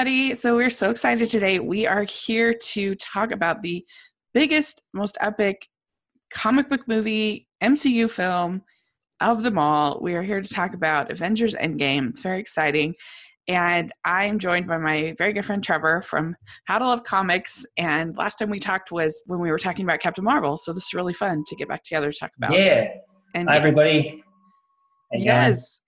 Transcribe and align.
everybody. 0.00 0.32
So, 0.32 0.56
we're 0.56 0.70
so 0.70 0.88
excited 0.88 1.28
today. 1.28 1.58
We 1.58 1.86
are 1.86 2.04
here 2.04 2.54
to 2.54 2.94
talk 2.94 3.32
about 3.32 3.60
the 3.60 3.84
biggest, 4.32 4.80
most 4.94 5.18
epic 5.20 5.68
comic 6.32 6.70
book 6.70 6.88
movie, 6.88 7.46
MCU 7.62 8.08
film 8.08 8.62
of 9.20 9.42
them 9.42 9.58
all. 9.58 10.00
We 10.00 10.14
are 10.14 10.22
here 10.22 10.40
to 10.40 10.48
talk 10.48 10.72
about 10.72 11.10
Avengers 11.10 11.54
Endgame. 11.54 12.08
It's 12.08 12.22
very 12.22 12.40
exciting. 12.40 12.94
And 13.46 13.92
I'm 14.06 14.38
joined 14.38 14.66
by 14.66 14.78
my 14.78 15.14
very 15.18 15.34
good 15.34 15.44
friend 15.44 15.62
Trevor 15.62 16.00
from 16.00 16.34
How 16.64 16.78
to 16.78 16.86
Love 16.86 17.02
Comics. 17.02 17.66
And 17.76 18.16
last 18.16 18.38
time 18.38 18.48
we 18.48 18.58
talked 18.58 18.90
was 18.90 19.20
when 19.26 19.38
we 19.38 19.50
were 19.50 19.58
talking 19.58 19.84
about 19.84 20.00
Captain 20.00 20.24
Marvel. 20.24 20.56
So 20.56 20.72
this 20.72 20.84
is 20.84 20.94
really 20.94 21.12
fun 21.12 21.44
to 21.46 21.56
get 21.56 21.68
back 21.68 21.82
together 21.82 22.10
to 22.10 22.18
talk 22.18 22.30
about. 22.38 22.54
Yeah. 22.54 22.88
And 23.34 23.50
Hi, 23.50 23.56
everybody. 23.58 24.24
Yes. 25.12 25.82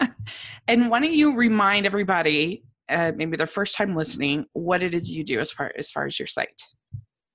and 0.68 0.88
why 0.88 1.00
don't 1.00 1.12
you 1.12 1.36
remind 1.36 1.84
everybody, 1.84 2.62
uh, 2.88 3.12
maybe 3.14 3.36
their 3.36 3.46
first 3.46 3.76
time 3.76 3.96
listening, 3.96 4.46
what 4.52 4.82
it 4.82 4.94
is 4.94 5.10
you 5.10 5.24
do 5.24 5.40
as 5.40 5.50
far 5.50 5.72
as 5.78 5.90
far 5.90 6.06
as 6.06 6.18
your 6.18 6.26
site? 6.26 6.60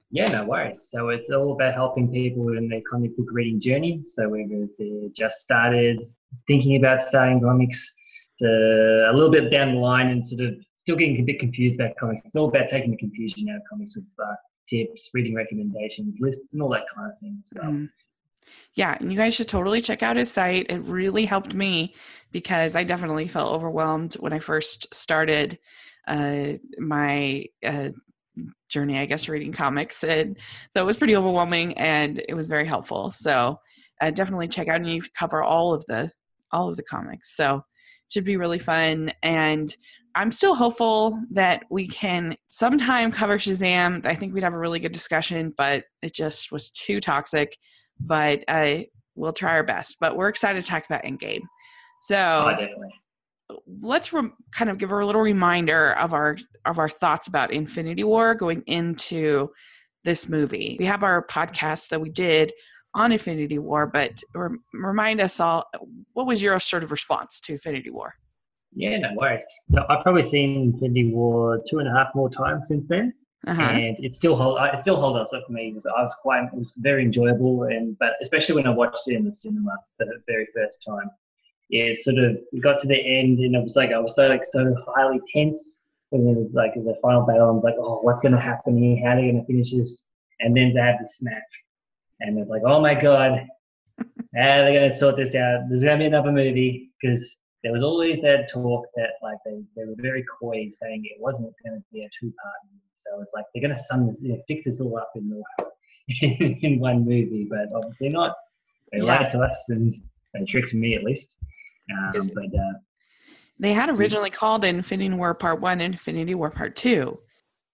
Yeah, 0.10 0.30
no 0.30 0.44
worries. 0.46 0.88
So 0.90 1.10
it's 1.10 1.30
all 1.30 1.54
about 1.54 1.74
helping 1.74 2.12
people 2.12 2.58
in 2.58 2.68
their 2.68 2.82
comic 2.90 3.16
book 3.16 3.28
reading 3.32 3.62
journey. 3.62 4.04
So 4.14 4.28
whether 4.30 4.68
they 4.78 5.10
just 5.16 5.38
started 5.38 6.00
thinking 6.48 6.76
about 6.76 7.02
starting 7.02 7.40
comics, 7.40 7.96
to 8.42 9.10
a 9.10 9.14
little 9.14 9.32
bit 9.32 9.52
down 9.52 9.76
the 9.76 9.80
line 9.80 10.10
and 10.10 10.26
sort 10.26 10.42
of 10.42 10.56
still 10.76 10.96
getting 10.96 11.20
a 11.20 11.24
bit 11.24 11.40
confused 11.40 11.76
about 11.76 11.96
comics. 12.00 12.22
It's 12.26 12.36
all 12.36 12.50
about 12.50 12.70
taking 12.70 12.92
the 12.92 12.98
confusion 12.98 13.48
out 13.50 13.58
of 13.58 13.62
comics 13.70 13.96
with 13.96 14.06
uh, 14.22 14.34
tips, 14.70 15.10
reading 15.14 15.36
recommendations, 15.36 16.18
lists, 16.20 16.54
and 16.54 16.62
all 16.62 16.70
that 16.70 16.86
kind 16.94 17.12
of 17.12 17.20
thing 17.20 17.38
as 17.40 17.50
well. 17.54 17.72
Mm. 17.72 17.90
Yeah, 18.76 18.98
and 19.00 19.12
you 19.12 19.18
guys 19.18 19.34
should 19.34 19.48
totally 19.48 19.82
check 19.82 20.02
out 20.02 20.16
his 20.16 20.32
site. 20.32 20.68
It 20.70 20.80
really 20.80 21.26
helped 21.26 21.54
me 21.54 21.94
because 22.32 22.76
I 22.76 22.84
definitely 22.84 23.28
felt 23.28 23.54
overwhelmed 23.54 24.14
when 24.16 24.34
I 24.34 24.40
first 24.40 24.94
started 24.94 25.60
uh, 26.08 26.54
my 26.78 27.46
uh, 27.66 27.90
journey, 28.70 28.98
I 28.98 29.06
guess, 29.06 29.28
reading 29.28 29.52
comics. 29.52 30.04
And 30.04 30.38
so 30.70 30.82
it 30.82 30.86
was 30.86 30.98
pretty 30.98 31.16
overwhelming 31.16 31.78
and 31.78 32.24
it 32.28 32.34
was 32.34 32.48
very 32.48 32.66
helpful. 32.66 33.12
So 33.12 33.60
uh, 34.02 34.12
definitely 34.12 34.48
check 34.48 34.68
out 34.68 34.78
and 34.78 34.90
you 34.90 35.02
cover 35.18 35.44
all 35.44 35.74
of 35.74 35.86
the 35.88 36.12
all 36.52 36.70
of 36.70 36.78
the 36.78 36.84
comics. 36.84 37.36
So 37.36 37.58
it 37.58 38.12
should 38.12 38.26
be 38.26 38.38
really 38.38 38.60
fun. 38.60 39.12
And 39.24 39.74
I'm 40.16 40.32
still 40.32 40.56
hopeful 40.56 41.18
that 41.32 41.64
we 41.70 41.88
can 41.88 42.36
sometime 42.50 43.12
cover 43.12 43.38
Shazam. 43.38 44.06
I 44.06 44.16
think 44.16 44.34
we'd 44.34 44.44
have 44.44 44.54
a 44.54 44.60
really 44.60 44.80
good 44.80 44.92
discussion, 44.92 45.54
but 45.56 45.86
it 46.02 46.14
just 46.14 46.52
was 46.52 46.70
too 46.70 47.00
toxic 47.00 47.58
but 48.06 48.44
uh, 48.48 48.80
we'll 49.16 49.34
try 49.34 49.52
our 49.52 49.64
best. 49.64 49.98
But 50.00 50.16
we're 50.16 50.30
excited 50.30 50.64
to 50.64 50.70
talk 50.70 50.86
about 50.86 51.04
Endgame. 51.04 51.42
So 52.02 52.56
oh, 53.50 53.56
let's 53.82 54.12
re- 54.14 54.32
kind 54.52 54.70
of 54.70 54.78
give 54.78 54.90
her 54.90 55.00
a 55.00 55.06
little 55.06 55.22
reminder 55.22 55.94
of 55.94 56.14
our 56.14 56.38
of 56.66 56.80
our 56.80 56.90
thoughts 56.90 57.28
about 57.28 57.52
Infinity 57.52 58.04
War 58.04 58.36
going 58.36 58.64
into 58.68 59.50
this 60.04 60.28
movie. 60.28 60.78
We 60.80 60.86
have 60.86 61.04
our 61.04 61.26
podcast 61.26 61.90
that 61.90 62.02
we 62.02 62.10
did 62.10 62.52
on 62.94 63.12
Infinity 63.12 63.60
War, 63.60 63.88
but 63.88 64.22
re- 64.34 64.58
remind 64.74 65.22
us 65.22 65.40
all 65.40 65.66
what 66.14 66.26
was 66.26 66.42
your 66.42 66.60
sort 66.60 66.84
of 66.84 66.92
response 66.92 67.40
to 67.42 67.54
Infinity 67.54 67.90
War? 67.90 68.14
Yeah, 68.74 68.98
no 69.00 69.10
worries. 69.16 69.44
So 69.70 69.84
I've 69.90 70.04
probably 70.04 70.24
seen 70.24 70.74
Infinity 70.74 71.12
War 71.14 71.62
two 71.70 71.80
and 71.80 71.88
a 71.88 71.92
half 71.92 72.08
more 72.16 72.30
times 72.30 72.68
since 72.68 72.86
then 72.88 73.14
uh-huh. 73.48 73.62
and 73.62 73.98
it 74.04 74.16
still 74.16 74.36
hold 74.36 74.60
it 74.62 74.80
still 74.82 74.98
holds 74.98 75.34
up 75.34 75.46
for 75.46 75.52
me. 75.52 75.72
because 75.72 75.86
I 75.86 76.02
was 76.02 76.14
quite 76.22 76.44
it 76.46 76.54
was 76.54 76.74
very 76.78 77.04
enjoyable, 77.04 77.64
and 77.64 77.98
but 77.98 78.14
especially 78.22 78.56
when 78.56 78.68
I 78.68 78.72
watched 78.72 79.08
it 79.08 79.16
in 79.16 79.26
the 79.26 79.34
cinema 79.34 79.78
for 79.98 80.06
the 80.06 80.22
very 80.28 80.48
first 80.56 80.84
time, 80.88 81.10
it 81.70 81.98
sort 82.00 82.18
of 82.18 82.38
got 82.62 82.80
to 82.82 82.88
the 82.88 83.00
end, 83.00 83.40
and 83.40 83.56
it 83.56 83.64
was 83.64 83.76
like 83.76 83.92
I 83.92 84.00
was 84.00 84.16
so 84.16 84.28
like 84.28 84.46
so 84.46 84.76
highly 84.96 85.20
tense, 85.34 85.82
and 86.12 86.30
it 86.30 86.40
was 86.40 86.54
like 86.54 86.74
the 86.76 86.96
final 87.02 87.26
battle. 87.26 87.48
I 87.48 87.52
was 87.52 87.64
like, 87.64 87.76
oh, 87.80 88.00
what's 88.02 88.22
going 88.22 88.34
to 88.34 88.40
happen 88.40 88.78
here? 88.78 88.98
How 89.04 89.14
are 89.14 89.22
they 89.22 89.32
to 89.32 89.46
finish 89.46 89.72
this? 89.74 90.06
And 90.40 90.56
then 90.56 90.74
to 90.74 90.82
have 90.82 90.96
the 91.00 91.08
snap, 91.08 91.44
and 92.20 92.38
it's 92.38 92.50
like, 92.50 92.64
oh 92.66 92.80
my 92.80 92.94
god, 92.94 93.48
how 94.36 94.60
are 94.60 94.66
they 94.66 94.74
going 94.74 94.92
to 94.92 94.98
sort 94.98 95.18
this 95.18 95.34
out? 95.36 95.62
There's 95.68 95.84
going 95.84 95.98
to 95.98 96.04
be 96.04 96.08
another 96.08 96.32
movie 96.32 96.92
because 97.02 97.38
there 97.64 97.74
was 97.74 97.84
always 97.84 98.22
that 98.22 98.50
talk 98.52 98.86
that 98.96 99.12
like 99.22 99.38
they, 99.46 99.62
they 99.76 99.86
were 99.86 99.96
very 99.98 100.26
coy 100.40 100.68
saying 100.70 101.04
it 101.06 101.20
wasn't 101.20 101.54
going 101.64 101.80
to 101.80 101.84
be 101.92 102.04
a 102.04 102.10
two 102.20 102.34
part 102.42 102.56
movie. 102.72 102.82
So 103.02 103.22
it's 103.22 103.32
like 103.34 103.46
they're 103.54 103.62
going 103.62 103.76
to 103.76 103.82
sum 103.82 104.08
this, 104.08 104.22
you 104.22 104.30
know, 104.30 104.42
fix 104.48 104.66
this 104.66 104.80
all 104.82 104.98
up 104.98 105.12
in, 105.16 105.30
the, 105.30 106.58
in 106.62 106.80
one 106.80 107.00
movie, 107.06 107.48
but 107.50 107.68
obviously 107.76 108.10
not. 108.10 108.36
They 108.92 109.00
yeah. 109.00 109.20
lied 109.20 109.30
to 109.32 109.40
us 109.40 109.58
and 109.70 109.94
they 110.34 110.46
tricked 110.46 110.74
me 110.74 110.96
at 110.96 111.04
least. 111.04 111.38
Um, 111.92 112.30
but 112.34 112.46
uh, 112.46 112.74
they 113.60 113.74
had 113.74 113.90
originally 113.90 114.30
called 114.30 114.66
Infinity 114.66 115.16
War 115.16 115.34
Part 115.34 115.62
One 115.62 115.82
Infinity 115.82 116.36
War 116.36 116.50
Part 116.50 116.76
Two, 116.76 117.20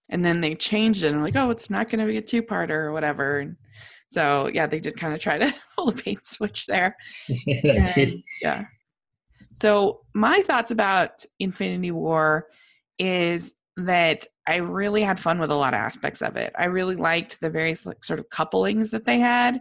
and 0.09 0.23
then 0.23 0.41
they 0.41 0.55
changed 0.55 1.03
it 1.03 1.13
and 1.13 1.23
like, 1.23 1.35
oh, 1.35 1.49
it's 1.51 1.69
not 1.69 1.89
going 1.89 1.99
to 1.99 2.11
be 2.11 2.17
a 2.17 2.21
two 2.21 2.41
parter 2.41 2.71
or 2.71 2.91
whatever. 2.91 3.39
And 3.39 3.55
so 4.09 4.49
yeah, 4.53 4.67
they 4.67 4.79
did 4.79 4.97
kind 4.97 5.13
of 5.13 5.19
try 5.19 5.37
to 5.37 5.53
pull 5.75 5.89
a 5.89 5.93
paint 5.93 6.25
switch 6.25 6.65
there. 6.65 6.95
and, 7.47 8.23
yeah. 8.41 8.65
So 9.53 10.01
my 10.13 10.41
thoughts 10.41 10.71
about 10.71 11.25
Infinity 11.39 11.91
War 11.91 12.47
is 12.99 13.53
that 13.77 14.25
I 14.47 14.55
really 14.55 15.03
had 15.03 15.19
fun 15.19 15.39
with 15.39 15.51
a 15.51 15.55
lot 15.55 15.73
of 15.73 15.79
aspects 15.79 16.21
of 16.21 16.35
it. 16.35 16.51
I 16.57 16.65
really 16.65 16.95
liked 16.95 17.39
the 17.39 17.49
various 17.49 17.85
like, 17.85 18.03
sort 18.03 18.19
of 18.19 18.29
couplings 18.29 18.89
that 18.91 19.05
they 19.05 19.19
had. 19.19 19.59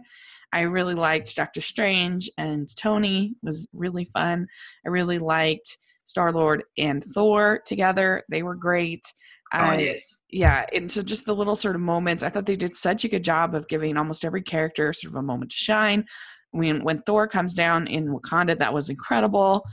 I 0.51 0.61
really 0.61 0.95
liked 0.95 1.35
Doctor 1.35 1.61
Strange 1.61 2.29
and 2.37 2.73
Tony 2.75 3.35
was 3.43 3.67
really 3.73 4.05
fun. 4.05 4.47
I 4.85 4.89
really 4.89 5.19
liked 5.19 5.77
Star 6.05 6.31
Lord 6.31 6.63
and 6.77 7.03
Thor 7.03 7.61
together. 7.65 8.23
They 8.29 8.41
were 8.41 8.55
great. 8.55 9.13
Oh, 9.53 9.73
yes. 9.73 10.15
Yeah, 10.29 10.65
and 10.73 10.91
so 10.91 11.03
just 11.03 11.25
the 11.25 11.35
little 11.35 11.55
sort 11.55 11.75
of 11.75 11.81
moments. 11.81 12.21
I 12.21 12.29
thought 12.29 12.45
they 12.45 12.57
did 12.57 12.75
such 12.75 13.05
a 13.05 13.09
good 13.09 13.23
job 13.23 13.53
of 13.53 13.67
giving 13.69 13.95
almost 13.95 14.25
every 14.25 14.41
character 14.41 14.91
sort 14.91 15.13
of 15.13 15.15
a 15.15 15.21
moment 15.21 15.51
to 15.51 15.57
shine. 15.57 16.05
When 16.51 16.83
when 16.83 17.01
Thor 17.03 17.27
comes 17.27 17.53
down 17.53 17.87
in 17.87 18.07
Wakanda, 18.07 18.57
that 18.59 18.73
was 18.73 18.89
incredible. 18.89 19.63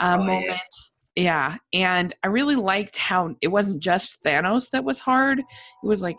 Uh, 0.00 0.16
oh, 0.18 0.24
moment. 0.24 0.46
Yeah 0.48 0.89
yeah, 1.20 1.58
and 1.74 2.14
I 2.22 2.28
really 2.28 2.56
liked 2.56 2.96
how 2.96 3.34
it 3.42 3.48
wasn't 3.48 3.82
just 3.82 4.24
Thanos 4.24 4.70
that 4.70 4.84
was 4.84 5.00
hard. 5.00 5.40
It 5.40 5.44
was 5.82 6.00
like 6.00 6.16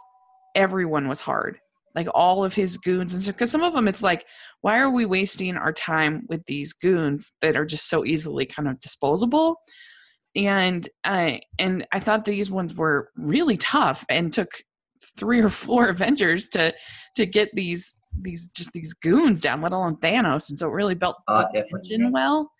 everyone 0.53 1.07
was 1.07 1.21
hard. 1.21 1.57
Like 1.95 2.07
all 2.13 2.43
of 2.43 2.53
his 2.53 2.77
goons 2.77 3.11
and 3.11 3.19
stuff. 3.19 3.35
Because 3.35 3.49
some 3.49 3.63
of 3.63 3.73
them, 3.73 3.87
it's 3.87 4.03
like, 4.03 4.27
why 4.61 4.77
are 4.77 4.91
we 4.91 5.07
wasting 5.07 5.57
our 5.57 5.73
time 5.73 6.23
with 6.29 6.45
these 6.45 6.71
goons 6.71 7.31
that 7.41 7.55
are 7.55 7.65
just 7.65 7.89
so 7.89 8.05
easily 8.05 8.45
kind 8.45 8.67
of 8.67 8.79
disposable? 8.79 9.55
And 10.35 10.87
I 11.03 11.41
and 11.57 11.87
I 11.91 11.99
thought 11.99 12.25
these 12.25 12.51
ones 12.51 12.75
were 12.75 13.09
really 13.17 13.57
tough 13.57 14.05
and 14.07 14.31
took 14.31 14.61
three 15.17 15.41
or 15.41 15.49
four 15.49 15.89
Avengers 15.89 16.47
to 16.49 16.75
to 17.15 17.25
get 17.25 17.49
these 17.55 17.97
these 18.21 18.49
just 18.49 18.71
these 18.73 18.93
goons 18.93 19.41
down, 19.41 19.61
let 19.61 19.73
alone 19.73 19.97
Thanos. 19.97 20.47
And 20.49 20.59
so 20.59 20.67
it 20.67 20.73
really 20.73 20.95
built 20.95 21.17
the 21.27 21.65
tension 21.71 22.11
well 22.11 22.51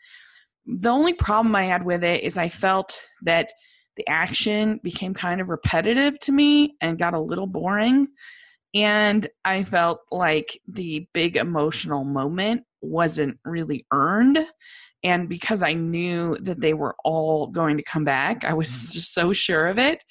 the 0.66 0.90
only 0.90 1.14
problem 1.14 1.56
I 1.56 1.64
had 1.64 1.84
with 1.84 2.04
it 2.04 2.24
is 2.24 2.38
I 2.38 2.50
felt 2.50 3.02
that 3.24 3.52
the 3.98 4.08
action 4.08 4.80
became 4.84 5.14
kind 5.14 5.42
of 5.42 5.50
repetitive 5.50 6.20
to 6.20 6.32
me 6.32 6.76
and 6.82 7.00
got 7.00 7.14
a 7.14 7.20
little 7.20 7.48
boring. 7.48 8.08
And 8.74 9.28
I 9.44 9.64
felt 9.64 10.00
like 10.12 10.60
the 10.68 11.08
big 11.14 11.36
emotional 11.36 12.04
moment 12.04 12.64
wasn't 12.82 13.38
really 13.44 13.86
earned. 13.92 14.40
And 15.04 15.28
because 15.28 15.62
I 15.62 15.74
knew 15.74 16.38
that 16.42 16.62
they 16.62 16.74
were 16.74 16.96
all 17.04 17.48
going 17.48 17.78
to 17.78 17.84
come 17.84 18.06
back, 18.06 18.46
I 18.46 18.54
was 18.54 18.70
mm-hmm. 18.70 18.94
just 18.94 19.14
so 19.14 19.34
sure 19.34 19.68
of 19.68 19.78
it. 19.78 20.04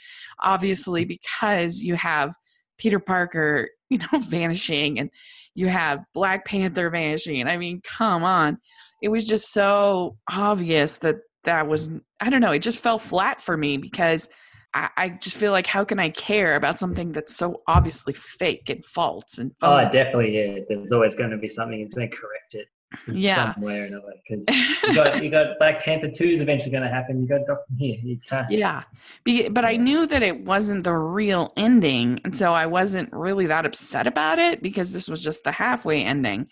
Obviously, 0.43 1.05
because 1.05 1.81
you 1.81 1.95
have 1.95 2.35
Peter 2.77 2.99
Parker, 2.99 3.69
you 3.89 3.99
know, 3.99 4.19
vanishing 4.21 4.99
and 4.99 5.11
you 5.55 5.69
have 5.69 6.05
Black 6.13 6.45
Panther 6.45 6.91
vanishing. 6.91 7.47
I 7.47 7.57
mean, 7.57 7.81
come 7.83 8.25
on 8.25 8.59
it 9.01 9.09
was 9.09 9.25
just 9.25 9.53
so 9.53 10.17
obvious 10.31 10.99
that 10.99 11.17
that 11.45 11.67
was 11.67 11.91
I 12.21 12.31
don't 12.31 12.41
know, 12.41 12.53
it 12.53 12.61
just 12.61 12.81
fell 12.81 12.99
flat 12.99 13.41
for 13.41 13.57
me 13.57 13.77
because 13.77 14.29
I, 14.75 14.91
I 14.97 15.09
just 15.09 15.37
feel 15.37 15.53
like 15.53 15.67
how 15.67 15.85
can 15.85 15.99
I 15.99 16.11
care 16.11 16.55
about 16.55 16.79
something 16.79 17.13
that's 17.13 17.37
so 17.37 17.63
obviously 17.67 18.13
fake 18.13 18.69
and 18.69 18.85
false 18.85 19.39
and 19.39 19.53
oh, 19.63 19.79
oh 19.79 19.85
definitely 19.85 20.37
yeah 20.37 20.61
there's 20.69 20.93
always 20.93 21.15
going 21.15 21.31
to 21.31 21.39
be 21.39 21.49
something 21.49 21.81
that's 21.81 21.95
going 21.95 22.09
to 22.09 22.17
correct 22.17 22.55
it 22.55 22.69
yeah. 23.13 23.55
somewhere 23.55 23.87
in 23.87 23.95
a 23.95 24.01
way 24.01 24.23
because 24.29 24.47
you 24.85 24.95
got 24.95 25.23
you 25.23 25.31
got 25.31 25.59
Black 25.59 25.83
Panther 25.83 26.11
two 26.11 26.25
is 26.25 26.41
eventually 26.41 26.71
going 26.71 26.83
to 26.83 26.89
happen 26.89 27.21
you 27.21 27.29
got 27.29 27.47
Doctor 27.47 27.65
here 27.79 27.99
you 28.03 28.19
can't 28.29 28.51
yeah 28.51 28.83
Be, 29.25 29.49
but 29.49 29.65
I 29.65 29.77
knew 29.77 30.07
that 30.07 30.23
it 30.23 30.45
wasn't 30.45 30.85
the 30.85 30.95
real 30.95 31.53
ending 31.57 32.21
and 32.25 32.37
so 32.37 32.53
I 32.53 32.67
wasn't 32.67 33.13
really 33.13 33.47
that 33.47 33.67
upset 33.67 34.07
about 34.07 34.39
it 34.39 34.63
because 34.63 34.93
this 34.93 35.09
was 35.09 35.23
just 35.23 35.45
the 35.45 35.53
halfway 35.53 36.05
ending 36.05 36.47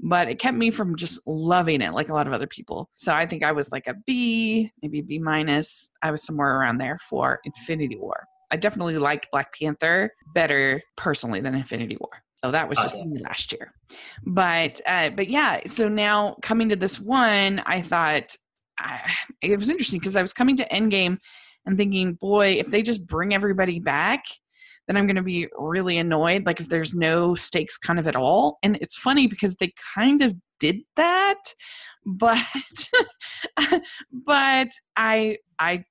but 0.00 0.28
it 0.28 0.38
kept 0.38 0.56
me 0.56 0.70
from 0.70 0.96
just 0.96 1.20
loving 1.26 1.80
it 1.80 1.92
like 1.92 2.08
a 2.08 2.14
lot 2.14 2.26
of 2.26 2.32
other 2.32 2.46
people. 2.46 2.90
So 2.96 3.12
I 3.12 3.26
think 3.26 3.42
I 3.42 3.52
was 3.52 3.72
like 3.72 3.86
a 3.86 3.94
B, 4.06 4.70
maybe 4.82 5.00
B 5.00 5.18
minus. 5.18 5.90
I 6.02 6.10
was 6.10 6.22
somewhere 6.22 6.58
around 6.58 6.78
there 6.78 6.98
for 6.98 7.40
Infinity 7.44 7.96
War. 7.96 8.26
I 8.50 8.56
definitely 8.56 8.98
liked 8.98 9.30
Black 9.30 9.58
Panther 9.58 10.12
better 10.34 10.82
personally 10.96 11.40
than 11.40 11.54
Infinity 11.54 11.96
War. 12.00 12.22
So 12.36 12.50
that 12.50 12.68
was 12.68 12.78
just 12.78 12.96
me 12.98 13.20
last 13.22 13.52
year. 13.52 13.72
But 14.26 14.80
uh, 14.86 15.10
but 15.10 15.28
yeah, 15.28 15.60
so 15.66 15.88
now 15.88 16.36
coming 16.42 16.68
to 16.68 16.76
this 16.76 17.00
one, 17.00 17.62
I 17.64 17.80
thought 17.80 18.36
I, 18.78 19.10
it 19.40 19.56
was 19.56 19.70
interesting 19.70 19.98
because 19.98 20.14
I 20.14 20.22
was 20.22 20.34
coming 20.34 20.56
to 20.58 20.68
Endgame 20.68 21.18
and 21.64 21.78
thinking, 21.78 22.14
boy, 22.14 22.52
if 22.58 22.66
they 22.66 22.82
just 22.82 23.06
bring 23.06 23.32
everybody 23.32 23.80
back, 23.80 24.24
then 24.86 24.96
I'm 24.96 25.06
going 25.06 25.16
to 25.16 25.22
be 25.22 25.48
really 25.56 25.98
annoyed. 25.98 26.46
Like 26.46 26.60
if 26.60 26.68
there's 26.68 26.94
no 26.94 27.34
stakes 27.34 27.76
kind 27.76 27.98
of 27.98 28.06
at 28.06 28.16
all. 28.16 28.58
And 28.62 28.76
it's 28.80 28.96
funny 28.96 29.26
because 29.26 29.56
they 29.56 29.72
kind 29.94 30.22
of 30.22 30.34
did 30.60 30.80
that, 30.96 31.40
but 32.06 32.38
but 34.12 34.68
I 34.96 35.38
I 35.58 35.84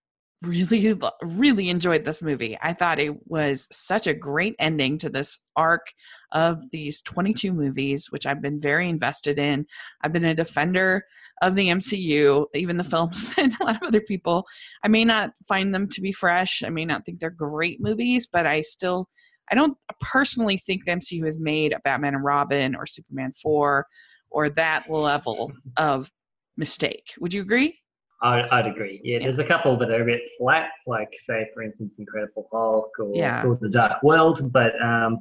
really 0.43 0.99
really 1.21 1.69
enjoyed 1.69 2.03
this 2.03 2.21
movie. 2.21 2.57
I 2.61 2.73
thought 2.73 2.99
it 2.99 3.27
was 3.27 3.67
such 3.71 4.07
a 4.07 4.13
great 4.13 4.55
ending 4.59 4.97
to 4.99 5.09
this 5.09 5.39
arc 5.55 5.93
of 6.31 6.69
these 6.71 7.01
22 7.03 7.53
movies 7.53 8.07
which 8.09 8.25
i've 8.25 8.41
been 8.41 8.59
very 8.59 8.89
invested 8.89 9.39
in. 9.39 9.65
I've 10.01 10.13
been 10.13 10.25
a 10.25 10.35
defender 10.35 11.05
of 11.41 11.55
the 11.55 11.67
mcu 11.67 12.45
even 12.53 12.77
the 12.77 12.83
films 12.83 13.33
and 13.37 13.53
a 13.59 13.63
lot 13.63 13.75
of 13.77 13.87
other 13.87 14.01
people. 14.01 14.45
I 14.83 14.87
may 14.87 15.05
not 15.05 15.31
find 15.47 15.73
them 15.73 15.87
to 15.89 16.01
be 16.01 16.11
fresh. 16.11 16.63
I 16.63 16.69
may 16.69 16.85
not 16.85 17.05
think 17.05 17.19
they're 17.19 17.29
great 17.29 17.81
movies 17.81 18.27
but 18.31 18.45
i 18.45 18.61
still 18.61 19.09
i 19.51 19.55
don't 19.55 19.77
personally 19.99 20.57
think 20.57 20.85
the 20.85 20.91
mcu 20.91 21.25
has 21.25 21.39
made 21.39 21.73
a 21.73 21.79
batman 21.79 22.15
and 22.15 22.23
robin 22.23 22.75
or 22.75 22.85
superman 22.85 23.31
4 23.33 23.85
or 24.33 24.49
that 24.49 24.89
level 24.89 25.53
of 25.77 26.11
mistake. 26.57 27.13
Would 27.19 27.33
you 27.33 27.41
agree 27.41 27.79
I, 28.23 28.47
I'd 28.57 28.67
agree. 28.67 29.01
Yeah, 29.03 29.17
yeah, 29.17 29.25
there's 29.25 29.39
a 29.39 29.43
couple 29.43 29.77
that 29.77 29.91
are 29.91 30.01
a 30.01 30.05
bit 30.05 30.21
flat, 30.37 30.69
like 30.87 31.13
say, 31.17 31.49
for 31.53 31.61
instance, 31.61 31.93
Incredible 31.97 32.47
Hulk 32.51 32.91
or, 32.97 33.11
yeah. 33.13 33.43
The 33.61 33.69
Dark 33.69 34.01
World. 34.01 34.51
But 34.51 34.73
um, 34.81 35.19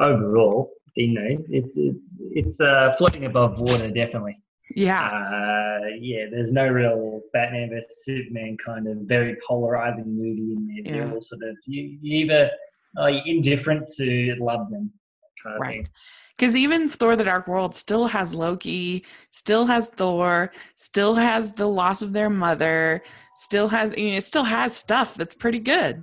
overall, 0.00 0.72
you 0.96 1.14
know, 1.14 1.44
it's 1.48 1.78
it's 2.18 2.60
uh, 2.60 2.94
floating 2.98 3.24
above 3.26 3.60
water, 3.60 3.90
definitely. 3.90 4.42
Yeah. 4.74 5.06
Uh, 5.06 5.86
yeah, 5.98 6.26
there's 6.30 6.52
no 6.52 6.66
real 6.66 7.20
Batman 7.32 7.70
vs 7.70 8.04
Superman 8.04 8.56
kind 8.64 8.88
of 8.88 8.98
very 8.98 9.36
polarizing 9.46 10.16
movie 10.16 10.54
in 10.54 10.66
there. 10.66 10.94
Yeah. 10.94 11.04
They're 11.04 11.14
all 11.14 11.22
sort 11.22 11.42
of 11.42 11.56
you, 11.66 11.98
you 12.02 12.24
either 12.24 12.50
are 12.98 13.10
indifferent 13.10 13.88
to 13.96 14.36
love 14.40 14.70
them. 14.70 14.90
Kind 15.42 15.56
of 15.56 15.60
right. 15.60 15.84
Thing. 15.84 15.86
Because 16.40 16.56
even 16.56 16.88
Thor 16.88 17.16
the 17.16 17.24
Dark 17.24 17.46
World 17.46 17.74
still 17.74 18.06
has 18.06 18.34
Loki, 18.34 19.04
still 19.30 19.66
has 19.66 19.88
Thor, 19.88 20.50
still 20.74 21.14
has 21.14 21.52
the 21.52 21.66
loss 21.66 22.00
of 22.00 22.14
their 22.14 22.30
mother, 22.30 23.02
still 23.36 23.68
has 23.68 23.94
you 23.94 24.12
know, 24.12 24.16
it 24.16 24.22
still 24.22 24.44
has 24.44 24.74
stuff 24.74 25.16
that's 25.16 25.34
pretty 25.34 25.58
good. 25.58 26.02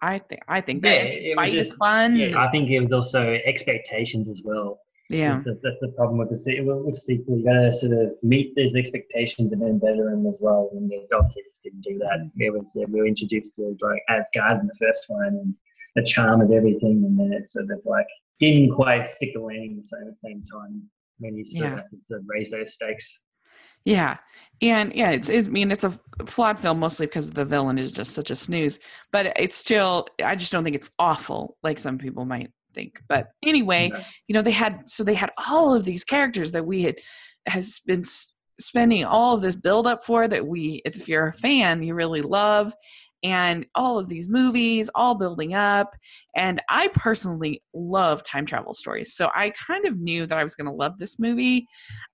I 0.00 0.20
think 0.20 0.42
I 0.46 0.60
think 0.60 0.82
that 0.82 1.20
yeah, 1.20 1.34
fight 1.34 1.52
just, 1.52 1.72
is 1.72 1.76
fun. 1.78 2.14
Yeah, 2.14 2.38
I 2.38 2.48
think 2.52 2.70
it 2.70 2.78
was 2.78 2.92
also 2.92 3.36
expectations 3.44 4.28
as 4.28 4.40
well. 4.44 4.78
Yeah, 5.08 5.42
that's, 5.44 5.58
that's 5.64 5.80
the 5.80 5.88
problem 5.96 6.18
with 6.18 6.30
the 6.30 6.60
with 6.60 6.96
sequel. 6.96 7.38
You 7.38 7.44
gotta 7.44 7.72
sort 7.72 7.92
of 7.92 8.12
meet 8.22 8.54
those 8.54 8.76
expectations 8.76 9.52
and 9.52 9.60
then 9.60 9.80
better 9.80 10.10
them 10.10 10.28
as 10.28 10.38
well. 10.40 10.70
And 10.74 10.88
the 10.88 11.08
obviously 11.12 11.42
just 11.50 11.64
didn't 11.64 11.80
do 11.80 11.98
that. 11.98 12.20
Mm-hmm. 12.20 12.40
It 12.40 12.52
was 12.52 12.66
we 12.74 13.00
were 13.00 13.06
introduced 13.08 13.56
to 13.56 13.76
like 13.80 14.02
Asgard 14.08 14.60
in 14.60 14.68
the 14.68 14.76
first 14.80 15.06
one 15.08 15.26
and 15.26 15.54
the 15.96 16.04
charm 16.04 16.40
of 16.40 16.52
everything, 16.52 17.02
and 17.04 17.18
then 17.18 17.32
it's 17.32 17.54
sort 17.54 17.68
of 17.68 17.80
like 17.84 18.06
didn't 18.40 18.74
quite 18.74 19.10
stick 19.10 19.34
the 19.34 19.40
landing 19.40 19.76
the 19.76 19.86
same 19.86 20.08
at 20.08 20.14
the 20.14 20.28
same 20.28 20.42
time 20.52 20.82
when 21.18 21.36
you 21.36 21.44
still 21.44 21.62
yeah. 21.62 21.76
have 21.76 21.90
to 21.90 22.20
raise 22.26 22.50
those 22.50 22.74
stakes. 22.74 23.22
Yeah. 23.84 24.18
And 24.60 24.94
yeah, 24.94 25.10
it's, 25.10 25.28
it's, 25.28 25.48
I 25.48 25.50
mean, 25.50 25.72
it's 25.72 25.84
a 25.84 25.98
flawed 26.26 26.58
film 26.58 26.78
mostly 26.78 27.06
because 27.06 27.30
the 27.30 27.44
villain 27.44 27.78
is 27.78 27.90
just 27.90 28.12
such 28.12 28.30
a 28.30 28.36
snooze, 28.36 28.78
but 29.10 29.32
it's 29.36 29.56
still, 29.56 30.06
I 30.22 30.36
just 30.36 30.52
don't 30.52 30.62
think 30.62 30.76
it's 30.76 30.90
awful 30.98 31.56
like 31.62 31.78
some 31.78 31.98
people 31.98 32.24
might 32.24 32.50
think. 32.74 33.00
But 33.08 33.28
anyway, 33.44 33.88
no. 33.88 34.00
you 34.28 34.34
know, 34.34 34.42
they 34.42 34.52
had, 34.52 34.88
so 34.88 35.02
they 35.02 35.14
had 35.14 35.30
all 35.48 35.74
of 35.74 35.84
these 35.84 36.04
characters 36.04 36.52
that 36.52 36.64
we 36.64 36.82
had, 36.82 36.96
has 37.46 37.80
been 37.80 38.04
spending 38.60 39.04
all 39.04 39.34
of 39.34 39.42
this 39.42 39.56
build 39.56 39.88
up 39.88 40.04
for 40.04 40.28
that 40.28 40.46
we, 40.46 40.80
if 40.84 41.08
you're 41.08 41.28
a 41.28 41.34
fan, 41.34 41.82
you 41.82 41.94
really 41.94 42.22
love 42.22 42.72
and 43.22 43.66
all 43.74 43.98
of 43.98 44.08
these 44.08 44.28
movies 44.28 44.90
all 44.94 45.14
building 45.14 45.54
up 45.54 45.94
and 46.36 46.60
i 46.68 46.88
personally 46.88 47.62
love 47.74 48.22
time 48.22 48.44
travel 48.44 48.74
stories 48.74 49.14
so 49.14 49.30
i 49.34 49.50
kind 49.50 49.84
of 49.84 49.98
knew 49.98 50.26
that 50.26 50.38
i 50.38 50.44
was 50.44 50.54
going 50.54 50.66
to 50.66 50.72
love 50.72 50.98
this 50.98 51.18
movie. 51.18 51.66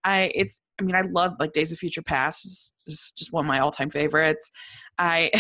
I 0.05 0.31
it's 0.35 0.59
i 0.79 0.83
mean 0.83 0.95
i 0.95 1.03
love 1.03 1.35
like 1.39 1.53
days 1.53 1.73
of 1.73 1.79
future 1.79 2.03
past 2.03 2.45
it's, 2.45 2.73
it's 2.87 3.13
just 3.13 3.33
one 3.33 3.45
of 3.45 3.49
my 3.49 3.59
all-time 3.59 3.91
favorites 3.91 4.51
i 4.99 5.31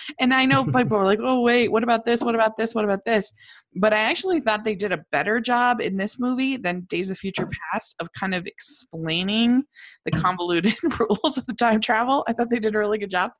and 0.20 0.32
i 0.32 0.44
know 0.44 0.64
people 0.64 0.96
are 0.96 1.04
like 1.04 1.20
oh 1.22 1.40
wait 1.40 1.70
what 1.70 1.82
about 1.82 2.04
this 2.04 2.22
what 2.22 2.34
about 2.34 2.56
this 2.56 2.74
what 2.74 2.84
about 2.84 3.04
this 3.04 3.32
but 3.76 3.92
i 3.92 3.98
actually 3.98 4.40
thought 4.40 4.64
they 4.64 4.74
did 4.74 4.92
a 4.92 5.04
better 5.12 5.40
job 5.40 5.80
in 5.80 5.96
this 5.96 6.18
movie 6.18 6.56
than 6.56 6.86
days 6.88 7.10
of 7.10 7.18
future 7.18 7.48
past 7.72 7.94
of 8.00 8.12
kind 8.12 8.34
of 8.34 8.46
explaining 8.46 9.62
the 10.04 10.10
convoluted 10.10 10.74
rules 11.00 11.36
of 11.38 11.46
the 11.46 11.54
time 11.54 11.80
travel 11.80 12.24
i 12.28 12.32
thought 12.32 12.48
they 12.50 12.58
did 12.58 12.74
a 12.74 12.78
really 12.78 12.98
good 12.98 13.10
job 13.10 13.30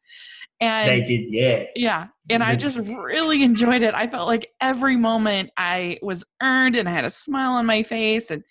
and 0.61 0.91
they 0.91 1.07
did, 1.07 1.33
yeah. 1.33 1.65
Yeah. 1.77 2.07
And 2.31 2.43
I 2.43 2.57
just 2.57 2.79
really 2.79 3.43
enjoyed 3.43 3.83
it. 3.83 3.95
I 3.95 4.09
felt 4.09 4.27
like 4.27 4.51
every 4.61 4.97
moment 4.97 5.51
I 5.57 5.99
was 6.03 6.25
earned 6.43 6.77
and 6.77 6.89
I 6.89 6.93
had 6.93 7.05
a 7.05 7.11
smile 7.11 7.53
on 7.53 7.67
my 7.67 7.83
face 7.83 8.31
and 8.31 8.43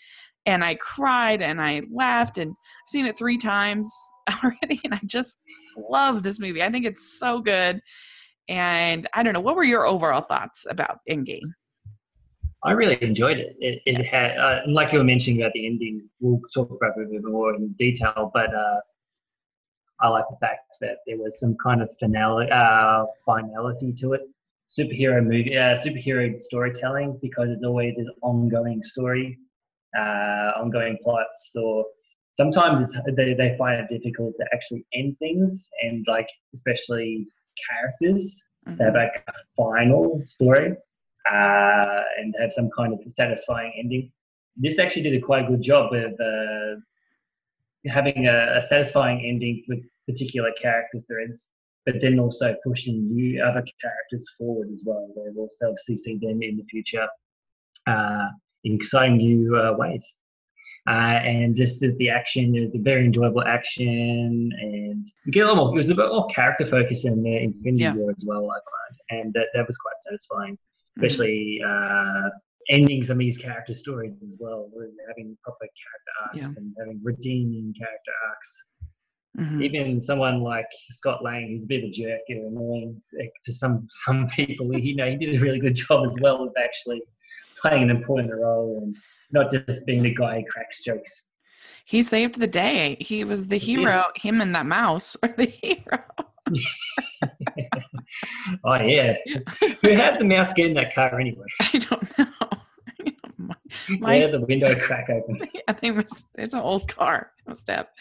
and 0.46 0.64
I 0.64 0.76
cried 0.76 1.42
and 1.42 1.62
I 1.62 1.82
laughed 1.92 2.38
and 2.38 2.52
I've 2.52 2.90
seen 2.90 3.06
it 3.06 3.18
three 3.18 3.38
times 3.38 3.92
already 4.44 4.80
and 4.86 4.94
I 4.94 5.02
just 5.06 5.40
love 5.78 6.24
this 6.24 6.40
movie. 6.40 6.64
I 6.64 6.70
think 6.72 6.86
it's 6.86 7.20
so 7.20 7.42
good. 7.42 7.82
And 8.50 9.08
I 9.14 9.24
don't 9.24 9.34
know, 9.34 9.42
what 9.42 9.56
were 9.56 9.64
your 9.64 9.86
overall 9.86 10.22
thoughts 10.22 10.66
about 10.70 11.00
Endgame? 11.10 11.52
I 12.64 12.72
really 12.72 12.98
enjoyed 13.02 13.38
it. 13.38 13.56
It, 13.60 13.82
it 13.86 14.06
had, 14.06 14.38
uh, 14.38 14.62
like 14.68 14.92
you 14.92 15.00
were 15.00 15.04
mentioning 15.04 15.42
about 15.42 15.54
the 15.54 15.66
ending, 15.66 16.10
we'll 16.20 16.42
talk 16.54 16.70
about 16.72 16.94
it 16.98 17.08
a 17.08 17.10
bit 17.10 17.24
more 17.24 17.54
in 17.56 17.74
detail, 17.78 18.32
but 18.34 18.54
uh, 18.54 18.80
I 20.00 20.10
like 20.10 20.26
the 20.30 20.38
fact 20.40 20.78
that 20.82 20.98
there 21.06 21.18
was 21.18 21.40
some 21.40 21.56
kind 21.62 21.82
of 21.82 21.90
finality, 22.00 22.52
uh, 22.52 23.06
finality 23.26 23.94
to 23.94 24.14
it. 24.14 24.22
Superhero 24.70 25.24
movie, 25.24 25.58
uh, 25.58 25.78
superhero 25.78 26.38
storytelling, 26.38 27.18
because 27.22 27.50
it's 27.50 27.64
always 27.64 27.96
this 27.96 28.10
ongoing 28.22 28.84
story, 28.84 29.38
uh, 29.98 30.52
ongoing 30.58 30.98
plots, 31.02 31.52
or 31.56 31.86
sometimes 32.38 32.92
they, 33.16 33.34
they 33.34 33.56
find 33.58 33.82
it 33.82 33.90
difficult 33.90 34.36
to 34.38 34.46
actually 34.54 34.86
end 34.94 35.18
things, 35.20 35.68
and 35.82 36.06
like 36.08 36.30
especially 36.54 37.28
characters 37.70 38.42
mm-hmm. 38.68 38.78
to 38.78 38.84
have 38.84 38.94
like 38.94 39.24
a 39.28 39.34
final 39.56 40.22
story 40.26 40.72
uh, 41.32 42.02
and 42.20 42.36
have 42.40 42.54
some 42.54 42.70
kind 42.78 42.94
of 42.94 43.00
satisfying 43.12 43.74
ending. 43.78 44.12
This 44.56 44.80
actually 44.80 45.04
did 45.04 45.16
a 45.16 45.26
quite 45.26 45.48
good 45.48 45.62
job 45.62 45.94
of 45.94 46.14
uh, 46.14 46.80
having 47.88 48.28
a, 48.28 48.60
a, 48.60 48.68
satisfying 48.68 49.24
ending 49.26 49.64
with 49.68 49.80
particular 50.08 50.52
character 50.60 51.00
threads, 51.08 51.50
but 51.86 51.96
then 52.02 52.20
also 52.20 52.56
pushing 52.66 53.14
new 53.14 53.44
other 53.44 53.64
characters 53.82 54.28
forward 54.38 54.70
as 54.74 54.84
well. 54.86 55.08
We'll 55.16 55.44
also 55.44 55.76
see 55.86 56.18
them 56.18 56.42
in 56.42 56.58
the 56.58 56.66
future 56.70 57.08
uh, 57.86 58.28
in 58.64 58.76
exciting 58.76 59.18
new 59.18 59.56
uh, 59.56 59.76
ways. 59.78 60.06
Uh, 60.88 61.20
and 61.22 61.54
just 61.54 61.82
the, 61.82 61.94
the 62.00 62.10
action, 62.10 62.54
the 62.54 62.80
very 62.80 63.04
enjoyable 63.04 63.44
action, 63.44 64.50
and 64.62 65.06
you 65.26 65.32
get 65.34 65.44
a 65.44 65.48
little 65.48 65.66
more. 65.66 65.76
It 65.76 65.78
was 65.78 65.90
a 65.90 65.96
bit 65.96 66.08
more 66.08 66.28
character 66.28 66.66
focus 66.66 67.04
in 67.04 67.22
the 67.22 67.44
Infinity 67.44 67.84
yeah. 67.84 67.94
War 67.94 68.10
as 68.10 68.24
well, 68.26 68.50
I 68.50 68.56
find, 68.56 69.20
and 69.20 69.34
that, 69.34 69.48
that 69.54 69.68
was 69.68 69.76
quite 69.76 69.96
satisfying, 70.00 70.54
mm-hmm. 70.54 71.04
especially 71.04 71.62
uh, 71.68 72.30
ending 72.70 73.04
some 73.04 73.16
of 73.16 73.20
these 73.20 73.38
character 73.38 73.74
stories 73.74 74.14
as 74.24 74.38
well, 74.40 74.70
having 75.10 75.38
proper 75.44 75.60
character 75.60 76.14
arcs 76.24 76.38
yeah. 76.38 76.54
and 76.56 76.74
having 76.80 77.02
redeeming 77.04 77.74
character 77.78 78.12
arcs. 78.30 78.66
Mm-hmm. 79.38 79.62
Even 79.64 80.02
someone 80.02 80.42
like 80.42 80.70
Scott 80.92 81.22
Lang, 81.22 81.50
who's 81.50 81.66
a 81.66 81.68
bit 81.68 81.84
of 81.84 81.90
a 81.90 81.92
jerk 81.92 82.22
and 82.30 82.48
annoying 82.48 83.02
to 83.44 83.54
some 83.54 83.88
some 84.06 84.30
people, 84.30 84.72
he, 84.72 84.80
you 84.80 84.96
know, 84.96 85.10
he 85.10 85.18
did 85.18 85.36
a 85.36 85.40
really 85.40 85.60
good 85.60 85.76
job 85.76 86.08
as 86.08 86.16
well 86.22 86.44
of 86.44 86.54
actually 86.58 87.02
playing 87.62 87.84
an 87.84 87.90
important 87.90 88.34
role 88.34 88.80
and 88.82 88.96
not 89.32 89.52
just 89.52 89.86
being 89.86 90.04
the 90.04 90.14
guy 90.14 90.40
who 90.40 90.46
cracks 90.46 90.84
jokes. 90.84 91.28
He 91.86 92.02
saved 92.02 92.40
the 92.40 92.48
day. 92.48 92.98
He 93.00 93.24
was 93.24 93.48
the 93.48 93.58
hero. 93.58 94.04
Yeah. 94.16 94.22
Him 94.22 94.42
and 94.42 94.54
that 94.56 94.66
mouse 94.66 95.16
are 95.24 95.34
the 95.38 95.46
hero. 95.46 96.04
oh 98.64 98.76
yeah. 98.76 99.16
Who 99.82 99.96
had 99.96 100.20
the 100.20 100.26
mouse 100.26 100.54
get 100.54 100.68
in 100.68 100.74
that 100.76 100.94
car 100.94 101.20
anyway? 101.20 101.46
I 101.62 101.78
don't 101.78 102.18
know. 102.18 102.50
My, 104.00 104.16
yeah, 104.16 104.28
the 104.28 104.42
window 104.42 104.76
crack 104.76 105.10
open. 105.10 105.40
I 105.68 105.74
think 105.74 105.98
it's, 105.98 106.26
it's 106.38 106.54
an 106.54 106.60
old 106.60 106.88
car. 106.88 107.32
Step, 107.54 107.94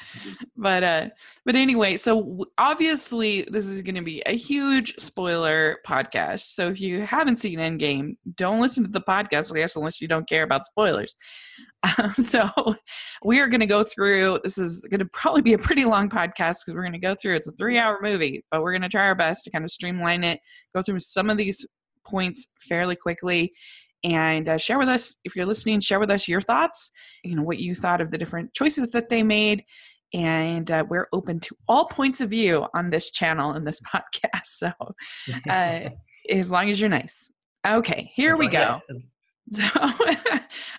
but 0.57 0.83
uh, 0.83 1.09
but 1.45 1.55
anyway, 1.55 1.97
so 1.97 2.47
obviously 2.59 3.43
this 3.49 3.65
is 3.65 3.81
going 3.81 3.95
to 3.95 4.03
be 4.03 4.21
a 4.27 4.37
huge 4.37 4.97
spoiler 4.99 5.79
podcast. 5.87 6.53
So 6.55 6.69
if 6.69 6.81
you 6.81 7.03
haven't 7.03 7.37
seen 7.37 7.61
Endgame, 7.61 8.17
don't 8.35 8.61
listen 8.61 8.83
to 8.83 8.91
the 8.91 9.01
podcast, 9.01 9.53
I 9.53 9.61
guess, 9.61 9.77
unless 9.77 10.01
you 10.01 10.09
don't 10.09 10.29
care 10.29 10.43
about 10.43 10.67
spoilers. 10.67 11.15
Uh, 11.85 12.13
so 12.15 12.51
we 13.25 13.39
are 13.39 13.47
going 13.47 13.61
to 13.61 13.67
go 13.67 13.85
through. 13.85 14.41
This 14.43 14.59
is 14.59 14.85
going 14.91 14.99
to 14.99 15.07
probably 15.07 15.43
be 15.43 15.53
a 15.53 15.59
pretty 15.59 15.85
long 15.85 16.09
podcast 16.09 16.65
because 16.65 16.75
we're 16.75 16.83
going 16.83 16.93
to 16.95 16.99
go 16.99 17.15
through. 17.15 17.37
It's 17.37 17.47
a 17.47 17.53
three-hour 17.53 18.01
movie, 18.03 18.45
but 18.51 18.63
we're 18.63 18.73
going 18.73 18.83
to 18.83 18.89
try 18.89 19.05
our 19.05 19.15
best 19.15 19.45
to 19.45 19.53
kind 19.53 19.65
of 19.65 19.71
streamline 19.71 20.25
it, 20.25 20.41
go 20.75 20.83
through 20.83 20.99
some 20.99 21.31
of 21.31 21.37
these 21.37 21.65
points 22.05 22.49
fairly 22.59 22.97
quickly 22.97 23.53
and 24.07 24.49
uh, 24.49 24.57
share 24.57 24.79
with 24.79 24.89
us 24.89 25.17
if 25.25 25.35
you're 25.35 25.47
listening 25.47 25.81
share 25.81 26.01
with 26.01 26.11
us 26.11 26.29
your 26.29 26.41
thoughts 26.41 26.91
you 27.25 27.35
know 27.35 27.43
what 27.43 27.59
you 27.59 27.75
thought 27.75 28.01
of 28.01 28.11
the 28.11 28.19
different 28.19 28.53
choices 28.55 28.91
that 28.93 29.09
they 29.09 29.23
made 29.23 29.65
and 30.15 30.71
uh, 30.71 30.85
we're 30.89 31.09
open 31.13 31.41
to 31.41 31.57
all 31.69 31.87
points 31.87 32.21
of 32.21 32.31
view 32.31 32.67
on 32.75 32.91
this 32.91 33.11
channel 33.11 33.53
and 33.53 33.67
this 33.67 33.81
podcast. 33.95 34.47
So, 34.47 34.71
uh, 35.51 35.91
as 36.31 36.51
long 36.51 36.71
as 36.71 36.81
you're 36.81 36.91
nice. 36.91 37.31
Okay, 37.67 38.11
here 38.15 38.37
we 38.37 38.49
go. 38.49 38.81
So, 39.49 39.63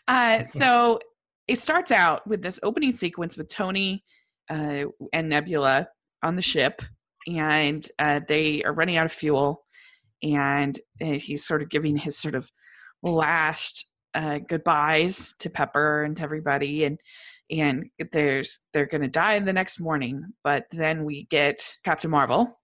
uh, 0.10 0.44
so 0.44 1.00
it 1.48 1.62
starts 1.62 1.90
out 1.90 2.28
with 2.28 2.42
this 2.42 2.60
opening 2.64 2.92
sequence 2.92 3.38
with 3.38 3.48
Tony 3.48 4.04
uh, 4.50 4.88
and 5.14 5.30
Nebula 5.30 5.88
on 6.22 6.36
the 6.36 6.42
ship, 6.42 6.82
and 7.26 7.88
uh, 7.98 8.20
they 8.28 8.64
are 8.64 8.74
running 8.74 8.98
out 8.98 9.06
of 9.06 9.14
fuel, 9.14 9.64
and 10.22 10.78
uh, 11.02 11.12
he's 11.14 11.48
sort 11.48 11.62
of 11.62 11.70
giving 11.70 11.96
his 11.96 12.18
sort 12.18 12.36
of 12.36 12.52
last 13.04 13.88
uh, 14.14 14.40
goodbyes 14.40 15.34
to 15.40 15.50
Pepper 15.50 16.04
and 16.04 16.18
to 16.18 16.24
everybody, 16.24 16.86
and 16.86 17.00
and 17.50 17.86
there's 18.12 18.60
they're 18.74 18.86
to 19.04 19.08
die 19.08 19.36
the 19.46 19.54
next 19.54 19.80
morning. 19.80 20.24
But 20.44 20.66
then 20.72 21.06
we 21.06 21.26
get 21.30 21.60
Captain 21.84 22.10
Marvel 22.10 22.60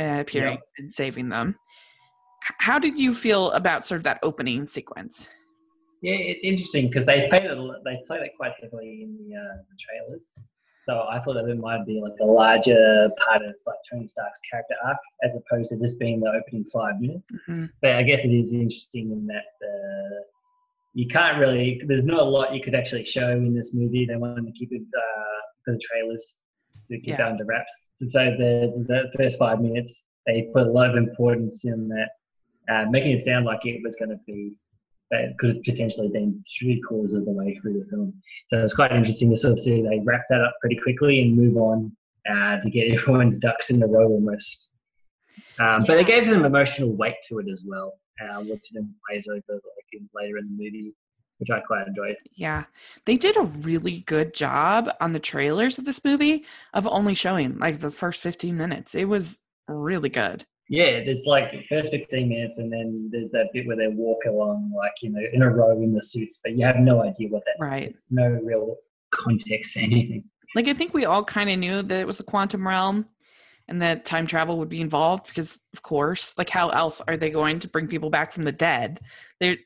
uh, 0.00 0.20
appearing 0.20 0.54
yep. 0.54 0.62
and 0.78 0.92
saving 0.92 1.28
them. 1.28 1.56
How 2.58 2.78
did 2.78 2.98
you 2.98 3.14
feel 3.14 3.52
about 3.52 3.86
sort 3.86 3.98
of 3.98 4.04
that 4.04 4.18
opening 4.22 4.66
sequence? 4.66 5.32
Yeah, 6.02 6.14
it's 6.14 6.40
interesting 6.42 6.88
because 6.88 7.06
they 7.06 7.28
played 7.28 7.44
it. 7.44 7.56
They 7.84 7.98
played 8.08 8.22
it 8.22 8.32
quite 8.36 8.52
heavily 8.60 9.02
in 9.04 9.16
the, 9.16 9.36
uh, 9.36 9.56
the 9.70 9.76
trailers. 9.78 10.34
So 10.84 11.06
I 11.08 11.20
thought 11.20 11.34
that 11.34 11.48
it 11.48 11.58
might 11.58 11.86
be 11.86 12.00
like 12.00 12.14
a 12.20 12.24
larger 12.24 13.10
part 13.24 13.42
of 13.42 13.54
like 13.66 13.76
Tony 13.90 14.08
Stark's 14.08 14.40
character 14.50 14.74
arc 14.84 14.96
as 15.22 15.30
opposed 15.36 15.70
to 15.70 15.78
just 15.78 15.98
being 15.98 16.20
the 16.20 16.30
opening 16.30 16.64
five 16.72 17.00
minutes. 17.00 17.30
Mm-hmm. 17.48 17.66
But 17.80 17.92
I 17.92 18.02
guess 18.02 18.24
it 18.24 18.32
is 18.32 18.52
interesting 18.52 19.12
in 19.12 19.26
that 19.26 19.66
uh, 19.66 20.22
you 20.94 21.06
can't 21.08 21.38
really. 21.38 21.80
There's 21.86 22.04
not 22.04 22.20
a 22.20 22.24
lot 22.24 22.54
you 22.54 22.62
could 22.62 22.74
actually 22.74 23.04
show 23.04 23.30
in 23.30 23.54
this 23.54 23.72
movie. 23.72 24.06
They 24.06 24.16
wanted 24.16 24.46
to 24.46 24.52
keep 24.52 24.72
it 24.72 24.82
uh, 24.82 25.40
for 25.64 25.74
the 25.74 25.80
trailers 25.80 26.38
to 26.90 26.98
keep 26.98 27.18
yeah. 27.18 27.26
it 27.26 27.30
under 27.32 27.44
wraps. 27.44 27.72
So 27.98 28.18
the 28.36 28.84
the 28.88 29.10
first 29.16 29.38
five 29.38 29.60
minutes 29.60 30.02
they 30.26 30.48
put 30.52 30.66
a 30.66 30.70
lot 30.70 30.90
of 30.90 30.96
importance 30.96 31.64
in 31.64 31.88
that, 31.88 32.08
uh, 32.72 32.90
making 32.90 33.12
it 33.12 33.24
sound 33.24 33.44
like 33.44 33.64
it 33.64 33.80
was 33.82 33.96
going 33.96 34.10
to 34.10 34.20
be 34.26 34.54
that 35.12 35.38
could 35.38 35.54
have 35.54 35.62
potentially 35.62 36.08
been 36.08 36.42
three 36.58 36.80
quarters 36.80 37.12
of 37.12 37.26
the 37.26 37.30
way 37.30 37.56
through 37.58 37.78
the 37.78 37.84
film. 37.88 38.12
So 38.50 38.64
it's 38.64 38.74
quite 38.74 38.92
interesting 38.92 39.30
to 39.30 39.36
sort 39.36 39.52
of 39.52 39.60
see 39.60 39.82
they 39.82 40.00
wrap 40.02 40.22
that 40.30 40.40
up 40.40 40.54
pretty 40.60 40.76
quickly 40.76 41.20
and 41.20 41.36
move 41.36 41.56
on 41.56 41.94
uh, 42.28 42.60
to 42.60 42.70
get 42.70 42.90
everyone's 42.98 43.38
ducks 43.38 43.70
in 43.70 43.82
a 43.82 43.86
row 43.86 44.08
almost. 44.08 44.70
Um, 45.60 45.82
yeah. 45.82 45.84
But 45.86 45.98
it 45.98 46.06
gave 46.06 46.28
some 46.28 46.44
emotional 46.44 46.96
weight 46.96 47.16
to 47.28 47.38
it 47.38 47.46
as 47.52 47.62
well, 47.64 47.92
uh, 48.20 48.40
which 48.40 48.70
then 48.72 48.92
plays 49.08 49.28
over 49.28 49.42
like 49.48 49.86
in, 49.92 50.08
later 50.14 50.38
in 50.38 50.46
the 50.46 50.64
movie, 50.64 50.94
which 51.38 51.50
I 51.50 51.60
quite 51.60 51.86
enjoyed. 51.86 52.16
Yeah, 52.32 52.64
they 53.04 53.18
did 53.18 53.36
a 53.36 53.42
really 53.42 54.00
good 54.00 54.32
job 54.32 54.90
on 54.98 55.12
the 55.12 55.20
trailers 55.20 55.76
of 55.76 55.84
this 55.84 56.02
movie 56.04 56.46
of 56.72 56.86
only 56.86 57.14
showing 57.14 57.58
like 57.58 57.80
the 57.80 57.90
first 57.90 58.22
fifteen 58.22 58.56
minutes. 58.56 58.94
It 58.94 59.04
was 59.04 59.40
really 59.68 60.08
good 60.08 60.46
yeah, 60.68 61.04
there's 61.04 61.24
like 61.26 61.52
first 61.68 61.90
15 61.90 62.28
minutes, 62.28 62.58
and 62.58 62.72
then 62.72 63.08
there's 63.12 63.30
that 63.30 63.48
bit 63.52 63.66
where 63.66 63.76
they 63.76 63.88
walk 63.88 64.24
along, 64.26 64.72
like, 64.76 64.92
you 65.02 65.10
know, 65.10 65.20
in 65.32 65.42
a 65.42 65.50
row 65.50 65.72
in 65.82 65.92
the 65.92 66.02
suits, 66.02 66.40
but 66.42 66.56
you 66.56 66.64
have 66.64 66.78
no 66.78 67.02
idea 67.02 67.28
what 67.28 67.42
that 67.46 67.56
right. 67.58 67.84
Means. 67.84 68.04
no 68.10 68.28
real 68.42 68.76
context 69.12 69.74
to 69.74 69.80
anything. 69.80 70.24
Like, 70.54 70.68
I 70.68 70.74
think 70.74 70.94
we 70.94 71.04
all 71.04 71.24
kind 71.24 71.50
of 71.50 71.58
knew 71.58 71.82
that 71.82 72.00
it 72.00 72.06
was 72.06 72.18
the 72.18 72.24
quantum 72.24 72.66
realm 72.66 73.06
and 73.68 73.82
that 73.82 74.04
time 74.04 74.26
travel 74.26 74.58
would 74.58 74.68
be 74.68 74.80
involved 74.80 75.26
because, 75.26 75.60
of 75.74 75.82
course, 75.82 76.34
like, 76.38 76.50
how 76.50 76.68
else 76.70 77.00
are 77.06 77.16
they 77.16 77.30
going 77.30 77.58
to 77.60 77.68
bring 77.68 77.88
people 77.88 78.10
back 78.10 78.32
from 78.32 78.44
the 78.44 78.52
dead? 78.52 79.00
They're. 79.40 79.58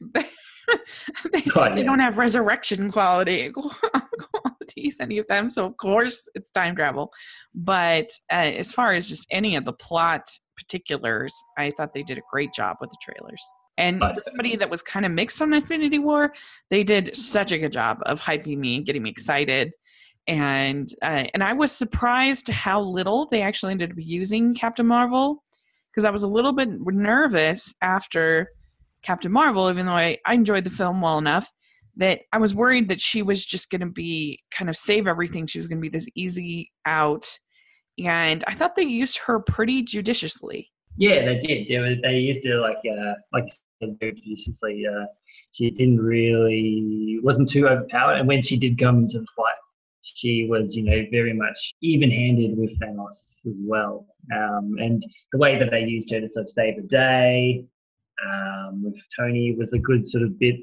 they, 1.32 1.42
God, 1.42 1.76
they 1.76 1.84
don't 1.84 2.00
have 2.00 2.18
resurrection 2.18 2.90
quality 2.90 3.52
qualities 3.52 4.96
any 5.00 5.18
of 5.18 5.26
them 5.28 5.48
so 5.48 5.64
of 5.64 5.76
course 5.76 6.28
it's 6.34 6.50
time 6.50 6.74
travel 6.74 7.12
but 7.54 8.06
uh, 8.32 8.34
as 8.34 8.72
far 8.72 8.92
as 8.92 9.08
just 9.08 9.28
any 9.30 9.54
of 9.54 9.64
the 9.64 9.72
plot 9.72 10.28
particulars, 10.56 11.34
I 11.56 11.70
thought 11.70 11.94
they 11.94 12.02
did 12.02 12.18
a 12.18 12.22
great 12.30 12.52
job 12.52 12.76
with 12.80 12.90
the 12.90 12.96
trailers. 13.02 13.44
And 13.78 14.00
for 14.00 14.14
somebody 14.24 14.56
that 14.56 14.70
was 14.70 14.80
kind 14.80 15.04
of 15.04 15.12
mixed 15.12 15.42
on 15.42 15.52
Infinity 15.52 15.98
War, 15.98 16.32
they 16.70 16.82
did 16.82 17.16
such 17.16 17.52
a 17.52 17.58
good 17.58 17.72
job 17.72 17.98
of 18.06 18.20
hyping 18.20 18.56
me 18.56 18.76
and 18.76 18.86
getting 18.86 19.02
me 19.02 19.10
excited. 19.10 19.72
And 20.26 20.88
uh, 21.02 21.26
and 21.34 21.44
I 21.44 21.52
was 21.52 21.72
surprised 21.72 22.48
how 22.48 22.80
little 22.80 23.26
they 23.26 23.42
actually 23.42 23.72
ended 23.72 23.92
up 23.92 23.96
using 23.98 24.54
Captain 24.54 24.86
Marvel 24.86 25.44
because 25.90 26.04
I 26.04 26.10
was 26.10 26.22
a 26.22 26.28
little 26.28 26.52
bit 26.52 26.68
nervous 26.70 27.74
after 27.80 28.48
Captain 29.02 29.30
Marvel, 29.30 29.70
even 29.70 29.86
though 29.86 29.92
I, 29.92 30.18
I 30.26 30.34
enjoyed 30.34 30.64
the 30.64 30.70
film 30.70 31.00
well 31.00 31.18
enough 31.18 31.52
that 31.96 32.20
I 32.32 32.38
was 32.38 32.54
worried 32.54 32.88
that 32.88 33.00
she 33.00 33.22
was 33.22 33.46
just 33.46 33.70
going 33.70 33.80
to 33.80 33.86
be 33.86 34.42
kind 34.50 34.68
of 34.68 34.76
save 34.76 35.06
everything. 35.06 35.46
She 35.46 35.58
was 35.58 35.66
going 35.66 35.78
to 35.78 35.82
be 35.82 35.88
this 35.88 36.08
easy 36.14 36.72
out 36.84 37.26
and 37.98 38.44
I 38.46 38.54
thought 38.54 38.76
they 38.76 38.82
used 38.82 39.18
her 39.18 39.40
pretty 39.40 39.82
judiciously. 39.82 40.70
Yeah, 40.96 41.24
they 41.24 41.40
did. 41.40 41.68
They, 41.68 42.00
they 42.02 42.18
used 42.18 42.46
her 42.46 42.60
like 42.60 42.78
uh, 42.90 43.14
like 43.32 43.48
very 43.80 44.12
judiciously. 44.12 44.84
Uh, 44.86 45.06
she 45.52 45.70
didn't 45.70 46.00
really 46.00 47.18
wasn't 47.22 47.50
too 47.50 47.68
overpowered, 47.68 48.18
and 48.18 48.28
when 48.28 48.42
she 48.42 48.58
did 48.58 48.78
come 48.78 49.04
into 49.04 49.20
the 49.20 49.26
fight, 49.36 49.54
she 50.02 50.46
was 50.48 50.76
you 50.76 50.84
know 50.84 51.04
very 51.10 51.32
much 51.32 51.74
even-handed 51.82 52.56
with 52.56 52.78
Thanos 52.80 53.46
as 53.46 53.54
well. 53.58 54.06
Um, 54.34 54.76
and 54.78 55.04
the 55.32 55.38
way 55.38 55.58
that 55.58 55.70
they 55.70 55.84
used 55.84 56.10
her 56.10 56.20
to 56.20 56.28
sort 56.28 56.44
of 56.44 56.50
save 56.50 56.76
the 56.76 56.88
day 56.88 57.64
um, 58.24 58.84
with 58.84 59.00
Tony 59.16 59.54
was 59.54 59.72
a 59.72 59.78
good 59.78 60.06
sort 60.06 60.24
of 60.24 60.38
bit 60.38 60.56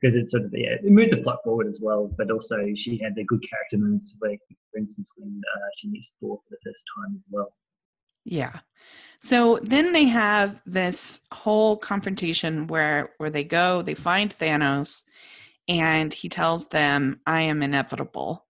because 0.00 0.16
it 0.16 0.30
sort 0.30 0.44
of 0.44 0.50
yeah, 0.54 0.74
it 0.82 0.84
moved 0.84 1.12
the 1.12 1.18
plot 1.18 1.40
forward 1.44 1.66
as 1.66 1.80
well. 1.82 2.10
But 2.16 2.30
also 2.30 2.66
she 2.74 2.98
had 2.98 3.14
the 3.14 3.24
good 3.24 3.42
character 3.48 3.78
moments, 3.78 4.14
like 4.20 4.40
for 4.72 4.78
instance 4.78 5.10
when 5.16 5.40
uh, 5.56 5.68
she 5.76 5.88
meets 5.88 6.12
Thor 6.20 6.38
for 6.38 6.50
the 6.50 6.70
first 6.70 6.84
time 6.96 7.14
as 7.16 7.24
well. 7.30 7.52
Yeah. 8.24 8.60
So 9.20 9.58
then 9.62 9.92
they 9.92 10.04
have 10.04 10.62
this 10.64 11.22
whole 11.32 11.76
confrontation 11.76 12.66
where 12.66 13.10
where 13.18 13.30
they 13.30 13.44
go, 13.44 13.82
they 13.82 13.94
find 13.94 14.30
Thanos, 14.30 15.02
and 15.68 16.12
he 16.12 16.28
tells 16.28 16.68
them, 16.68 17.20
"I 17.26 17.42
am 17.42 17.62
inevitable," 17.62 18.46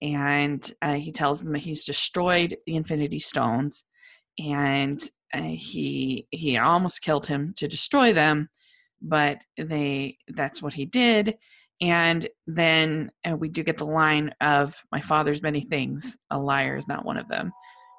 and 0.00 0.70
uh, 0.82 0.94
he 0.94 1.12
tells 1.12 1.42
them 1.42 1.54
he's 1.54 1.84
destroyed 1.84 2.56
the 2.66 2.76
Infinity 2.76 3.18
Stones, 3.18 3.84
and 4.38 5.00
uh, 5.34 5.40
he 5.40 6.28
he 6.30 6.56
almost 6.56 7.02
killed 7.02 7.26
him 7.26 7.54
to 7.56 7.66
destroy 7.66 8.12
them 8.12 8.48
but 9.02 9.42
they 9.58 10.18
that's 10.28 10.62
what 10.62 10.74
he 10.74 10.84
did 10.84 11.36
and 11.80 12.28
then 12.46 13.10
uh, 13.28 13.36
we 13.36 13.48
do 13.48 13.62
get 13.62 13.76
the 13.76 13.84
line 13.84 14.34
of 14.40 14.74
my 14.90 15.00
father's 15.00 15.42
many 15.42 15.60
things 15.60 16.16
a 16.30 16.38
liar 16.38 16.76
is 16.76 16.88
not 16.88 17.04
one 17.04 17.16
of 17.16 17.28
them 17.28 17.52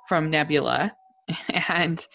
from 0.07 0.29
nebula 0.29 0.91
and 1.69 2.07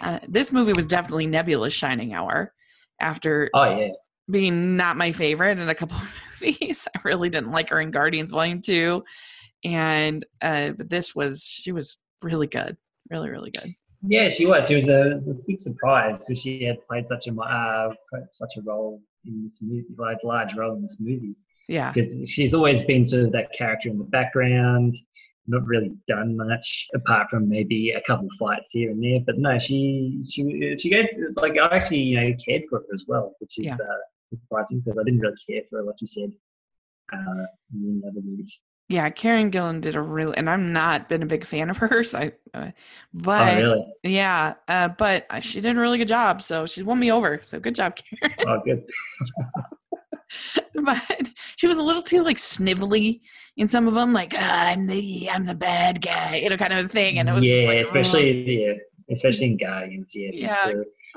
uh, 0.00 0.18
this 0.28 0.52
movie 0.52 0.72
was 0.72 0.86
definitely 0.86 1.26
nebula's 1.26 1.72
shining 1.72 2.14
hour 2.14 2.52
after 3.00 3.50
oh 3.54 3.76
yeah. 3.76 3.88
being 4.30 4.76
not 4.76 4.96
my 4.96 5.12
favorite 5.12 5.58
in 5.58 5.68
a 5.68 5.74
couple 5.74 5.96
of 5.96 6.14
movies. 6.40 6.86
I 6.94 7.00
really 7.04 7.28
didn't 7.28 7.50
like 7.50 7.70
her 7.70 7.80
in 7.80 7.90
guardians 7.90 8.30
volume 8.30 8.62
2 8.62 9.02
and 9.64 10.24
uh, 10.40 10.70
but 10.70 10.88
this 10.88 11.14
was 11.14 11.42
she 11.44 11.72
was 11.72 11.98
really 12.22 12.46
good 12.46 12.76
really 13.10 13.28
really 13.28 13.50
good 13.50 13.74
yeah, 14.06 14.30
she 14.30 14.46
was. 14.46 14.68
She 14.68 14.76
was 14.76 14.88
a, 14.88 15.20
a 15.28 15.34
big 15.46 15.60
surprise 15.60 16.18
because 16.18 16.40
she 16.40 16.64
had 16.64 16.86
played 16.86 17.06
such 17.08 17.26
a 17.26 17.34
uh, 17.38 17.92
such 18.32 18.56
a 18.56 18.62
role 18.62 19.00
in 19.26 19.44
this 19.44 19.58
movie, 19.60 19.84
like 19.98 20.18
large 20.24 20.54
role 20.54 20.74
in 20.74 20.82
this 20.82 20.96
movie. 21.00 21.34
Yeah, 21.68 21.92
because 21.92 22.28
she's 22.28 22.54
always 22.54 22.82
been 22.82 23.06
sort 23.06 23.24
of 23.24 23.32
that 23.32 23.52
character 23.52 23.90
in 23.90 23.98
the 23.98 24.04
background, 24.04 24.96
not 25.46 25.66
really 25.66 25.92
done 26.08 26.36
much 26.36 26.88
apart 26.94 27.28
from 27.30 27.48
maybe 27.48 27.90
a 27.90 28.00
couple 28.02 28.26
of 28.26 28.32
fights 28.38 28.72
here 28.72 28.90
and 28.90 29.02
there. 29.02 29.20
But 29.24 29.38
no, 29.38 29.58
she 29.58 30.22
she 30.28 30.76
she 30.78 30.88
gave 30.88 31.06
like 31.36 31.58
I 31.58 31.76
actually 31.76 32.00
you 32.00 32.20
know 32.20 32.34
cared 32.44 32.62
for 32.70 32.78
her 32.78 32.94
as 32.94 33.04
well, 33.06 33.34
which 33.38 33.58
is 33.58 33.66
yeah. 33.66 33.74
uh, 33.74 34.30
surprising 34.30 34.80
because 34.80 34.98
I 34.98 35.04
didn't 35.04 35.20
really 35.20 35.36
care 35.48 35.62
for 35.68 35.78
her, 35.78 35.84
like 35.84 36.00
you 36.00 36.06
said, 36.06 36.32
uh, 37.12 37.44
in 37.74 38.00
the 38.00 38.08
other 38.08 38.20
movies 38.24 38.58
yeah, 38.90 39.08
Karen 39.08 39.52
Gillan 39.52 39.80
did 39.80 39.94
a 39.94 40.02
really, 40.02 40.36
and 40.36 40.50
I'm 40.50 40.72
not 40.72 41.08
been 41.08 41.22
a 41.22 41.26
big 41.26 41.44
fan 41.44 41.70
of 41.70 41.76
hers. 41.78 42.12
I, 42.12 42.32
uh, 42.52 42.72
but 43.14 43.54
oh, 43.54 43.60
really? 43.60 43.92
yeah, 44.02 44.54
uh, 44.66 44.88
but 44.88 45.26
she 45.42 45.60
did 45.60 45.76
a 45.76 45.80
really 45.80 45.96
good 45.96 46.08
job. 46.08 46.42
So 46.42 46.66
she 46.66 46.82
won 46.82 46.98
me 46.98 47.12
over. 47.12 47.38
So 47.40 47.60
good 47.60 47.76
job, 47.76 47.94
Karen. 47.94 48.34
Oh, 48.48 48.60
good. 48.64 48.84
but 50.84 51.30
she 51.54 51.68
was 51.68 51.78
a 51.78 51.82
little 51.82 52.02
too 52.02 52.24
like 52.24 52.38
snivelly 52.38 53.20
in 53.56 53.68
some 53.68 53.86
of 53.86 53.94
them, 53.94 54.12
like 54.12 54.34
ah, 54.36 54.66
I'm 54.66 54.88
the 54.88 55.30
I'm 55.30 55.46
the 55.46 55.54
bad 55.54 56.02
guy, 56.02 56.36
you 56.36 56.50
know, 56.50 56.56
kind 56.56 56.72
of 56.72 56.86
a 56.86 56.88
thing. 56.88 57.20
And 57.20 57.28
it 57.28 57.32
was 57.32 57.46
yeah, 57.46 57.66
like, 57.68 57.86
especially 57.86 58.42
oh. 58.42 58.70
yeah, 58.70 59.14
especially 59.14 59.52
in 59.52 59.56
Guardians. 59.56 60.10
Yeah, 60.12 60.30
yeah. 60.32 60.72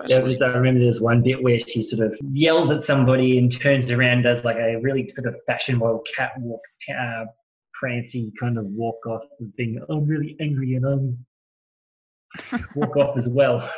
There 0.06 0.24
was, 0.24 0.44
I 0.44 0.48
remember 0.54 0.80
there's 0.80 1.02
one 1.02 1.24
bit 1.24 1.42
where 1.42 1.60
she 1.60 1.82
sort 1.82 2.06
of 2.06 2.16
yells 2.34 2.70
at 2.70 2.84
somebody 2.84 3.40
and 3.40 3.52
turns 3.52 3.90
around, 3.90 4.22
does 4.22 4.44
like 4.44 4.58
a 4.58 4.76
really 4.80 5.08
sort 5.08 5.28
of 5.28 5.36
fashion 5.48 5.80
model 5.80 6.04
catwalk 6.16 6.62
uh, 6.96 7.26
prancy 7.84 8.32
kind 8.40 8.58
of 8.58 8.64
walk 8.68 9.06
off 9.06 9.24
of 9.42 9.56
being 9.58 9.78
I'm 9.90 10.08
really 10.08 10.38
angry 10.40 10.76
and 10.76 10.86
I'm 10.86 11.26
walk 12.76 12.96
off 12.96 13.18
as 13.18 13.28
well. 13.28 13.70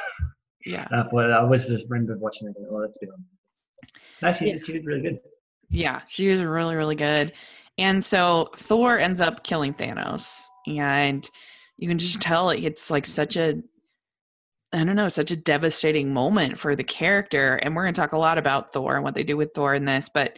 Yeah. 0.64 0.88
Uh, 0.94 1.06
but 1.12 1.32
I 1.32 1.44
was 1.44 1.66
just 1.66 1.86
remember 1.90 2.16
watching 2.20 2.48
it. 2.48 2.56
Oh, 2.70 2.82
that's 2.82 3.00
good. 3.00 3.10
Actually, 4.22 4.52
yeah. 4.52 4.58
she 4.64 4.74
did 4.74 4.86
really 4.86 5.02
good. 5.02 5.20
Yeah, 5.72 6.02
she 6.08 6.28
was 6.30 6.42
really 6.42 6.76
really 6.76 6.96
good. 6.96 7.34
And 7.80 8.06
so 8.06 8.50
Thor 8.56 9.00
ends 9.00 9.20
up 9.20 9.44
killing 9.44 9.74
Thanos, 9.74 10.44
and 10.68 11.28
you 11.78 11.88
can 11.88 11.98
just 11.98 12.22
tell 12.22 12.52
it's 12.52 12.92
like 12.92 13.08
such 13.08 13.36
a 13.36 13.56
I 14.72 14.84
don't 14.84 14.96
know, 14.96 15.08
such 15.08 15.32
a 15.32 15.36
devastating 15.36 16.14
moment 16.14 16.60
for 16.60 16.76
the 16.76 16.84
character. 16.84 17.56
And 17.56 17.76
we're 17.76 17.84
going 17.84 17.94
to 17.94 18.02
talk 18.02 18.12
a 18.12 18.18
lot 18.18 18.38
about 18.38 18.72
Thor 18.72 18.96
and 18.96 19.04
what 19.04 19.16
they 19.16 19.24
do 19.24 19.38
with 19.38 19.54
Thor 19.56 19.74
in 19.74 19.86
this, 19.86 20.10
but 20.14 20.38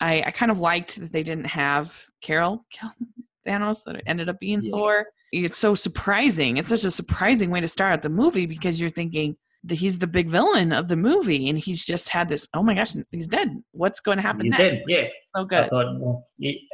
I, 0.00 0.22
I 0.26 0.30
kind 0.30 0.50
of 0.50 0.60
liked 0.60 1.00
that 1.00 1.12
they 1.12 1.22
didn't 1.22 1.46
have 1.46 2.04
Carol 2.20 2.64
kill 2.70 2.90
Thanos, 3.46 3.84
that 3.84 3.96
it 3.96 4.04
ended 4.06 4.28
up 4.28 4.40
being 4.40 4.62
yeah. 4.62 4.70
Thor. 4.70 5.06
It's 5.32 5.58
so 5.58 5.74
surprising. 5.74 6.56
It's 6.56 6.68
such 6.68 6.84
a 6.84 6.90
surprising 6.90 7.50
way 7.50 7.60
to 7.60 7.68
start 7.68 8.02
the 8.02 8.08
movie 8.08 8.46
because 8.46 8.80
you're 8.80 8.90
thinking 8.90 9.36
that 9.64 9.76
he's 9.76 9.98
the 9.98 10.06
big 10.06 10.28
villain 10.28 10.72
of 10.72 10.88
the 10.88 10.96
movie 10.96 11.48
and 11.48 11.58
he's 11.58 11.84
just 11.84 12.08
had 12.08 12.28
this, 12.28 12.46
oh 12.54 12.62
my 12.62 12.74
gosh, 12.74 12.92
he's 13.10 13.26
dead. 13.26 13.62
What's 13.72 14.00
going 14.00 14.18
to 14.18 14.22
happen 14.22 14.42
he's 14.42 14.52
next? 14.52 14.76
Dead, 14.78 14.84
yeah. 14.86 15.08
So 15.34 15.44
good. 15.44 15.64
I 15.64 15.68
thought, 15.68 16.00
well, 16.00 16.26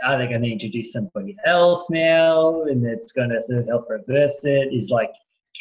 are 0.05 0.19
they 0.19 0.27
going 0.27 0.43
to 0.43 0.53
introduce 0.53 0.93
somebody 0.93 1.37
else 1.47 1.89
now 1.91 2.63
and 2.65 2.85
it's 2.85 3.13
going 3.13 3.31
to 3.31 3.43
sort 3.43 3.61
of 3.61 3.67
help 3.67 3.89
reverse 3.89 4.41
it? 4.45 4.73
Is 4.73 4.91
like 4.91 5.11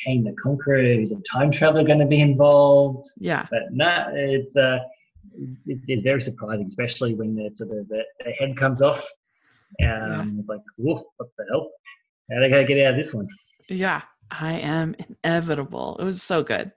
Kang 0.03 0.24
the 0.24 0.34
Conqueror, 0.34 0.96
who's 0.96 1.12
a 1.12 1.22
time 1.32 1.51
traveler, 1.51 1.84
going 1.84 2.00
to 2.00 2.06
be 2.06 2.20
involved? 2.20 3.10
Yeah. 3.18 3.46
But 3.50 3.72
no, 3.72 4.08
it's 4.13 4.56
uh, 4.58 4.80
it's 5.65 6.03
very 6.03 6.21
surprising, 6.21 6.65
especially 6.65 7.13
when 7.13 7.35
the 7.35 7.50
sort 7.53 7.71
of 7.71 7.88
the, 7.88 8.03
the 8.23 8.31
head 8.31 8.57
comes 8.57 8.81
off. 8.81 9.00
Um, 9.81 9.88
yeah. 9.88 10.25
It's 10.39 10.50
like, 10.50 10.61
whoa, 10.77 11.03
what 11.17 11.29
the 11.38 11.45
hell? 11.50 11.71
How 12.29 12.38
are 12.38 12.41
they 12.41 12.50
going 12.50 12.65
to 12.65 12.73
get 12.73 12.85
out 12.85 12.91
of 12.91 12.97
this 12.97 13.13
one? 13.13 13.27
Yeah, 13.69 14.01
I 14.29 14.53
am 14.53 14.95
inevitable. 15.23 15.97
It 16.00 16.03
was 16.03 16.21
so 16.21 16.43
good. 16.43 16.71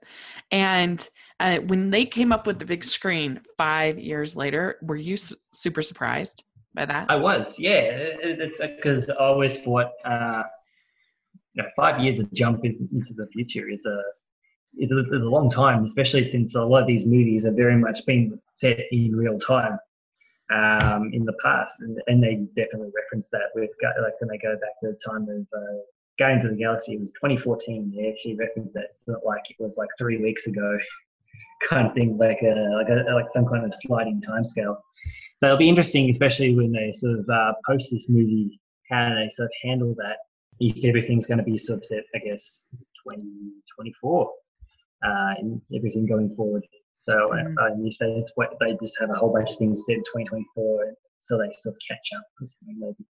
And 0.51 1.07
uh, 1.39 1.57
when 1.57 1.89
they 1.89 2.05
came 2.05 2.31
up 2.31 2.47
with 2.47 2.59
the 2.59 2.65
big 2.65 2.83
screen 2.83 3.41
five 3.57 3.99
years 3.99 4.35
later, 4.35 4.77
were 4.81 4.95
you 4.95 5.17
su- 5.17 5.35
super 5.53 5.81
surprised 5.81 6.43
by 6.73 6.85
that? 6.85 7.07
I 7.09 7.15
was, 7.15 7.57
yeah. 7.59 7.79
It, 7.79 8.39
it's 8.39 8.59
because 8.59 9.09
I 9.09 9.15
always 9.15 9.57
thought, 9.57 9.91
uh, 10.05 10.43
you 11.53 11.63
know, 11.63 11.69
five 11.75 12.01
years 12.01 12.19
of 12.19 12.31
jump 12.33 12.65
in, 12.65 12.89
into 12.93 13.13
the 13.13 13.27
future 13.27 13.69
is 13.69 13.85
a 13.85 14.01
is 14.77 14.91
a, 14.91 15.15
long 15.17 15.49
time, 15.49 15.85
especially 15.85 16.23
since 16.23 16.55
a 16.55 16.61
lot 16.61 16.81
of 16.81 16.87
these 16.87 17.05
movies 17.05 17.45
are 17.45 17.51
very 17.51 17.77
much 17.77 18.05
being 18.05 18.39
set 18.53 18.79
in 18.91 19.15
real 19.15 19.39
time 19.39 19.77
um, 20.53 21.11
in 21.13 21.25
the 21.25 21.33
past, 21.43 21.79
and, 21.79 22.01
and, 22.07 22.23
they 22.23 22.35
definitely 22.55 22.91
reference 22.95 23.29
that 23.31 23.49
with 23.55 23.71
like 23.83 24.13
when 24.19 24.29
they 24.29 24.37
go 24.37 24.53
back 24.53 24.79
to 24.81 24.87
the 24.87 24.99
time 25.05 25.23
of 25.23 25.47
uh, 25.57 25.77
Guardians 26.19 26.45
of 26.45 26.51
the 26.51 26.57
Galaxy. 26.57 26.93
It 26.93 26.99
was 26.99 27.11
2014. 27.13 27.93
They 27.95 28.09
actually 28.09 28.35
referenced 28.35 28.75
it, 28.75 28.95
like 29.25 29.41
it 29.49 29.55
was 29.59 29.77
like 29.77 29.89
three 29.97 30.17
weeks 30.17 30.47
ago, 30.47 30.77
kind 31.69 31.87
of 31.87 31.93
thing, 31.93 32.17
like 32.17 32.41
a 32.43 32.69
like 32.75 32.89
a 32.89 33.11
like 33.13 33.27
some 33.31 33.45
kind 33.45 33.65
of 33.65 33.73
sliding 33.73 34.21
timescale. 34.21 34.77
So 35.37 35.47
it'll 35.47 35.57
be 35.57 35.69
interesting, 35.69 36.09
especially 36.09 36.55
when 36.55 36.71
they 36.71 36.93
sort 36.95 37.19
of 37.19 37.29
uh, 37.29 37.53
post 37.67 37.89
this 37.91 38.07
movie, 38.07 38.59
how 38.89 39.15
they 39.15 39.29
sort 39.33 39.47
of 39.47 39.51
handle 39.63 39.95
that. 39.97 40.17
If 40.59 40.85
everything's 40.85 41.25
going 41.25 41.39
to 41.39 41.43
be 41.43 41.57
sort 41.57 41.79
of 41.79 41.85
set, 41.85 42.03
I 42.15 42.19
guess, 42.19 42.65
2024, 43.03 44.31
uh, 45.03 45.33
and 45.37 45.61
everything 45.75 46.05
going 46.05 46.33
forward. 46.35 46.65
So 46.93 47.13
uh, 47.13 47.35
mm. 47.35 47.55
um, 47.59 47.85
if 47.85 47.97
they, 47.99 48.25
they 48.59 48.77
just 48.81 48.95
have 48.99 49.09
a 49.09 49.13
whole 49.13 49.31
bunch 49.31 49.51
of 49.51 49.57
things 49.57 49.83
set 49.85 49.97
in 49.97 50.01
2024, 50.01 50.95
so 51.21 51.37
they 51.37 51.49
sort 51.59 51.75
of 51.75 51.79
catch 51.87 52.09
up 52.17 52.23
or 52.41 52.47
something 52.47 52.79
maybe. 52.79 53.05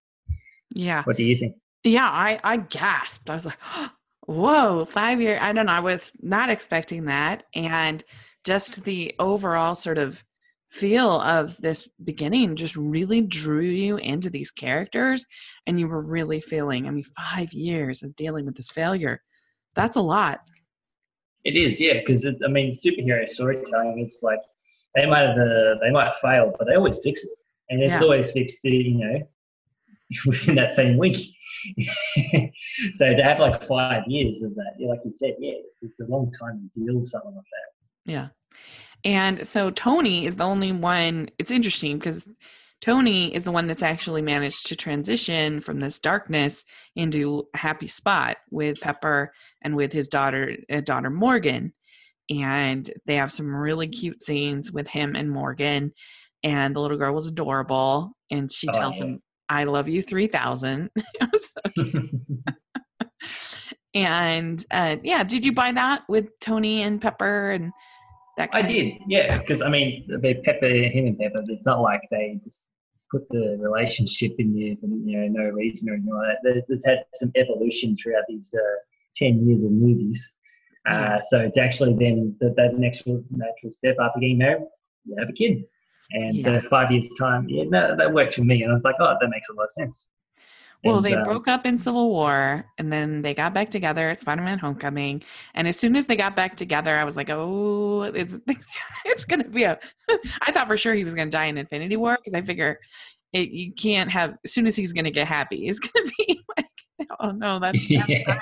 Yeah. 0.74 1.04
What 1.04 1.18
do 1.18 1.24
you 1.24 1.38
think? 1.38 1.56
Yeah, 1.84 2.10
I 2.10 2.40
I 2.44 2.58
gasped. 2.58 3.30
I 3.30 3.36
was 3.36 3.46
like, 3.46 3.60
"Whoa, 4.26 4.86
five 4.86 5.22
year!" 5.22 5.38
I 5.40 5.54
don't 5.54 5.68
know. 5.68 5.74
I 5.74 5.80
was 5.80 6.12
not 6.22 6.50
expecting 6.50 7.06
that, 7.06 7.44
and 7.54 8.04
just 8.44 8.84
the 8.84 9.16
overall 9.20 9.76
sort 9.76 9.98
of 9.98 10.24
feel 10.70 11.22
of 11.22 11.58
this 11.58 11.88
beginning 12.04 12.56
just 12.56 12.76
really 12.76 13.22
drew 13.22 13.62
you 13.62 13.98
into 13.98 14.30
these 14.30 14.52
characters, 14.52 15.26
and 15.68 15.80
you 15.80 15.88
were 15.88 16.02
really 16.02 16.42
feeling. 16.42 16.88
I 16.88 16.92
mean, 16.92 17.06
five 17.16 17.54
years 17.54 18.02
of 18.04 18.16
dealing 18.16 18.46
with 18.46 18.56
this 18.56 18.72
failure. 18.72 19.22
That's 19.76 19.96
a 19.96 20.02
lot. 20.02 20.40
It 21.46 21.56
is, 21.56 21.80
yeah, 21.80 22.00
because 22.00 22.26
I 22.26 22.48
mean, 22.48 22.76
superhero 22.76 23.30
storytelling. 23.30 24.00
It's 24.00 24.22
like 24.24 24.40
they 24.96 25.06
might 25.06 25.22
have 25.22 25.38
uh, 25.38 25.76
they 25.82 25.92
might 25.92 26.14
fail, 26.16 26.54
but 26.58 26.68
they 26.68 26.76
always 26.76 27.00
fix 27.00 27.24
it, 27.24 27.38
and 27.70 27.82
it's 27.82 27.92
yeah. 27.92 28.02
always 28.02 28.32
fixed. 28.32 28.64
You 28.64 28.98
know, 28.98 29.28
within 30.26 30.56
that 30.56 30.74
same 30.74 30.98
week. 30.98 31.18
so 32.96 33.16
to 33.16 33.24
have 33.24 33.40
like 33.40 33.64
five 33.68 34.04
years 34.08 34.42
of 34.42 34.54
that, 34.56 34.74
like 34.80 35.00
you 35.06 35.12
said, 35.12 35.36
yeah, 35.40 35.54
it's 35.82 36.00
a 36.00 36.06
long 36.06 36.32
time 36.40 36.70
to 36.74 36.80
deal 36.80 37.00
with 37.00 37.08
something 37.08 37.36
like 37.36 37.44
that. 37.44 38.12
Yeah. 38.12 38.28
And 39.04 39.48
so 39.48 39.70
Tony 39.70 40.26
is 40.26 40.36
the 40.36 40.44
only 40.44 40.72
one, 40.72 41.30
it's 41.38 41.52
interesting 41.52 41.98
because 41.98 42.28
Tony 42.86 43.34
is 43.34 43.44
the 43.44 43.52
one 43.52 43.66
that's 43.66 43.82
actually 43.82 44.22
managed 44.22 44.68
to 44.68 44.76
transition 44.76 45.60
from 45.60 45.80
this 45.80 46.00
darkness 46.00 46.64
into 46.96 47.48
a 47.56 47.58
happy 47.58 47.88
spot 47.88 48.38
with 48.52 48.80
Pepper 48.80 49.34
and 49.64 49.76
with 49.76 49.92
his 49.92 50.08
daughter, 50.08 50.56
uh, 50.72 50.82
daughter 50.82 51.10
Morgan. 51.10 51.74
And 52.30 52.88
they 53.08 53.16
have 53.16 53.32
some 53.32 53.56
really 53.56 53.88
cute 53.88 54.22
scenes 54.22 54.72
with 54.72 54.88
him 54.88 55.16
and 55.16 55.32
Morgan. 55.32 55.94
And 56.44 56.76
the 56.76 56.80
little 56.80 56.98
girl 56.98 57.16
was 57.16 57.26
adorable. 57.26 58.12
And 58.30 58.52
she 58.52 58.68
oh, 58.70 58.74
tells 58.74 58.98
him, 58.98 59.20
I 59.50 59.64
love 59.64 59.90
you 59.90 60.04
3000. 60.04 60.92
and 63.96 64.64
uh, 64.70 64.98
yeah, 65.04 65.24
did 65.24 65.44
you 65.44 65.54
buy 65.54 65.72
that 65.72 66.04
with 66.08 66.30
Tony 66.40 66.84
and 66.84 67.02
Pepper 67.02 67.50
and 67.50 67.72
that 68.38 68.50
I 68.54 68.62
did, 68.62 68.96
yeah, 69.08 69.40
because 69.40 69.62
I 69.62 69.70
mean, 69.70 70.06
they 70.22 70.34
Pepper, 70.34 70.68
him 70.68 71.06
and 71.06 71.18
Pepper, 71.18 71.42
it's 71.48 71.66
not 71.66 71.82
like 71.82 72.02
they 72.12 72.38
just 72.44 72.68
put 73.16 73.28
the 73.30 73.58
relationship 73.60 74.34
in 74.40 74.54
there 74.54 74.76
for 74.80 74.88
you 74.88 75.18
know 75.18 75.44
no 75.44 75.50
reason 75.50 75.90
or 75.90 75.94
anything 75.94 76.14
like 76.14 76.38
that. 76.44 76.64
It's 76.70 76.86
had 76.86 77.06
some 77.14 77.32
evolution 77.36 77.96
throughout 77.96 78.24
these 78.28 78.54
uh, 78.54 78.78
ten 79.16 79.48
years 79.48 79.64
of 79.64 79.72
movies. 79.72 80.38
Uh, 80.90 81.20
so 81.30 81.40
it's 81.40 81.58
actually 81.58 81.96
then 82.00 82.36
that, 82.40 82.56
that 82.58 82.78
next 82.78 83.08
natural 83.08 83.72
step 83.72 83.96
after 84.00 84.20
getting 84.20 84.38
married, 84.38 84.68
you 85.06 85.16
have 85.18 85.30
a 85.30 85.34
kid. 85.34 85.64
And 86.12 86.36
yeah. 86.36 86.62
so 86.62 86.70
five 86.70 86.92
years 86.92 87.10
time, 87.18 87.50
yeah, 87.50 87.64
that, 87.72 87.98
that 87.98 88.14
worked 88.14 88.36
for 88.36 88.44
me. 88.44 88.62
And 88.62 88.72
I 88.72 88.76
was 88.76 88.84
like, 88.84 88.96
oh, 89.00 89.16
that 89.20 89.30
makes 89.30 89.50
a 89.50 89.54
lot 89.54 89.66
of 89.66 89.72
sense. 89.72 90.10
Well, 90.86 90.98
and, 90.98 91.06
they 91.06 91.14
uh, 91.14 91.24
broke 91.24 91.48
up 91.48 91.66
in 91.66 91.78
Civil 91.78 92.10
War 92.10 92.66
and 92.78 92.94
then 92.94 93.22
they 93.22 93.34
got 93.34 93.54
back 93.54 93.70
together 93.72 94.10
at 94.10 94.20
Spider 94.20 94.44
Man 94.44 94.60
Homecoming. 94.60 95.24
And 95.56 95.68
as 95.68 95.78
soon 95.78 95.96
as 95.96 96.06
they 96.06 96.16
got 96.16 96.36
back 96.36 96.56
together, 96.56 96.98
I 96.98 97.04
was 97.04 97.16
like, 97.16 97.30
oh, 97.30 98.04
it's 98.04 98.38
it's 99.06 99.26
going 99.26 99.42
to 99.42 99.50
be 99.50 99.64
a. 99.64 99.80
I 100.42 100.52
thought 100.52 100.68
for 100.68 100.78
sure 100.78 100.94
he 100.94 101.04
was 101.04 101.16
going 101.16 101.28
to 101.28 101.36
die 101.36 101.46
in 101.46 101.58
Infinity 101.58 101.98
War 101.98 102.18
because 102.24 102.38
I 102.38 102.46
figure 102.46 102.80
it, 103.34 103.50
you 103.50 103.74
can't 103.74 104.12
have, 104.12 104.36
as 104.46 104.54
soon 104.54 104.68
as 104.68 104.76
he's 104.76 104.94
going 104.94 105.06
to 105.06 105.12
get 105.12 105.28
happy, 105.28 105.66
he's 105.66 105.80
going 105.94 106.06
to 106.06 106.12
be 106.18 106.42
like, 106.56 106.68
oh 107.20 107.32
no, 107.32 107.60
that's. 107.60 107.90
Yeah 107.90 108.40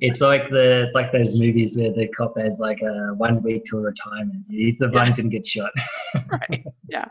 it's 0.00 0.20
like 0.20 0.50
the 0.50 0.84
it's 0.86 0.94
like 0.94 1.12
those 1.12 1.38
movies 1.38 1.76
where 1.76 1.92
the 1.92 2.06
cop 2.08 2.36
has 2.38 2.58
like 2.58 2.80
a 2.82 3.14
one 3.14 3.42
week 3.42 3.64
to 3.66 3.78
retirement. 3.78 4.44
He's 4.48 4.76
the 4.78 4.90
yeah. 4.92 5.14
and 5.16 5.30
get 5.30 5.46
shot. 5.46 5.72
right. 6.30 6.64
Yeah. 6.88 7.06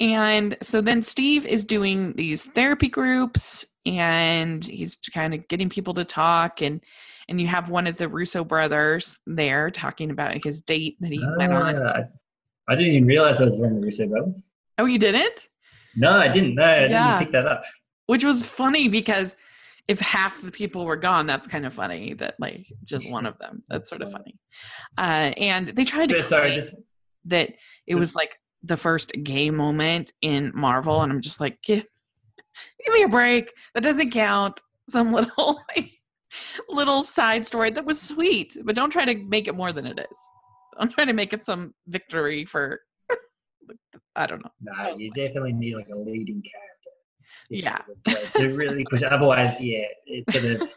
And 0.00 0.56
so 0.62 0.80
then 0.80 1.02
Steve 1.02 1.46
is 1.46 1.64
doing 1.64 2.14
these 2.16 2.42
therapy 2.42 2.88
groups 2.88 3.66
and 3.84 4.64
he's 4.64 4.96
kind 5.12 5.34
of 5.34 5.46
getting 5.48 5.68
people 5.68 5.94
to 5.94 6.04
talk 6.04 6.62
and 6.62 6.80
and 7.28 7.40
you 7.40 7.46
have 7.46 7.70
one 7.70 7.86
of 7.86 7.96
the 7.96 8.08
Russo 8.08 8.42
brothers 8.42 9.18
there 9.24 9.70
talking 9.70 10.10
about 10.10 10.42
his 10.42 10.62
date 10.62 10.96
that 11.00 11.12
he 11.12 11.22
uh, 11.22 11.36
went 11.36 11.52
on. 11.52 11.76
I 12.68 12.74
didn't 12.74 12.92
even 12.92 13.06
realize 13.06 13.40
I 13.40 13.44
was 13.44 13.60
one 13.60 13.70
of 13.70 13.76
the 13.76 13.86
Russo 13.86 14.08
brothers. 14.08 14.46
Oh, 14.78 14.84
you 14.84 14.98
didn't? 14.98 15.48
No, 15.94 16.10
I 16.10 16.28
didn't. 16.28 16.56
No, 16.56 16.64
I 16.64 16.86
yeah. 16.86 17.18
didn't 17.18 17.26
pick 17.26 17.32
that 17.32 17.46
up. 17.46 17.62
Which 18.06 18.24
was 18.24 18.42
funny 18.42 18.88
because 18.88 19.36
if 19.86 20.00
half 20.00 20.40
the 20.40 20.50
people 20.50 20.84
were 20.86 20.96
gone, 20.96 21.26
that's 21.26 21.46
kind 21.46 21.64
of 21.64 21.72
funny 21.72 22.14
that 22.14 22.34
like 22.40 22.66
just 22.84 23.08
one 23.08 23.26
of 23.26 23.38
them. 23.38 23.62
That's 23.68 23.88
sort 23.88 24.02
of 24.02 24.10
funny. 24.12 24.36
Uh, 24.98 25.32
and 25.36 25.68
they 25.68 25.84
tried 25.84 26.08
to 26.08 26.20
Sorry, 26.20 26.56
just, 26.56 26.74
that 27.26 27.50
it 27.86 27.94
was 27.94 28.16
like 28.16 28.30
the 28.62 28.76
first 28.76 29.12
gay 29.22 29.50
moment 29.50 30.12
in 30.22 30.52
Marvel, 30.54 31.02
and 31.02 31.12
I'm 31.12 31.20
just 31.20 31.40
like, 31.40 31.62
give, 31.62 31.84
give 32.84 32.94
me 32.94 33.02
a 33.02 33.08
break. 33.08 33.50
That 33.74 33.82
doesn't 33.82 34.10
count. 34.10 34.60
Some 34.88 35.12
little 35.12 35.62
like, 35.76 35.92
little 36.68 37.02
side 37.02 37.46
story 37.46 37.70
that 37.70 37.84
was 37.84 38.00
sweet, 38.00 38.56
but 38.64 38.76
don't 38.76 38.90
try 38.90 39.04
to 39.04 39.14
make 39.14 39.48
it 39.48 39.54
more 39.54 39.72
than 39.72 39.86
it 39.86 39.98
is. 39.98 40.18
I'm 40.78 40.88
trying 40.88 41.08
to 41.08 41.12
make 41.12 41.32
it 41.32 41.44
some 41.44 41.74
victory 41.86 42.44
for. 42.44 42.80
I 44.16 44.26
don't 44.26 44.42
know. 44.42 44.50
No, 44.60 44.96
you 44.96 45.10
definitely 45.12 45.52
need 45.52 45.76
like 45.76 45.88
a 45.92 45.96
leading 45.98 46.42
character 46.42 46.70
yeah 47.50 47.78
to 48.36 48.54
really 48.54 48.86
push 48.88 49.02
otherwise 49.02 49.60
yeah 49.60 49.84
it's 50.06 50.32
sort 50.32 50.62
of 50.62 50.68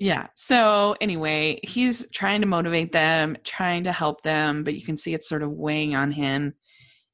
yeah 0.00 0.26
so 0.34 0.94
anyway 1.00 1.58
he's 1.62 2.06
trying 2.12 2.40
to 2.40 2.46
motivate 2.46 2.92
them 2.92 3.36
trying 3.44 3.84
to 3.84 3.92
help 3.92 4.22
them 4.22 4.64
but 4.64 4.74
you 4.74 4.82
can 4.82 4.96
see 4.96 5.14
it's 5.14 5.28
sort 5.28 5.42
of 5.42 5.50
weighing 5.50 5.94
on 5.94 6.10
him 6.10 6.54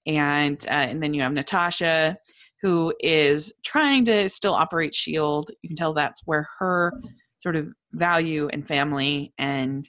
and 0.07 0.67
uh, 0.69 0.73
and 0.73 1.03
then 1.03 1.15
you 1.15 1.23
have 1.23 1.33
natasha 1.33 2.17
who 2.63 2.95
is 3.01 3.53
trying 3.65 4.05
to 4.05 4.29
still 4.29 4.55
operate 4.55 4.95
shield 4.95 5.51
you 5.63 5.69
can 5.69 5.77
tell 5.77 5.95
that's 5.95 6.23
where 6.25 6.49
her 6.59 6.93
sort 7.39 7.57
of 7.57 7.69
value 7.93 8.49
and 8.53 8.67
family 8.67 9.33
and 9.39 9.89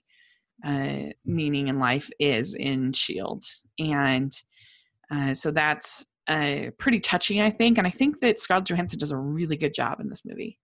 uh, 0.66 1.12
meaning 1.26 1.68
in 1.68 1.80
life 1.80 2.10
is 2.20 2.54
in 2.54 2.92
shield 2.92 3.44
and 3.80 4.42
uh, 5.12 5.34
so 5.34 5.52
that's 5.52 6.06
uh, 6.28 6.72
pretty 6.78 7.00
touching, 7.00 7.42
I 7.42 7.50
think. 7.50 7.78
And 7.78 7.88
I 7.88 7.92
think 7.92 8.20
that 8.22 8.40
Scarlett 8.40 8.66
Johansson 8.66 9.00
does 9.00 9.12
a 9.12 9.18
really 9.18 9.58
good 9.58 9.74
job 9.74 10.00
in 10.00 10.10
this 10.10 10.26
movie. 10.26 10.60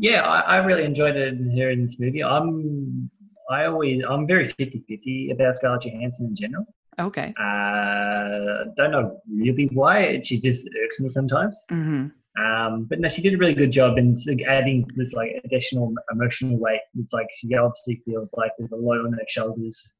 Yeah, 0.00 0.22
I, 0.22 0.40
I 0.40 0.56
really 0.56 0.84
enjoyed 0.84 1.14
it 1.14 1.36
here 1.52 1.70
in 1.70 1.84
this 1.84 2.00
movie. 2.00 2.24
I'm 2.24 3.10
I 3.50 3.66
always 3.66 4.02
I'm 4.08 4.26
very 4.26 4.50
50-50 4.54 5.32
about 5.32 5.56
Scarlett 5.56 5.82
Johansson 5.82 6.26
in 6.26 6.34
general. 6.34 6.64
Okay. 6.98 7.34
Uh, 7.38 8.64
don't 8.76 8.92
know 8.92 9.20
really 9.30 9.68
why. 9.74 10.20
She 10.22 10.40
just 10.40 10.66
irks 10.82 11.00
me 11.00 11.10
sometimes. 11.10 11.56
Mm-hmm. 11.70 12.06
Um, 12.42 12.84
but 12.84 13.00
no, 13.00 13.08
she 13.08 13.20
did 13.20 13.34
a 13.34 13.36
really 13.36 13.52
good 13.52 13.72
job 13.72 13.98
in 13.98 14.16
adding 14.48 14.88
this 14.96 15.12
like 15.12 15.32
additional 15.44 15.92
emotional 16.10 16.58
weight. 16.58 16.80
It's 16.98 17.12
like 17.12 17.26
she 17.36 17.54
obviously 17.54 18.00
feels 18.06 18.32
like 18.38 18.52
there's 18.58 18.72
a 18.72 18.76
lot 18.76 19.04
on 19.04 19.12
her 19.12 19.26
shoulders. 19.28 19.96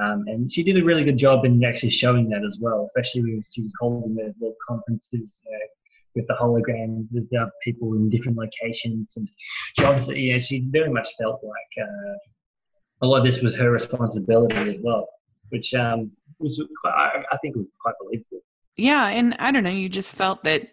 Um, 0.00 0.24
and 0.26 0.52
she 0.52 0.62
did 0.62 0.76
a 0.76 0.84
really 0.84 1.02
good 1.02 1.16
job 1.16 1.46
in 1.46 1.64
actually 1.64 1.90
showing 1.90 2.28
that 2.28 2.44
as 2.44 2.58
well, 2.60 2.84
especially 2.84 3.22
when 3.22 3.42
she's 3.50 3.72
holding 3.80 4.14
those 4.14 4.34
little 4.38 4.56
conferences 4.68 5.42
you 5.46 5.52
know, 5.52 5.58
with 6.14 6.26
the 6.26 6.34
hologram, 6.34 7.06
with 7.12 7.28
the 7.30 7.38
other 7.38 7.52
people 7.64 7.94
in 7.94 8.10
different 8.10 8.36
locations. 8.36 9.16
And 9.16 9.30
she 9.78 9.84
obviously, 9.84 10.20
yeah, 10.20 10.38
she 10.38 10.66
very 10.68 10.90
much 10.90 11.08
felt 11.18 11.40
like 11.42 11.86
uh, 11.86 12.14
a 13.02 13.06
lot 13.06 13.18
of 13.18 13.24
this 13.24 13.40
was 13.40 13.54
her 13.56 13.70
responsibility 13.70 14.56
as 14.56 14.78
well, 14.82 15.08
which 15.50 15.72
um, 15.74 16.10
was 16.38 16.62
quite, 16.82 16.92
I, 16.92 17.22
I 17.32 17.36
think 17.38 17.56
was 17.56 17.66
quite 17.82 17.94
believable. 18.00 18.40
Yeah, 18.76 19.08
and 19.08 19.36
I 19.38 19.52
don't 19.52 19.64
know, 19.64 19.70
you 19.70 19.88
just 19.88 20.14
felt 20.14 20.44
that 20.44 20.68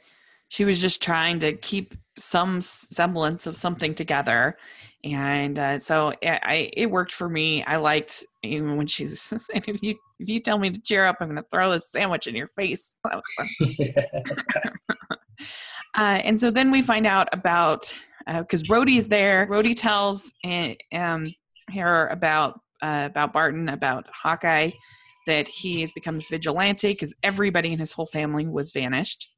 she 0.49 0.65
was 0.65 0.79
just 0.79 1.01
trying 1.01 1.39
to 1.41 1.53
keep 1.53 1.93
some 2.17 2.61
semblance 2.61 3.47
of 3.47 3.57
something 3.57 3.93
together 3.93 4.57
and 5.03 5.59
uh, 5.59 5.79
so 5.79 6.13
it, 6.21 6.39
I, 6.43 6.69
it 6.73 6.87
worked 6.87 7.11
for 7.11 7.29
me. 7.29 7.63
I 7.63 7.77
liked 7.77 8.25
even 8.43 8.77
when 8.77 8.87
she's 8.87 9.21
saying, 9.21 9.63
if 9.67 9.81
you 9.81 9.95
if 10.19 10.27
you 10.27 10.39
tell 10.39 10.57
me 10.57 10.71
to 10.71 10.79
cheer 10.81 11.05
up, 11.05 11.17
I'm 11.19 11.27
going 11.27 11.37
to 11.37 11.45
throw 11.51 11.71
this 11.71 11.91
sandwich 11.91 12.27
in 12.27 12.35
your 12.35 12.49
face. 12.55 12.95
That 13.03 13.15
was 13.15 13.25
fun. 13.37 13.49
uh, 15.95 16.21
and 16.23 16.39
so 16.39 16.51
then 16.51 16.71
we 16.71 16.81
find 16.81 17.07
out 17.07 17.29
about 17.31 17.93
because 18.27 18.63
uh, 18.63 18.73
Rhodey 18.73 18.97
is 18.97 19.07
there. 19.07 19.47
Rhodey 19.47 19.75
tells 19.75 20.31
eh, 20.43 20.75
um, 20.93 21.33
her 21.73 22.07
about 22.07 22.59
uh, 22.81 23.07
about 23.09 23.33
Barton 23.33 23.69
about 23.69 24.05
Hawkeye 24.11 24.71
that 25.25 25.47
he 25.47 25.81
has 25.81 25.91
become 25.91 26.15
this 26.15 26.29
vigilante 26.29 26.89
because 26.89 27.13
everybody 27.23 27.73
in 27.73 27.79
his 27.79 27.91
whole 27.91 28.05
family 28.05 28.47
was 28.47 28.71
vanished 28.71 29.29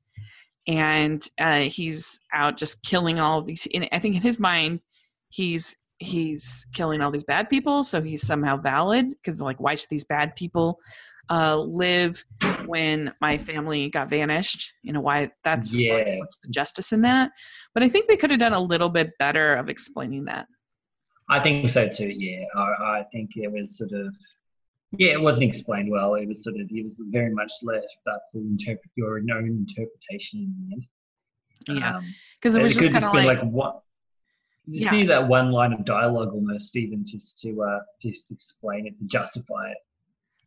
and 0.68 1.26
uh, 1.40 1.62
he's 1.62 2.20
out 2.32 2.58
just 2.58 2.84
killing 2.84 3.20
all 3.20 3.40
of 3.40 3.48
these. 3.48 3.68
I 3.92 4.00
think 4.00 4.16
in 4.16 4.22
his 4.22 4.40
mind, 4.40 4.84
he's 5.30 5.76
he's 5.98 6.66
killing 6.74 7.02
all 7.02 7.12
these 7.12 7.24
bad 7.24 7.50
people, 7.50 7.84
so 7.84 8.02
he's 8.02 8.26
somehow 8.26 8.58
valid 8.58 9.10
because 9.10 9.42
like 9.42 9.60
why 9.60 9.76
should 9.76 9.90
these 9.90 10.04
bad 10.04 10.36
people 10.36 10.80
uh, 11.30 11.58
live 11.58 12.24
when 12.66 13.14
my 13.22 13.38
family 13.38 13.90
got 13.90 14.10
vanished? 14.10 14.74
You 14.84 14.94
know 14.94 15.02
why 15.02 15.32
that's 15.44 15.74
yeah. 15.74 16.18
what's 16.18 16.38
the 16.44 16.50
justice 16.50 16.92
in 16.92 17.02
that? 17.02 17.32
But 17.74 17.84
I 17.84 17.90
think 17.90 18.08
they 18.08 18.18
could 18.18 18.32
have 18.32 18.40
done 18.40 18.54
a 18.54 18.60
little 18.60 18.90
bit 18.90 19.12
better 19.20 19.56
of 19.56 19.70
explaining 19.70 20.26
that. 20.26 20.48
I 21.30 21.40
think 21.40 21.70
so 21.70 21.88
too. 21.88 22.08
Yeah, 22.08 22.46
I, 22.56 22.62
I 22.62 23.06
think 23.12 23.32
it 23.36 23.52
was 23.52 23.78
sort 23.78 23.92
of 23.92 24.14
yeah, 24.98 25.12
it 25.12 25.22
wasn't 25.22 25.44
explained 25.44 25.92
well. 25.92 26.16
It 26.16 26.28
was 26.28 26.44
sort 26.44 26.56
of 26.56 26.68
it 26.70 26.84
was 26.84 27.02
very 27.10 27.34
much 27.34 27.52
left 27.62 27.86
up 28.12 28.24
to 28.32 28.40
interpret 28.40 28.90
your 28.96 29.18
own 29.18 29.48
interpretation 29.48 30.40
in 30.40 30.56
the 30.58 30.74
end. 30.74 31.80
Yeah, 31.80 32.00
because 32.40 32.56
um, 32.56 32.62
it 32.62 32.64
was 32.64 32.78
it 32.78 32.82
just 32.82 32.94
kind 32.94 33.06
of 33.06 33.14
like, 33.14 33.42
like 33.42 33.52
what 33.52 33.82
you 34.66 34.86
yeah. 34.86 34.92
need 34.92 35.10
that 35.10 35.28
one 35.28 35.52
line 35.52 35.74
of 35.74 35.86
dialogue 35.86 36.34
almost 36.34 36.76
even 36.76 37.06
just 37.06 37.40
to 37.42 37.62
uh, 37.62 37.80
just 38.02 38.32
explain 38.32 38.88
it 38.88 38.98
to 38.98 39.06
justify 39.06 39.70
it. 39.70 39.78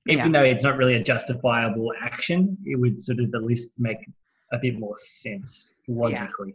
Even 0.09 0.33
yeah. 0.33 0.41
though 0.41 0.45
it's 0.45 0.65
not 0.65 0.77
really 0.77 0.95
a 0.95 1.03
justifiable 1.03 1.93
action, 2.03 2.59
it 2.65 2.77
would 2.77 3.01
sort 3.01 3.21
of 3.21 3.33
at 3.35 3.45
least 3.45 3.71
make 3.79 3.99
a 4.53 4.59
bit 4.59 4.79
more 4.79 4.97
sense 4.99 5.73
logically. 5.87 6.55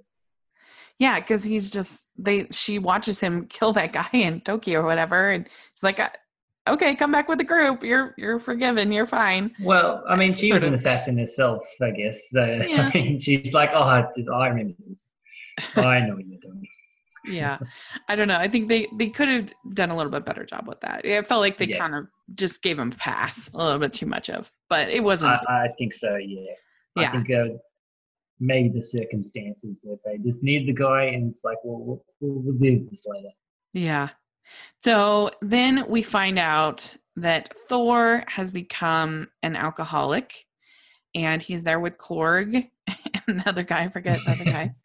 Yeah, 1.00 1.20
because 1.20 1.46
yeah, 1.46 1.52
he's 1.52 1.70
just 1.70 2.08
they. 2.18 2.48
She 2.52 2.80
watches 2.80 3.20
him 3.20 3.46
kill 3.48 3.72
that 3.74 3.94
guy 3.94 4.10
in 4.14 4.42
Tokyo 4.42 4.82
or 4.82 4.86
whatever, 4.86 5.30
and 5.30 5.48
it's 5.72 5.84
like, 5.84 6.00
uh, 6.00 6.10
okay, 6.68 6.96
come 6.96 7.12
back 7.12 7.30
with 7.30 7.38
the 7.38 7.44
group. 7.44 7.84
You're 7.84 8.14
you're 8.18 8.40
forgiven. 8.40 8.92
You're 8.92 9.06
fine. 9.06 9.56
Well, 9.62 10.04
I 10.10 10.16
mean, 10.16 10.36
she 10.36 10.52
was 10.52 10.64
an 10.64 10.74
assassin 10.74 11.18
herself, 11.18 11.64
I 11.82 11.92
guess. 11.92 12.30
So, 12.30 12.44
yeah. 12.68 12.92
I 12.94 12.98
mean, 12.98 13.20
she's 13.20 13.54
like, 13.54 13.70
oh, 13.74 13.84
I 13.84 14.48
remember 14.48 14.74
this. 14.90 15.14
I 15.76 16.02
know 16.02 16.16
what 16.16 16.28
you're 16.28 16.40
doing. 16.42 16.68
Yeah, 17.28 17.58
I 18.08 18.16
don't 18.16 18.28
know. 18.28 18.38
I 18.38 18.48
think 18.48 18.70
they 18.70 18.88
they 18.94 19.08
could 19.10 19.28
have 19.28 19.54
done 19.74 19.90
a 19.90 19.96
little 19.96 20.12
bit 20.12 20.26
better 20.26 20.46
job 20.46 20.68
with 20.68 20.82
that. 20.82 21.06
It 21.06 21.28
felt 21.28 21.42
like 21.42 21.58
they 21.58 21.68
yeah. 21.68 21.78
kind 21.78 21.96
of 21.96 22.08
just 22.36 22.62
gave 22.62 22.80
him 22.80 22.92
a 22.92 22.96
pass 22.96 23.50
a 23.54 23.58
little 23.58 23.80
bit 23.80 23.94
too 23.94 24.06
much 24.06 24.30
of, 24.30 24.52
but 24.70 24.90
it 24.90 25.04
wasn't. 25.04 25.40
I, 25.48 25.66
I 25.66 25.68
think 25.78 25.94
so. 25.94 26.16
Yeah. 26.16 26.52
Yeah. 26.96 27.10
I 27.10 27.12
think 27.12 27.30
uh, 27.32 27.58
maybe 28.40 28.70
the 28.70 28.82
circumstances 28.82 29.80
that 29.84 30.00
they 30.06 30.18
just 30.18 30.44
need 30.44 30.68
the 30.68 30.74
guy, 30.74 31.04
and 31.06 31.32
it's 31.32 31.44
like, 31.44 31.58
well, 31.64 32.02
we'll, 32.20 32.42
we'll 32.44 32.56
do 32.56 32.88
this 32.90 33.04
later. 33.06 33.30
Yeah. 33.74 34.10
So 34.84 35.32
then 35.42 35.86
we 35.90 36.02
find 36.02 36.40
out 36.40 36.96
that 37.18 37.54
Thor 37.68 38.24
has 38.28 38.52
become 38.52 39.28
an 39.44 39.56
alcoholic 39.56 40.46
and 41.16 41.42
he's 41.42 41.64
there 41.64 41.80
with 41.80 41.98
Korg 41.98 42.70
and 43.28 43.40
the 43.40 43.50
other 43.50 43.64
guy, 43.64 43.84
I 43.84 43.90
forget 43.90 44.20
the 44.26 44.32
other 44.32 44.46
guy. 44.46 44.76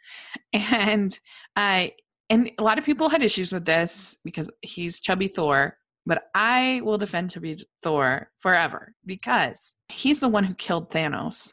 And 0.54 1.18
uh, 1.56 1.86
and 2.30 2.50
a 2.58 2.62
lot 2.62 2.78
of 2.78 2.84
people 2.84 3.08
had 3.08 3.22
issues 3.22 3.52
with 3.52 3.64
this 3.64 4.18
because 4.24 4.50
he's 4.62 5.00
chubby 5.00 5.28
Thor, 5.28 5.76
but 6.06 6.24
I 6.34 6.80
will 6.84 6.98
defend 6.98 7.30
chubby 7.30 7.58
Thor 7.82 8.30
forever 8.38 8.94
because 9.04 9.74
he's 9.88 10.20
the 10.20 10.28
one 10.28 10.44
who 10.44 10.54
killed 10.54 10.90
Thanos 10.90 11.52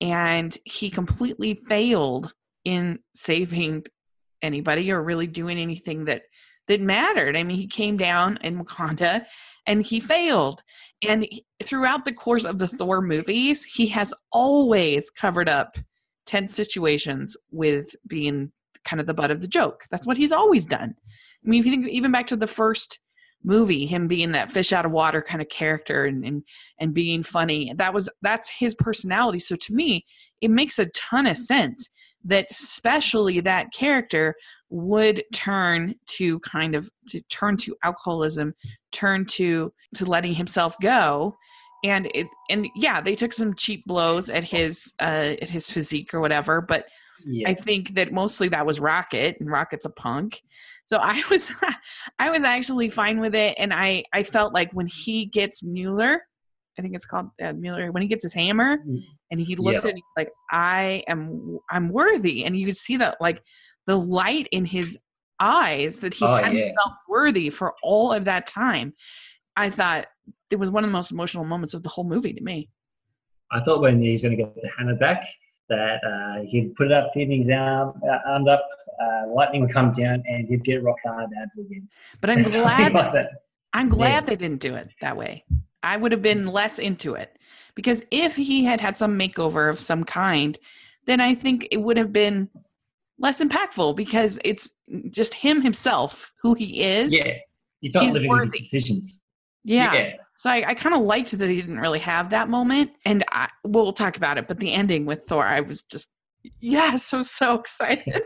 and 0.00 0.56
he 0.64 0.90
completely 0.90 1.54
failed 1.68 2.32
in 2.64 2.98
saving 3.14 3.84
anybody 4.42 4.90
or 4.90 5.02
really 5.02 5.26
doing 5.26 5.58
anything 5.58 6.06
that 6.06 6.22
that 6.66 6.80
mattered. 6.80 7.36
I 7.36 7.42
mean, 7.42 7.56
he 7.56 7.66
came 7.66 7.96
down 7.96 8.38
in 8.42 8.64
Wakanda 8.64 9.26
and 9.66 9.84
he 9.84 10.00
failed. 10.00 10.62
And 11.06 11.26
throughout 11.62 12.04
the 12.04 12.12
course 12.12 12.44
of 12.44 12.58
the 12.58 12.68
Thor 12.68 13.00
movies, 13.02 13.64
he 13.64 13.88
has 13.88 14.14
always 14.32 15.10
covered 15.10 15.48
up 15.48 15.76
tense 16.26 16.54
situations 16.54 17.36
with 17.50 17.94
being 18.06 18.52
kind 18.84 19.00
of 19.00 19.06
the 19.06 19.14
butt 19.14 19.30
of 19.30 19.40
the 19.40 19.48
joke. 19.48 19.84
That's 19.90 20.06
what 20.06 20.16
he's 20.16 20.32
always 20.32 20.66
done. 20.66 20.94
I 21.44 21.48
mean, 21.48 21.60
if 21.60 21.66
you 21.66 21.72
think 21.72 21.88
even 21.88 22.12
back 22.12 22.26
to 22.28 22.36
the 22.36 22.46
first 22.46 23.00
movie, 23.42 23.86
him 23.86 24.08
being 24.08 24.32
that 24.32 24.50
fish 24.50 24.72
out 24.72 24.86
of 24.86 24.92
water 24.92 25.20
kind 25.20 25.42
of 25.42 25.48
character 25.48 26.04
and 26.04 26.24
and, 26.24 26.42
and 26.78 26.94
being 26.94 27.22
funny, 27.22 27.72
that 27.76 27.94
was 27.94 28.08
that's 28.22 28.48
his 28.48 28.74
personality. 28.74 29.38
So 29.38 29.56
to 29.56 29.74
me, 29.74 30.06
it 30.40 30.50
makes 30.50 30.78
a 30.78 30.86
ton 30.90 31.26
of 31.26 31.36
sense 31.36 31.88
that 32.24 32.46
especially 32.50 33.40
that 33.40 33.72
character 33.72 34.34
would 34.70 35.22
turn 35.32 35.94
to 36.06 36.38
kind 36.40 36.74
of 36.74 36.90
to 37.08 37.20
turn 37.22 37.56
to 37.58 37.76
alcoholism, 37.82 38.54
turn 38.92 39.26
to 39.26 39.72
to 39.94 40.04
letting 40.04 40.34
himself 40.34 40.74
go 40.80 41.36
and 41.84 42.10
it 42.14 42.26
and 42.50 42.66
yeah 42.74 43.00
they 43.00 43.14
took 43.14 43.32
some 43.32 43.54
cheap 43.54 43.84
blows 43.86 44.28
at 44.28 44.42
his 44.42 44.92
uh 45.00 45.36
at 45.40 45.50
his 45.50 45.70
physique 45.70 46.12
or 46.12 46.20
whatever 46.20 46.60
but 46.60 46.86
yeah. 47.26 47.48
I 47.48 47.54
think 47.54 47.94
that 47.94 48.12
mostly 48.12 48.48
that 48.48 48.66
was 48.66 48.80
Rocket, 48.80 49.36
and 49.40 49.50
Rocket's 49.50 49.84
a 49.84 49.90
punk. 49.90 50.42
So 50.86 50.98
I 50.98 51.22
was, 51.30 51.50
I 52.18 52.30
was 52.30 52.42
actually 52.42 52.88
fine 52.88 53.20
with 53.20 53.34
it, 53.34 53.54
and 53.58 53.72
I, 53.72 54.04
I 54.12 54.22
felt 54.22 54.54
like 54.54 54.72
when 54.72 54.86
he 54.86 55.26
gets 55.26 55.62
Mueller, 55.62 56.22
I 56.78 56.82
think 56.82 56.94
it's 56.94 57.06
called 57.06 57.30
uh, 57.42 57.52
Mueller, 57.52 57.92
when 57.92 58.02
he 58.02 58.08
gets 58.08 58.22
his 58.22 58.34
hammer, 58.34 58.78
mm. 58.78 59.00
and 59.30 59.40
he 59.40 59.56
looks 59.56 59.84
yeah. 59.84 59.90
at 59.90 59.96
it 59.96 60.02
like, 60.16 60.30
I 60.50 61.04
am, 61.08 61.58
I'm 61.70 61.88
worthy, 61.90 62.44
and 62.44 62.56
you 62.56 62.66
could 62.66 62.76
see 62.76 62.96
that 62.98 63.16
like 63.20 63.42
the 63.86 63.98
light 63.98 64.48
in 64.50 64.64
his 64.64 64.98
eyes 65.40 65.96
that 65.96 66.14
he 66.14 66.24
oh, 66.24 66.34
hadn't 66.34 66.56
yeah. 66.56 66.72
felt 66.82 66.96
worthy 67.08 67.50
for 67.50 67.74
all 67.82 68.12
of 68.12 68.24
that 68.24 68.46
time. 68.46 68.94
I 69.56 69.70
thought 69.70 70.06
it 70.50 70.56
was 70.56 70.70
one 70.70 70.84
of 70.84 70.90
the 70.90 70.92
most 70.92 71.10
emotional 71.10 71.44
moments 71.44 71.74
of 71.74 71.82
the 71.82 71.88
whole 71.88 72.04
movie 72.04 72.32
to 72.32 72.42
me. 72.42 72.70
I 73.52 73.60
thought 73.62 73.80
when 73.80 74.00
he's 74.00 74.22
going 74.22 74.36
to 74.36 74.42
get 74.42 74.54
the 74.54 74.68
hammer 74.76 74.96
back, 74.96 75.26
that 75.68 76.00
uh, 76.04 76.42
he'd 76.46 76.74
put 76.76 76.86
it 76.86 76.92
up, 76.92 77.12
keep 77.14 77.28
his 77.28 77.50
arm, 77.54 78.00
uh, 78.06 78.18
arms 78.26 78.48
up, 78.48 78.66
uh, 79.00 79.28
lightning 79.28 79.62
would 79.62 79.72
come 79.72 79.92
down, 79.92 80.22
and 80.26 80.46
he'd 80.48 80.64
get 80.64 80.82
rock 80.82 80.96
hard 81.04 81.30
abs 81.42 81.58
again. 81.58 81.88
But 82.20 82.30
I'm 82.30 82.42
glad. 82.44 82.92
like 82.92 83.28
I'm 83.72 83.88
glad 83.88 84.10
yeah. 84.10 84.20
they 84.20 84.36
didn't 84.36 84.60
do 84.60 84.74
it 84.76 84.90
that 85.00 85.16
way. 85.16 85.44
I 85.82 85.96
would 85.96 86.12
have 86.12 86.22
been 86.22 86.46
less 86.46 86.78
into 86.78 87.14
it 87.14 87.36
because 87.74 88.04
if 88.10 88.36
he 88.36 88.64
had 88.64 88.80
had 88.80 88.96
some 88.96 89.18
makeover 89.18 89.68
of 89.68 89.80
some 89.80 90.04
kind, 90.04 90.58
then 91.06 91.20
I 91.20 91.34
think 91.34 91.68
it 91.70 91.78
would 91.78 91.96
have 91.96 92.12
been 92.12 92.48
less 93.18 93.42
impactful 93.42 93.96
because 93.96 94.38
it's 94.44 94.70
just 95.10 95.34
him 95.34 95.60
himself, 95.60 96.32
who 96.40 96.54
he 96.54 96.82
is. 96.82 97.12
Yeah, 97.12 97.34
he's 97.80 97.94
not 97.94 98.12
living 98.12 98.28
worthy. 98.28 98.60
decisions. 98.60 99.20
Yeah. 99.64 99.92
yeah. 99.92 100.12
So 100.36 100.50
I, 100.50 100.64
I 100.68 100.74
kind 100.74 100.94
of 100.94 101.02
liked 101.02 101.36
that 101.36 101.48
he 101.48 101.60
didn't 101.60 101.78
really 101.78 102.00
have 102.00 102.30
that 102.30 102.48
moment. 102.48 102.90
And 103.04 103.24
I, 103.30 103.48
we'll 103.62 103.92
talk 103.92 104.16
about 104.16 104.38
it. 104.38 104.48
But 104.48 104.58
the 104.58 104.72
ending 104.72 105.06
with 105.06 105.22
Thor, 105.22 105.46
I 105.46 105.60
was 105.60 105.82
just, 105.82 106.10
yes, 106.60 107.12
I 107.14 107.18
was 107.18 107.30
so 107.30 107.54
excited. 107.54 108.22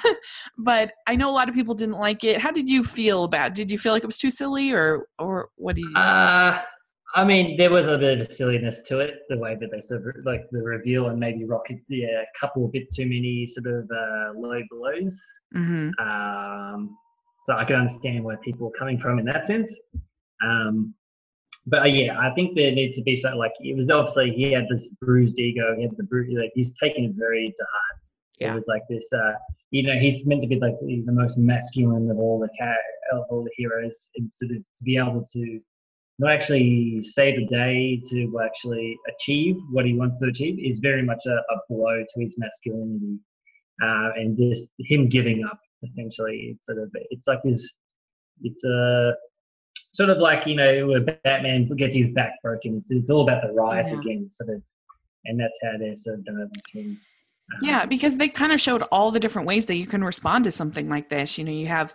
but 0.58 0.92
I 1.06 1.16
know 1.16 1.30
a 1.30 1.34
lot 1.34 1.48
of 1.48 1.54
people 1.54 1.74
didn't 1.74 1.98
like 1.98 2.24
it. 2.24 2.40
How 2.40 2.50
did 2.50 2.68
you 2.68 2.82
feel 2.84 3.24
about 3.24 3.52
it? 3.52 3.54
Did 3.54 3.70
you 3.70 3.78
feel 3.78 3.92
like 3.92 4.02
it 4.02 4.06
was 4.06 4.18
too 4.18 4.30
silly 4.30 4.72
or, 4.72 5.06
or 5.18 5.48
what 5.56 5.76
do 5.76 5.82
you 5.82 5.96
uh, 5.96 6.60
I 7.16 7.24
mean, 7.24 7.56
there 7.56 7.70
was 7.70 7.86
a 7.86 7.96
bit 7.96 8.20
of 8.20 8.26
a 8.26 8.30
silliness 8.30 8.80
to 8.86 8.98
it, 8.98 9.20
the 9.28 9.38
way 9.38 9.56
that 9.60 9.70
they 9.70 9.80
sort 9.80 10.16
of 10.16 10.24
like 10.24 10.46
the 10.50 10.60
reveal 10.60 11.08
and 11.08 11.20
maybe 11.20 11.44
Rocket, 11.44 11.78
yeah, 11.88 12.22
a 12.22 12.38
couple 12.38 12.64
a 12.64 12.68
bit 12.68 12.92
too 12.92 13.04
many 13.04 13.46
sort 13.46 13.66
of 13.68 13.88
uh, 13.88 14.32
low 14.36 14.60
blows. 14.68 15.16
Mm-hmm. 15.54 15.90
Um, 16.04 16.96
so 17.44 17.54
I 17.54 17.64
can 17.64 17.76
understand 17.76 18.24
where 18.24 18.38
people 18.38 18.66
are 18.66 18.78
coming 18.78 18.98
from 18.98 19.20
in 19.20 19.24
that 19.26 19.46
sense. 19.46 19.78
Um, 20.44 20.92
but 21.66 21.82
uh, 21.82 21.86
yeah, 21.86 22.18
I 22.18 22.30
think 22.34 22.56
there 22.56 22.72
needs 22.72 22.96
to 22.98 23.02
be 23.02 23.16
something 23.16 23.38
like 23.38 23.52
it 23.60 23.76
was 23.76 23.88
obviously 23.90 24.32
he 24.32 24.52
had 24.52 24.66
this 24.68 24.88
bruised 25.00 25.38
ego, 25.38 25.74
he 25.76 25.82
had 25.82 25.96
the 25.96 26.04
bruise, 26.04 26.34
like 26.38 26.52
he's 26.54 26.72
taken 26.74 27.04
it 27.04 27.12
very 27.14 27.54
to 27.56 27.64
heart. 27.64 28.00
Yeah. 28.38 28.52
It 28.52 28.56
was 28.56 28.66
like 28.66 28.82
this, 28.90 29.06
uh, 29.12 29.32
you 29.70 29.82
know, 29.84 29.94
he's 29.98 30.26
meant 30.26 30.42
to 30.42 30.48
be 30.48 30.58
like 30.58 30.74
the 30.80 31.12
most 31.12 31.38
masculine 31.38 32.10
of 32.10 32.18
all 32.18 32.38
the 32.38 32.48
of 33.12 33.24
all 33.30 33.44
the 33.44 33.50
heroes, 33.56 34.10
and 34.16 34.30
sort 34.32 34.50
of 34.50 34.58
to 34.58 34.84
be 34.84 34.96
able 34.96 35.24
to 35.32 35.60
not 36.18 36.32
actually 36.32 37.00
save 37.02 37.36
the 37.36 37.46
day 37.46 38.00
to 38.10 38.40
actually 38.44 38.96
achieve 39.08 39.56
what 39.70 39.84
he 39.84 39.94
wants 39.94 40.20
to 40.20 40.28
achieve 40.28 40.58
is 40.60 40.78
very 40.78 41.02
much 41.02 41.22
a, 41.26 41.30
a 41.30 41.56
blow 41.68 42.04
to 42.14 42.20
his 42.20 42.36
masculinity, 42.38 43.18
uh, 43.82 44.10
and 44.16 44.36
this 44.36 44.66
him 44.80 45.08
giving 45.08 45.44
up 45.44 45.58
essentially. 45.82 46.54
It's 46.54 46.66
sort 46.66 46.78
of 46.78 46.90
it's 47.10 47.26
like 47.26 47.40
this, 47.42 47.68
it's 48.42 48.64
a 48.64 49.14
sort 49.94 50.10
of 50.10 50.18
like 50.18 50.46
you 50.46 50.56
know 50.56 50.88
where 50.88 51.00
Batman 51.00 51.68
gets 51.76 51.96
his 51.96 52.08
back 52.08 52.34
broken. 52.42 52.78
It's, 52.78 52.90
it's 52.90 53.10
all 53.10 53.22
about 53.22 53.42
the 53.42 53.52
rise 53.52 53.86
yeah. 53.88 53.98
again, 53.98 54.28
sort 54.30 54.50
of, 54.50 54.62
and 55.24 55.40
that's 55.40 55.58
how 55.62 55.78
they're 55.78 55.96
sort 55.96 56.18
of 56.18 56.24
done 56.26 56.50
it. 56.52 56.76
Um, 56.76 56.98
yeah, 57.62 57.86
because 57.86 58.18
they 58.18 58.28
kind 58.28 58.52
of 58.52 58.60
showed 58.60 58.82
all 58.90 59.10
the 59.10 59.20
different 59.20 59.46
ways 59.46 59.66
that 59.66 59.76
you 59.76 59.86
can 59.86 60.02
respond 60.02 60.44
to 60.44 60.52
something 60.52 60.88
like 60.88 61.08
this. 61.08 61.38
You 61.38 61.44
know, 61.44 61.52
you 61.52 61.68
have 61.68 61.94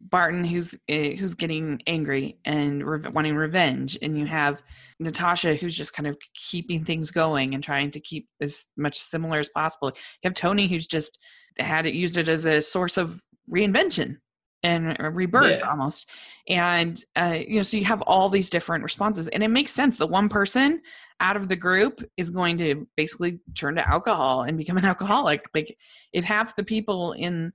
Barton 0.00 0.44
who's 0.44 0.74
uh, 0.74 1.16
who's 1.18 1.34
getting 1.34 1.82
angry 1.86 2.38
and 2.44 2.86
re- 2.86 3.10
wanting 3.10 3.34
revenge, 3.34 3.98
and 4.00 4.16
you 4.16 4.26
have 4.26 4.62
Natasha 5.00 5.56
who's 5.56 5.76
just 5.76 5.94
kind 5.94 6.06
of 6.06 6.16
keeping 6.34 6.84
things 6.84 7.10
going 7.10 7.54
and 7.54 7.62
trying 7.62 7.90
to 7.90 8.00
keep 8.00 8.28
as 8.40 8.66
much 8.76 8.98
similar 8.98 9.40
as 9.40 9.48
possible. 9.48 9.88
You 9.88 10.28
have 10.28 10.34
Tony 10.34 10.68
who's 10.68 10.86
just 10.86 11.18
had 11.58 11.86
it 11.86 11.94
used 11.94 12.16
it 12.16 12.28
as 12.28 12.44
a 12.44 12.62
source 12.62 12.96
of 12.96 13.20
reinvention 13.52 14.18
and 14.62 14.96
rebirth 15.16 15.58
yeah. 15.58 15.68
almost 15.68 16.08
and 16.48 17.04
uh, 17.16 17.36
you 17.46 17.56
know 17.56 17.62
so 17.62 17.76
you 17.76 17.84
have 17.84 18.02
all 18.02 18.28
these 18.28 18.50
different 18.50 18.84
responses 18.84 19.28
and 19.28 19.42
it 19.42 19.48
makes 19.48 19.72
sense 19.72 19.96
the 19.96 20.06
one 20.06 20.28
person 20.28 20.80
out 21.20 21.36
of 21.36 21.48
the 21.48 21.56
group 21.56 22.02
is 22.16 22.30
going 22.30 22.58
to 22.58 22.86
basically 22.96 23.40
turn 23.54 23.74
to 23.74 23.88
alcohol 23.88 24.42
and 24.42 24.56
become 24.56 24.76
an 24.76 24.84
alcoholic 24.84 25.44
like 25.54 25.76
if 26.12 26.24
half 26.24 26.54
the 26.56 26.62
people 26.62 27.12
in 27.12 27.52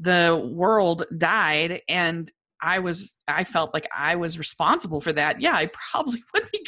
the 0.00 0.50
world 0.52 1.04
died 1.18 1.82
and 1.88 2.30
i 2.62 2.78
was 2.78 3.16
i 3.28 3.44
felt 3.44 3.72
like 3.72 3.88
i 3.96 4.16
was 4.16 4.38
responsible 4.38 5.00
for 5.00 5.12
that 5.12 5.40
yeah 5.40 5.54
i 5.54 5.70
probably 5.90 6.22
would 6.34 6.48
be 6.52 6.64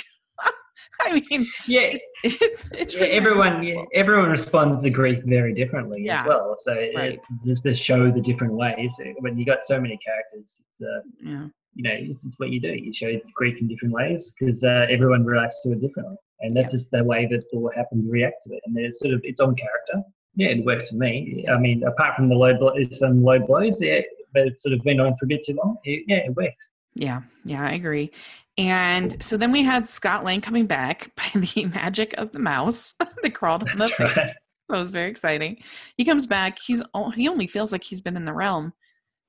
I 1.01 1.23
mean, 1.31 1.51
yeah, 1.67 1.97
it's 2.23 2.69
it's 2.73 2.95
yeah, 2.95 3.05
everyone. 3.05 3.63
Yeah, 3.63 3.83
everyone 3.95 4.31
responds 4.31 4.83
to 4.83 4.91
grief 4.91 5.23
very 5.25 5.55
differently 5.55 6.03
yeah. 6.05 6.21
as 6.21 6.27
well. 6.27 6.57
So 6.59 6.75
right. 6.75 7.15
it, 7.15 7.21
just 7.45 7.63
to 7.65 7.75
show 7.75 8.11
the 8.11 8.21
different 8.21 8.55
ways. 8.55 8.95
When 9.21 9.39
you 9.39 9.45
got 9.45 9.65
so 9.65 9.81
many 9.81 9.99
characters, 10.05 10.59
it's 10.61 10.83
uh, 10.83 11.01
yeah. 11.21 11.47
you 11.75 11.83
know, 11.83 11.91
it's, 11.93 12.25
it's, 12.25 12.39
what 12.39 12.51
you 12.51 12.61
do. 12.61 12.69
You 12.69 12.93
show 12.93 13.19
grief 13.35 13.61
in 13.61 13.69
different 13.69 13.95
ways 13.95 14.35
because 14.39 14.63
uh, 14.63 14.87
everyone 14.91 15.25
reacts 15.25 15.63
to 15.63 15.73
it 15.73 15.81
differently, 15.81 16.17
and 16.41 16.57
that's 16.57 16.73
just 16.73 16.91
the 16.91 17.03
way 17.03 17.27
that 17.31 17.45
Thor 17.53 17.73
happened 17.75 18.05
to 18.05 18.11
react 18.11 18.45
to 18.47 18.55
it. 18.55 18.61
And 18.67 18.77
it's 18.79 19.01
sort 19.01 19.15
of 19.15 19.21
its 19.25 19.41
own 19.41 19.55
character. 19.57 20.09
Yeah, 20.35 20.49
it 20.49 20.65
works 20.65 20.91
for 20.91 20.97
me. 20.97 21.45
I 21.53 21.59
mean, 21.59 21.83
apart 21.85 22.17
from 22.17 22.29
the 22.29 22.35
low 22.35 22.57
blows, 22.57 22.99
some 22.99 23.23
low 23.23 23.39
blows, 23.39 23.83
yeah, 23.83 24.01
but 24.33 24.47
it's 24.47 24.63
sort 24.63 24.73
of 24.75 24.83
been 24.83 25.01
on 25.01 25.17
for 25.17 25.27
a 25.27 25.29
bit 25.29 25.45
too 25.45 25.59
long. 25.63 25.77
It, 25.85 26.05
yeah, 26.07 26.19
it 26.19 26.35
works. 26.37 26.69
Yeah, 26.95 27.23
yeah, 27.45 27.65
I 27.67 27.73
agree. 27.73 28.11
And 28.59 29.23
so 29.23 29.37
then 29.37 29.51
we 29.53 29.63
had 29.63 29.89
Scott 29.89 30.25
Lang 30.25 30.41
coming 30.41 30.67
back 30.67 31.13
by 31.17 31.41
the 31.41 31.67
magic 31.67 32.15
of 32.15 32.33
the 32.33 32.39
mouse 32.39 32.95
that 33.23 33.35
crawled 33.35 33.69
on 33.69 33.79
the 33.79 33.89
thing. 33.89 34.07
Right. 34.17 34.35
So 34.71 34.77
it 34.77 34.81
was 34.81 34.93
very 34.93 35.11
exciting. 35.11 35.59
He 35.99 36.05
comes 36.05 36.27
back. 36.27 36.59
He's 36.65 36.81
he 37.15 37.29
only 37.29 37.47
feels 37.47 37.73
like 37.73 37.85
he's 37.85 38.01
been 38.01 38.17
in 38.17 38.25
the 38.25 38.33
realm 38.33 38.73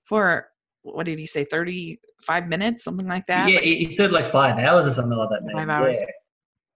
for 0.05 0.47
what 0.83 1.05
did 1.05 1.19
he 1.19 1.25
say? 1.25 1.43
Thirty 1.43 1.99
five 2.21 2.47
minutes, 2.47 2.83
something 2.85 3.07
like 3.07 3.27
that. 3.27 3.49
Yeah, 3.49 3.59
he 3.59 3.93
said 3.93 4.11
like 4.11 4.31
five 4.31 4.57
hours 4.57 4.87
or 4.87 4.93
something 4.93 5.17
like 5.17 5.29
that. 5.31 5.43
Maybe. 5.43 5.55
Five 5.55 5.69
hours. 5.69 5.97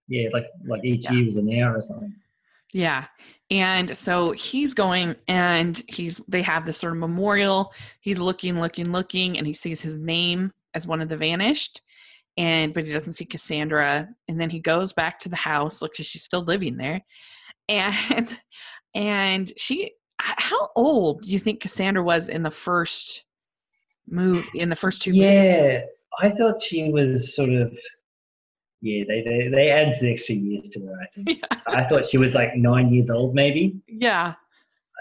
Yeah. 0.10 0.24
yeah, 0.24 0.30
like 0.34 0.48
like 0.66 0.84
each 0.84 1.06
yeah. 1.06 1.14
year 1.14 1.28
was 1.28 1.38
an 1.38 1.54
hour 1.62 1.78
or 1.78 1.82
something. 1.82 2.14
Yeah. 2.74 3.06
And 3.50 3.96
so 3.96 4.32
he's 4.32 4.74
going 4.74 5.16
and 5.28 5.82
he's 5.88 6.18
they 6.28 6.42
have 6.42 6.66
this 6.66 6.78
sort 6.78 6.94
of 6.94 7.00
memorial. 7.00 7.74
He's 8.02 8.20
looking, 8.20 8.60
looking, 8.60 8.92
looking, 8.92 9.38
and 9.38 9.48
he 9.48 9.54
sees 9.54 9.82
his 9.82 9.98
name 9.98 10.52
as 10.74 10.86
one 10.86 11.02
of 11.02 11.08
the 11.08 11.16
vanished 11.16 11.82
and 12.38 12.74
but 12.74 12.86
he 12.86 12.94
doesn't 12.94 13.14
see 13.14 13.26
cassandra. 13.26 14.08
And 14.28 14.40
then 14.40 14.50
he 14.50 14.60
goes 14.60 14.94
back 14.94 15.20
to 15.20 15.30
the 15.30 15.36
house 15.36 15.82
looks 15.82 15.98
she's 16.02 16.24
still 16.24 16.44
living 16.44 16.78
there. 16.78 17.04
And 17.68 18.38
and 18.96 19.52
she 19.58 19.92
how 20.20 20.70
old 20.76 21.22
do 21.22 21.30
you 21.30 21.40
think 21.40 21.62
cassandra 21.62 22.04
was 22.04 22.28
in 22.28 22.44
the 22.44 22.52
first 22.52 23.24
move 24.08 24.48
in 24.56 24.70
the 24.70 24.76
first 24.76 25.02
two 25.02 25.12
yeah 25.12 25.64
movies? 25.64 25.82
i 26.24 26.30
thought 26.30 26.62
she 26.62 26.90
was 26.92 27.36
sort 27.36 27.50
of 27.50 27.72
yeah 28.82 29.04
they 29.08 29.22
they, 29.22 29.48
they 29.50 29.70
add 29.70 29.94
extra 30.02 30.34
years 30.34 30.70
to 30.70 30.80
her 30.80 30.94
i 31.02 31.06
think. 31.14 31.40
Yeah. 31.52 31.60
i 31.68 31.84
thought 31.84 32.08
she 32.08 32.18
was 32.18 32.34
like 32.34 32.56
nine 32.56 32.92
years 32.92 33.10
old 33.10 33.36
maybe. 33.36 33.80
Yeah. 33.88 34.34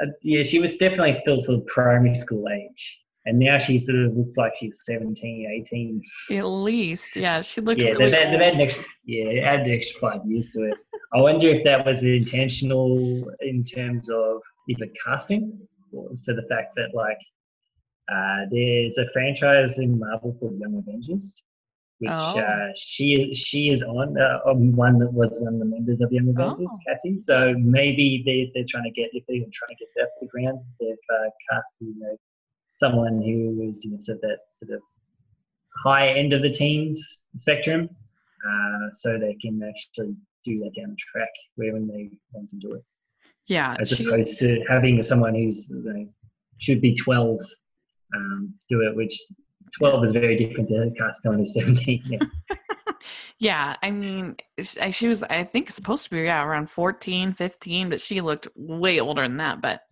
Uh, 0.03 0.07
yeah 0.23 0.43
she 0.43 0.59
was 0.59 0.77
definitely 0.77 1.15
still 1.15 1.41
sort 1.43 1.61
of 1.61 1.67
primary 1.67 2.15
school 2.15 2.45
age 2.49 2.99
and 3.27 3.39
now 3.41 3.59
she 3.59 3.79
sort 3.79 3.99
of 3.99 4.17
looks 4.17 4.37
like 4.37 4.55
she's 4.57 4.81
17, 4.85 5.65
18. 5.69 6.03
At 6.39 6.43
least, 6.45 7.17
yeah, 7.17 7.41
she 7.41 7.61
looked. 7.61 7.81
Yeah, 7.81 7.91
really 7.91 8.11
they've, 8.11 8.13
had, 8.13 8.33
they've 8.33 8.41
had 8.41 8.55
an 8.55 8.61
extra, 8.61 8.85
yeah, 9.05 9.43
added 9.43 9.67
an 9.67 9.73
extra 9.75 10.01
five 10.01 10.21
years 10.25 10.49
to 10.55 10.63
it. 10.63 10.79
I 11.13 11.19
wonder 11.19 11.49
if 11.49 11.65
that 11.65 11.85
was 11.85 12.03
intentional 12.05 13.25
in 13.41 13.65
terms 13.65 14.09
of 14.11 14.41
either 14.69 14.87
casting 15.05 15.59
or 15.93 16.11
for 16.25 16.35
the 16.35 16.47
fact 16.49 16.77
that 16.77 16.91
like 16.95 17.19
uh, 18.13 18.47
there's 18.51 18.97
a 18.99 19.07
franchise 19.13 19.79
in 19.81 19.99
Marvel 19.99 20.37
called 20.39 20.59
Young 20.61 20.77
Avengers, 20.77 21.45
which 21.99 22.11
oh. 22.13 22.39
uh, 22.39 22.69
she 22.77 23.35
she 23.35 23.71
is 23.71 23.83
on 23.83 24.17
uh, 24.17 24.39
one 24.55 25.01
that 25.01 25.13
was 25.13 25.37
one 25.41 25.55
of 25.55 25.59
the 25.59 25.65
members 25.65 26.01
of 26.01 26.13
Young 26.13 26.29
Avengers, 26.29 26.69
oh. 26.71 26.79
Cassie. 26.87 27.19
So 27.19 27.55
maybe 27.59 28.23
they 28.25 28.53
they're 28.55 28.69
trying 28.69 28.85
to 28.85 28.91
get 28.91 29.11
if 29.13 29.25
they're 29.27 29.37
even 29.37 29.51
trying 29.53 29.77
to 29.77 29.85
get 29.85 29.89
that 29.97 30.11
background, 30.21 30.63
they've 30.79 30.95
uh, 31.13 31.31
cast 31.51 31.77
you 31.81 31.95
know 31.99 32.17
someone 32.77 33.23
who 33.23 33.71
is 33.71 33.85
you 33.85 33.93
know, 33.93 33.99
sort 33.99 34.17
of 34.17 34.23
that 34.23 34.39
sort 34.53 34.73
of 34.73 34.81
high 35.83 36.09
end 36.09 36.33
of 36.33 36.43
the 36.43 36.51
teens 36.51 37.23
spectrum, 37.37 37.89
uh, 38.47 38.93
so 38.93 39.19
they 39.19 39.35
can 39.35 39.61
actually 39.63 40.15
do 40.45 40.61
that 40.61 40.73
down 40.77 40.91
the 40.91 40.97
track 40.97 41.31
when 41.57 41.89
they 41.89 42.11
want 42.33 42.49
to 42.51 42.57
do 42.57 42.75
it. 42.75 42.85
Yeah, 43.49 43.77
as 43.81 43.91
she, 43.91 44.05
opposed 44.05 44.39
to 44.39 44.63
having 44.69 45.03
someone 45.03 45.35
who's 45.35 45.69
know, 45.71 46.09
should 46.59 46.81
be 46.81 46.95
twelve 46.95 47.41
um, 48.15 48.55
do 48.69 48.83
it, 48.83 48.95
which 48.95 49.21
twelve 49.77 50.05
is 50.05 50.13
very 50.13 50.37
different 50.37 50.69
to 50.69 50.91
cast 50.97 51.23
someone 51.23 51.41
who's 51.41 51.55
seventeen. 51.55 52.03
Yeah. 52.05 52.19
yeah, 53.39 53.77
I 53.83 53.91
mean, 53.91 54.37
she 54.91 55.09
was, 55.09 55.23
I 55.23 55.45
think, 55.45 55.71
supposed 55.71 56.05
to 56.05 56.11
be 56.11 56.23
yeah, 56.23 56.43
around 56.43 56.71
14, 56.71 57.33
15, 57.33 57.91
but 57.91 58.01
she 58.01 58.21
looked 58.21 58.49
way 58.57 59.01
older 59.01 59.23
than 59.23 59.37
that. 59.39 59.61
But 59.61 59.83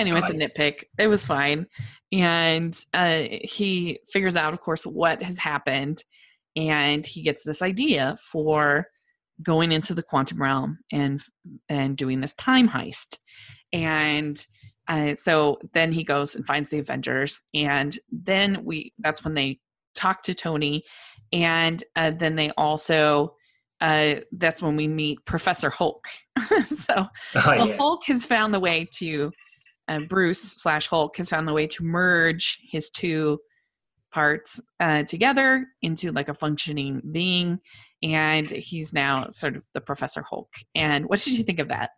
anyway, 0.00 0.20
it's 0.20 0.30
a 0.30 0.34
nitpick. 0.34 0.84
It 0.98 1.06
was 1.06 1.24
fine 1.24 1.66
and 2.12 2.76
uh, 2.92 3.22
he 3.42 4.00
figures 4.12 4.36
out 4.36 4.52
of 4.52 4.60
course 4.60 4.84
what 4.84 5.22
has 5.22 5.38
happened 5.38 6.02
and 6.56 7.06
he 7.06 7.22
gets 7.22 7.42
this 7.44 7.62
idea 7.62 8.16
for 8.20 8.86
going 9.42 9.72
into 9.72 9.94
the 9.94 10.02
quantum 10.02 10.42
realm 10.42 10.78
and 10.92 11.20
and 11.68 11.96
doing 11.96 12.20
this 12.20 12.34
time 12.34 12.68
heist 12.68 13.18
and 13.72 14.46
uh, 14.88 15.14
so 15.14 15.58
then 15.72 15.92
he 15.92 16.02
goes 16.02 16.34
and 16.34 16.44
finds 16.44 16.70
the 16.70 16.78
avengers 16.78 17.40
and 17.54 17.98
then 18.10 18.64
we 18.64 18.92
that's 18.98 19.24
when 19.24 19.34
they 19.34 19.58
talk 19.94 20.22
to 20.22 20.34
tony 20.34 20.82
and 21.32 21.84
uh, 21.96 22.10
then 22.10 22.34
they 22.34 22.50
also 22.56 23.34
uh, 23.80 24.16
that's 24.32 24.60
when 24.60 24.76
we 24.76 24.86
meet 24.86 25.24
professor 25.24 25.70
hulk 25.70 26.06
so 26.66 26.94
oh, 26.96 27.06
yeah. 27.34 27.76
hulk 27.76 28.02
has 28.04 28.26
found 28.26 28.52
the 28.52 28.60
way 28.60 28.86
to 28.92 29.30
uh, 29.90 30.00
Bruce 30.08 30.40
slash 30.40 30.86
Hulk 30.86 31.16
has 31.16 31.30
found 31.30 31.48
the 31.48 31.52
way 31.52 31.66
to 31.66 31.84
merge 31.84 32.60
his 32.62 32.88
two 32.90 33.40
parts 34.12 34.60
uh, 34.78 35.02
together 35.02 35.66
into 35.82 36.12
like 36.12 36.28
a 36.28 36.34
functioning 36.34 37.02
being, 37.10 37.58
and 38.02 38.48
he's 38.48 38.92
now 38.92 39.28
sort 39.30 39.56
of 39.56 39.66
the 39.74 39.80
Professor 39.80 40.22
Hulk. 40.22 40.52
And 40.74 41.06
what 41.06 41.20
did 41.20 41.36
you 41.36 41.42
think 41.42 41.58
of 41.58 41.68
that? 41.68 41.90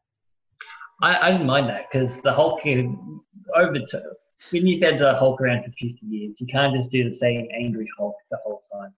I, 1.02 1.18
I 1.18 1.32
didn't 1.32 1.46
mind 1.46 1.68
that 1.68 1.86
because 1.92 2.20
the 2.22 2.32
Hulk 2.32 2.60
over 2.64 3.78
to, 3.78 4.02
when 4.50 4.66
you've 4.66 4.82
had 4.82 4.98
the 4.98 5.14
Hulk 5.14 5.40
around 5.40 5.64
for 5.64 5.70
50 5.70 5.98
years, 6.02 6.40
you 6.40 6.46
can't 6.46 6.74
just 6.74 6.90
do 6.90 7.08
the 7.08 7.14
same 7.14 7.46
angry 7.54 7.88
Hulk 7.98 8.16
the 8.30 8.38
whole 8.42 8.62
time. 8.72 8.94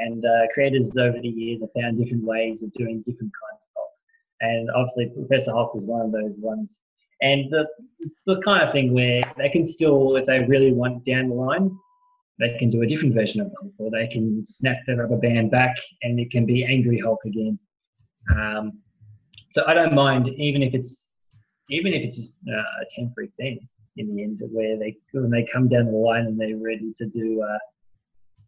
And 0.00 0.24
uh, 0.24 0.46
creators 0.54 0.96
over 0.96 1.18
the 1.20 1.28
years 1.28 1.60
have 1.60 1.70
found 1.78 1.98
different 1.98 2.24
ways 2.24 2.62
of 2.62 2.72
doing 2.72 3.02
different 3.04 3.32
kinds 3.32 3.64
of 3.64 3.68
Hulks. 3.76 4.04
And 4.40 4.70
obviously, 4.70 5.10
Professor 5.26 5.50
Hulk 5.50 5.74
was 5.74 5.84
one 5.84 6.06
of 6.06 6.12
those 6.12 6.38
ones 6.38 6.80
and 7.20 7.50
the, 7.50 7.66
the 8.26 8.40
kind 8.42 8.62
of 8.62 8.72
thing 8.72 8.94
where 8.94 9.22
they 9.36 9.48
can 9.48 9.66
still, 9.66 10.16
if 10.16 10.26
they 10.26 10.44
really 10.44 10.72
want 10.72 11.04
down 11.04 11.28
the 11.28 11.34
line, 11.34 11.70
they 12.38 12.56
can 12.58 12.70
do 12.70 12.82
a 12.82 12.86
different 12.86 13.14
version 13.14 13.40
of 13.40 13.50
Hulk, 13.60 13.72
or 13.78 13.90
they 13.90 14.06
can 14.06 14.42
snap 14.44 14.76
the 14.86 14.96
rubber 14.96 15.16
band 15.16 15.50
back 15.50 15.76
and 16.02 16.20
it 16.20 16.30
can 16.30 16.46
be 16.46 16.64
Angry 16.64 17.00
Hulk 17.00 17.18
again. 17.24 17.58
Um, 18.36 18.78
so 19.50 19.64
I 19.66 19.74
don't 19.74 19.94
mind, 19.94 20.28
even 20.28 20.62
if 20.62 20.74
it's 20.74 21.12
even 21.70 21.92
if 21.92 22.04
it's 22.04 22.32
uh, 22.48 22.82
a 22.82 23.00
temporary 23.00 23.30
thing 23.36 23.58
in 23.96 24.14
the 24.14 24.22
end, 24.22 24.40
where 24.52 24.78
they 24.78 24.96
when 25.12 25.30
they 25.30 25.46
come 25.52 25.68
down 25.68 25.86
the 25.86 25.92
line 25.92 26.26
and 26.26 26.40
they're 26.40 26.56
ready 26.56 26.92
to 26.96 27.06
do, 27.06 27.42
uh, 27.42 27.58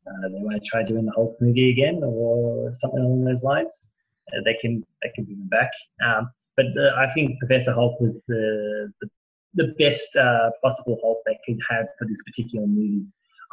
uh, 0.08 0.28
they 0.28 0.38
want 0.40 0.62
to 0.62 0.68
try 0.68 0.82
doing 0.82 1.06
the 1.06 1.12
Hulk 1.12 1.36
movie 1.40 1.70
again 1.70 2.00
or 2.04 2.72
something 2.74 3.00
along 3.00 3.24
those 3.24 3.42
lines. 3.42 3.90
Uh, 4.32 4.40
they 4.44 4.54
can 4.60 4.84
they 5.02 5.10
can 5.14 5.24
bring 5.24 5.38
them 5.38 5.48
back. 5.48 5.70
Um, 6.06 6.30
but 6.56 6.66
the, 6.74 6.92
I 6.96 7.12
think 7.12 7.38
Professor 7.38 7.72
Hulk 7.72 8.00
was 8.00 8.22
the 8.28 8.92
the, 9.00 9.08
the 9.54 9.74
best 9.78 10.14
uh, 10.16 10.50
possible 10.62 10.98
Hulk 11.02 11.18
they 11.26 11.38
could 11.46 11.58
have 11.70 11.86
for 11.98 12.06
this 12.06 12.22
particular 12.24 12.66
movie. 12.66 13.04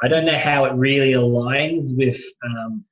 I 0.02 0.08
don't 0.08 0.24
know 0.24 0.38
how 0.38 0.64
it 0.64 0.74
really 0.74 1.12
aligns 1.12 1.96
with 1.96 2.20
um, 2.44 2.84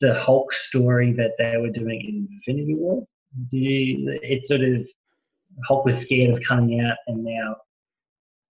the 0.00 0.14
Hulk 0.14 0.52
story 0.52 1.12
that 1.12 1.32
they 1.38 1.56
were 1.58 1.70
doing 1.70 2.00
in 2.00 2.28
Infinity 2.30 2.74
War. 2.74 3.04
You, 3.50 4.18
it 4.22 4.46
sort 4.46 4.62
of 4.62 4.86
Hulk 5.66 5.84
was 5.84 5.98
scared 5.98 6.34
of 6.34 6.42
coming 6.42 6.80
out, 6.80 6.96
and 7.06 7.24
now. 7.24 7.56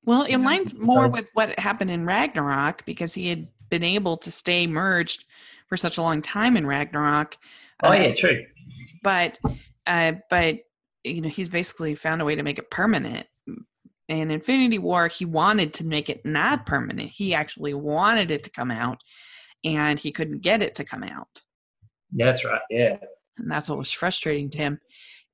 Well, 0.04 0.22
it 0.22 0.32
aligns 0.32 0.78
more 0.78 1.08
with 1.08 1.28
what 1.32 1.58
happened 1.58 1.90
in 1.90 2.04
Ragnarok 2.04 2.84
because 2.84 3.14
he 3.14 3.28
had 3.28 3.48
been 3.70 3.82
able 3.82 4.16
to 4.18 4.30
stay 4.30 4.66
merged 4.66 5.24
for 5.66 5.76
such 5.76 5.96
a 5.96 6.02
long 6.02 6.20
time 6.22 6.56
in 6.56 6.66
Ragnarok. 6.66 7.38
Oh 7.82 7.88
uh, 7.88 7.94
yeah, 7.94 8.14
true. 8.14 8.44
But, 9.02 9.38
uh, 9.86 10.12
but 10.30 10.56
you 11.04 11.20
know, 11.20 11.28
he's 11.28 11.48
basically 11.48 11.94
found 11.94 12.22
a 12.22 12.24
way 12.24 12.34
to 12.34 12.42
make 12.42 12.58
it 12.58 12.70
permanent 12.70 13.26
in 14.08 14.30
Infinity 14.30 14.78
War, 14.78 15.08
he 15.08 15.24
wanted 15.24 15.72
to 15.74 15.86
make 15.86 16.10
it 16.10 16.24
not 16.24 16.66
permanent. 16.66 17.10
He 17.10 17.34
actually 17.34 17.74
wanted 17.74 18.30
it 18.30 18.44
to 18.44 18.50
come 18.50 18.70
out, 18.70 18.98
and 19.64 19.98
he 19.98 20.12
couldn't 20.12 20.42
get 20.42 20.62
it 20.62 20.74
to 20.76 20.84
come 20.84 21.02
out. 21.02 21.28
That's 22.12 22.44
right. 22.44 22.60
Yeah, 22.70 22.98
and 23.38 23.50
that's 23.50 23.68
what 23.68 23.78
was 23.78 23.90
frustrating 23.90 24.50
to 24.50 24.58
him, 24.58 24.80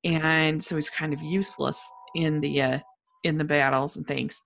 and 0.03 0.63
so 0.63 0.75
he's 0.75 0.89
kind 0.89 1.13
of 1.13 1.21
useless 1.21 1.85
in 2.15 2.39
the 2.39 2.61
uh, 2.61 2.79
in 3.23 3.37
the 3.37 3.43
battles 3.43 3.97
and 3.97 4.07
things. 4.07 4.41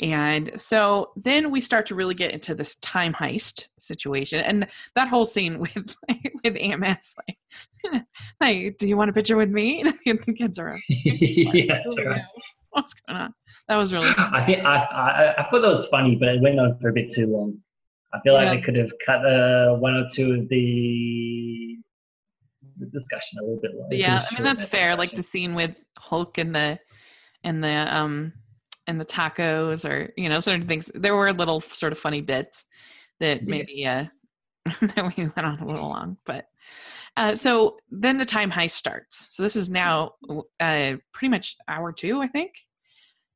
And 0.00 0.52
so 0.60 1.10
then 1.16 1.50
we 1.50 1.60
start 1.60 1.86
to 1.86 1.94
really 1.94 2.14
get 2.14 2.30
into 2.30 2.54
this 2.54 2.76
time 2.76 3.12
heist 3.12 3.68
situation, 3.78 4.40
and 4.40 4.68
that 4.94 5.08
whole 5.08 5.24
scene 5.24 5.58
with 5.58 5.96
with 6.44 6.56
Amos, 6.56 7.14
like, 7.26 8.04
"Hey, 8.40 8.70
do 8.70 8.86
you 8.86 8.96
want 8.96 9.10
a 9.10 9.12
picture 9.12 9.36
with 9.36 9.50
me?" 9.50 9.84
And 10.06 10.18
the 10.20 10.32
kids 10.32 10.58
are, 10.58 10.78
yeah, 10.88 11.80
that's 11.84 11.98
right 12.04 12.22
what's 12.70 12.94
going 12.94 13.18
on? 13.20 13.34
That 13.68 13.76
was 13.76 13.92
really. 13.92 14.12
I 14.16 14.44
think 14.44 14.64
I, 14.64 14.76
I, 14.76 15.34
I 15.38 15.50
thought 15.50 15.62
that 15.62 15.70
was 15.70 15.86
funny, 15.86 16.16
but 16.16 16.28
it 16.28 16.40
went 16.40 16.58
on 16.58 16.78
for 16.80 16.88
a 16.88 16.92
bit 16.92 17.12
too 17.12 17.26
long. 17.26 17.58
I 18.12 18.20
feel 18.20 18.34
like 18.34 18.46
yeah. 18.46 18.54
they 18.54 18.60
could 18.62 18.76
have 18.76 18.90
cut 19.04 19.26
uh, 19.26 19.74
one 19.74 19.94
or 19.94 20.08
two 20.14 20.32
of 20.32 20.48
the, 20.48 21.76
the 22.78 22.86
discussion 22.86 23.38
a 23.40 23.42
little 23.42 23.60
bit 23.60 23.74
longer. 23.74 23.96
Yeah, 23.96 24.24
I 24.30 24.34
mean 24.34 24.44
that's 24.44 24.64
fair. 24.64 24.96
Discussion. 24.96 24.98
Like 24.98 25.10
the 25.10 25.22
scene 25.22 25.54
with 25.54 25.82
Hulk 25.98 26.38
and 26.38 26.54
the 26.54 26.78
and 27.44 27.62
the 27.62 27.96
um 27.96 28.32
and 28.88 29.00
the 29.00 29.04
tacos, 29.04 29.88
or 29.88 30.12
you 30.16 30.28
know, 30.28 30.40
certain 30.40 30.66
things. 30.66 30.90
There 30.94 31.14
were 31.14 31.32
little 31.32 31.60
sort 31.60 31.92
of 31.92 31.98
funny 31.98 32.20
bits 32.20 32.64
that 33.20 33.46
maybe 33.46 33.86
uh 33.86 34.06
that 34.80 35.16
we 35.16 35.24
went 35.24 35.46
on 35.46 35.60
a 35.60 35.66
little 35.66 35.88
long, 35.88 36.16
but 36.26 36.46
uh, 37.18 37.34
so 37.34 37.76
then 37.90 38.16
the 38.16 38.24
time 38.24 38.50
heist 38.50 38.72
starts. 38.72 39.34
So 39.34 39.42
this 39.42 39.56
is 39.56 39.68
now 39.68 40.12
uh, 40.60 40.94
pretty 41.12 41.30
much 41.30 41.56
hour 41.66 41.92
two, 41.92 42.20
I 42.20 42.28
think. 42.28 42.52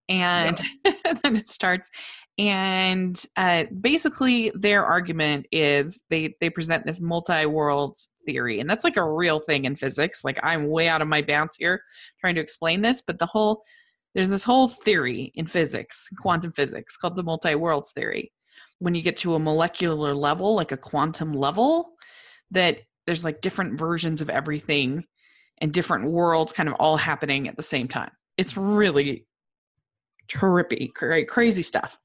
And 0.09 0.61
yeah. 0.85 0.93
then 1.23 1.35
it 1.35 1.49
starts. 1.49 1.91
And 2.38 3.21
uh, 3.37 3.65
basically, 3.81 4.53
their 4.55 4.85
argument 4.85 5.47
is 5.51 6.01
they, 6.11 6.37
they 6.41 6.49
present 6.49 6.87
this 6.87 7.01
multi 7.01 7.45
world 7.47 7.99
theory. 8.25 8.61
And 8.61 8.71
that's 8.71 8.85
like 8.85 8.97
a 8.97 9.11
real 9.11 9.41
thing 9.41 9.65
in 9.65 9.75
physics. 9.75 10.23
Like, 10.23 10.38
I'm 10.45 10.69
way 10.69 10.88
out 10.88 11.03
of 11.03 11.09
my 11.09 11.21
bounds 11.21 11.57
here 11.57 11.83
trying 12.21 12.37
to 12.37 12.41
explain 12.41 12.83
this, 12.83 13.03
but 13.05 13.19
the 13.19 13.27
whole 13.27 13.65
there's 14.14 14.29
this 14.29 14.44
whole 14.44 14.68
theory 14.68 15.33
in 15.35 15.46
physics, 15.46 16.07
mm-hmm. 16.07 16.22
quantum 16.22 16.53
physics, 16.53 16.96
called 16.96 17.16
the 17.16 17.22
multi 17.22 17.55
worlds 17.55 17.92
theory. 17.92 18.33
When 18.79 18.94
you 18.94 19.03
get 19.03 19.16
to 19.18 19.35
a 19.35 19.38
molecular 19.38 20.14
level, 20.14 20.55
like 20.55 20.72
a 20.72 20.77
quantum 20.77 21.33
level, 21.33 21.92
that 22.51 22.79
there's 23.07 23.25
like 23.25 23.40
different 23.40 23.79
versions 23.79 24.20
of 24.20 24.29
everything 24.29 25.05
and 25.59 25.72
different 25.72 26.11
worlds 26.11 26.53
kind 26.53 26.68
of 26.68 26.75
all 26.77 26.96
happening 26.96 27.48
at 27.48 27.57
the 27.57 27.62
same 27.62 27.88
time. 27.88 28.11
It's 28.37 28.57
really 28.57 29.27
trippy, 30.29 30.92
cra- 30.92 31.27
crazy 31.27 31.62
stuff. 31.62 31.98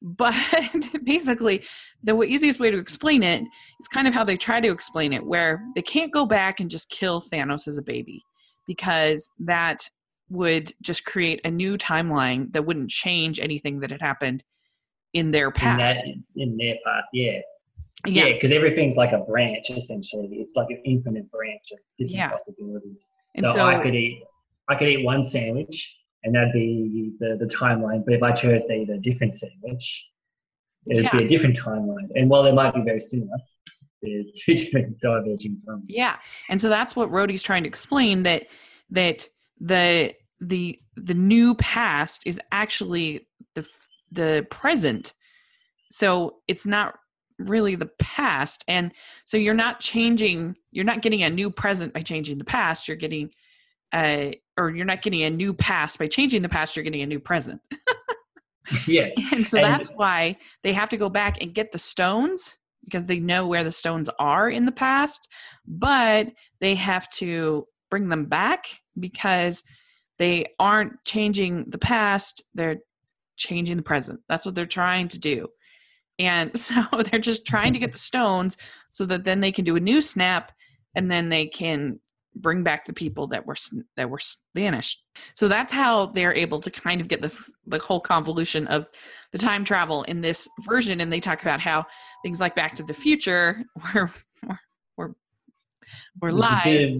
But 0.00 0.34
basically, 1.04 1.64
the 2.02 2.20
easiest 2.22 2.60
way 2.60 2.70
to 2.70 2.78
explain 2.78 3.22
it 3.22 3.42
is 3.42 3.88
kind 3.88 4.06
of 4.06 4.14
how 4.14 4.24
they 4.24 4.36
try 4.36 4.60
to 4.60 4.70
explain 4.70 5.12
it, 5.12 5.24
where 5.24 5.62
they 5.74 5.82
can't 5.82 6.12
go 6.12 6.26
back 6.26 6.60
and 6.60 6.70
just 6.70 6.90
kill 6.90 7.20
Thanos 7.20 7.68
as 7.68 7.78
a 7.78 7.82
baby 7.82 8.22
because 8.66 9.30
that 9.38 9.88
would 10.30 10.72
just 10.80 11.04
create 11.04 11.40
a 11.44 11.50
new 11.50 11.76
timeline 11.76 12.52
that 12.52 12.64
wouldn't 12.64 12.90
change 12.90 13.38
anything 13.40 13.80
that 13.80 13.90
had 13.90 14.00
happened 14.00 14.42
in 15.12 15.30
their 15.30 15.50
past. 15.50 16.04
In, 16.04 16.24
that, 16.34 16.42
in 16.42 16.56
their 16.56 16.76
past, 16.84 17.06
yeah. 17.12 17.40
Yeah, 18.06 18.32
because 18.32 18.50
yeah, 18.50 18.56
everything's 18.56 18.96
like 18.96 19.12
a 19.12 19.18
branch 19.18 19.70
essentially. 19.70 20.28
It's 20.32 20.54
like 20.56 20.66
an 20.70 20.82
infinite 20.84 21.30
branch 21.30 21.62
of 21.72 21.78
different 21.96 22.16
yeah. 22.16 22.30
possibilities. 22.30 23.10
So, 23.40 23.48
so, 23.48 23.64
I 23.64 23.82
could 23.82 23.94
eat 23.94 24.22
I 24.68 24.74
could 24.74 24.88
eat 24.88 25.04
one 25.04 25.24
sandwich 25.24 25.94
and 26.24 26.34
that'd 26.34 26.52
be 26.52 27.12
the, 27.20 27.36
the 27.38 27.46
timeline. 27.46 28.04
But 28.04 28.14
if 28.14 28.22
I 28.22 28.32
chose 28.32 28.64
to 28.64 28.72
eat 28.72 28.90
a 28.90 28.98
different 28.98 29.34
sandwich, 29.34 30.06
it'd 30.90 31.04
yeah. 31.04 31.16
be 31.16 31.24
a 31.24 31.28
different 31.28 31.56
timeline. 31.56 32.08
And 32.14 32.28
while 32.28 32.42
they 32.42 32.52
might 32.52 32.74
be 32.74 32.82
very 32.82 33.00
similar, 33.00 33.36
they're 34.02 34.22
two 34.34 34.54
different 34.64 34.98
diverging 35.00 35.60
from. 35.64 35.84
Yeah. 35.86 36.16
And 36.48 36.60
so 36.60 36.68
that's 36.68 36.96
what 36.96 37.10
Rhodey's 37.10 37.42
trying 37.42 37.62
to 37.62 37.68
explain 37.68 38.24
that 38.24 38.46
that 38.90 39.28
the 39.60 40.14
the 40.40 40.78
the 40.96 41.14
new 41.14 41.54
past 41.54 42.22
is 42.26 42.40
actually 42.52 43.26
the 43.54 43.66
the 44.10 44.46
present. 44.50 45.14
So 45.90 46.36
it's 46.48 46.66
not 46.66 46.94
really 47.38 47.74
the 47.74 47.90
past. 47.98 48.64
And 48.68 48.92
so 49.24 49.36
you're 49.36 49.54
not 49.54 49.80
changing 49.80 50.56
you're 50.70 50.84
not 50.84 51.02
getting 51.02 51.22
a 51.22 51.30
new 51.30 51.50
present 51.50 51.92
by 51.92 52.02
changing 52.02 52.38
the 52.38 52.44
past. 52.44 52.88
You're 52.88 52.96
getting 52.96 53.30
uh 53.92 54.32
or 54.56 54.70
you're 54.70 54.84
not 54.84 55.02
getting 55.02 55.22
a 55.22 55.30
new 55.30 55.52
past 55.52 55.98
by 55.98 56.06
changing 56.06 56.42
the 56.42 56.48
past. 56.48 56.76
You're 56.76 56.84
getting 56.84 57.02
a 57.02 57.06
new 57.06 57.20
present. 57.20 57.60
Yeah. 58.86 59.10
And 59.30 59.46
so 59.46 59.58
and 59.58 59.66
that's 59.66 59.90
why 59.90 60.38
they 60.62 60.72
have 60.72 60.88
to 60.88 60.96
go 60.96 61.10
back 61.10 61.36
and 61.42 61.54
get 61.54 61.72
the 61.72 61.78
stones 61.78 62.56
because 62.84 63.04
they 63.04 63.18
know 63.18 63.46
where 63.46 63.62
the 63.62 63.70
stones 63.70 64.08
are 64.18 64.48
in 64.48 64.64
the 64.64 64.72
past 64.72 65.28
but 65.66 66.28
they 66.60 66.74
have 66.74 67.08
to 67.10 67.66
bring 67.94 68.08
them 68.08 68.24
back 68.24 68.66
because 68.98 69.62
they 70.18 70.46
aren't 70.58 70.92
changing 71.04 71.66
the 71.68 71.78
past 71.78 72.42
they're 72.54 72.78
changing 73.36 73.76
the 73.76 73.82
present. 73.82 74.20
That's 74.28 74.44
what 74.44 74.54
they're 74.54 74.66
trying 74.66 75.08
to 75.08 75.18
do. 75.18 75.48
And 76.18 76.58
so 76.58 76.84
they're 76.92 77.20
just 77.20 77.46
trying 77.46 77.72
to 77.72 77.78
get 77.78 77.92
the 77.92 77.98
stones 77.98 78.56
so 78.90 79.06
that 79.06 79.24
then 79.24 79.40
they 79.40 79.52
can 79.52 79.64
do 79.64 79.76
a 79.76 79.80
new 79.80 80.00
snap 80.00 80.52
and 80.94 81.10
then 81.10 81.28
they 81.28 81.46
can 81.46 82.00
bring 82.36 82.64
back 82.64 82.84
the 82.84 82.92
people 82.92 83.28
that 83.28 83.46
were 83.46 83.54
that 83.96 84.10
were 84.10 84.18
vanished. 84.56 85.04
So 85.34 85.46
that's 85.46 85.72
how 85.72 86.06
they're 86.06 86.34
able 86.34 86.60
to 86.62 86.70
kind 86.70 87.00
of 87.00 87.06
get 87.06 87.22
this 87.22 87.48
the 87.66 87.78
whole 87.78 88.00
convolution 88.00 88.66
of 88.66 88.88
the 89.30 89.38
time 89.38 89.64
travel 89.64 90.02
in 90.04 90.20
this 90.20 90.48
version. 90.60 91.00
And 91.00 91.12
they 91.12 91.20
talk 91.20 91.42
about 91.42 91.60
how 91.60 91.86
things 92.24 92.40
like 92.40 92.56
back 92.56 92.74
to 92.76 92.82
the 92.82 92.94
future 92.94 93.62
were 93.94 94.10
were 96.20 96.32
lies. 96.32 96.92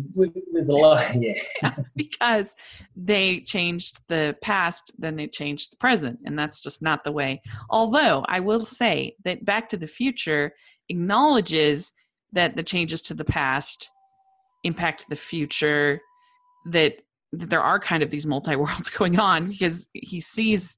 There's 0.52 0.68
a 0.68 0.72
lie, 0.72 1.18
yeah. 1.20 1.74
because 1.96 2.54
they 2.96 3.40
changed 3.40 4.00
the 4.08 4.36
past, 4.42 4.92
then 4.98 5.16
they 5.16 5.26
changed 5.26 5.72
the 5.72 5.76
present, 5.76 6.20
and 6.24 6.38
that's 6.38 6.60
just 6.60 6.82
not 6.82 7.04
the 7.04 7.12
way. 7.12 7.42
Although 7.70 8.24
I 8.28 8.40
will 8.40 8.64
say 8.64 9.16
that 9.24 9.44
Back 9.44 9.68
to 9.70 9.76
the 9.76 9.86
Future 9.86 10.54
acknowledges 10.88 11.92
that 12.32 12.56
the 12.56 12.62
changes 12.62 13.02
to 13.02 13.14
the 13.14 13.24
past 13.24 13.90
impact 14.64 15.06
the 15.08 15.16
future, 15.16 16.00
that, 16.66 16.96
that 17.32 17.50
there 17.50 17.62
are 17.62 17.78
kind 17.78 18.02
of 18.02 18.10
these 18.10 18.26
multi 18.26 18.56
worlds 18.56 18.90
going 18.98 19.18
on 19.18 19.48
because 19.48 19.86
he 19.92 20.20
sees 20.20 20.76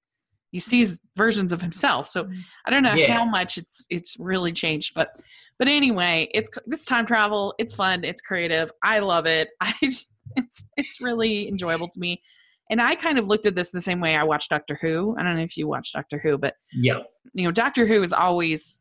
he 0.53 0.61
sees 0.61 1.01
versions 1.17 1.53
of 1.53 1.61
himself. 1.61 2.09
So 2.09 2.25
mm-hmm. 2.25 2.41
I 2.65 2.71
don't 2.71 2.83
know 2.83 2.95
yeah. 2.95 3.13
how 3.13 3.25
much 3.25 3.59
it's 3.59 3.85
it's 3.91 4.17
really 4.19 4.53
changed, 4.53 4.95
but 4.95 5.21
but 5.59 5.69
anyway, 5.69 6.29
it's 6.35 6.51
this 6.67 6.85
time 6.85 7.07
travel. 7.07 7.55
It's 7.59 7.75
fun. 7.75 8.05
It's 8.05 8.21
creative. 8.21 8.71
I 8.83 8.99
love 9.01 9.27
it. 9.27 9.49
I 9.61 9.75
just, 9.83 10.13
it's 10.37 10.69
it's 10.77 11.01
really 11.01 11.49
enjoyable 11.49 11.89
to 11.89 12.01
me. 12.01 12.23
And 12.69 12.83
I 12.83 12.97
kind 12.97 13.19
of 13.19 13.27
looked 13.27 13.47
at 13.47 13.55
this 13.55 13.71
the 13.71 13.81
same 13.81 14.01
way 14.01 14.17
I 14.17 14.25
watched 14.25 14.51
Doctor 14.51 14.77
Who. 14.81 15.17
I 15.19 15.23
don't 15.23 15.37
know 15.37 15.43
if 15.43 15.57
you 15.57 15.69
watch 15.69 15.93
Doctor 15.93 16.19
Who, 16.19 16.37
but 16.37 16.55
yeah, 16.73 17.01
you 17.33 17.45
know, 17.45 17.53
Doctor 17.53 17.87
Who 17.87 18.03
is 18.03 18.13
always 18.13 18.81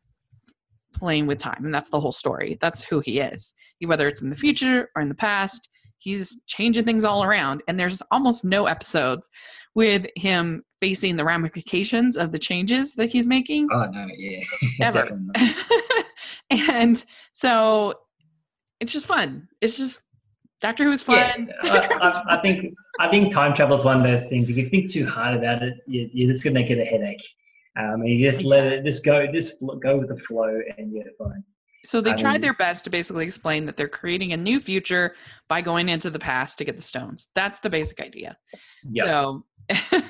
playing 0.92 1.26
with 1.26 1.38
time, 1.38 1.64
and 1.64 1.74
that's 1.74 1.90
the 1.90 2.00
whole 2.00 2.12
story. 2.12 2.58
That's 2.60 2.84
who 2.84 3.00
he 3.00 3.20
is. 3.20 3.54
He, 3.78 3.86
whether 3.86 4.08
it's 4.08 4.22
in 4.22 4.30
the 4.30 4.36
future 4.36 4.90
or 4.96 5.02
in 5.02 5.08
the 5.08 5.14
past, 5.14 5.68
he's 5.98 6.38
changing 6.46 6.84
things 6.84 7.04
all 7.04 7.24
around 7.24 7.62
and 7.66 7.78
there's 7.78 8.02
almost 8.10 8.44
no 8.44 8.66
episodes 8.66 9.30
with 9.74 10.06
him 10.14 10.62
facing 10.80 11.16
the 11.16 11.24
ramifications 11.24 12.16
of 12.16 12.32
the 12.32 12.38
changes 12.38 12.94
that 12.94 13.10
he's 13.10 13.26
making 13.26 13.66
oh 13.72 13.86
no 13.90 14.06
yeah 14.16 14.40
ever 14.82 15.08
and 16.70 17.04
so 17.32 17.94
it's 18.80 18.92
just 18.92 19.06
fun 19.06 19.48
it's 19.60 19.76
just 19.76 20.02
doctor 20.60 20.84
who's 20.84 21.02
fun 21.02 21.50
yeah, 21.64 21.86
I, 22.00 22.36
I, 22.36 22.40
think 22.40 22.74
i 23.00 23.08
think 23.08 23.32
time 23.32 23.54
travel 23.54 23.76
is 23.76 23.84
one 23.84 23.98
of 23.98 24.04
those 24.04 24.28
things 24.28 24.48
if 24.48 24.56
you 24.56 24.66
think 24.66 24.90
too 24.90 25.06
hard 25.06 25.36
about 25.36 25.62
it 25.62 25.74
you're 25.86 26.32
just 26.32 26.44
gonna 26.44 26.62
get 26.62 26.78
a 26.78 26.84
headache 26.84 27.22
um, 27.78 28.00
and 28.00 28.08
you 28.08 28.30
just 28.30 28.42
let 28.42 28.66
it 28.66 28.84
just 28.84 29.04
go 29.04 29.26
just 29.26 29.54
go 29.82 29.98
with 29.98 30.08
the 30.08 30.16
flow 30.18 30.60
and 30.78 30.92
you're 30.92 31.04
fine 31.18 31.44
so 31.86 32.00
they 32.00 32.12
I 32.12 32.16
tried 32.16 32.32
mean, 32.32 32.40
their 32.40 32.54
best 32.54 32.84
to 32.84 32.90
basically 32.90 33.24
explain 33.24 33.66
that 33.66 33.76
they're 33.76 33.86
creating 33.86 34.32
a 34.32 34.36
new 34.36 34.58
future 34.58 35.14
by 35.48 35.60
going 35.60 35.88
into 35.88 36.10
the 36.10 36.18
past 36.18 36.58
to 36.58 36.64
get 36.64 36.74
the 36.74 36.82
stones. 36.82 37.28
That's 37.36 37.60
the 37.60 37.70
basic 37.70 38.00
idea. 38.00 38.36
Yep. 38.90 39.06
So 39.06 39.44
and 39.92 40.04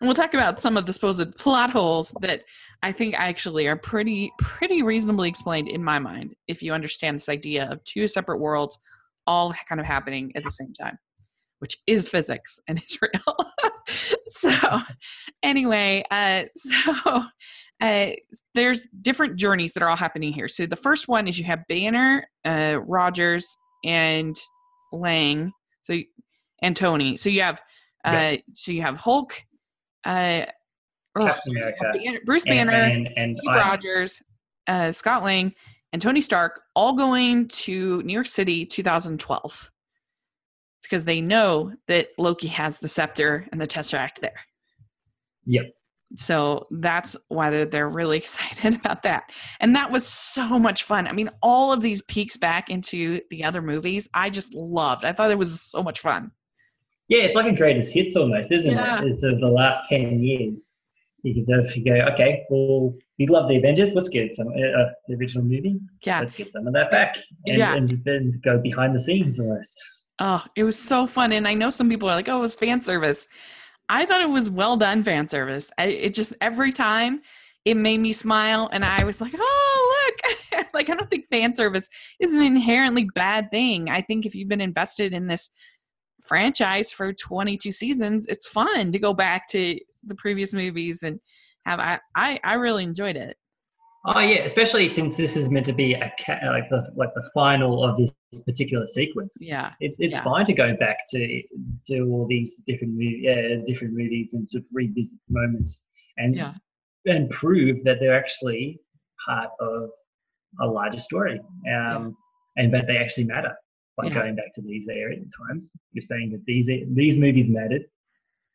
we'll 0.00 0.14
talk 0.14 0.34
about 0.34 0.60
some 0.60 0.76
of 0.76 0.86
the 0.86 0.92
supposed 0.92 1.36
plot 1.36 1.70
holes 1.70 2.14
that 2.20 2.44
I 2.82 2.92
think 2.92 3.14
actually 3.16 3.66
are 3.66 3.76
pretty 3.76 4.32
pretty 4.38 4.82
reasonably 4.82 5.28
explained 5.28 5.68
in 5.68 5.84
my 5.84 5.98
mind 5.98 6.34
if 6.48 6.62
you 6.62 6.72
understand 6.72 7.16
this 7.16 7.28
idea 7.28 7.70
of 7.70 7.84
two 7.84 8.06
separate 8.06 8.38
worlds 8.38 8.78
all 9.26 9.54
kind 9.68 9.80
of 9.80 9.86
happening 9.86 10.32
at 10.34 10.44
the 10.44 10.50
same 10.50 10.72
time, 10.74 10.98
which 11.58 11.76
is 11.86 12.08
physics 12.08 12.58
and 12.66 12.78
it's 12.78 12.98
real. 13.02 13.36
so 14.26 14.80
anyway, 15.42 16.02
uh, 16.10 16.44
so 16.54 17.24
uh, 17.80 18.10
there's 18.54 18.88
different 19.00 19.36
journeys 19.36 19.72
that 19.74 19.82
are 19.82 19.88
all 19.88 19.96
happening 19.96 20.32
here. 20.32 20.48
So 20.48 20.66
the 20.66 20.76
first 20.76 21.08
one 21.08 21.28
is 21.28 21.38
you 21.38 21.44
have 21.44 21.66
Banner, 21.68 22.26
uh, 22.44 22.78
Rogers, 22.86 23.56
and 23.84 24.36
Lang. 24.92 25.52
So 25.82 25.96
and 26.62 26.76
Tony. 26.76 27.16
So 27.16 27.28
you 27.30 27.42
have 27.42 27.60
uh, 28.04 28.10
yeah. 28.12 28.36
so 28.54 28.72
you 28.72 28.82
have 28.82 28.98
Hulk, 28.98 29.42
uh, 30.04 30.46
oh, 31.16 31.34
Bruce 32.24 32.44
Banner, 32.44 32.72
and, 32.72 33.06
and, 33.06 33.18
and 33.18 33.36
Steve 33.36 33.54
Rogers, 33.54 34.22
uh, 34.66 34.92
Scott 34.92 35.24
Lang, 35.24 35.54
and 35.92 36.00
Tony 36.00 36.20
Stark 36.20 36.62
all 36.74 36.94
going 36.94 37.48
to 37.48 38.02
New 38.02 38.12
York 38.12 38.26
City 38.26 38.64
2012. 38.64 39.70
It's 40.78 40.86
because 40.86 41.04
they 41.04 41.20
know 41.20 41.72
that 41.88 42.08
Loki 42.18 42.46
has 42.48 42.78
the 42.78 42.88
scepter 42.88 43.46
and 43.52 43.60
the 43.60 43.66
Tesseract 43.66 44.20
there. 44.20 44.40
Yep. 45.46 45.72
So 46.16 46.66
that's 46.70 47.16
why 47.28 47.50
they're, 47.50 47.66
they're 47.66 47.88
really 47.88 48.16
excited 48.18 48.74
about 48.74 49.02
that. 49.02 49.30
And 49.60 49.76
that 49.76 49.90
was 49.90 50.06
so 50.06 50.58
much 50.58 50.84
fun. 50.84 51.06
I 51.06 51.12
mean 51.12 51.30
all 51.42 51.72
of 51.72 51.82
these 51.82 52.02
peeks 52.02 52.36
back 52.36 52.70
into 52.70 53.20
the 53.30 53.44
other 53.44 53.62
movies 53.62 54.08
i 54.14 54.30
just 54.30 54.54
loved. 54.54 55.04
I 55.04 55.12
thought 55.12 55.30
it 55.30 55.38
was 55.38 55.60
so 55.60 55.82
much 55.82 56.00
fun. 56.00 56.30
Yeah 57.08 57.24
it's 57.24 57.34
like 57.34 57.52
a 57.52 57.56
greatest 57.56 57.92
hits 57.92 58.16
almost 58.16 58.50
isn't 58.52 58.72
yeah. 58.72 59.02
it 59.02 59.08
it's 59.08 59.22
of 59.22 59.40
the 59.40 59.48
last 59.48 59.88
10 59.88 60.20
years 60.20 60.74
because 61.22 61.48
if 61.48 61.76
you 61.76 61.84
go 61.84 61.92
okay 62.12 62.44
well 62.50 62.94
you 63.18 63.26
love 63.26 63.48
the 63.48 63.56
avengers 63.56 63.92
let's 63.92 64.08
get 64.08 64.34
some 64.34 64.48
uh, 64.48 64.80
uh, 64.80 64.90
the 65.08 65.16
original 65.16 65.44
movie 65.44 65.78
yeah 66.04 66.20
let's 66.20 66.34
get 66.34 66.52
some 66.52 66.66
of 66.66 66.72
that 66.72 66.90
back 66.90 67.16
and, 67.46 67.58
yeah. 67.58 67.74
and 67.74 68.02
then 68.04 68.40
go 68.44 68.58
behind 68.58 68.94
the 68.94 69.00
scenes 69.00 69.38
almost 69.40 69.78
oh 70.20 70.44
it 70.56 70.64
was 70.64 70.78
so 70.78 71.06
fun 71.06 71.32
and 71.32 71.46
i 71.46 71.54
know 71.54 71.70
some 71.70 71.88
people 71.88 72.08
are 72.08 72.14
like 72.14 72.28
oh 72.28 72.38
it 72.38 72.42
was 72.42 72.56
fan 72.56 72.80
service 72.80 73.28
I 73.90 74.06
thought 74.06 74.20
it 74.20 74.30
was 74.30 74.48
well 74.48 74.76
done 74.76 75.02
fan 75.02 75.28
service. 75.28 75.70
I, 75.76 75.86
it 75.86 76.14
just 76.14 76.32
every 76.40 76.72
time 76.72 77.22
it 77.64 77.76
made 77.76 77.98
me 77.98 78.12
smile, 78.12 78.70
and 78.72 78.84
I 78.84 79.04
was 79.04 79.20
like, 79.20 79.34
"Oh, 79.36 80.06
look!" 80.06 80.66
like 80.74 80.88
I 80.88 80.94
don't 80.94 81.10
think 81.10 81.28
fan 81.28 81.54
service 81.56 81.88
is 82.20 82.32
an 82.32 82.40
inherently 82.40 83.08
bad 83.14 83.50
thing. 83.50 83.90
I 83.90 84.00
think 84.00 84.24
if 84.24 84.34
you've 84.34 84.48
been 84.48 84.60
invested 84.60 85.12
in 85.12 85.26
this 85.26 85.50
franchise 86.24 86.92
for 86.92 87.12
22 87.12 87.72
seasons, 87.72 88.28
it's 88.28 88.46
fun 88.48 88.92
to 88.92 88.98
go 89.00 89.12
back 89.12 89.48
to 89.48 89.76
the 90.04 90.14
previous 90.14 90.52
movies 90.52 91.02
and 91.02 91.20
have. 91.66 91.80
I 91.80 92.00
I, 92.14 92.40
I 92.44 92.54
really 92.54 92.84
enjoyed 92.84 93.16
it. 93.16 93.36
Oh 94.06 94.18
yeah, 94.20 94.44
especially 94.44 94.88
since 94.88 95.16
this 95.16 95.36
is 95.36 95.50
meant 95.50 95.66
to 95.66 95.74
be 95.74 95.94
a 95.94 96.12
ca- 96.18 96.40
like 96.46 96.68
the 96.70 96.90
like 96.96 97.12
the 97.14 97.28
final 97.34 97.84
of 97.84 97.96
this 97.96 98.40
particular 98.46 98.86
sequence. 98.86 99.36
Yeah, 99.40 99.72
it, 99.80 99.94
it's 99.98 100.14
yeah. 100.14 100.24
fine 100.24 100.46
to 100.46 100.54
go 100.54 100.74
back 100.76 100.98
to 101.10 101.42
to 101.88 102.00
all 102.10 102.26
these 102.26 102.62
different 102.66 102.94
movie, 102.94 103.28
uh, 103.28 103.64
different 103.66 103.94
movies 103.94 104.32
and 104.32 104.48
sort 104.48 104.64
of 104.64 104.68
revisit 104.72 105.18
moments 105.28 105.86
and 106.16 106.34
yeah. 106.34 106.54
and 107.06 107.28
prove 107.30 107.84
that 107.84 107.98
they're 108.00 108.16
actually 108.16 108.80
part 109.26 109.50
of 109.60 109.90
a 110.60 110.66
larger 110.66 110.98
story. 110.98 111.38
Um, 111.38 111.46
yeah. 111.66 112.08
and 112.56 112.74
that 112.74 112.86
they 112.86 112.96
actually 112.96 113.24
matter 113.24 113.54
by 113.96 114.06
yeah. 114.06 114.14
going 114.14 114.34
back 114.34 114.52
to 114.54 114.62
these 114.62 114.88
area 114.88 115.18
times. 115.48 115.72
You're 115.92 116.02
saying 116.02 116.30
that 116.32 116.44
these 116.46 116.66
these 116.94 117.16
movies 117.16 117.46
mattered. 117.48 117.82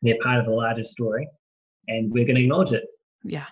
They're 0.02 0.18
part 0.22 0.40
of 0.40 0.46
a 0.46 0.54
larger 0.54 0.84
story, 0.84 1.28
and 1.88 2.12
we're 2.12 2.24
going 2.24 2.36
to 2.36 2.42
acknowledge 2.42 2.72
it. 2.72 2.84
Yeah. 3.24 3.46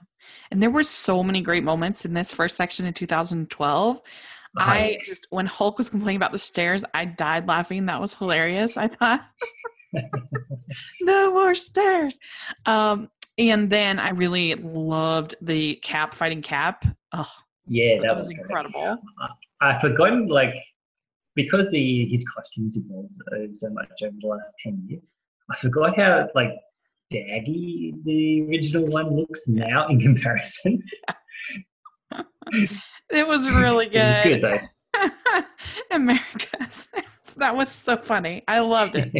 And 0.51 0.63
there 0.63 0.71
were 0.71 0.83
so 0.83 1.23
many 1.23 1.41
great 1.41 1.65
moments 1.65 2.05
in 2.05 2.15
this 2.15 2.33
first 2.33 2.57
section 2.57 2.87
in 2.87 2.95
2012. 2.95 4.01
I 4.57 4.99
just, 5.05 5.27
when 5.31 5.47
Hulk 5.47 5.79
was 5.79 5.91
complaining 5.91 6.17
about 6.17 6.33
the 6.33 6.39
stairs, 6.39 6.85
I 6.95 7.07
died 7.07 7.49
laughing. 7.49 7.87
That 7.87 8.01
was 8.01 8.15
hilarious. 8.15 8.77
I 8.77 8.89
thought, 8.89 9.21
no 11.01 11.33
more 11.33 11.55
stairs. 11.55 12.19
Um, 12.65 13.09
and 13.37 13.69
then 13.69 13.99
I 13.99 14.11
really 14.11 14.55
loved 14.55 15.35
the 15.41 15.75
Cap 15.77 16.15
fighting 16.15 16.43
Cap. 16.43 16.85
Oh, 17.13 17.31
yeah, 17.67 17.97
that, 17.97 18.03
that 18.03 18.17
was, 18.17 18.27
was 18.27 18.31
incredible. 18.31 18.97
I, 19.61 19.71
I 19.71 19.81
forgot, 19.81 20.29
like, 20.29 20.55
because 21.35 21.69
the 21.71 22.07
his 22.07 22.25
costumes 22.35 22.77
evolved 22.77 23.15
so 23.57 23.71
much 23.71 23.89
over 24.03 24.15
the 24.21 24.27
last 24.29 24.55
10 24.63 24.85
years, 24.87 25.11
I 25.51 25.57
forgot 25.61 25.97
how, 25.97 26.29
like, 26.35 26.55
daggy 27.13 27.93
the 28.05 28.43
original 28.49 28.87
one 28.87 29.15
looks 29.17 29.41
now 29.47 29.89
in 29.89 30.01
comparison. 30.01 30.83
it 33.11 33.27
was 33.27 33.49
really 33.49 33.87
good. 33.87 33.97
It 33.97 34.43
was 34.43 34.43
good 34.43 34.43
though. 34.43 35.43
America's. 35.91 36.89
That 37.37 37.57
was 37.57 37.69
so 37.69 37.97
funny. 37.97 38.45
I 38.47 38.61
loved 38.61 38.95
it. 38.95 39.11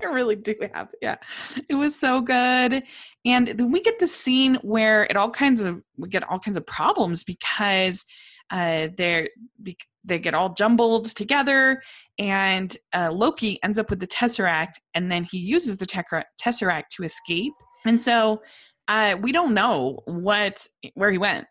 I 0.00 0.04
really 0.04 0.36
do 0.36 0.54
have. 0.72 0.90
Yeah. 1.02 1.16
It 1.68 1.74
was 1.74 1.98
so 1.98 2.20
good. 2.20 2.84
And 3.24 3.48
then 3.48 3.72
we 3.72 3.82
get 3.82 3.98
the 3.98 4.06
scene 4.06 4.60
where 4.62 5.02
it 5.10 5.16
all 5.16 5.30
kinds 5.30 5.60
of 5.60 5.82
we 5.96 6.08
get 6.08 6.22
all 6.30 6.38
kinds 6.38 6.56
of 6.56 6.64
problems 6.64 7.24
because 7.24 8.04
uh 8.50 8.90
they're 8.96 9.30
they 10.08 10.18
get 10.18 10.34
all 10.34 10.54
jumbled 10.54 11.06
together 11.06 11.82
and 12.18 12.76
uh, 12.92 13.10
Loki 13.12 13.62
ends 13.62 13.78
up 13.78 13.90
with 13.90 14.00
the 14.00 14.06
Tesseract, 14.06 14.72
and 14.94 15.10
then 15.10 15.24
he 15.24 15.38
uses 15.38 15.76
the 15.76 15.86
Tesseract 15.86 16.88
to 16.96 17.04
escape. 17.04 17.52
And 17.86 18.00
so 18.00 18.42
uh, 18.88 19.16
we 19.20 19.30
don't 19.32 19.54
know 19.54 20.00
what 20.06 20.66
where 20.94 21.10
he 21.10 21.18
went 21.18 21.46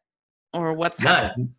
or 0.54 0.74
what's 0.74 1.00
happening. 1.00 1.54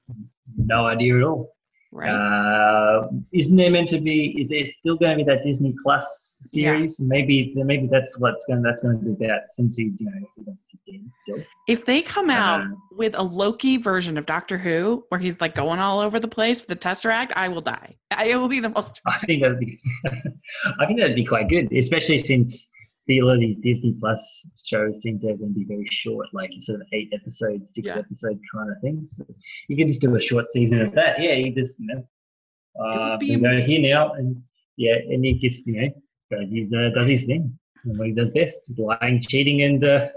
No 0.57 0.86
idea 0.86 1.16
at 1.16 1.22
all. 1.22 1.57
Right. 1.91 2.11
Uh, 2.11 3.09
isn't 3.32 3.57
there 3.57 3.70
meant 3.70 3.89
to 3.91 4.01
be? 4.01 4.36
Is 4.39 4.51
there 4.51 4.64
still 4.78 4.97
going 4.97 5.18
to 5.18 5.24
be 5.24 5.30
that 5.30 5.43
Disney 5.43 5.74
Plus 5.82 6.39
series? 6.43 6.97
Yeah. 6.99 7.07
Maybe, 7.09 7.53
maybe 7.57 7.89
that's 7.91 8.18
what's 8.18 8.45
going. 8.45 8.62
That's 8.62 8.82
going 8.82 8.99
to 8.99 9.05
be 9.05 9.24
about 9.24 9.41
since 9.49 9.76
he's, 9.76 9.99
you 10.01 10.11
know, 10.11 10.26
he's 10.36 10.49
on 10.49 10.59
still. 10.61 11.43
If 11.66 11.86
they 11.86 12.03
come 12.03 12.28
out 12.28 12.61
um, 12.61 12.82
with 12.93 13.14
a 13.16 13.22
Loki 13.22 13.78
version 13.78 14.18
of 14.18 14.26
Doctor 14.26 14.59
Who, 14.59 15.05
where 15.09 15.18
he's 15.18 15.41
like 15.41 15.55
going 15.55 15.78
all 15.78 16.01
over 16.01 16.20
the 16.20 16.28
place, 16.28 16.64
the 16.64 16.76
Tesseract, 16.76 17.32
I 17.34 17.49
will 17.49 17.62
die. 17.62 17.97
I 18.11 18.36
will 18.36 18.49
be 18.49 18.61
the 18.61 18.68
most. 18.68 19.01
I 19.07 19.18
think 19.20 19.43
that'd 19.43 19.59
be. 19.59 19.80
I 20.05 20.86
think 20.86 21.01
that'd 21.01 21.16
be 21.16 21.24
quite 21.24 21.49
good, 21.49 21.72
especially 21.72 22.18
since 22.18 22.68
a 23.16 23.22
lot 23.22 23.34
of 23.34 23.40
these 23.40 23.56
Disney 23.62 23.96
Plus 23.98 24.46
shows 24.62 25.00
seem 25.00 25.18
to 25.20 25.34
be 25.36 25.64
very 25.64 25.88
short, 25.90 26.26
like 26.32 26.50
sort 26.61 26.82
of 26.82 26.86
eight 26.92 27.11
episode, 27.14 27.62
six 27.70 27.86
yeah. 27.86 27.98
episode 27.98 28.38
kind 28.54 28.70
of 28.70 28.76
things. 28.82 29.14
So 29.16 29.24
you 29.68 29.76
can 29.76 29.88
just 29.88 30.00
do 30.00 30.14
a 30.14 30.20
short 30.20 30.50
season 30.50 30.82
of 30.82 30.94
that. 30.94 31.20
Yeah, 31.20 31.32
you 31.32 31.54
just 31.54 31.76
you 31.78 31.86
know, 31.86 32.84
uh, 32.84 33.16
go 33.16 33.66
here 33.66 33.80
now, 33.80 34.12
and 34.12 34.42
yeah, 34.76 34.96
and 34.96 35.24
he 35.24 35.34
gets 35.34 35.66
you 35.66 35.80
know 35.80 35.88
does 36.30 36.52
his 36.52 36.72
uh, 36.72 36.90
does 36.94 37.09
his 37.09 37.24
thing, 37.24 37.59
and 37.84 37.98
what 37.98 38.09
he 38.09 38.14
does 38.14 38.30
best: 38.30 38.70
lying, 38.76 39.22
cheating, 39.22 39.62
and 39.62 39.84
uh, 39.84 40.09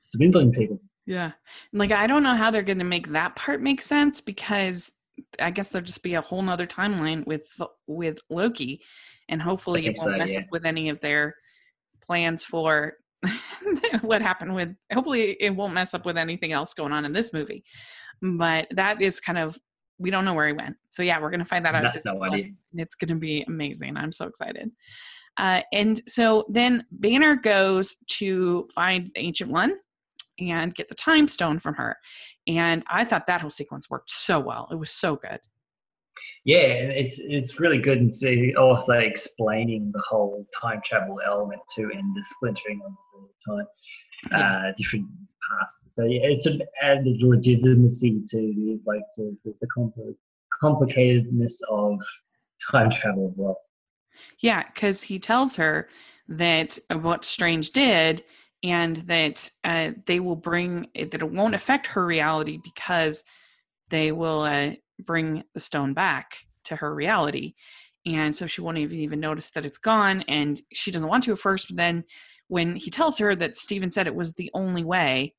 swindling 0.00 0.52
people. 0.52 0.80
Yeah, 1.06 1.32
like 1.72 1.92
I 1.92 2.06
don't 2.06 2.22
know 2.22 2.34
how 2.34 2.50
they're 2.50 2.62
going 2.62 2.78
to 2.78 2.84
make 2.84 3.12
that 3.12 3.36
part 3.36 3.62
make 3.62 3.80
sense 3.80 4.20
because 4.20 4.92
I 5.38 5.50
guess 5.50 5.68
there'll 5.68 5.86
just 5.86 6.02
be 6.02 6.14
a 6.14 6.20
whole 6.20 6.42
nother 6.42 6.66
timeline 6.66 7.24
with 7.26 7.48
with 7.86 8.18
Loki, 8.28 8.82
and 9.28 9.40
hopefully 9.40 9.86
it 9.86 9.96
won't 9.98 10.12
so, 10.12 10.18
mess 10.18 10.32
yeah. 10.32 10.40
up 10.40 10.46
with 10.50 10.64
any 10.64 10.88
of 10.88 11.00
their 11.00 11.34
plans 12.10 12.44
for 12.44 12.94
what 14.00 14.20
happened 14.20 14.52
with 14.52 14.74
hopefully 14.92 15.36
it 15.38 15.54
won't 15.54 15.72
mess 15.72 15.94
up 15.94 16.04
with 16.04 16.18
anything 16.18 16.52
else 16.52 16.74
going 16.74 16.90
on 16.92 17.04
in 17.04 17.12
this 17.12 17.32
movie. 17.32 17.62
But 18.20 18.66
that 18.72 19.00
is 19.00 19.20
kind 19.20 19.38
of 19.38 19.56
we 20.00 20.10
don't 20.10 20.24
know 20.24 20.34
where 20.34 20.48
he 20.48 20.52
went. 20.52 20.74
So 20.90 21.04
yeah 21.04 21.20
we're 21.20 21.30
gonna 21.30 21.44
find 21.44 21.64
that 21.64 21.76
out 21.76 21.84
no 21.84 21.90
it's 22.74 22.96
gonna 22.96 23.20
be 23.20 23.44
amazing. 23.46 23.96
I'm 23.96 24.10
so 24.10 24.26
excited. 24.26 24.72
Uh, 25.36 25.62
and 25.72 26.02
so 26.08 26.44
then 26.48 26.84
banner 26.90 27.36
goes 27.36 27.94
to 28.18 28.68
find 28.74 29.12
the 29.14 29.20
ancient 29.20 29.52
one 29.52 29.76
and 30.40 30.74
get 30.74 30.88
the 30.88 30.96
time 30.96 31.28
stone 31.28 31.60
from 31.60 31.74
her. 31.74 31.96
And 32.48 32.82
i 32.90 33.04
thought 33.04 33.26
that 33.26 33.40
whole 33.40 33.50
sequence 33.50 33.88
worked 33.88 34.10
so 34.10 34.40
well. 34.40 34.66
It 34.72 34.76
was 34.80 34.90
so 34.90 35.14
good 35.14 35.38
yeah, 36.44 36.58
it's 36.58 37.18
it's 37.18 37.60
really 37.60 37.78
good 37.78 37.98
and 37.98 38.14
see 38.14 38.54
also 38.56 38.94
explaining 38.94 39.90
the 39.92 40.02
whole 40.08 40.46
time 40.60 40.80
travel 40.84 41.20
element 41.24 41.60
too 41.74 41.90
and 41.92 42.16
the 42.16 42.24
splintering 42.24 42.80
of 42.84 42.92
the 43.12 43.52
time, 44.32 44.40
uh, 44.42 44.72
different 44.76 45.06
past. 45.50 45.76
So 45.92 46.04
yeah, 46.04 46.20
it's 46.22 46.46
of 46.46 46.62
added 46.82 47.22
legitimacy 47.22 48.22
to 48.30 48.36
the 48.36 48.80
like 48.86 49.02
to 49.16 49.36
the, 49.44 49.54
the 49.60 49.66
compl- 49.76 50.16
complicatedness 50.62 51.60
of 51.68 51.98
time 52.70 52.90
travel 52.90 53.28
as 53.30 53.36
well. 53.36 53.58
Yeah, 54.38 54.62
because 54.62 55.02
he 55.02 55.18
tells 55.18 55.56
her 55.56 55.88
that 56.28 56.78
what 56.90 57.24
Strange 57.24 57.70
did 57.70 58.24
and 58.62 58.96
that 58.96 59.50
uh, 59.64 59.90
they 60.06 60.20
will 60.20 60.36
bring 60.36 60.86
that 60.94 61.14
it 61.14 61.30
won't 61.30 61.54
affect 61.54 61.88
her 61.88 62.04
reality 62.04 62.58
because 62.62 63.24
they 63.88 64.12
will 64.12 64.42
uh, 64.42 64.72
bring 65.00 65.44
the 65.54 65.60
stone 65.60 65.94
back 65.94 66.38
to 66.64 66.76
her 66.76 66.94
reality 66.94 67.54
and 68.06 68.34
so 68.34 68.46
she 68.46 68.62
won't 68.62 68.78
even, 68.78 68.98
even 68.98 69.20
notice 69.20 69.50
that 69.50 69.66
it's 69.66 69.78
gone 69.78 70.22
and 70.26 70.62
she 70.72 70.90
doesn't 70.90 71.08
want 71.08 71.24
to 71.24 71.32
at 71.32 71.38
first 71.38 71.68
but 71.68 71.76
then 71.76 72.04
when 72.48 72.76
he 72.76 72.90
tells 72.90 73.18
her 73.18 73.36
that 73.36 73.56
Stephen 73.56 73.90
said 73.90 74.06
it 74.06 74.14
was 74.14 74.34
the 74.34 74.50
only 74.54 74.84
way 74.84 75.34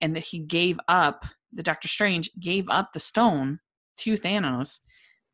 and 0.00 0.14
that 0.16 0.24
he 0.24 0.38
gave 0.38 0.78
up 0.88 1.24
the 1.52 1.62
Doctor 1.62 1.88
Strange 1.88 2.30
gave 2.40 2.68
up 2.68 2.92
the 2.92 3.00
stone 3.00 3.60
to 3.98 4.14
Thanos 4.14 4.78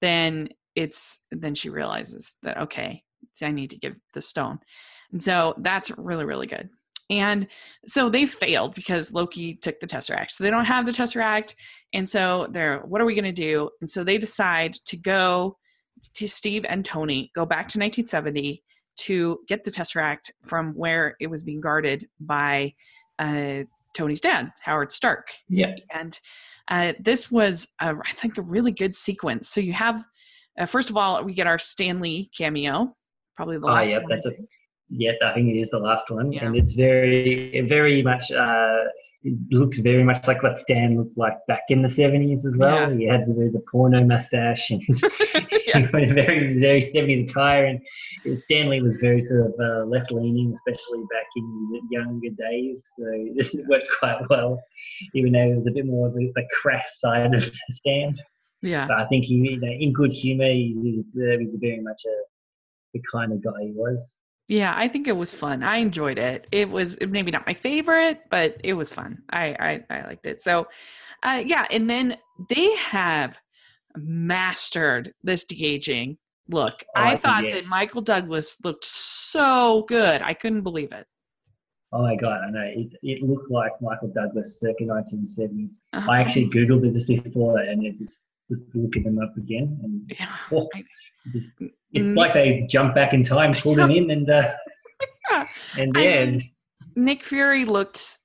then 0.00 0.48
it's 0.74 1.24
then 1.30 1.54
she 1.54 1.70
realizes 1.70 2.34
that 2.42 2.58
okay 2.58 3.02
I 3.40 3.50
need 3.50 3.70
to 3.70 3.78
give 3.78 3.96
the 4.14 4.22
stone. 4.22 4.58
And 5.12 5.22
so 5.22 5.54
that's 5.58 5.90
really 5.96 6.24
really 6.24 6.46
good 6.46 6.68
and 7.10 7.46
so 7.86 8.08
they 8.08 8.26
failed 8.26 8.74
because 8.74 9.12
Loki 9.12 9.54
took 9.54 9.80
the 9.80 9.86
Tesseract. 9.86 10.30
So 10.30 10.44
they 10.44 10.50
don't 10.50 10.64
have 10.64 10.86
the 10.86 10.92
Tesseract. 10.92 11.54
And 11.92 12.08
so 12.08 12.48
they're, 12.50 12.78
what 12.80 13.00
are 13.00 13.04
we 13.04 13.14
going 13.14 13.24
to 13.24 13.32
do? 13.32 13.70
And 13.80 13.90
so 13.90 14.04
they 14.04 14.18
decide 14.18 14.74
to 14.86 14.96
go 14.96 15.58
to 16.14 16.28
Steve 16.28 16.64
and 16.68 16.84
Tony, 16.84 17.30
go 17.34 17.44
back 17.44 17.68
to 17.68 17.78
1970 17.78 18.62
to 18.98 19.40
get 19.48 19.64
the 19.64 19.70
Tesseract 19.70 20.30
from 20.42 20.72
where 20.74 21.16
it 21.20 21.28
was 21.28 21.42
being 21.42 21.60
guarded 21.60 22.08
by 22.20 22.74
uh, 23.18 23.64
Tony's 23.94 24.20
dad, 24.20 24.52
Howard 24.60 24.92
Stark. 24.92 25.28
Yeah. 25.48 25.74
And 25.92 26.18
uh, 26.68 26.94
this 26.98 27.30
was, 27.30 27.68
a, 27.80 27.94
I 27.94 28.12
think, 28.12 28.38
a 28.38 28.42
really 28.42 28.72
good 28.72 28.96
sequence. 28.96 29.48
So 29.48 29.60
you 29.60 29.72
have, 29.72 30.04
uh, 30.58 30.66
first 30.66 30.90
of 30.90 30.96
all, 30.96 31.22
we 31.24 31.34
get 31.34 31.46
our 31.46 31.58
Stan 31.58 32.00
Lee 32.00 32.30
cameo, 32.36 32.96
probably 33.36 33.58
the 33.58 33.66
last. 33.66 33.86
Oh, 33.86 33.90
yeah, 33.90 33.98
one. 33.98 34.08
that's 34.08 34.26
a 34.26 34.32
Yet 34.94 35.16
I 35.24 35.32
think 35.32 35.48
it 35.48 35.58
is 35.58 35.70
the 35.70 35.78
last 35.78 36.10
one, 36.10 36.32
yeah. 36.32 36.44
and 36.44 36.54
it's 36.54 36.74
very, 36.74 37.62
very 37.62 38.02
much. 38.02 38.30
Uh, 38.30 38.84
it 39.24 39.38
looks 39.50 39.78
very 39.78 40.02
much 40.02 40.26
like 40.26 40.42
what 40.42 40.58
Stan 40.58 40.98
looked 40.98 41.16
like 41.16 41.34
back 41.46 41.62
in 41.68 41.80
the 41.80 41.88
seventies 41.88 42.44
as 42.44 42.58
well. 42.58 42.90
Yeah. 42.92 42.98
He 42.98 43.04
had 43.06 43.26
the, 43.26 43.50
the 43.52 43.62
porno 43.70 44.04
mustache 44.04 44.70
and 44.70 44.82
yeah. 45.68 45.88
very, 45.90 46.58
very 46.58 46.82
seventies 46.82 47.30
attire. 47.30 47.66
And 47.66 47.80
was, 48.26 48.42
Stan 48.42 48.68
Lee 48.68 48.82
was 48.82 48.96
very 48.98 49.20
sort 49.20 49.46
of 49.46 49.54
uh, 49.60 49.84
left 49.84 50.12
leaning, 50.12 50.52
especially 50.52 51.04
back 51.10 51.26
in 51.36 51.66
his 51.72 51.82
younger 51.90 52.30
days. 52.30 52.84
So 52.98 53.04
it 53.08 53.66
worked 53.68 53.88
quite 53.98 54.20
well, 54.28 54.60
even 55.14 55.32
though 55.32 55.52
it 55.52 55.56
was 55.56 55.66
a 55.68 55.70
bit 55.70 55.86
more 55.86 56.10
the, 56.10 56.32
the 56.34 56.46
crass 56.60 56.98
side 57.00 57.34
of 57.34 57.50
Stan. 57.70 58.18
Yeah, 58.60 58.86
but 58.86 58.98
I 58.98 59.06
think 59.06 59.24
he, 59.24 59.36
you 59.36 59.60
know, 59.60 59.68
in 59.68 59.92
good 59.92 60.12
humor, 60.12 60.46
he, 60.46 60.76
he 60.82 61.04
was 61.14 61.56
very 61.60 61.80
much 61.80 62.02
a 62.06 62.14
the 62.92 63.02
kind 63.10 63.32
of 63.32 63.42
guy 63.42 63.62
he 63.62 63.72
was. 63.72 64.20
Yeah, 64.48 64.74
I 64.76 64.88
think 64.88 65.06
it 65.08 65.16
was 65.16 65.32
fun. 65.32 65.62
I 65.62 65.76
enjoyed 65.76 66.18
it. 66.18 66.46
It 66.52 66.68
was 66.68 66.98
maybe 67.00 67.30
not 67.30 67.46
my 67.46 67.54
favorite, 67.54 68.20
but 68.30 68.60
it 68.64 68.74
was 68.74 68.92
fun. 68.92 69.22
I 69.30 69.82
I, 69.90 69.98
I 69.98 70.06
liked 70.06 70.26
it. 70.26 70.42
So, 70.42 70.66
uh, 71.22 71.42
yeah, 71.46 71.66
and 71.70 71.88
then 71.88 72.16
they 72.48 72.74
have 72.76 73.38
mastered 73.96 75.12
this 75.22 75.44
de-aging 75.44 76.18
look. 76.48 76.82
Oh, 76.96 77.00
I, 77.00 77.12
I 77.12 77.16
thought 77.16 77.44
yes. 77.44 77.64
that 77.64 77.70
Michael 77.70 78.02
Douglas 78.02 78.56
looked 78.64 78.84
so 78.84 79.84
good. 79.88 80.22
I 80.22 80.34
couldn't 80.34 80.62
believe 80.62 80.92
it. 80.92 81.06
Oh 81.94 82.02
my 82.02 82.16
god, 82.16 82.40
I 82.46 82.50
know 82.50 82.64
it, 82.64 82.92
it 83.02 83.22
looked 83.22 83.50
like 83.50 83.72
Michael 83.82 84.08
Douglas 84.08 84.58
circa 84.58 84.84
1970. 84.84 85.68
Uh-huh. 85.92 86.10
I 86.10 86.20
actually 86.20 86.48
googled 86.48 86.86
it 86.86 86.94
just 86.94 87.06
before, 87.06 87.58
and 87.58 87.84
it 87.84 87.98
just 87.98 88.24
just 88.50 88.64
looking 88.74 89.04
them 89.04 89.18
up 89.18 89.36
again, 89.36 89.78
and 89.82 90.12
yeah. 90.18 90.36
oh, 90.52 90.68
just, 91.32 91.52
it's 91.60 92.08
Nick, 92.08 92.16
like 92.16 92.34
they 92.34 92.66
jumped 92.68 92.94
back 92.94 93.12
in 93.12 93.22
time, 93.22 93.54
pulled 93.54 93.78
him 93.78 93.90
in, 93.90 94.10
and 94.10 94.30
uh, 94.30 94.52
yeah. 95.30 95.46
and 95.78 95.96
yeah. 95.96 96.38
Nick 96.96 97.24
Fury 97.24 97.64
looked 97.64 98.18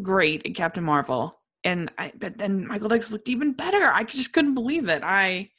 great 0.00 0.42
in 0.42 0.54
Captain 0.54 0.84
Marvel, 0.84 1.38
and 1.64 1.90
I 1.98 2.12
but 2.18 2.38
then 2.38 2.66
Michael 2.66 2.88
Douglas 2.88 3.12
looked 3.12 3.28
even 3.28 3.52
better. 3.52 3.92
I 3.92 4.04
just 4.04 4.32
couldn't 4.32 4.54
believe 4.54 4.88
it. 4.88 5.02
I 5.04 5.50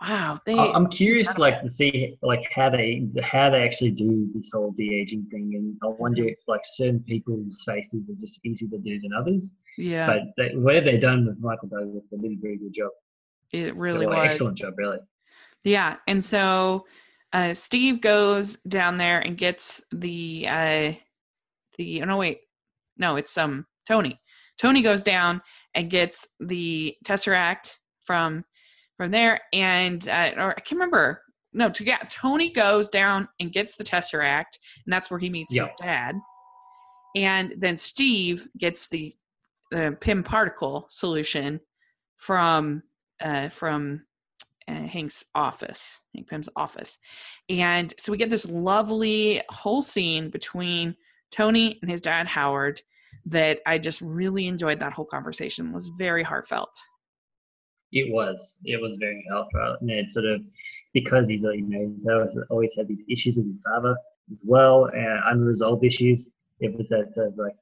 wow, 0.00 0.38
they. 0.44 0.58
I'm 0.58 0.88
curious, 0.88 1.36
like 1.38 1.62
to 1.62 1.70
see 1.70 2.16
like 2.22 2.42
how 2.54 2.70
they 2.70 3.06
how 3.22 3.50
they 3.50 3.62
actually 3.62 3.90
do 3.90 4.28
this 4.34 4.50
whole 4.52 4.72
de 4.72 5.00
aging 5.00 5.26
thing, 5.30 5.52
and 5.54 5.76
I 5.82 5.94
wonder 5.98 6.26
if 6.26 6.38
like 6.46 6.62
certain 6.64 7.00
people's 7.00 7.62
faces 7.66 8.08
are 8.08 8.20
just 8.20 8.40
easier 8.44 8.68
to 8.70 8.78
do 8.78 9.00
than 9.00 9.12
others. 9.12 9.52
Yeah. 9.76 10.06
But 10.06 10.18
they, 10.36 10.56
whatever 10.56 10.90
they've 10.90 11.00
done 11.00 11.26
with 11.26 11.38
Michael 11.38 11.68
Douglas, 11.68 12.04
they 12.10 12.18
did 12.18 12.38
a 12.38 12.40
very 12.40 12.58
good 12.58 12.74
job. 12.74 12.90
It 13.52 13.76
really 13.76 14.06
was 14.06 14.16
excellent 14.20 14.58
job, 14.58 14.74
really. 14.76 14.98
Yeah, 15.64 15.96
and 16.06 16.24
so 16.24 16.86
uh, 17.32 17.54
Steve 17.54 18.00
goes 18.00 18.56
down 18.68 18.96
there 18.96 19.20
and 19.20 19.36
gets 19.36 19.80
the 19.92 20.46
uh, 20.48 20.92
the. 21.76 22.02
Oh, 22.02 22.06
no, 22.06 22.16
wait, 22.16 22.40
no, 22.96 23.16
it's 23.16 23.36
um 23.36 23.66
Tony. 23.86 24.20
Tony 24.58 24.82
goes 24.82 25.02
down 25.02 25.40
and 25.74 25.88
gets 25.88 26.28
the 26.38 26.94
tesseract 27.06 27.76
from 28.04 28.44
from 29.00 29.12
there, 29.12 29.40
and 29.54 30.06
uh, 30.10 30.32
or 30.36 30.50
I 30.50 30.60
can't 30.60 30.72
remember. 30.72 31.22
No, 31.54 31.70
to, 31.70 31.84
yeah, 31.86 32.00
Tony 32.10 32.50
goes 32.50 32.86
down 32.86 33.28
and 33.40 33.50
gets 33.50 33.76
the 33.76 33.82
tesseract, 33.82 34.58
and 34.84 34.92
that's 34.92 35.10
where 35.10 35.18
he 35.18 35.30
meets 35.30 35.54
yep. 35.54 35.68
his 35.68 35.72
dad. 35.80 36.16
And 37.16 37.54
then 37.56 37.78
Steve 37.78 38.46
gets 38.58 38.88
the 38.88 39.14
the 39.70 39.96
Pym 40.02 40.22
particle 40.22 40.86
solution 40.90 41.60
from 42.18 42.82
uh, 43.22 43.48
from 43.48 44.02
uh, 44.68 44.74
Hank's 44.74 45.24
office, 45.34 46.00
Hank 46.14 46.28
Pym's 46.28 46.50
office. 46.54 46.98
And 47.48 47.94
so 47.98 48.12
we 48.12 48.18
get 48.18 48.28
this 48.28 48.44
lovely 48.44 49.40
whole 49.48 49.80
scene 49.80 50.28
between 50.28 50.94
Tony 51.32 51.78
and 51.80 51.90
his 51.90 52.02
dad 52.02 52.26
Howard 52.26 52.82
that 53.24 53.60
I 53.64 53.78
just 53.78 54.02
really 54.02 54.46
enjoyed 54.46 54.80
that 54.80 54.92
whole 54.92 55.06
conversation. 55.06 55.68
It 55.68 55.74
was 55.74 55.90
very 55.96 56.22
heartfelt. 56.22 56.78
It 57.92 58.12
was. 58.12 58.54
It 58.64 58.80
was 58.80 58.96
very 58.98 59.24
heartfelt. 59.30 59.80
And 59.80 59.90
it 59.90 60.10
sort 60.10 60.26
of 60.26 60.42
because 60.92 61.28
he's 61.28 61.42
you 61.42 61.62
know 61.62 61.92
he's 61.94 62.06
always, 62.06 62.36
always 62.50 62.72
had 62.76 62.88
these 62.88 63.04
issues 63.08 63.36
with 63.36 63.48
his 63.48 63.60
father 63.64 63.96
as 64.32 64.42
well, 64.44 64.86
and 64.86 65.20
unresolved 65.26 65.84
issues. 65.84 66.30
It 66.60 66.76
was 66.76 66.88
that 66.88 67.14
sort 67.14 67.28
of 67.28 67.38
like 67.38 67.56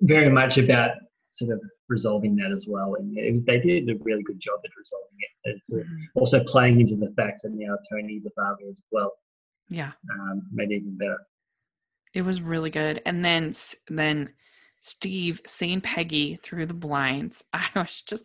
very 0.00 0.30
much 0.30 0.58
about 0.58 0.92
sort 1.30 1.52
of 1.52 1.60
resolving 1.88 2.36
that 2.36 2.52
as 2.52 2.66
well. 2.68 2.94
And 2.94 3.16
it, 3.16 3.46
they 3.46 3.58
did 3.58 3.88
a 3.90 3.98
really 4.02 4.22
good 4.22 4.40
job 4.40 4.60
at 4.64 4.70
resolving 4.76 5.18
it. 5.18 5.56
It's 5.56 5.70
mm-hmm. 5.70 6.04
also 6.14 6.42
playing 6.44 6.80
into 6.80 6.96
the 6.96 7.12
fact 7.16 7.42
that 7.42 7.52
now 7.52 7.76
Tony's 7.90 8.26
a 8.26 8.30
father 8.30 8.64
as 8.68 8.82
well. 8.90 9.12
Yeah, 9.68 9.92
um, 10.12 10.42
made 10.52 10.70
it 10.70 10.76
even 10.76 10.96
better. 10.96 11.18
It 12.12 12.22
was 12.22 12.40
really 12.40 12.70
good. 12.70 13.02
And 13.04 13.24
then 13.24 13.54
then 13.88 14.30
Steve 14.80 15.40
seeing 15.46 15.80
Peggy 15.80 16.38
through 16.42 16.66
the 16.66 16.74
blinds. 16.74 17.44
I 17.52 17.68
was 17.74 18.02
just. 18.02 18.24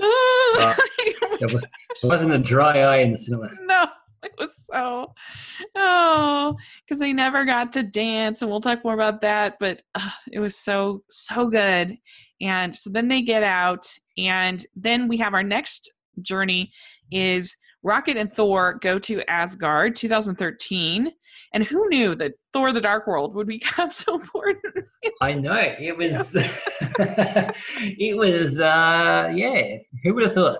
Uh, 0.00 0.74
it, 1.40 1.52
was, 1.52 2.22
not 2.22 2.30
a 2.30 2.38
dry 2.38 2.80
eye 2.80 2.98
in 2.98 3.12
the 3.12 3.18
cinema. 3.18 3.48
No, 3.62 3.86
it 4.22 4.32
was 4.38 4.68
so 4.70 5.14
oh 5.76 6.56
because 6.84 6.98
they 6.98 7.12
never 7.12 7.44
got 7.44 7.72
to 7.72 7.82
dance 7.82 8.42
and 8.42 8.50
we'll 8.50 8.60
talk 8.60 8.82
more 8.84 8.94
about 8.94 9.20
that 9.20 9.56
but 9.58 9.82
uh, 9.94 10.10
it 10.32 10.40
was 10.40 10.56
so 10.56 11.02
so 11.08 11.48
good 11.48 11.96
and 12.40 12.74
so 12.74 12.90
then 12.90 13.08
they 13.08 13.22
get 13.22 13.42
out 13.42 13.86
and 14.16 14.66
then 14.74 15.08
we 15.08 15.16
have 15.16 15.34
our 15.34 15.42
next 15.42 15.90
journey 16.20 16.72
is 17.10 17.56
rocket 17.82 18.16
and 18.16 18.32
thor 18.32 18.78
go 18.80 18.98
to 18.98 19.22
asgard 19.30 19.94
2013 19.94 21.12
and 21.54 21.64
who 21.64 21.88
knew 21.88 22.14
that 22.14 22.32
thor 22.52 22.72
the 22.72 22.80
dark 22.80 23.06
world 23.06 23.34
would 23.34 23.46
become 23.46 23.90
so 23.92 24.14
important 24.14 24.84
i 25.20 25.32
know 25.32 25.54
it 25.54 25.96
was 25.96 26.34
it 26.34 28.16
was 28.16 28.58
uh 28.58 29.30
yeah 29.34 29.76
who 30.02 30.14
would 30.14 30.24
have 30.24 30.34
thought 30.34 30.58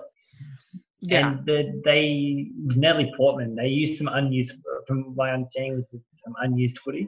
yeah. 1.00 1.30
And 1.30 1.46
the, 1.46 1.80
they, 1.84 2.50
Natalie 2.56 3.12
Portman, 3.16 3.54
they 3.54 3.68
used 3.68 3.98
some 3.98 4.08
unused, 4.08 4.54
from 4.86 5.14
my 5.16 5.30
understanding, 5.30 5.84
was 5.92 6.02
some 6.24 6.34
unused 6.40 6.78
footage. 6.80 7.06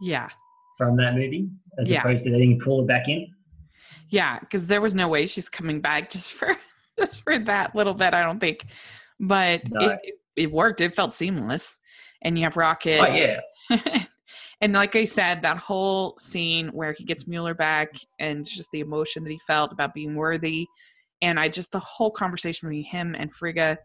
Yeah. 0.00 0.28
From 0.76 0.96
that 0.96 1.14
movie, 1.14 1.48
as 1.78 1.88
yeah. 1.88 2.00
opposed 2.00 2.24
to 2.24 2.30
they 2.30 2.38
didn't 2.38 2.60
pull 2.62 2.82
it 2.82 2.88
back 2.88 3.08
in. 3.08 3.26
Yeah, 4.08 4.38
because 4.40 4.66
there 4.66 4.80
was 4.80 4.94
no 4.94 5.08
way 5.08 5.26
she's 5.26 5.48
coming 5.48 5.80
back 5.80 6.10
just 6.10 6.32
for 6.32 6.56
just 6.98 7.22
for 7.22 7.38
that 7.38 7.74
little 7.74 7.94
bit. 7.94 8.12
I 8.12 8.22
don't 8.22 8.40
think, 8.40 8.66
but 9.22 9.62
no. 9.70 9.88
it, 9.88 10.00
it 10.36 10.52
worked. 10.52 10.80
It 10.82 10.94
felt 10.94 11.14
seamless, 11.14 11.78
and 12.20 12.36
you 12.36 12.44
have 12.44 12.56
Rocket. 12.56 13.00
Oh 13.00 13.06
yeah. 13.06 14.04
and 14.60 14.74
like 14.74 14.94
I 14.96 15.04
said, 15.04 15.42
that 15.42 15.56
whole 15.56 16.18
scene 16.18 16.68
where 16.68 16.92
he 16.92 17.04
gets 17.04 17.24
Mjolnir 17.24 17.56
back 17.56 17.94
and 18.18 18.44
just 18.44 18.70
the 18.72 18.80
emotion 18.80 19.24
that 19.24 19.30
he 19.30 19.38
felt 19.46 19.72
about 19.72 19.94
being 19.94 20.14
worthy 20.14 20.66
and 21.22 21.38
I 21.38 21.48
just 21.48 21.70
the 21.70 21.78
whole 21.78 22.10
conversation 22.10 22.68
between 22.68 22.84
him 22.84 23.14
and 23.16 23.32
Frigga 23.32 23.78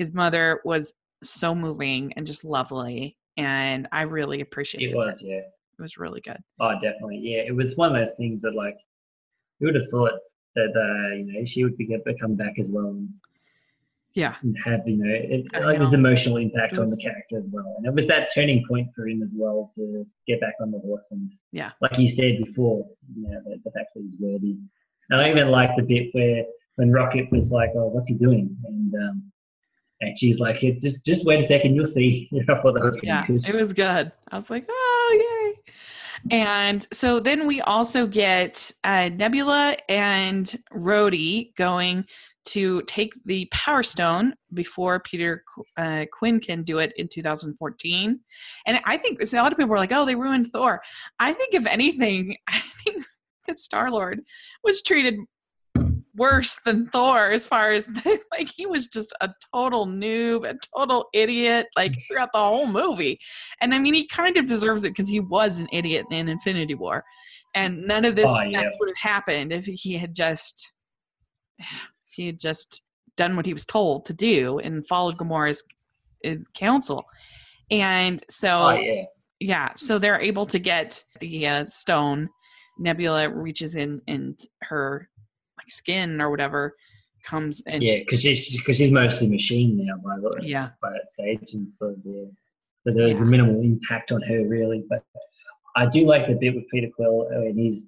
his 0.00 0.14
mother 0.14 0.62
was 0.64 0.94
so 1.22 1.54
moving 1.54 2.10
and 2.16 2.26
just 2.26 2.42
lovely. 2.42 3.18
And 3.36 3.86
I 3.92 4.02
really 4.02 4.40
appreciated 4.40 4.92
it. 4.92 4.96
Was, 4.96 5.20
it. 5.20 5.26
yeah. 5.26 5.36
It 5.36 5.82
was 5.82 5.98
really 5.98 6.22
good. 6.22 6.38
Oh, 6.58 6.72
definitely. 6.80 7.18
Yeah. 7.22 7.42
It 7.46 7.54
was 7.54 7.76
one 7.76 7.94
of 7.94 8.00
those 8.00 8.16
things 8.16 8.40
that, 8.42 8.54
like, 8.54 8.76
you 9.58 9.66
would 9.66 9.74
have 9.74 9.88
thought 9.90 10.12
that, 10.56 10.72
uh, 10.74 11.16
you 11.16 11.26
know, 11.26 11.44
she 11.44 11.64
would 11.64 11.76
be, 11.76 11.86
come 12.18 12.34
back 12.34 12.54
as 12.58 12.70
well. 12.70 12.86
And, 12.86 13.10
yeah. 14.14 14.36
And 14.42 14.56
have, 14.64 14.80
you 14.86 14.96
know, 14.96 15.08
it, 15.08 15.46
like 15.64 15.78
know. 15.78 15.90
emotional 15.92 16.36
impact 16.36 16.72
was, 16.72 16.80
on 16.80 16.86
the 16.86 16.96
character 17.02 17.38
as 17.38 17.48
well. 17.50 17.74
And 17.78 17.86
it 17.86 17.94
was 17.94 18.06
that 18.08 18.30
turning 18.34 18.64
point 18.68 18.88
for 18.94 19.06
him 19.06 19.22
as 19.22 19.34
well 19.36 19.70
to 19.76 20.06
get 20.26 20.40
back 20.40 20.54
on 20.60 20.70
the 20.70 20.78
horse. 20.80 21.06
And, 21.10 21.30
yeah. 21.52 21.70
Like 21.80 21.98
you 21.98 22.08
said 22.08 22.38
before, 22.44 22.86
you 23.14 23.28
know, 23.28 23.40
the, 23.44 23.60
the 23.64 23.70
fact 23.70 23.88
that 23.94 24.02
he's 24.02 24.16
worthy. 24.18 24.56
And 25.10 25.20
I 25.20 25.30
even 25.30 25.48
like 25.48 25.70
the 25.76 25.82
bit 25.82 26.08
where 26.12 26.44
when 26.76 26.90
Rocket 26.92 27.30
was 27.30 27.52
like, 27.52 27.70
"Oh, 27.74 27.88
what's 27.88 28.08
he 28.08 28.14
doing?" 28.14 28.56
and 28.64 28.94
um, 28.94 29.32
and 30.00 30.18
she's 30.18 30.40
like, 30.40 30.56
hey, 30.56 30.78
"Just 30.80 31.04
just 31.04 31.24
wait 31.26 31.44
a 31.44 31.46
second, 31.46 31.74
you'll 31.74 31.84
see." 31.84 32.28
You 32.32 32.44
know, 32.46 32.60
that 32.62 32.82
was 32.82 32.96
yeah, 33.02 33.26
it 33.28 33.54
was 33.54 33.72
good. 33.72 34.12
I 34.30 34.36
was 34.36 34.50
like, 34.50 34.66
"Oh, 34.68 35.54
yay!" 35.66 35.72
And 36.30 36.86
so 36.92 37.18
then 37.18 37.46
we 37.46 37.60
also 37.62 38.06
get 38.06 38.72
uh, 38.84 39.10
Nebula 39.12 39.76
and 39.88 40.46
Rhodey 40.72 41.54
going 41.56 42.04
to 42.50 42.82
take 42.82 43.12
the 43.24 43.46
Power 43.52 43.82
Stone 43.82 44.34
before 44.54 44.98
Peter 45.00 45.44
uh, 45.76 46.04
Quill 46.12 46.40
can 46.40 46.62
do 46.64 46.78
it 46.78 46.92
in 46.96 47.06
2014. 47.08 48.20
And 48.66 48.80
I 48.84 48.96
think 48.96 49.20
a 49.22 49.36
lot 49.36 49.52
of 49.52 49.58
people 49.58 49.70
were 49.70 49.78
like, 49.78 49.92
"Oh, 49.92 50.04
they 50.04 50.14
ruined 50.14 50.48
Thor." 50.48 50.82
I 51.18 51.32
think 51.32 51.54
if 51.54 51.66
anything, 51.66 52.36
I 52.48 52.62
think 52.84 53.04
that 53.46 53.60
Star 53.60 53.90
Lord 53.90 54.22
was 54.64 54.82
treated 54.82 55.16
worse 56.16 56.58
than 56.66 56.88
Thor 56.88 57.30
as 57.30 57.46
far 57.46 57.70
as 57.72 57.88
like 58.32 58.48
he 58.48 58.66
was 58.66 58.88
just 58.88 59.12
a 59.20 59.30
total 59.54 59.86
noob, 59.86 60.48
a 60.48 60.58
total 60.76 61.08
idiot, 61.14 61.68
like 61.76 61.94
throughout 62.06 62.30
the 62.32 62.40
whole 62.40 62.66
movie. 62.66 63.20
And 63.60 63.72
I 63.72 63.78
mean, 63.78 63.94
he 63.94 64.06
kind 64.06 64.36
of 64.36 64.46
deserves 64.46 64.82
it 64.82 64.90
because 64.90 65.08
he 65.08 65.20
was 65.20 65.60
an 65.60 65.68
idiot 65.72 66.06
in 66.10 66.28
Infinity 66.28 66.74
War, 66.74 67.04
and 67.54 67.86
none 67.86 68.04
of 68.04 68.16
this 68.16 68.28
oh, 68.28 68.42
yeah. 68.42 68.68
would 68.80 68.88
have 68.88 69.10
happened 69.10 69.52
if 69.52 69.66
he 69.66 69.96
had 69.96 70.14
just 70.14 70.72
he 72.20 72.26
had 72.26 72.38
just 72.38 72.82
done 73.16 73.34
what 73.34 73.46
he 73.46 73.54
was 73.54 73.64
told 73.64 74.04
to 74.04 74.12
do 74.12 74.58
and 74.58 74.86
followed 74.86 75.16
Gamora's 75.16 75.64
uh, 76.26 76.34
counsel. 76.54 77.06
And 77.70 78.22
so, 78.28 78.62
oh, 78.62 78.70
yeah. 78.72 79.04
yeah, 79.38 79.68
so 79.76 79.98
they're 79.98 80.20
able 80.20 80.44
to 80.46 80.58
get 80.58 81.02
the 81.20 81.46
uh, 81.46 81.64
stone. 81.64 82.28
Nebula 82.78 83.30
reaches 83.30 83.74
in 83.74 84.02
and 84.06 84.38
her 84.62 85.08
like 85.56 85.70
skin 85.70 86.20
or 86.20 86.30
whatever 86.30 86.74
comes 87.26 87.62
and 87.66 87.82
yeah, 87.82 87.98
because 87.98 88.20
she's 88.20 88.50
because 88.56 88.78
she's 88.78 88.90
mostly 88.90 89.28
machine 89.28 89.78
now 89.84 89.96
by 90.02 90.16
the 90.16 90.40
yeah 90.42 90.70
by 90.80 90.90
that 90.90 91.12
stage, 91.12 91.52
and 91.52 91.68
so 91.78 91.94
yeah, 92.04 92.24
so 92.84 92.94
there's 92.94 93.12
yeah. 93.12 93.20
minimal 93.20 93.60
impact 93.60 94.12
on 94.12 94.22
her 94.22 94.46
really. 94.46 94.84
But 94.88 95.04
I 95.76 95.86
do 95.86 96.06
like 96.06 96.26
the 96.26 96.34
bit 96.34 96.54
with 96.54 96.64
Peter 96.70 96.88
Quill 96.96 97.28
and 97.30 97.58
he's 97.58 97.84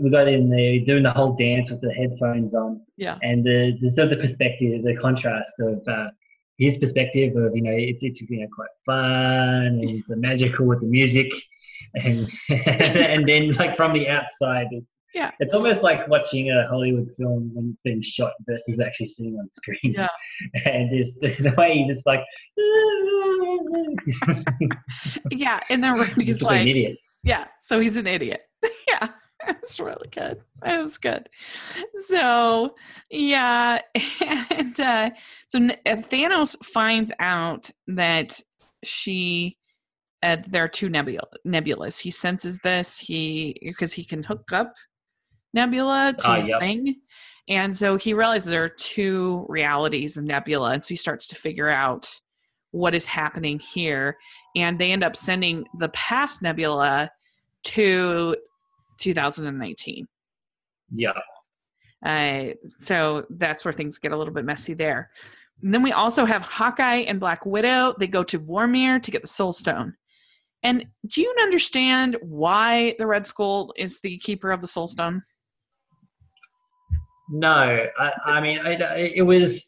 we 0.00 0.10
got 0.10 0.28
in 0.28 0.50
there 0.50 0.80
doing 0.80 1.02
the 1.02 1.10
whole 1.10 1.34
dance 1.34 1.70
with 1.70 1.80
the 1.80 1.92
headphones 1.92 2.54
on. 2.54 2.80
Yeah, 2.96 3.18
and 3.22 3.44
the 3.44 3.76
the 3.80 3.90
sort 3.90 4.12
of 4.12 4.18
the 4.18 4.26
perspective, 4.26 4.82
the 4.82 4.96
contrast 4.96 5.52
of. 5.60 5.82
Uh, 5.86 6.08
his 6.56 6.78
perspective 6.78 7.34
of 7.34 7.56
you 7.56 7.62
know 7.62 7.72
it's 7.72 8.00
it's 8.04 8.20
you 8.20 8.40
know 8.40 8.46
quite 8.54 8.68
fun 8.86 9.66
and 9.66 9.90
it's 9.90 10.08
magical 10.08 10.66
with 10.66 10.78
the 10.78 10.86
music 10.86 11.26
and 11.96 12.30
and 12.48 13.26
then 13.26 13.52
like 13.54 13.76
from 13.76 13.92
the 13.92 14.08
outside 14.08 14.68
it's 14.70 14.86
yeah. 15.14 15.30
It's 15.38 15.52
almost 15.52 15.82
like 15.82 16.08
watching 16.08 16.50
a 16.50 16.66
Hollywood 16.68 17.08
film 17.16 17.52
when 17.54 17.70
it's 17.72 17.82
being 17.82 18.02
shot 18.02 18.32
versus 18.46 18.80
actually 18.80 19.06
seeing 19.06 19.36
on 19.38 19.48
screen. 19.52 19.94
Yeah. 19.96 20.08
And 20.64 20.90
just 20.90 21.20
the 21.20 21.54
way 21.56 21.78
he's 21.78 21.94
just 21.94 22.06
like 22.06 22.20
Yeah, 25.30 25.60
and 25.70 25.84
then 25.84 26.04
he's 26.18 26.42
like 26.42 26.62
an 26.62 26.68
idiot. 26.68 26.98
Yeah, 27.22 27.44
so 27.60 27.78
he's 27.78 27.94
an 27.96 28.08
idiot. 28.08 28.42
yeah. 28.88 29.08
It 29.48 29.60
was 29.60 29.80
really 29.80 30.08
good. 30.10 30.40
It 30.64 30.80
was 30.80 30.98
good. 30.98 31.28
So, 32.06 32.74
yeah. 33.10 33.80
And 34.50 34.78
uh, 34.78 35.10
so 35.48 35.58
uh, 35.58 35.96
Thanos 35.96 36.56
finds 36.64 37.12
out 37.18 37.70
that 37.88 38.40
she 38.84 39.56
uh, 40.22 40.36
there 40.46 40.64
are 40.64 40.68
two 40.68 40.88
nebula, 40.88 41.26
nebulas. 41.46 42.00
He 42.00 42.10
senses 42.10 42.60
this. 42.60 42.98
He 42.98 43.58
because 43.62 43.92
he 43.92 44.04
can 44.04 44.22
hook 44.22 44.52
up 44.52 44.74
Nebula 45.54 46.14
to 46.18 46.30
uh, 46.30 46.36
yep. 46.36 46.60
thing. 46.60 46.96
And 47.48 47.76
so 47.76 47.96
he 47.96 48.12
realizes 48.12 48.46
there 48.46 48.64
are 48.64 48.68
two 48.68 49.46
realities 49.48 50.16
of 50.16 50.24
Nebula. 50.24 50.72
And 50.72 50.84
so 50.84 50.88
he 50.88 50.96
starts 50.96 51.26
to 51.28 51.36
figure 51.36 51.68
out 51.68 52.08
what 52.72 52.94
is 52.94 53.06
happening 53.06 53.60
here. 53.60 54.16
And 54.56 54.78
they 54.78 54.92
end 54.92 55.04
up 55.04 55.14
sending 55.14 55.64
the 55.78 55.90
past 55.90 56.42
Nebula 56.42 57.10
to 57.64 58.36
2019. 58.98 60.06
Yeah. 60.92 61.12
Uh, 62.04 62.54
so 62.78 63.24
that's 63.30 63.64
where 63.64 63.72
things 63.72 63.98
get 63.98 64.12
a 64.12 64.16
little 64.16 64.34
bit 64.34 64.44
messy 64.44 64.74
there. 64.74 65.10
And 65.62 65.72
then 65.72 65.82
we 65.82 65.92
also 65.92 66.24
have 66.24 66.42
Hawkeye 66.42 67.04
and 67.06 67.20
Black 67.20 67.46
Widow. 67.46 67.94
They 67.98 68.06
go 68.06 68.22
to 68.24 68.38
Vormir 68.38 69.02
to 69.02 69.10
get 69.10 69.22
the 69.22 69.28
Soul 69.28 69.52
Stone. 69.52 69.94
And 70.62 70.86
do 71.06 71.20
you 71.20 71.34
understand 71.40 72.16
why 72.22 72.94
the 72.98 73.06
Red 73.06 73.26
Skull 73.26 73.72
is 73.76 74.00
the 74.00 74.18
keeper 74.18 74.50
of 74.50 74.60
the 74.60 74.68
Soul 74.68 74.88
Stone? 74.88 75.22
No, 77.30 77.88
I, 77.98 78.12
I 78.26 78.40
mean, 78.40 78.58
I, 78.58 78.72
it 79.14 79.22
was. 79.22 79.64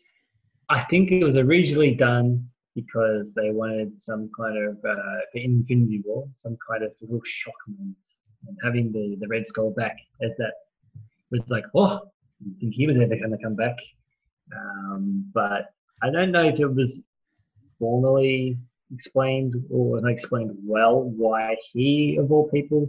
I 0.68 0.82
think 0.84 1.12
it 1.12 1.22
was 1.22 1.36
originally 1.36 1.94
done 1.94 2.46
because 2.74 3.32
they 3.34 3.50
wanted 3.50 4.00
some 4.00 4.28
kind 4.38 4.58
of 4.58 4.76
uh, 4.84 4.94
for 5.32 5.38
Infinity 5.38 6.02
War, 6.04 6.28
some 6.34 6.56
kind 6.68 6.82
of 6.82 6.92
little 7.00 7.20
shock 7.24 7.54
moment, 7.68 7.96
and 8.46 8.56
having 8.62 8.92
the 8.92 9.16
the 9.20 9.28
Red 9.28 9.46
Skull 9.46 9.70
back 9.70 9.96
as 10.22 10.30
that 10.38 10.52
was 11.30 11.42
like, 11.48 11.64
oh, 11.74 12.00
I 12.42 12.60
think 12.60 12.74
he 12.74 12.86
was 12.86 12.96
ever 12.96 13.16
going 13.16 13.30
to 13.30 13.42
come 13.42 13.56
back. 13.56 13.76
Um, 14.56 15.30
but 15.34 15.70
I 16.02 16.10
don't 16.10 16.30
know 16.30 16.44
if 16.44 16.60
it 16.60 16.72
was 16.72 17.00
formally 17.78 18.56
explained 18.94 19.54
or 19.70 20.08
explained 20.08 20.52
well 20.64 21.02
why 21.02 21.56
he, 21.72 22.16
of 22.16 22.30
all 22.30 22.48
people, 22.50 22.88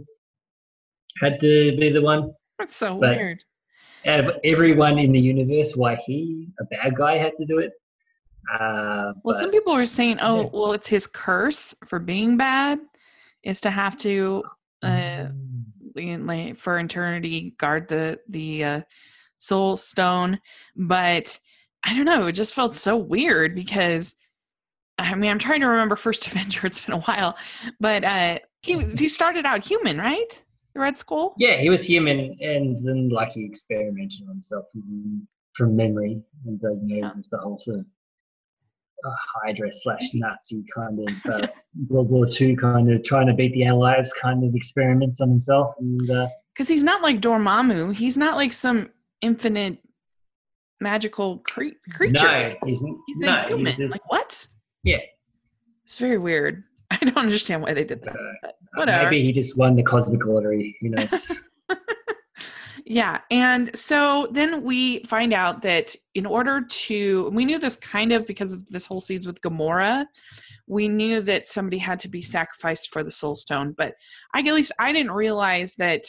had 1.20 1.40
to 1.40 1.76
be 1.78 1.90
the 1.90 2.00
one. 2.00 2.32
That's 2.58 2.76
so 2.76 2.98
but 2.98 3.16
weird 3.16 3.42
out 4.06 4.20
of 4.20 4.30
everyone 4.44 4.98
in 4.98 5.12
the 5.12 5.20
universe, 5.20 5.74
why 5.76 5.96
he, 6.06 6.48
a 6.60 6.64
bad 6.64 6.96
guy, 6.96 7.18
had 7.18 7.32
to 7.38 7.44
do 7.44 7.58
it. 7.58 7.72
Uh, 8.52 9.12
well, 9.22 9.34
but, 9.34 9.36
some 9.36 9.50
people 9.50 9.74
were 9.74 9.84
saying, 9.84 10.18
"Oh, 10.20 10.42
yeah. 10.42 10.48
well, 10.52 10.72
it's 10.72 10.88
his 10.88 11.06
curse 11.06 11.74
for 11.86 11.98
being 11.98 12.36
bad, 12.36 12.78
is 13.42 13.60
to 13.62 13.70
have 13.70 13.96
to, 13.98 14.44
uh, 14.82 15.28
mm. 15.96 16.56
for 16.56 16.78
eternity, 16.78 17.54
guard 17.58 17.88
the 17.88 18.20
the 18.28 18.64
uh, 18.64 18.80
soul 19.36 19.76
stone." 19.76 20.40
But 20.76 21.38
I 21.84 21.94
don't 21.94 22.04
know. 22.04 22.26
It 22.26 22.32
just 22.32 22.54
felt 22.54 22.76
so 22.76 22.96
weird 22.96 23.54
because, 23.54 24.14
I 24.98 25.14
mean, 25.14 25.30
I'm 25.30 25.38
trying 25.38 25.60
to 25.60 25.68
remember 25.68 25.96
First 25.96 26.26
Avenger. 26.28 26.66
It's 26.66 26.84
been 26.84 26.94
a 26.94 27.00
while, 27.00 27.36
but 27.80 28.04
uh, 28.04 28.38
he 28.62 28.84
he 28.96 29.08
started 29.08 29.46
out 29.46 29.66
human, 29.66 29.98
right? 29.98 30.42
Red 30.78 30.96
Skull? 30.96 31.34
Yeah, 31.38 31.56
he 31.56 31.70
was 31.70 31.82
human, 31.82 32.36
and 32.40 32.86
then 32.86 33.08
like 33.08 33.32
he 33.32 33.44
experimented 33.44 34.22
on 34.22 34.28
himself 34.28 34.66
from, 34.72 35.26
from 35.56 35.76
memory, 35.76 36.22
and 36.46 36.60
know, 36.62 36.78
yeah. 36.86 37.10
the 37.30 37.38
whole 37.38 37.58
sort 37.58 37.80
of 37.80 37.86
uh, 39.04 39.10
Hydra 39.34 39.70
slash 39.72 40.10
Nazi 40.14 40.64
kind 40.74 41.08
of 41.08 41.26
uh, 41.32 41.46
World 41.88 42.10
War 42.10 42.26
Two 42.26 42.56
kind 42.56 42.92
of 42.92 43.02
trying 43.04 43.26
to 43.26 43.34
beat 43.34 43.52
the 43.52 43.66
Allies 43.66 44.12
kind 44.14 44.44
of 44.44 44.54
experiments 44.54 45.20
on 45.20 45.28
himself, 45.28 45.74
and 45.78 46.06
because 46.54 46.68
uh, 46.68 46.72
he's 46.72 46.82
not 46.82 47.02
like 47.02 47.20
Dormammu, 47.20 47.94
he's 47.94 48.18
not 48.18 48.36
like 48.36 48.52
some 48.52 48.90
infinite 49.20 49.78
magical 50.80 51.38
cre- 51.38 51.78
creature. 51.92 52.50
No, 52.50 52.54
he's, 52.66 52.80
he's 52.80 53.18
no, 53.18 53.42
human. 53.42 53.66
He's 53.66 53.76
just, 53.76 53.92
like 53.92 54.10
what? 54.10 54.46
Yeah, 54.82 55.00
it's 55.84 55.98
very 55.98 56.18
weird. 56.18 56.64
I 56.90 56.96
don't 56.98 57.16
understand 57.16 57.62
why 57.62 57.74
they 57.74 57.84
did 57.84 58.02
that. 58.04 58.14
Uh, 58.14 58.48
whatever. 58.74 59.04
Maybe 59.04 59.24
he 59.24 59.32
just 59.32 59.56
won 59.56 59.76
the 59.76 59.82
cosmic 59.82 60.24
lottery. 60.24 60.76
Who 60.80 60.90
knows? 60.90 61.32
Yeah. 62.90 63.20
And 63.30 63.76
so 63.76 64.28
then 64.30 64.62
we 64.62 65.00
find 65.00 65.34
out 65.34 65.60
that 65.60 65.94
in 66.14 66.24
order 66.24 66.62
to, 66.62 67.28
we 67.34 67.44
knew 67.44 67.58
this 67.58 67.76
kind 67.76 68.12
of 68.12 68.26
because 68.26 68.54
of 68.54 68.64
this 68.66 68.86
whole 68.86 69.02
scenes 69.02 69.26
with 69.26 69.42
Gamora. 69.42 70.06
We 70.66 70.88
knew 70.88 71.20
that 71.20 71.46
somebody 71.46 71.76
had 71.76 71.98
to 71.98 72.08
be 72.08 72.22
sacrificed 72.22 72.90
for 72.90 73.02
the 73.02 73.10
Soul 73.10 73.36
Stone, 73.36 73.74
but 73.76 73.92
I 74.32 74.40
at 74.40 74.54
least 74.54 74.72
I 74.78 74.92
didn't 74.92 75.12
realize 75.12 75.74
that 75.74 76.04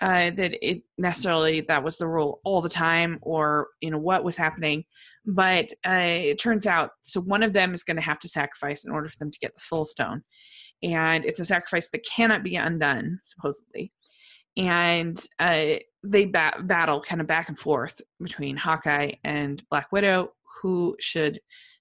uh, 0.00 0.30
that 0.30 0.54
it 0.62 0.82
necessarily 0.98 1.62
that 1.62 1.82
was 1.82 1.98
the 1.98 2.06
rule 2.06 2.40
all 2.44 2.60
the 2.60 2.68
time 2.68 3.18
or 3.22 3.68
you 3.80 3.90
know 3.92 3.98
what 3.98 4.24
was 4.24 4.36
happening 4.36 4.82
but 5.24 5.72
uh, 5.86 5.92
it 5.92 6.36
turns 6.36 6.66
out 6.66 6.90
so 7.02 7.20
one 7.20 7.44
of 7.44 7.52
them 7.52 7.72
is 7.72 7.84
going 7.84 7.96
to 7.96 8.02
have 8.02 8.18
to 8.18 8.26
sacrifice 8.26 8.84
in 8.84 8.90
order 8.90 9.08
for 9.08 9.18
them 9.18 9.30
to 9.30 9.38
get 9.38 9.54
the 9.54 9.60
soul 9.60 9.84
stone 9.84 10.20
and 10.82 11.24
it's 11.24 11.38
a 11.38 11.44
sacrifice 11.44 11.88
that 11.90 12.04
cannot 12.04 12.42
be 12.42 12.56
undone 12.56 13.20
supposedly 13.24 13.92
and 14.56 15.24
uh, 15.38 15.74
they 16.04 16.26
ba- 16.26 16.62
battle 16.62 17.00
kind 17.00 17.20
of 17.20 17.26
back 17.26 17.48
and 17.48 17.58
forth 17.58 18.00
between 18.20 18.56
hawkeye 18.56 19.12
and 19.24 19.62
black 19.70 19.90
widow 19.90 20.32
who 20.60 20.94
should 21.00 21.40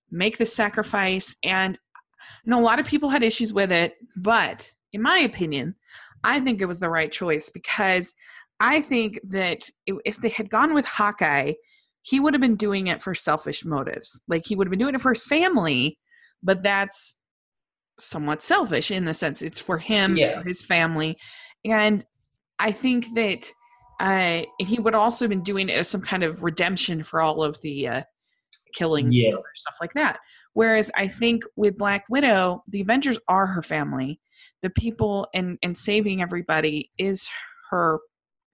make 0.09 0.38
the 0.38 0.45
sacrifice. 0.45 1.36
And 1.43 1.78
I 2.19 2.49
know 2.49 2.59
a 2.59 2.63
lot 2.63 2.80
of 2.80 2.88
people 2.88 3.09
had 3.09 3.24
issues 3.24 3.53
with 3.53 3.71
it, 3.71 3.95
but 4.15 4.71
in 4.93 5.01
my 5.01 5.19
opinion, 5.19 5.76
I 6.24 6.39
think 6.39 6.61
it 6.61 6.67
was 6.67 6.80
the 6.80 6.89
right 6.89 7.11
choice 7.11 7.49
because 7.49 8.13
I 8.59 8.80
think 8.80 9.19
that 9.26 9.69
if 9.86 10.17
they 10.17 10.30
had 10.30 10.49
gone 10.49 10.74
with 10.74 10.86
Hawkeye, 10.86 11.53
he 12.01 12.19
would 12.19 12.34
have 12.34 12.41
been 12.41 12.55
doing 12.55 12.88
it 12.88 13.01
for 13.01 13.13
selfish 13.13 13.65
motives. 13.65 14.21
Like 14.28 14.45
he 14.45 14.55
would 14.55 14.67
have 14.67 14.71
been 14.71 14.80
doing 14.80 14.95
it 14.95 15.01
for 15.01 15.13
his 15.13 15.26
family, 15.26 15.97
but 16.41 16.63
that's 16.63 17.17
somewhat 17.99 18.41
selfish 18.41 18.91
in 18.91 19.05
the 19.05 19.13
sense 19.13 19.41
it's 19.41 19.59
for 19.59 19.78
him, 19.78 20.15
yeah. 20.15 20.41
for 20.41 20.47
his 20.47 20.63
family. 20.63 21.17
And 21.65 22.05
I 22.59 22.71
think 22.71 23.07
that 23.15 23.51
uh, 24.03 24.43
he 24.59 24.79
would 24.79 24.93
also 24.93 25.23
have 25.23 25.29
been 25.29 25.41
doing 25.41 25.69
it 25.69 25.77
as 25.77 25.87
some 25.87 26.01
kind 26.01 26.23
of 26.23 26.43
redemption 26.43 27.03
for 27.03 27.21
all 27.21 27.41
of 27.41 27.59
the 27.61 27.87
uh, 27.87 28.01
killings 28.75 29.17
yeah. 29.17 29.29
and 29.29 29.37
stuff 29.55 29.75
like 29.79 29.93
that. 29.93 30.19
Whereas 30.51 30.91
I 30.95 31.07
think 31.07 31.43
with 31.55 31.77
Black 31.77 32.03
Widow, 32.09 32.63
the 32.67 32.81
Avengers 32.81 33.17
are 33.29 33.47
her 33.47 33.63
family. 33.63 34.19
The 34.61 34.69
people 34.69 35.27
and 35.33 35.57
and 35.63 35.77
saving 35.77 36.21
everybody 36.21 36.91
is 36.97 37.29
her 37.69 37.99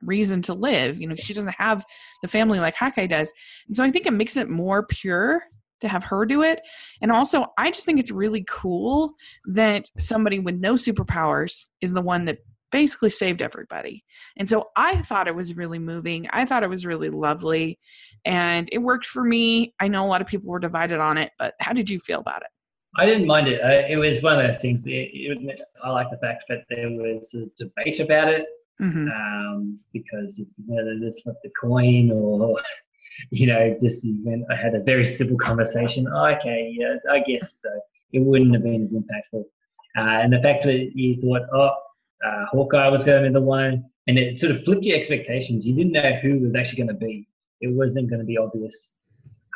reason 0.03 0.43
to 0.43 0.53
live. 0.53 1.01
You 1.01 1.07
know, 1.07 1.15
she 1.15 1.33
doesn't 1.33 1.55
have 1.57 1.83
the 2.21 2.27
family 2.27 2.59
like 2.59 2.75
Hawkeye 2.75 3.07
does. 3.07 3.33
And 3.67 3.75
so 3.75 3.83
I 3.83 3.89
think 3.89 4.05
it 4.05 4.13
makes 4.13 4.37
it 4.37 4.49
more 4.49 4.85
pure 4.85 5.41
to 5.81 5.87
have 5.87 6.03
her 6.03 6.27
do 6.27 6.43
it. 6.43 6.61
And 7.01 7.11
also, 7.11 7.47
I 7.57 7.71
just 7.71 7.85
think 7.85 7.99
it's 7.99 8.11
really 8.11 8.45
cool 8.47 9.13
that 9.47 9.89
somebody 9.97 10.37
with 10.37 10.59
no 10.59 10.75
superpowers 10.75 11.69
is 11.81 11.91
the 11.91 12.01
one 12.01 12.25
that 12.25 12.37
basically 12.71 13.09
saved 13.09 13.41
everybody. 13.41 14.03
And 14.37 14.47
so 14.47 14.67
I 14.75 14.97
thought 14.97 15.27
it 15.27 15.35
was 15.35 15.55
really 15.55 15.79
moving. 15.79 16.27
I 16.31 16.45
thought 16.45 16.63
it 16.63 16.69
was 16.69 16.85
really 16.85 17.09
lovely 17.09 17.79
and 18.25 18.69
it 18.71 18.79
worked 18.79 19.05
for 19.05 19.23
me. 19.23 19.73
I 19.79 19.87
know 19.87 20.05
a 20.05 20.07
lot 20.07 20.21
of 20.21 20.27
people 20.27 20.49
were 20.49 20.59
divided 20.59 20.99
on 20.99 21.17
it, 21.17 21.31
but 21.39 21.55
how 21.59 21.73
did 21.73 21.89
you 21.89 21.99
feel 21.99 22.19
about 22.19 22.41
it? 22.41 22.49
I 22.97 23.05
didn't 23.05 23.27
mind 23.27 23.47
it. 23.47 23.61
it 23.89 23.97
was 23.97 24.23
one 24.23 24.39
of 24.39 24.45
those 24.45 24.59
things. 24.59 24.85
It, 24.85 25.09
it, 25.13 25.59
I 25.83 25.89
like 25.91 26.09
the 26.09 26.17
fact 26.17 26.43
that 26.49 26.63
there 26.69 26.89
was 26.89 27.33
a 27.35 27.45
debate 27.57 27.99
about 27.99 28.29
it 28.29 28.45
mm-hmm. 28.81 29.07
um, 29.09 29.79
because 29.93 30.41
whether 30.65 30.99
this 30.99 31.21
was 31.25 31.35
the 31.43 31.51
coin 31.59 32.11
or 32.11 32.59
you 33.31 33.47
know 33.47 33.75
just 33.81 34.05
even 34.05 34.45
I 34.49 34.55
had 34.55 34.75
a 34.75 34.79
very 34.79 35.05
simple 35.05 35.37
conversation. 35.37 36.07
Oh, 36.11 36.25
okay, 36.25 36.73
yeah, 36.75 36.95
I 37.11 37.19
guess 37.19 37.59
so. 37.61 37.69
It 38.11 38.19
wouldn't 38.19 38.53
have 38.53 38.63
been 38.63 38.85
as 38.85 38.93
impactful. 38.93 39.43
Uh, 39.97 40.21
and 40.21 40.33
the 40.33 40.39
fact 40.39 40.63
that 40.63 40.91
you 40.95 41.15
thought, 41.15 41.41
oh, 41.53 41.71
uh, 42.25 42.45
Hawkeye 42.51 42.89
was 42.89 43.03
going 43.03 43.23
to 43.23 43.29
be 43.29 43.33
the 43.33 43.41
one, 43.41 43.83
and 44.07 44.17
it 44.17 44.37
sort 44.37 44.51
of 44.51 44.63
flipped 44.63 44.85
your 44.85 44.97
expectations. 44.97 45.65
You 45.65 45.75
didn't 45.75 45.93
know 45.93 46.19
who 46.21 46.39
was 46.39 46.55
actually 46.55 46.83
going 46.83 46.99
to 46.99 47.05
be. 47.05 47.27
It 47.61 47.73
wasn't 47.73 48.09
going 48.09 48.19
to 48.19 48.25
be 48.25 48.37
obvious, 48.37 48.93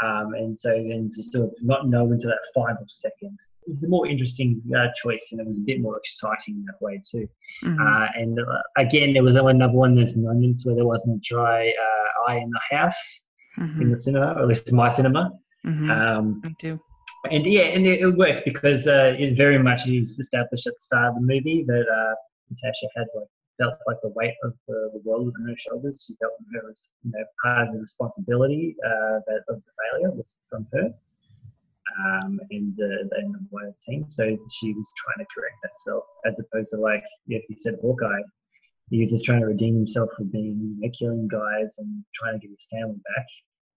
um, 0.03 0.34
and 0.34 0.57
so 0.57 0.70
then 0.70 1.09
to 1.14 1.24
sort 1.24 1.45
of 1.45 1.51
not 1.61 1.88
know 1.88 2.11
until 2.11 2.30
that 2.30 2.39
final 2.53 2.86
second 2.88 3.38
it 3.66 3.70
was 3.70 3.84
a 3.84 3.88
more 3.88 4.07
interesting 4.07 4.61
uh, 4.78 4.88
choice, 5.01 5.30
and 5.32 5.39
it 5.39 5.47
was 5.47 5.57
a 5.57 5.61
bit 5.61 5.80
more 5.80 5.97
exciting 5.97 6.66
that 6.66 6.82
way 6.82 7.01
too. 7.09 7.28
Mm-hmm. 7.64 7.82
Uh, 7.82 8.07
and 8.16 8.39
uh, 8.39 8.61
again, 8.78 9.14
there 9.14 9.24
was 9.24 9.36
another 9.36 9.74
one 9.74 9.97
of 9.97 10.05
those 10.05 10.16
moments 10.18 10.66
where 10.66 10.76
there 10.76 10.86
wasn't 10.86 11.16
a 11.16 11.20
dry 11.24 11.70
uh, 11.70 12.30
eye 12.30 12.38
in 12.39 12.49
the 12.49 12.78
house 12.78 13.22
mm-hmm. 13.57 13.82
in 13.82 13.91
the 13.91 13.97
cinema, 13.97 14.34
or 14.34 14.41
at 14.41 14.47
least 14.47 14.72
my 14.74 14.89
cinema. 14.89 15.32
Mm-hmm. 15.66 15.89
Um, 15.89 16.41
Me 16.43 16.53
too 16.59 16.80
and 17.32 17.45
yeah, 17.45 17.61
and 17.61 17.86
it, 17.88 18.01
it 18.01 18.09
worked 18.09 18.45
because 18.45 18.88
uh, 18.88 19.16
it 19.18 19.38
very 19.38 19.57
much 19.57 19.88
is 19.88 20.20
established 20.20 20.68
at 20.68 20.74
the 20.74 20.82
start 20.82 21.09
of 21.09 21.16
the 21.16 21.22
movie 21.22 21.64
that 21.66 21.86
uh, 21.88 22.16
Natasha 22.49 22.87
had 22.95 23.07
like 23.15 23.27
felt 23.57 23.75
like 23.87 23.97
the 24.01 24.09
weight 24.09 24.35
of 24.43 24.53
the, 24.67 24.89
the 24.93 25.01
world 25.05 25.25
was 25.25 25.33
on 25.39 25.47
her 25.47 25.57
shoulders. 25.57 26.03
She 26.07 26.15
felt 26.15 26.33
her 26.53 26.67
was 26.67 26.89
you 27.03 27.11
know 27.11 27.23
part 27.43 27.67
of 27.67 27.73
the 27.73 27.79
responsibility 27.79 28.75
uh, 28.85 29.19
that 29.27 29.41
of 29.49 29.61
the 29.61 29.71
failure 29.91 30.11
was 30.11 30.35
from 30.49 30.67
her. 30.73 30.89
Um, 31.99 32.39
and 32.49 32.75
the, 32.75 33.07
the 33.11 33.47
wider 33.51 33.75
team. 33.87 34.05
So 34.09 34.23
she 34.25 34.73
was 34.73 34.91
trying 34.97 35.23
to 35.23 35.31
correct 35.35 35.57
herself, 35.61 36.05
as 36.25 36.39
opposed 36.39 36.71
to 36.71 36.77
like 36.77 37.03
if 37.27 37.43
you 37.49 37.55
said 37.59 37.75
Hawkeye, 37.81 38.21
he 38.89 39.01
was 39.01 39.11
just 39.11 39.25
trying 39.25 39.41
to 39.41 39.47
redeem 39.47 39.75
himself 39.75 40.09
for 40.17 40.23
being 40.23 40.77
you 40.79 40.87
know, 40.87 40.91
killing 40.97 41.27
guys 41.27 41.75
and 41.77 42.03
trying 42.15 42.39
to 42.39 42.47
get 42.47 42.55
his 42.55 42.67
family 42.71 42.99
back. 43.15 43.25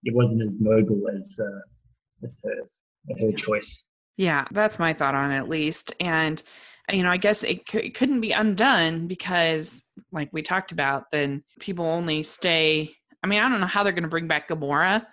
It 0.03 0.15
wasn't 0.15 0.41
as 0.41 0.55
noble 0.59 1.03
as 1.15 1.39
uh, 1.39 2.25
as 2.25 2.35
hers, 2.43 2.79
her 3.19 3.31
choice. 3.33 3.85
Yeah, 4.15 4.45
that's 4.51 4.79
my 4.79 4.93
thought 4.93 5.15
on 5.15 5.31
it, 5.31 5.37
at 5.37 5.49
least. 5.49 5.93
And 5.99 6.41
you 6.91 7.03
know, 7.03 7.11
I 7.11 7.17
guess 7.17 7.43
it, 7.43 7.69
c- 7.69 7.79
it 7.79 7.95
couldn't 7.95 8.21
be 8.21 8.31
undone 8.31 9.07
because, 9.07 9.83
like 10.11 10.29
we 10.31 10.41
talked 10.41 10.71
about, 10.71 11.11
then 11.11 11.43
people 11.59 11.85
only 11.85 12.23
stay. 12.23 12.95
I 13.23 13.27
mean, 13.27 13.39
I 13.39 13.49
don't 13.49 13.59
know 13.59 13.67
how 13.67 13.83
they're 13.83 13.91
going 13.91 14.03
to 14.03 14.09
bring 14.09 14.27
back 14.27 14.47
Gamora. 14.47 15.05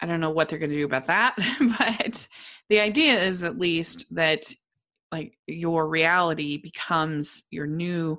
I 0.00 0.06
don't 0.06 0.20
know 0.20 0.30
what 0.30 0.48
they're 0.48 0.58
going 0.58 0.70
to 0.70 0.76
do 0.76 0.84
about 0.84 1.06
that, 1.06 1.36
but 1.78 2.28
the 2.68 2.80
idea 2.80 3.22
is 3.22 3.42
at 3.42 3.58
least 3.58 4.06
that 4.12 4.44
like 5.12 5.38
your 5.46 5.88
reality 5.88 6.58
becomes 6.58 7.44
your 7.50 7.66
new 7.66 8.18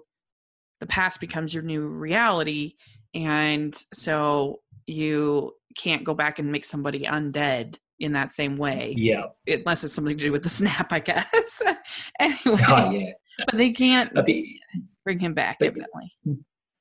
the 0.80 0.88
past 0.88 1.20
becomes 1.20 1.53
your 1.53 1.64
new 1.64 1.86
reality 1.86 2.74
and 3.14 3.76
so 3.93 4.62
you 4.86 5.53
can't 5.76 6.03
go 6.03 6.14
back 6.14 6.39
and 6.39 6.51
make 6.51 6.66
somebody 6.66 7.01
undead 7.01 7.78
in 8.00 8.14
that 8.14 8.32
same 8.32 8.56
way. 8.58 8.93
Yeah. 8.98 9.26
Unless 9.48 9.84
it's 9.84 9.93
something 9.93 10.18
to 10.18 10.24
do 10.24 10.32
with 10.32 10.43
the 10.43 10.50
snap, 10.62 10.91
I 10.91 11.00
guess. 11.00 11.62
anyway. 12.20 12.62
Oh, 12.68 12.91
yeah. 12.91 13.12
But 13.45 13.56
they 13.56 13.72
can't 13.72 14.14
be, 14.26 14.60
bring 15.04 15.20
him 15.20 15.34
back, 15.34 15.58
but, 15.60 15.68
evidently. 15.68 16.12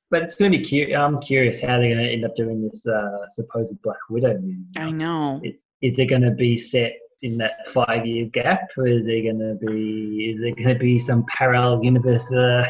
But 0.09 0.23
it's 0.23 0.35
going 0.35 0.51
to 0.51 0.57
be 0.57 0.63
curious. 0.63 0.97
I'm 0.97 1.21
curious 1.21 1.61
how 1.61 1.77
they're 1.79 1.93
going 1.93 2.03
to 2.03 2.11
end 2.11 2.25
up 2.25 2.35
doing 2.35 2.67
this 2.67 2.85
uh, 2.87 3.29
supposed 3.29 3.79
Black 3.83 3.97
Widow 4.09 4.39
movie. 4.39 4.57
I 4.75 4.89
know. 4.89 5.39
It, 5.43 5.59
is 5.81 5.99
it 5.99 6.07
going 6.07 6.23
to 6.23 6.31
be 6.31 6.57
set 6.57 6.93
in 7.21 7.37
that 7.37 7.71
five 7.73 8.05
year 8.05 8.25
gap, 8.33 8.69
or 8.77 8.87
is 8.87 9.05
there 9.05 9.21
going 9.21 9.39
to 9.39 9.57
be 9.65 10.33
is 10.33 10.41
there 10.41 10.55
going 10.55 10.75
to 10.75 10.79
be 10.79 10.97
some 10.99 11.25
parallel 11.35 11.83
universe 11.83 12.31
uh, 12.31 12.67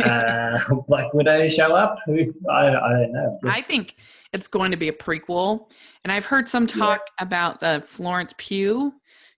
uh, 0.00 0.58
Black 0.88 1.12
Widow 1.14 1.48
show 1.48 1.74
up? 1.74 1.96
I, 2.08 2.30
I 2.50 2.70
don't 2.70 3.12
know. 3.12 3.38
I 3.44 3.60
think 3.60 3.96
it's 4.32 4.48
going 4.48 4.70
to 4.70 4.76
be 4.76 4.88
a 4.88 4.92
prequel. 4.92 5.70
And 6.04 6.12
I've 6.12 6.24
heard 6.24 6.48
some 6.48 6.66
talk 6.66 7.00
yeah. 7.06 7.24
about 7.24 7.60
the 7.60 7.82
Florence 7.86 8.34
Pugh, 8.36 8.92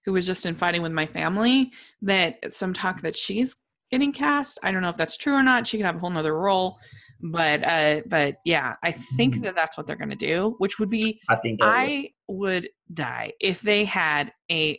who 0.05 0.13
was 0.13 0.27
just 0.27 0.47
in 0.47 0.55
Fighting 0.55 0.83
with 0.83 0.93
My 0.93 1.07
Family, 1.07 1.73
that 2.03 2.55
some 2.55 2.73
talk 2.73 3.03
that 3.03 3.17
she's 3.17 3.57
getting 3.91 4.13
cast. 4.13 4.59
I 4.63 4.73
don't 4.73 4.83
know 4.83 4.89
if 4.89 4.97
that's 4.97 5.17
true 5.17 5.35
or 5.35 5.43
not. 5.43 5.67
She 5.67 5.77
could 5.77 5.87
have 5.87 5.97
a 5.97 5.99
whole 5.99 6.11
nother 6.11 6.37
role. 6.37 6.79
But 7.21 7.65
uh, 7.65 8.03
but 8.07 8.37
yeah, 8.45 8.75
I 8.83 8.93
think 8.93 9.37
mm. 9.37 9.43
that 9.45 9.55
that's 9.55 9.77
what 9.77 9.87
they're 9.87 9.97
going 9.97 10.11
to 10.11 10.17
do, 10.17 10.55
which 10.59 10.79
would 10.79 10.91
be. 10.91 11.21
I 11.29 11.37
think 11.37 11.61
I 11.63 12.11
would 12.29 12.69
die 12.93 13.33
if 13.41 13.63
they 13.63 13.87
had 13.87 14.33
a 14.51 14.79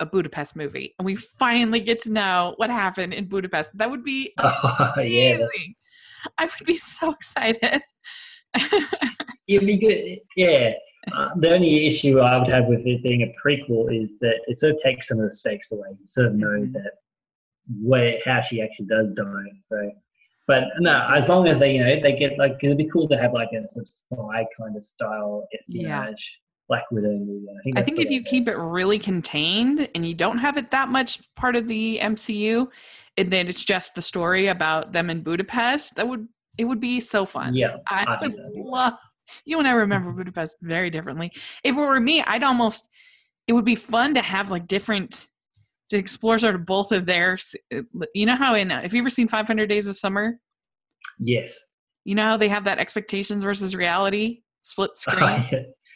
a 0.00 0.06
Budapest 0.06 0.56
movie 0.56 0.94
and 0.98 1.06
we 1.06 1.14
finally 1.14 1.80
get 1.80 2.00
to 2.02 2.10
know 2.10 2.54
what 2.56 2.70
happened 2.70 3.14
in 3.14 3.26
Budapest. 3.26 3.76
That 3.76 3.90
would 3.90 4.02
be 4.02 4.32
amazing. 4.38 5.48
yeah, 5.56 6.30
I 6.38 6.44
would 6.46 6.66
be 6.66 6.76
so 6.76 7.12
excited. 7.12 7.82
It'd 9.46 9.66
be 9.66 9.76
good. 9.76 10.18
Yeah. 10.36 10.72
Uh, 11.14 11.28
the 11.36 11.52
only 11.52 11.86
issue 11.86 12.18
I 12.20 12.38
would 12.38 12.48
have 12.48 12.66
with 12.66 12.86
it 12.86 13.02
being 13.02 13.22
a 13.22 13.32
prequel 13.44 13.94
is 13.94 14.18
that 14.18 14.40
it 14.46 14.60
sort 14.60 14.74
of 14.74 14.82
takes 14.82 15.08
some 15.08 15.18
of 15.18 15.24
the 15.24 15.34
stakes 15.34 15.72
away. 15.72 15.88
You 15.98 16.06
sort 16.06 16.26
of 16.26 16.34
know 16.34 16.48
mm-hmm. 16.48 16.72
that 16.72 16.92
where 17.82 18.18
how 18.24 18.42
she 18.42 18.60
actually 18.60 18.86
does 18.86 19.08
die. 19.14 19.50
So, 19.66 19.90
but 20.46 20.64
no, 20.78 21.08
as 21.14 21.28
long 21.28 21.48
as 21.48 21.58
they 21.58 21.74
you 21.74 21.80
know 21.80 22.00
they 22.00 22.16
get 22.16 22.38
like 22.38 22.56
it'd 22.62 22.76
be 22.76 22.88
cool 22.92 23.08
to 23.08 23.16
have 23.16 23.32
like 23.32 23.48
a 23.52 23.66
sort 23.68 23.84
of 23.84 23.88
spy 23.88 24.46
kind 24.58 24.76
of 24.76 24.84
style 24.84 25.48
espionage. 25.58 26.38
Black 26.70 26.84
Widow 26.92 27.18
movie. 27.18 27.46
I 27.50 27.62
think, 27.62 27.78
I 27.78 27.82
think 27.82 27.98
if 27.98 28.10
you 28.10 28.22
keep 28.22 28.46
it 28.46 28.56
really 28.56 28.98
contained 28.98 29.88
and 29.92 30.06
you 30.06 30.14
don't 30.14 30.38
have 30.38 30.56
it 30.56 30.70
that 30.70 30.88
much 30.88 31.20
part 31.34 31.56
of 31.56 31.66
the 31.66 31.98
MCU, 32.00 32.68
and 33.16 33.28
then 33.28 33.48
it's 33.48 33.64
just 33.64 33.96
the 33.96 34.00
story 34.00 34.46
about 34.46 34.92
them 34.92 35.10
in 35.10 35.22
Budapest, 35.22 35.96
that 35.96 36.06
would 36.06 36.28
it 36.56 36.64
would 36.64 36.80
be 36.80 37.00
so 37.00 37.26
fun. 37.26 37.54
Yeah, 37.54 37.78
I, 37.88 38.04
I 38.04 38.18
would 38.22 38.36
love. 38.54 38.94
You 39.44 39.58
and 39.58 39.66
I 39.66 39.72
remember 39.72 40.12
Budapest 40.16 40.58
very 40.62 40.90
differently. 40.90 41.32
If 41.64 41.76
it 41.76 41.80
were 41.80 42.00
me, 42.00 42.22
I'd 42.22 42.44
almost. 42.44 42.88
It 43.48 43.52
would 43.52 43.64
be 43.64 43.74
fun 43.74 44.14
to 44.14 44.22
have 44.22 44.52
like 44.52 44.68
different 44.68 45.26
to 45.88 45.96
explore 45.96 46.38
sort 46.38 46.54
of 46.54 46.64
both 46.64 46.92
of 46.92 47.04
their. 47.04 47.36
You 48.14 48.26
know 48.26 48.36
how 48.36 48.54
in 48.54 48.70
have 48.70 48.94
you 48.94 49.00
ever 49.00 49.10
seen 49.10 49.26
Five 49.26 49.48
Hundred 49.48 49.66
Days 49.66 49.88
of 49.88 49.96
Summer? 49.96 50.38
Yes. 51.18 51.58
You 52.04 52.14
know 52.14 52.22
how 52.22 52.36
they 52.36 52.48
have 52.48 52.64
that 52.64 52.78
expectations 52.78 53.42
versus 53.42 53.74
reality 53.74 54.42
split 54.60 54.90
screen. 54.96 55.48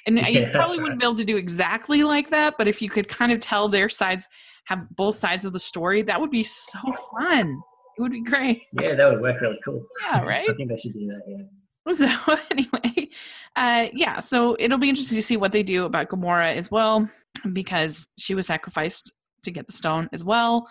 And 0.07 0.19
yeah, 0.19 0.29
you 0.29 0.47
probably 0.53 0.81
wouldn't 0.81 1.01
be 1.01 1.07
able 1.07 1.17
to 1.17 1.25
do 1.25 1.37
exactly 1.37 2.05
like 2.05 2.31
that, 2.31 2.55
but 2.59 2.69
if 2.69 2.83
you 2.83 2.91
could 2.91 3.09
kind 3.09 3.33
of 3.33 3.41
tell 3.41 3.69
their 3.69 3.89
sides, 3.89 4.29
have 4.67 4.89
both 4.97 5.15
sides 5.15 5.45
of 5.45 5.53
the 5.53 5.59
story, 5.59 6.03
that 6.03 6.21
would 6.21 6.31
be 6.31 6.45
so 6.45 6.79
fun. 7.19 7.61
It 7.97 8.03
would 8.03 8.13
be 8.13 8.23
great. 8.23 8.63
Yeah, 8.73 8.95
that 8.95 9.11
would 9.11 9.21
work 9.21 9.41
really 9.41 9.59
cool. 9.65 9.85
Yeah, 10.03 10.23
right? 10.23 10.49
I 10.51 10.55
think 10.55 10.73
I 10.73 10.77
should 10.77 10.93
do 10.95 11.07
that, 11.07 11.23
yeah. 11.27 11.45
So 11.93 12.09
anyway, 12.51 13.09
uh, 13.57 13.89
yeah, 13.93 14.19
so 14.21 14.57
it'll 14.59 14.79
be 14.79 14.89
interesting 14.89 15.17
to 15.17 15.23
see 15.23 15.37
what 15.37 15.53
they 15.53 15.63
do 15.63 15.85
about 15.85 16.09
Gamora 16.09 16.55
as 16.57 16.71
well, 16.71 17.09
because 17.53 18.09
she 18.19 18.35
was 18.35 18.47
sacrificed 18.47 19.13
to 19.43 19.51
get 19.51 19.67
the 19.67 19.73
stone 19.75 20.09
as 20.13 20.25
well. 20.25 20.67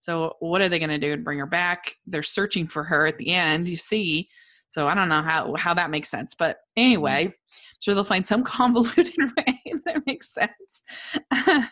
So 0.00 0.36
what 0.40 0.60
are 0.60 0.68
they 0.68 0.78
going 0.78 0.90
to 0.90 0.98
do 0.98 1.16
to 1.16 1.22
bring 1.22 1.38
her 1.38 1.46
back? 1.46 1.96
They're 2.06 2.22
searching 2.22 2.66
for 2.66 2.84
her 2.84 3.06
at 3.06 3.16
the 3.16 3.30
end. 3.30 3.66
You 3.66 3.76
see, 3.76 4.28
So 4.68 4.86
I 4.86 4.94
don't 4.94 5.08
know 5.08 5.22
how 5.22 5.54
how 5.56 5.74
that 5.74 5.90
makes 5.90 6.10
sense, 6.10 6.34
but 6.38 6.58
anyway, 6.76 7.34
sure 7.80 7.94
they'll 7.94 8.04
find 8.04 8.26
some 8.26 8.42
convoluted 8.44 9.14
way 9.36 9.58
that 9.84 10.06
makes 10.06 10.32
sense. 10.32 10.82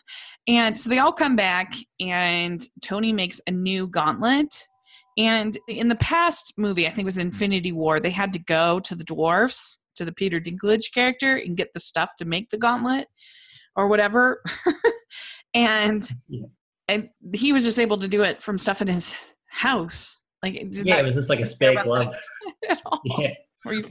and 0.49 0.79
so 0.79 0.91
they 0.91 0.99
all 0.99 1.13
come 1.13 1.37
back, 1.37 1.75
and 2.01 2.63
Tony 2.83 3.13
makes 3.13 3.41
a 3.47 3.51
new 3.51 3.87
gauntlet. 3.87 4.69
And 5.19 5.57
in 5.67 5.89
the 5.89 5.97
past 5.97 6.53
movie, 6.59 6.87
I 6.87 6.91
think 6.91 7.05
it 7.05 7.07
was 7.07 7.19
Infinity 7.19 7.73
War, 7.73 8.01
they 8.01 8.11
had 8.11 8.33
to 8.35 8.39
go 8.39 8.81
to 8.81 8.95
the 8.95 9.05
dwarfs, 9.05 9.79
to 9.95 10.05
the 10.05 10.13
Peter 10.13 10.39
Dinklage 10.41 10.93
character, 10.93 11.37
and 11.37 11.57
get 11.57 11.73
the 11.73 11.81
stuff 11.81 12.11
to 12.19 12.27
make 12.27 12.51
the 12.51 12.59
gauntlet 12.59 13.09
or 13.77 13.89
whatever. 13.89 14.43
and 15.55 16.07
and 16.89 17.09
he 17.33 17.53
was 17.53 17.65
just 17.65 17.79
able 17.79 17.99
to 17.99 18.09
do 18.09 18.23
it 18.23 18.43
from 18.43 18.59
stuff 18.59 18.83
in 18.83 18.89
his 18.89 19.15
house. 19.47 20.23
Like 20.43 20.55
yeah, 20.55 20.99
it 20.99 21.05
was 21.05 21.15
just 21.15 21.31
like 21.31 21.41
a 21.41 21.47
spare 21.47 21.83
glove. 21.83 22.15
yeah. 23.05 23.31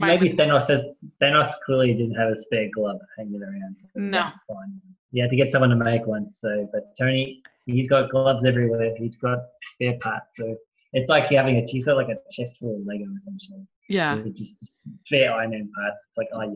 Maybe 0.00 0.30
Thanos 0.30 0.66
says 0.66 0.80
Thanos 1.22 1.52
clearly 1.64 1.92
didn't 1.94 2.14
have 2.14 2.30
a 2.30 2.36
spare 2.36 2.68
glove 2.74 2.98
hanging 3.18 3.42
around. 3.42 3.76
So 3.80 3.88
no. 3.94 4.30
You 5.12 5.22
had 5.22 5.30
to 5.30 5.36
get 5.36 5.50
someone 5.50 5.70
to 5.70 5.76
make 5.76 6.06
one. 6.06 6.32
So, 6.32 6.68
but 6.72 6.96
Tony, 6.98 7.42
he's 7.66 7.88
got 7.88 8.10
gloves 8.10 8.44
everywhere. 8.44 8.94
He's 8.96 9.16
got 9.16 9.38
spare 9.72 9.98
parts. 10.00 10.36
So 10.36 10.56
it's 10.92 11.08
like 11.08 11.26
having 11.26 11.56
a 11.56 11.66
he's 11.66 11.84
got 11.84 11.96
like 11.96 12.08
a 12.08 12.16
chest 12.30 12.58
full 12.58 12.76
of 12.76 12.86
Lego 12.86 13.04
essentially. 13.16 13.66
Yeah. 13.88 14.20
Just, 14.34 14.58
just 14.58 14.88
spare 15.04 15.32
Iron 15.32 15.50
Man 15.50 15.70
parts. 15.74 16.00
It's 16.08 16.18
like, 16.18 16.28
oh 16.32 16.54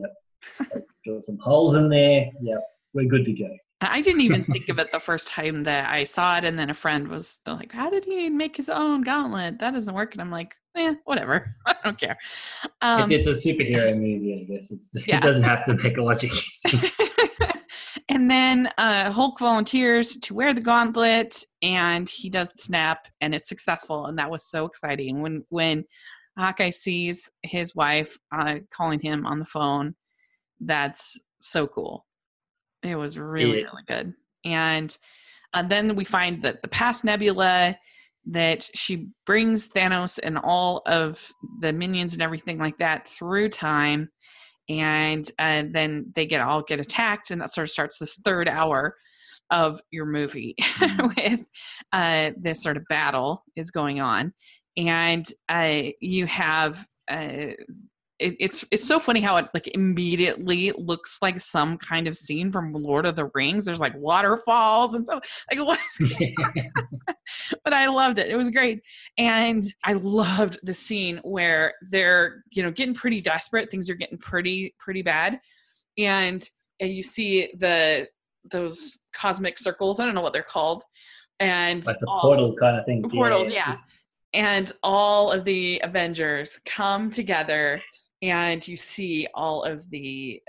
yep, 0.67 0.83
drill 1.05 1.21
some 1.21 1.37
holes 1.37 1.75
in 1.75 1.89
there. 1.89 2.25
Yep, 2.41 2.63
we're 2.93 3.07
good 3.07 3.25
to 3.25 3.33
go. 3.33 3.49
I 3.81 4.01
didn't 4.01 4.21
even 4.21 4.43
think 4.51 4.69
of 4.69 4.79
it 4.79 4.91
the 4.91 4.99
first 4.99 5.27
time 5.27 5.63
that 5.63 5.89
I 5.89 6.03
saw 6.03 6.37
it, 6.37 6.45
and 6.45 6.57
then 6.57 6.69
a 6.69 6.73
friend 6.73 7.07
was 7.07 7.39
like, 7.47 7.71
"How 7.71 7.89
did 7.89 8.05
he 8.05 8.29
make 8.29 8.57
his 8.57 8.69
own 8.69 9.01
gauntlet? 9.01 9.59
That 9.59 9.71
doesn't 9.71 9.93
work." 9.93 10.13
And 10.13 10.21
I'm 10.21 10.31
like, 10.31 10.55
"Eh, 10.75 10.95
whatever. 11.05 11.55
I 11.65 11.75
don't 11.83 11.99
care." 11.99 12.17
Um, 12.81 13.11
if 13.11 13.25
it's 13.25 13.45
a 13.45 13.47
superhero 13.47 13.93
movie, 13.95 14.47
I 14.47 14.53
guess 14.53 14.71
yeah. 15.07 15.17
it 15.17 15.23
doesn't 15.23 15.43
have 15.43 15.65
to 15.65 15.75
make 15.75 15.97
a 15.97 16.03
logic. 16.03 16.31
and 18.09 18.29
then 18.29 18.69
uh, 18.77 19.11
Hulk 19.11 19.39
volunteers 19.39 20.15
to 20.17 20.33
wear 20.33 20.53
the 20.53 20.61
gauntlet, 20.61 21.43
and 21.61 22.07
he 22.07 22.29
does 22.29 22.49
the 22.49 22.61
snap, 22.61 23.07
and 23.19 23.33
it's 23.33 23.49
successful, 23.49 24.05
and 24.05 24.19
that 24.19 24.29
was 24.29 24.45
so 24.45 24.65
exciting. 24.65 25.21
When 25.21 25.43
when 25.49 25.85
Hawkeye 26.37 26.69
sees 26.69 27.29
his 27.41 27.75
wife 27.75 28.17
uh, 28.31 28.59
calling 28.69 28.99
him 28.99 29.25
on 29.25 29.39
the 29.39 29.45
phone, 29.45 29.95
that's 30.59 31.19
so 31.39 31.65
cool 31.65 32.05
it 32.83 32.95
was 32.95 33.17
really, 33.17 33.61
yeah. 33.61 33.65
really 33.65 33.83
good. 33.87 34.13
And 34.45 34.95
uh, 35.53 35.63
then 35.63 35.95
we 35.95 36.05
find 36.05 36.41
that 36.43 36.61
the 36.61 36.67
past 36.67 37.03
nebula 37.03 37.77
that 38.25 38.69
she 38.75 39.07
brings 39.25 39.67
Thanos 39.67 40.19
and 40.21 40.37
all 40.37 40.81
of 40.85 41.31
the 41.59 41.73
minions 41.73 42.13
and 42.13 42.21
everything 42.21 42.59
like 42.59 42.77
that 42.77 43.07
through 43.07 43.49
time, 43.49 44.09
and 44.69 45.29
uh, 45.39 45.63
then 45.69 46.11
they 46.15 46.25
get 46.25 46.41
all 46.41 46.61
get 46.61 46.79
attacked, 46.79 47.31
and 47.31 47.41
that 47.41 47.53
sort 47.53 47.65
of 47.65 47.71
starts 47.71 47.97
this 47.97 48.19
third 48.23 48.47
hour 48.47 48.95
of 49.49 49.81
your 49.91 50.05
movie 50.05 50.55
mm-hmm. 50.59 51.07
with 51.17 51.49
uh, 51.91 52.31
this 52.37 52.63
sort 52.63 52.77
of 52.77 52.85
battle 52.87 53.43
is 53.55 53.71
going 53.71 53.99
on, 53.99 54.33
and 54.77 55.25
uh, 55.49 55.81
you 55.99 56.27
have 56.27 56.85
uh, 57.09 57.47
it, 58.21 58.35
it's 58.39 58.63
it's 58.71 58.87
so 58.87 58.99
funny 58.99 59.19
how 59.19 59.37
it 59.37 59.47
like 59.53 59.67
immediately 59.73 60.71
looks 60.77 61.17
like 61.21 61.39
some 61.39 61.77
kind 61.77 62.07
of 62.07 62.15
scene 62.15 62.51
from 62.51 62.71
Lord 62.71 63.05
of 63.05 63.15
the 63.15 63.29
Rings. 63.33 63.65
There's 63.65 63.79
like 63.79 63.95
waterfalls 63.95 64.95
and 64.95 65.05
stuff. 65.05 65.25
Like 65.51 65.65
what? 65.65 65.79
but 67.63 67.73
I 67.73 67.87
loved 67.87 68.19
it. 68.19 68.29
It 68.29 68.35
was 68.35 68.49
great, 68.49 68.81
and 69.17 69.63
I 69.83 69.93
loved 69.93 70.59
the 70.63 70.73
scene 70.73 71.19
where 71.23 71.73
they're 71.89 72.43
you 72.51 72.63
know 72.63 72.71
getting 72.71 72.93
pretty 72.93 73.21
desperate. 73.21 73.69
Things 73.71 73.89
are 73.89 73.95
getting 73.95 74.17
pretty 74.17 74.75
pretty 74.77 75.01
bad, 75.01 75.39
and 75.97 76.47
and 76.79 76.91
you 76.91 77.03
see 77.03 77.51
the 77.57 78.07
those 78.49 78.97
cosmic 79.13 79.57
circles. 79.57 79.99
I 79.99 80.05
don't 80.05 80.15
know 80.15 80.21
what 80.21 80.33
they're 80.33 80.43
called, 80.43 80.83
and 81.39 81.85
like 81.85 81.99
the 81.99 82.07
all, 82.07 82.21
portal 82.21 82.55
kind 82.59 82.77
of 82.77 82.85
thing. 82.85 83.03
Portals, 83.09 83.49
yeah. 83.49 83.71
yeah. 83.71 83.77
And 84.33 84.71
all 84.81 85.31
of 85.31 85.43
the 85.43 85.81
Avengers 85.83 86.59
come 86.65 87.09
together 87.09 87.81
and 88.21 88.67
you 88.67 88.77
see 88.77 89.27
all 89.33 89.63
of 89.63 89.89
the 89.89 90.41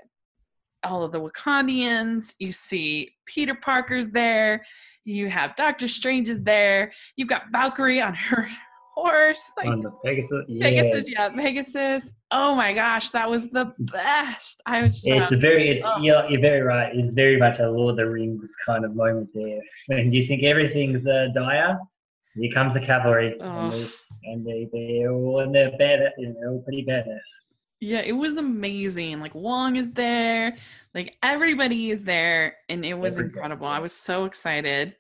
all 0.84 1.04
of 1.04 1.12
the 1.12 1.20
Wakandians. 1.20 2.34
You 2.38 2.52
see 2.52 3.10
Peter 3.26 3.54
Parker's 3.54 4.08
there. 4.08 4.64
You 5.04 5.28
have 5.28 5.56
Doctor 5.56 5.88
Strange 5.88 6.28
is 6.28 6.42
there. 6.42 6.92
You've 7.16 7.28
got 7.28 7.44
Valkyrie 7.52 8.00
on 8.00 8.14
her 8.14 8.48
horse. 8.94 9.42
Like, 9.56 9.68
on 9.68 9.82
the 9.82 9.90
Pegasus. 10.04 10.44
Yes. 10.48 10.62
Pegasus, 10.62 11.10
yeah, 11.10 11.28
Pegasus. 11.30 12.14
Oh 12.30 12.54
my 12.54 12.72
gosh, 12.72 13.10
that 13.10 13.28
was 13.28 13.50
the 13.50 13.72
best. 13.78 14.62
I 14.66 14.82
was. 14.82 15.06
Yeah, 15.06 15.24
it's 15.24 15.32
a 15.32 15.36
very. 15.36 15.70
It's, 15.70 15.82
oh. 15.84 16.02
you're, 16.02 16.28
you're 16.30 16.40
very 16.40 16.62
right. 16.62 16.94
It's 16.94 17.14
very 17.14 17.38
much 17.38 17.58
a 17.58 17.70
Lord 17.70 17.92
of 17.92 17.96
the 17.96 18.08
Rings 18.08 18.50
kind 18.66 18.84
of 18.84 18.94
moment 18.94 19.30
there. 19.34 19.60
When 19.86 20.12
you 20.12 20.26
think 20.26 20.42
everything's 20.44 21.06
uh, 21.06 21.28
dire, 21.34 21.78
here 22.34 22.52
comes 22.52 22.74
the 22.74 22.80
cavalry, 22.80 23.36
oh. 23.40 23.44
and, 23.44 23.72
they, 23.72 23.88
and 24.24 24.46
they 24.46 24.68
they're 24.72 25.12
all 25.12 25.40
in 25.40 25.52
their 25.52 25.70
bad. 25.78 26.00
They're 26.16 26.50
all 26.50 26.62
pretty 26.62 26.84
badass. 26.84 27.18
Yeah, 27.82 27.98
it 27.98 28.12
was 28.12 28.36
amazing. 28.36 29.18
Like 29.18 29.34
Wong 29.34 29.74
is 29.74 29.90
there, 29.90 30.56
like 30.94 31.16
everybody 31.20 31.90
is 31.90 32.00
there, 32.02 32.58
and 32.68 32.84
it 32.84 32.94
was 32.94 33.14
everybody. 33.14 33.34
incredible. 33.34 33.66
I 33.66 33.80
was 33.80 33.92
so 33.92 34.24
excited. 34.24 34.94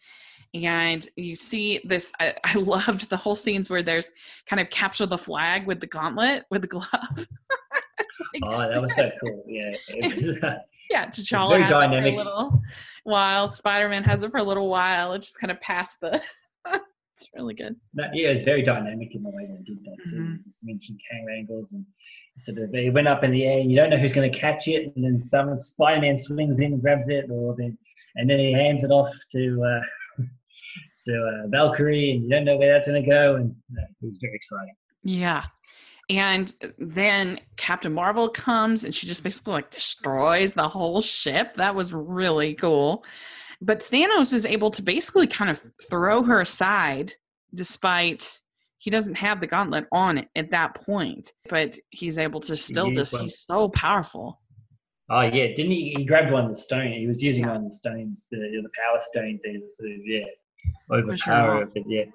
And 0.52 1.08
you 1.14 1.36
see 1.36 1.80
this, 1.84 2.12
I, 2.18 2.34
I, 2.42 2.54
loved 2.58 3.08
the 3.08 3.16
whole 3.16 3.36
scenes 3.36 3.70
where 3.70 3.84
there's 3.84 4.10
kind 4.46 4.58
of 4.58 4.68
capture 4.70 5.06
the 5.06 5.16
flag 5.16 5.64
with 5.64 5.78
the 5.78 5.86
gauntlet, 5.86 6.44
with 6.50 6.62
the 6.62 6.66
glove. 6.66 6.88
like, 7.14 8.42
oh, 8.42 8.58
that 8.58 8.82
was 8.82 8.92
so 8.96 9.10
cool. 9.20 9.44
Yeah. 9.46 9.70
yeah, 10.90 11.06
T'Challa 11.06 11.60
has 11.60 11.70
dynamic. 11.70 12.14
it 12.14 12.16
for 12.16 12.22
a 12.22 12.24
little 12.24 12.62
while. 13.04 13.46
Spider 13.46 13.88
Man 13.90 14.02
has 14.02 14.24
it 14.24 14.32
for 14.32 14.38
a 14.38 14.42
little 14.42 14.68
while. 14.68 15.12
It 15.12 15.20
just 15.20 15.40
kind 15.40 15.52
of 15.52 15.60
passed 15.60 16.00
the. 16.00 16.20
it's 16.66 17.30
really 17.32 17.54
good. 17.54 17.76
That, 17.94 18.10
yeah, 18.12 18.30
it's 18.30 18.42
very 18.42 18.62
dynamic 18.62 19.14
in 19.14 19.22
the 19.22 19.30
way 19.30 19.46
they 19.46 19.62
did 19.62 19.84
that 19.84 20.10
too. 20.10 20.16
Mm-hmm. 20.16 20.34
Just 20.48 20.64
mentioned 20.64 21.00
camera 21.08 21.36
angles 21.38 21.72
and 21.72 21.86
sort 22.38 22.58
of 22.58 22.74
it 22.74 22.92
went 22.92 23.08
up 23.08 23.24
in 23.24 23.30
the 23.30 23.44
air. 23.44 23.58
You 23.60 23.76
don't 23.76 23.90
know 23.90 23.98
who's 23.98 24.12
going 24.12 24.30
to 24.30 24.38
catch 24.38 24.68
it, 24.68 24.92
and 24.94 25.04
then 25.04 25.20
some 25.20 25.56
Spider-Man 25.56 26.18
swings 26.18 26.60
in, 26.60 26.74
and 26.74 26.82
grabs 26.82 27.08
it, 27.08 27.26
or 27.30 27.54
then 27.56 27.76
and 28.16 28.28
then 28.28 28.38
he 28.38 28.52
hands 28.52 28.84
it 28.84 28.90
off 28.90 29.14
to 29.32 29.62
uh, 29.62 30.22
to 31.06 31.44
uh, 31.44 31.48
Valkyrie, 31.48 32.12
and 32.12 32.24
you 32.24 32.28
don't 32.28 32.44
know 32.44 32.56
where 32.56 32.72
that's 32.72 32.88
going 32.88 33.02
to 33.02 33.08
go, 33.08 33.36
and 33.36 33.54
uh, 33.78 33.82
it 33.82 34.06
was 34.06 34.18
very 34.20 34.34
exciting. 34.34 34.74
Yeah. 35.02 35.44
And 36.10 36.52
then 36.78 37.40
Captain 37.56 37.92
Marvel 37.92 38.28
comes 38.28 38.84
and 38.84 38.94
she 38.94 39.06
just 39.06 39.22
basically 39.22 39.54
like 39.54 39.70
destroys 39.70 40.52
the 40.52 40.68
whole 40.68 41.00
ship. 41.00 41.54
That 41.54 41.74
was 41.74 41.92
really 41.92 42.54
cool. 42.54 43.04
But 43.60 43.80
Thanos 43.80 44.32
is 44.32 44.44
able 44.44 44.70
to 44.72 44.82
basically 44.82 45.28
kind 45.28 45.50
of 45.50 45.60
throw 45.88 46.22
her 46.24 46.40
aside 46.40 47.12
despite 47.54 48.40
he 48.82 48.90
doesn't 48.90 49.14
have 49.14 49.40
the 49.40 49.46
gauntlet 49.46 49.86
on 49.92 50.26
at 50.34 50.50
that 50.50 50.74
point, 50.74 51.32
but 51.48 51.78
he's 51.90 52.18
able 52.18 52.40
to 52.40 52.56
still 52.56 52.86
he 52.86 52.92
just, 52.94 53.16
he's 53.16 53.44
so 53.48 53.68
powerful. 53.68 54.40
Oh 55.08 55.20
yeah, 55.20 55.54
didn't 55.54 55.70
he? 55.70 55.94
He 55.96 56.04
grabbed 56.04 56.32
one 56.32 56.46
of 56.46 56.50
the 56.50 56.60
stone. 56.60 56.90
He 56.90 57.06
was 57.06 57.22
using 57.22 57.44
yeah. 57.44 57.50
one 57.50 57.56
of 57.58 57.64
the 57.66 57.76
stones, 57.76 58.26
the, 58.32 58.38
the 58.38 58.68
power 58.76 59.00
stones, 59.02 59.40
to 59.44 59.60
sort 59.68 59.92
of 59.92 59.98
yeah, 60.04 60.24
overpower 60.90 61.62
it. 61.62 61.68
But 61.72 61.84
yeah, 61.86 62.06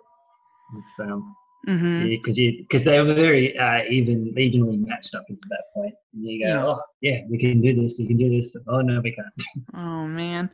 it's, 0.75 0.99
um, 0.99 1.33
mm-hmm. 1.69 2.09
because 2.09 2.37
yeah, 2.37 2.51
because 2.59 2.83
they 2.83 2.99
were 3.01 3.13
very 3.13 3.57
uh, 3.57 3.83
even 3.89 4.33
evenly 4.37 4.75
matched 4.75 5.15
up 5.15 5.23
until 5.29 5.47
that 5.49 5.63
point. 5.73 5.93
you 6.11 6.43
go, 6.43 6.49
yeah. 6.49 6.65
oh 6.65 6.81
yeah, 6.99 7.21
we 7.29 7.37
can 7.37 7.61
do 7.61 7.81
this. 7.81 7.97
You 7.97 8.07
can 8.07 8.17
do 8.17 8.29
this. 8.29 8.57
Oh 8.67 8.81
no, 8.81 8.99
we 8.99 9.13
can't. 9.13 9.27
Oh 9.73 10.05
man, 10.05 10.49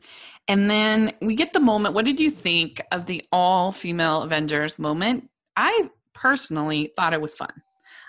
and 0.48 0.70
then 0.70 1.14
we 1.24 1.36
get 1.36 1.54
the 1.54 1.60
moment. 1.60 1.96
What 1.96 2.06
did 2.06 2.20
you 2.20 2.30
think 2.30 2.84
of 2.92 3.08
the 3.08 3.26
all 3.32 3.72
female 3.72 4.22
Avengers 4.22 4.78
moment? 4.78 5.28
I 5.56 5.90
personally 6.14 6.94
thought 6.96 7.14
it 7.14 7.22
was 7.22 7.36
fun. 7.36 7.52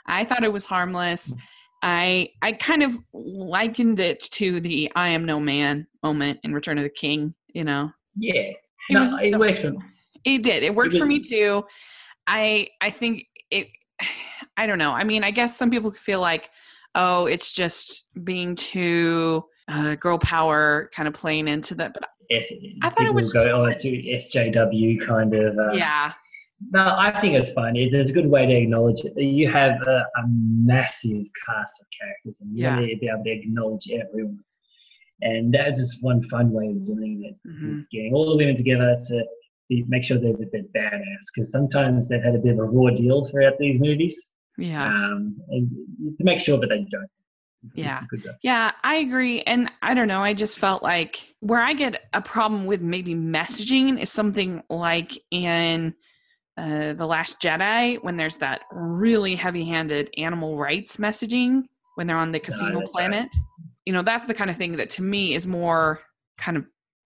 I 0.07 0.25
thought 0.25 0.45
it 0.45 0.53
was 0.53 0.65
harmless. 0.65 1.33
Mm. 1.33 1.39
I 1.83 2.31
I 2.41 2.53
kind 2.53 2.83
of 2.83 2.99
likened 3.13 4.01
it 4.01 4.23
to 4.33 4.61
the 4.61 4.91
I 4.97 5.09
am 5.09 5.25
no 5.27 5.39
man 5.39 5.87
moment 6.03 6.41
in 6.43 6.55
Return 6.55 6.79
of 6.79 6.85
the 6.85 6.91
King, 6.91 7.35
you 7.53 7.65
know. 7.65 7.93
Yeah. 8.17 8.35
It 8.35 8.57
no, 8.91 9.01
was 9.01 9.23
it 9.23 9.39
worked 9.39 9.59
for 9.59 9.71
me. 9.73 9.79
It 10.25 10.43
did. 10.43 10.63
It 10.63 10.75
worked 10.75 10.95
it 10.95 10.99
for 10.99 11.07
me 11.07 11.21
too. 11.21 11.65
I 12.27 12.69
I 12.81 12.91
think 12.91 13.27
it 13.51 13.69
I 14.57 14.67
don't 14.67 14.79
know. 14.79 14.93
I 14.93 15.05
mean, 15.05 15.25
I 15.25 15.31
guess 15.31 15.57
some 15.57 15.71
people 15.71 15.91
feel 15.91 16.21
like, 16.21 16.49
oh, 16.95 17.27
it's 17.27 17.53
just 17.53 18.09
being 18.23 18.55
too 18.55 19.45
uh, 19.69 19.97
girl 19.97 20.19
power 20.19 20.91
kind 20.95 21.09
of 21.09 21.15
playing 21.15 21.49
into 21.49 21.75
that. 21.75 21.93
But 21.93 22.05
I 22.83 22.89
thought 22.89 23.05
it 23.05 23.15
was 23.15 23.33
go 23.33 23.65
on 23.65 23.77
to 23.79 23.89
SJW 23.89 25.05
kind 25.05 25.35
of. 25.35 25.59
Uh, 25.59 25.73
yeah, 25.73 26.13
no, 26.71 26.95
I 26.99 27.21
think 27.21 27.35
it's 27.35 27.51
funny. 27.51 27.85
It's 27.85 28.11
a 28.11 28.13
good 28.13 28.27
way 28.27 28.47
to 28.47 28.55
acknowledge 28.55 29.01
it. 29.05 29.13
You 29.21 29.51
have 29.51 29.81
a, 29.83 30.07
a 30.17 30.25
massive 30.29 31.25
cast 31.47 31.81
of 31.81 31.87
characters, 32.01 32.41
and 32.41 32.57
you 32.57 32.65
yeah. 32.65 32.79
need 32.79 32.95
to 32.95 33.01
be 33.01 33.09
able 33.09 33.25
to 33.25 33.31
acknowledge 33.31 33.89
everyone. 33.91 34.39
And 35.21 35.55
that's 35.55 35.79
just 35.79 36.03
one 36.03 36.23
fun 36.29 36.51
way 36.51 36.69
of 36.69 36.85
doing 36.87 37.25
it. 37.25 37.49
Mm-hmm. 37.49 37.75
Is 37.79 37.89
getting 37.89 38.15
all 38.15 38.31
the 38.31 38.37
women 38.37 38.57
together 38.57 38.97
to 39.09 39.25
be, 39.69 39.85
make 39.89 40.05
sure 40.05 40.19
they're, 40.19 40.35
they're 40.53 40.63
badass. 40.77 41.25
Because 41.35 41.51
sometimes 41.51 42.09
they've 42.09 42.23
had 42.23 42.35
a 42.35 42.39
bit 42.39 42.53
of 42.53 42.59
a 42.59 42.65
raw 42.65 42.91
deal 42.91 43.25
throughout 43.25 43.59
these 43.59 43.81
movies. 43.81 44.31
Yeah. 44.57 44.87
Um, 44.87 45.37
and 45.51 45.71
to 46.19 46.25
make 46.25 46.41
sure 46.41 46.59
that 46.61 46.69
they 46.69 46.87
don't. 46.91 47.11
Yeah. 47.75 48.03
Yeah, 48.43 48.73
I 48.83 48.97
agree. 48.97 49.41
And 49.43 49.71
I 49.81 49.95
don't 49.95 50.09
know, 50.09 50.23
I 50.23 50.35
just 50.35 50.59
felt 50.59 50.83
like 50.83 51.35
where 51.41 51.61
I 51.61 51.73
get 51.73 52.03
a 52.13 52.21
problem 52.21 52.67
with 52.67 52.83
maybe 52.83 53.15
messaging 53.15 53.99
is 53.99 54.11
something 54.11 54.63
like 54.69 55.19
in 55.31 55.95
uh, 56.57 56.93
The 56.93 57.07
Last 57.07 57.41
Jedi 57.41 58.03
when 58.03 58.17
there's 58.17 58.37
that 58.37 58.63
really 58.73 59.35
heavy 59.35 59.65
handed 59.65 60.11
animal 60.17 60.57
rights 60.57 60.97
messaging 60.97 61.65
when 61.97 62.07
they're 62.07 62.19
on 62.19 62.33
the 62.33 62.41
casino 62.41 62.81
no, 62.81 62.87
planet. 62.87 63.29
Right. 63.33 63.69
You 63.87 63.93
know, 63.93 64.03
that's 64.03 64.27
the 64.27 64.35
kind 64.35 64.51
of 64.51 64.57
thing 64.57 64.77
that 64.77 64.91
to 64.91 65.03
me 65.03 65.35
is 65.35 65.47
more 65.47 66.01
kind 66.39 66.57
of 66.57 66.65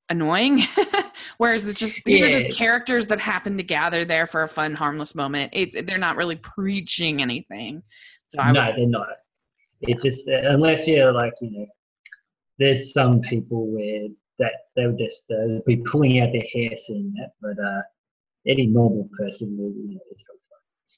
annoying. 0.08 0.62
Whereas 1.38 1.68
it's 1.68 1.78
just 1.78 1.98
these 2.04 2.20
yeah. 2.20 2.26
are 2.26 2.32
just 2.32 2.56
characters 2.56 3.06
that 3.08 3.20
happen 3.20 3.56
to 3.56 3.62
gather 3.62 4.04
there 4.04 4.26
for 4.26 4.42
a 4.42 4.48
fun, 4.48 4.74
harmless 4.74 5.14
moment. 5.14 5.50
It, 5.52 5.86
they're 5.86 5.98
not 5.98 6.16
really 6.16 6.36
preaching 6.36 7.20
anything. 7.20 7.82
So 8.28 8.40
I 8.40 8.52
no, 8.52 8.60
was, 8.60 8.70
they're 8.76 8.86
not. 8.86 9.08
It's 9.82 10.02
just 10.02 10.26
unless 10.26 10.86
you're 10.86 11.12
like 11.12 11.34
you 11.40 11.50
know, 11.50 11.66
there's 12.58 12.92
some 12.92 13.20
people 13.20 13.66
where 13.68 14.08
that 14.38 14.52
they 14.76 14.86
would 14.86 14.98
just 14.98 15.30
uh, 15.30 15.60
be 15.66 15.76
pulling 15.78 16.20
out 16.20 16.30
their 16.32 16.44
hair 16.52 16.76
seeing 16.76 17.12
that, 17.16 17.32
but 17.40 17.62
uh, 17.62 17.82
any 18.48 18.66
normal 18.66 19.08
person 19.18 19.56
will, 19.58 19.70
you 19.70 19.94
know. 19.94 20.00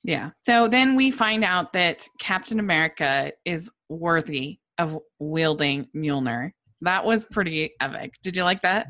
Yeah. 0.03 0.31
So 0.43 0.69
then 0.69 0.97
we 0.97 1.11
find 1.11 1.45
out 1.45 1.73
that 1.75 2.09
Captain 2.19 2.59
America 2.59 3.33
is 3.45 3.71
worthy 3.89 4.59
of 4.79 4.99
wielding 5.19 5.89
Mjolnir. 5.95 6.53
That 6.81 7.05
was 7.05 7.25
pretty 7.25 7.73
epic. 7.81 8.15
Did 8.23 8.37
you 8.37 8.45
like 8.45 8.63
that? 8.63 8.87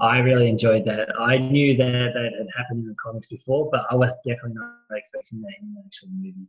I 0.00 0.18
really 0.18 0.48
enjoyed 0.48 0.84
that. 0.86 1.08
I 1.18 1.38
knew 1.38 1.76
that 1.76 2.12
that 2.14 2.32
had 2.38 2.46
happened 2.56 2.80
in 2.80 2.88
the 2.88 2.94
comics 3.02 3.28
before, 3.28 3.70
but 3.70 3.82
I 3.90 3.94
was 3.94 4.12
definitely 4.26 4.54
not 4.54 4.76
expecting 4.92 5.42
that 5.42 5.52
in 5.60 5.74
the 5.74 5.82
actual 5.84 6.08
movie. 6.12 6.48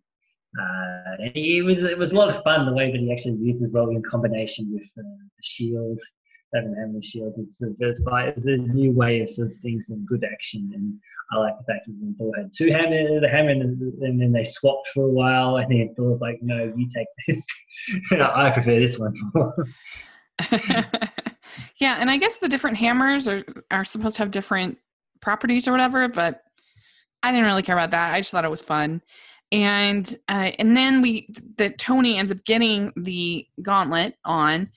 Uh, 0.58 1.24
and 1.24 1.32
it 1.36 1.64
was 1.64 1.80
it 1.80 1.98
was 1.98 2.12
a 2.12 2.16
lot 2.16 2.30
of 2.30 2.42
fun 2.44 2.66
the 2.66 2.74
way 2.74 2.92
that 2.92 3.00
he 3.00 3.12
actually 3.12 3.36
used 3.36 3.62
his 3.62 3.74
role 3.74 3.90
in 3.90 4.02
combination 4.04 4.72
with 4.74 4.90
the, 4.96 5.04
the 5.04 5.44
shield, 5.44 6.00
having 6.54 6.94
the 6.94 7.02
shield. 7.02 7.34
It's 7.38 7.62
a, 7.62 7.68
it's, 7.80 8.00
it's 8.06 8.46
a 8.46 8.58
new 8.58 8.92
way 8.92 9.22
of 9.22 9.30
sort 9.30 9.48
of 9.48 9.54
seeing 9.54 9.82
some 9.82 10.06
good 10.06 10.24
action, 10.24 10.72
and 10.74 10.94
I 11.32 11.38
like 11.38 11.54
the 11.58 11.74
fact 11.74 11.88
that 11.88 12.16
Thor 12.18 12.34
had 12.38 12.52
two 12.56 12.72
hammers, 12.72 13.22
the 13.22 13.30
hammer, 13.30 13.52
and, 13.52 13.82
and, 14.02 14.22
then 14.22 14.32
they 14.32 14.44
swapped 14.44 14.88
for 14.94 15.06
a 15.06 15.10
while, 15.10 15.58
and 15.58 15.72
then 15.72 15.94
Thor's 15.96 16.20
like, 16.20 16.40
"No, 16.42 16.72
you 16.76 16.88
take 16.94 17.08
this. 17.28 17.46
I 18.12 18.52
prefer 18.52 18.80
this 18.80 18.98
one." 18.98 19.14
yeah, 21.80 21.98
and 22.00 22.10
I 22.10 22.18
guess 22.18 22.38
the 22.38 22.48
different 22.48 22.78
hammers 22.78 23.28
are 23.28 23.44
are 23.72 23.86
supposed 23.86 24.16
to 24.18 24.22
have 24.22 24.32
different 24.32 24.78
properties 25.22 25.68
or 25.68 25.72
whatever, 25.72 26.08
but 26.08 26.44
I 27.24 27.32
didn't 27.32 27.46
really 27.46 27.64
care 27.64 27.76
about 27.78 27.92
that. 27.92 28.14
I 28.14 28.20
just 28.20 28.32
thought 28.32 28.46
it 28.46 28.52
was 28.52 28.62
fun. 28.62 29.02
And 29.52 30.08
uh, 30.30 30.52
and 30.60 30.76
then 30.76 31.02
we 31.02 31.30
that 31.58 31.78
Tony 31.78 32.18
ends 32.18 32.32
up 32.32 32.44
getting 32.46 32.92
the 32.96 33.48
gauntlet 33.62 34.16
on, 34.26 34.70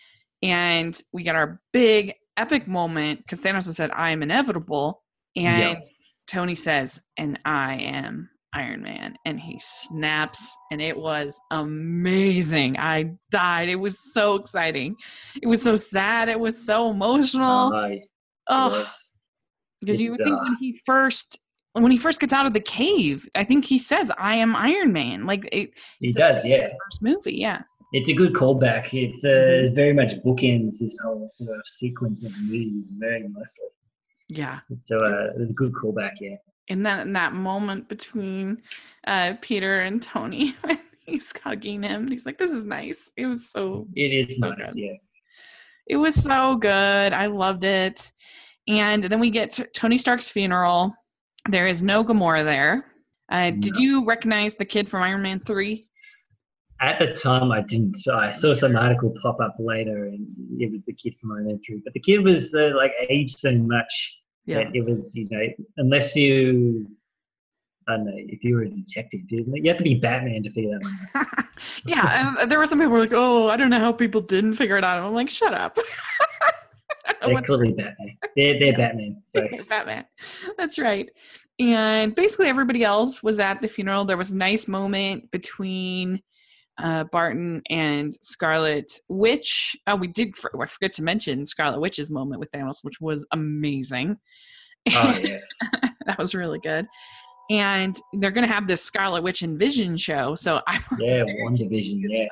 and 0.43 1.01
we 1.13 1.23
get 1.23 1.37
our 1.37 1.61
big 1.73 2.15
epic 2.37 2.67
moment 2.67 3.21
because 3.21 3.41
Thanos 3.41 3.73
said, 3.73 3.91
"I 3.93 4.11
am 4.11 4.23
inevitable," 4.23 5.03
and 5.37 5.79
yeah. 5.79 5.81
Tony 6.27 6.55
says, 6.55 7.01
"And 7.17 7.39
I 7.45 7.75
am 7.75 8.31
Iron 8.53 8.83
Man 8.83 9.17
and 9.25 9.39
he 9.39 9.61
snaps 9.63 10.57
and 10.71 10.83
it 10.83 10.97
was 10.97 11.39
amazing. 11.51 12.77
I 12.79 13.13
died. 13.31 13.69
It 13.69 13.77
was 13.77 14.13
so 14.13 14.35
exciting. 14.35 14.97
It 15.41 15.47
was 15.47 15.63
so 15.63 15.77
sad. 15.77 16.29
It 16.29 16.41
was 16.41 16.65
so 16.65 16.91
emotional. 16.91 17.73
Uh, 17.73 17.91
oh, 18.49 18.93
because 19.81 20.01
you 20.01 20.17
think 20.17 20.37
uh, 20.37 20.41
when 20.43 20.57
he 20.59 20.81
first 20.85 21.39
when 21.75 21.93
he 21.93 21.99
first 21.99 22.19
gets 22.19 22.33
out 22.33 22.47
of 22.47 22.53
the 22.53 22.61
cave, 22.61 23.29
I 23.37 23.45
think 23.45 23.65
he 23.65 23.79
says, 23.79 24.11
"I 24.19 24.35
am 24.35 24.57
Iron 24.57 24.93
Man." 24.93 25.25
Like 25.25 25.49
it, 25.53 25.71
he 26.01 26.11
does, 26.11 26.45
yeah. 26.45 26.69
First 26.85 27.03
movie, 27.03 27.37
yeah. 27.37 27.63
It's 27.93 28.09
a 28.09 28.15
good 28.15 28.33
callback. 28.35 28.93
It's 28.93 29.25
uh, 29.25 29.29
mm-hmm. 29.29 29.75
very 29.75 29.93
much 29.93 30.13
bookends 30.25 30.79
this 30.79 30.99
whole 31.01 31.29
sort 31.33 31.57
of 31.59 31.67
sequence 31.67 32.25
of 32.25 32.33
movies 32.43 32.95
very 32.97 33.27
nicely. 33.29 33.67
Yeah. 34.29 34.61
So 34.85 35.05
uh, 35.05 35.25
it's 35.25 35.51
a 35.51 35.53
good 35.55 35.73
callback, 35.73 36.13
yeah 36.21 36.37
in 36.71 36.85
that 36.85 37.07
in 37.07 37.13
that 37.13 37.35
moment 37.35 37.89
between 37.89 38.63
uh, 39.07 39.35
Peter 39.43 39.81
and 39.81 40.03
Tony 40.03 40.57
when 40.63 40.79
he's 41.05 41.33
hugging 41.45 41.83
him. 41.83 42.09
He's 42.09 42.25
like, 42.25 42.39
"This 42.39 42.53
is 42.53 42.65
nice." 42.65 43.11
It 43.17 43.27
was 43.27 43.51
so. 43.51 43.87
It 43.95 44.31
is 44.31 44.39
so 44.39 44.49
nice, 44.51 44.73
good. 44.73 44.81
yeah. 44.81 44.93
It 45.87 45.97
was 45.97 46.15
so 46.15 46.57
good. 46.57 47.13
I 47.13 47.27
loved 47.27 47.65
it. 47.65 48.13
And 48.69 49.03
then 49.03 49.19
we 49.19 49.31
get 49.31 49.51
to 49.53 49.67
Tony 49.75 49.99
Stark's 49.99 50.31
funeral. 50.31 50.95
There 51.49 51.67
is 51.67 51.83
no 51.83 52.05
Gamora 52.05 52.45
there. 52.45 52.87
Uh, 53.29 53.51
no. 53.51 53.57
Did 53.57 53.77
you 53.77 54.05
recognize 54.05 54.55
the 54.55 54.65
kid 54.65 54.89
from 54.89 55.03
Iron 55.03 55.23
Man 55.23 55.41
three? 55.41 55.89
At 56.81 56.99
the 56.99 57.13
time, 57.13 57.53
I 57.53 57.61
didn't. 57.63 57.97
I 58.11 58.31
saw 58.31 58.55
some 58.55 58.75
article 58.75 59.13
pop 59.23 59.39
up 59.41 59.57
later, 59.59 60.07
and 60.07 60.27
it 60.59 60.73
was 60.73 60.81
the 60.87 60.95
kid 60.95 61.15
from 61.21 61.45
Man. 61.45 61.61
But 61.85 61.93
the 61.93 62.01
kid 62.01 62.25
was 62.25 62.55
uh, 62.55 62.73
like 62.75 62.93
aged 63.09 63.39
so 63.39 63.53
much 63.53 64.21
yeah. 64.51 64.71
it 64.73 64.85
was, 64.85 65.15
you 65.15 65.29
know, 65.31 65.47
unless 65.77 66.17
you, 66.17 66.87
I 67.89 67.97
don't 67.97 68.07
know, 68.07 68.13
if 68.15 68.43
you 68.43 68.57
were 68.57 68.63
a 68.63 68.69
detective, 68.69 69.27
didn't 69.29 69.55
you 69.57 69.69
have 69.69 69.79
to 69.79 69.85
be 69.85 69.95
Batman 69.95 70.43
to 70.43 70.51
figure 70.51 70.71
that 70.71 70.83
one 70.83 71.09
out. 71.15 71.45
yeah, 71.87 72.37
and 72.41 72.51
there 72.51 72.59
were 72.59 72.67
some 72.67 72.79
people 72.79 72.91
who 72.91 72.95
were 72.95 73.01
like, 73.01 73.13
oh, 73.13 73.49
I 73.49 73.57
don't 73.57 73.71
know 73.71 73.79
how 73.79 73.93
people 73.93 74.21
didn't 74.21 74.55
figure 74.55 74.77
it 74.77 74.85
out. 74.85 74.99
I'm 74.99 75.15
like, 75.15 75.31
shut 75.31 75.55
up. 75.55 75.77
they're 77.25 77.43
clearly 77.43 77.73
Batman. 77.73 78.17
They're, 78.37 78.59
they're 78.59 78.77
Batman. 78.77 79.23
Batman. 79.69 80.05
That's 80.57 80.79
right. 80.79 81.09
And 81.59 82.15
basically, 82.15 82.49
everybody 82.49 82.85
else 82.85 83.23
was 83.23 83.39
at 83.39 83.61
the 83.61 83.69
funeral. 83.69 84.05
There 84.05 84.17
was 84.17 84.31
a 84.31 84.37
nice 84.37 84.67
moment 84.67 85.31
between 85.31 86.23
uh, 86.83 87.05
Barton 87.05 87.63
and 87.71 88.17
Scarlet 88.23 88.91
Witch. 89.09 89.77
Oh, 89.87 89.97
we 89.97 90.07
did. 90.07 90.37
For, 90.37 90.51
I 90.61 90.67
forget 90.67 90.93
to 90.95 91.03
mention 91.03 91.45
Scarlet 91.47 91.81
Witch's 91.81 92.11
moment 92.11 92.41
with 92.41 92.51
Thanos, 92.53 92.79
which 92.83 93.01
was 93.01 93.27
amazing. 93.33 94.17
Oh 94.89 95.19
yes, 95.23 95.43
that 96.07 96.19
was 96.19 96.35
really 96.35 96.59
good. 96.59 96.87
And 97.51 97.97
they're 98.15 98.31
going 98.31 98.47
to 98.47 98.53
have 98.53 98.67
this 98.67 98.83
Scarlet 98.83 99.23
Witch 99.23 99.43
and 99.43 99.59
Vision 99.59 99.97
show. 99.97 100.35
So 100.35 100.61
I 100.67 100.81
yeah, 100.99 101.25
WandaVision. 101.25 102.03
Yeah. 102.05 102.27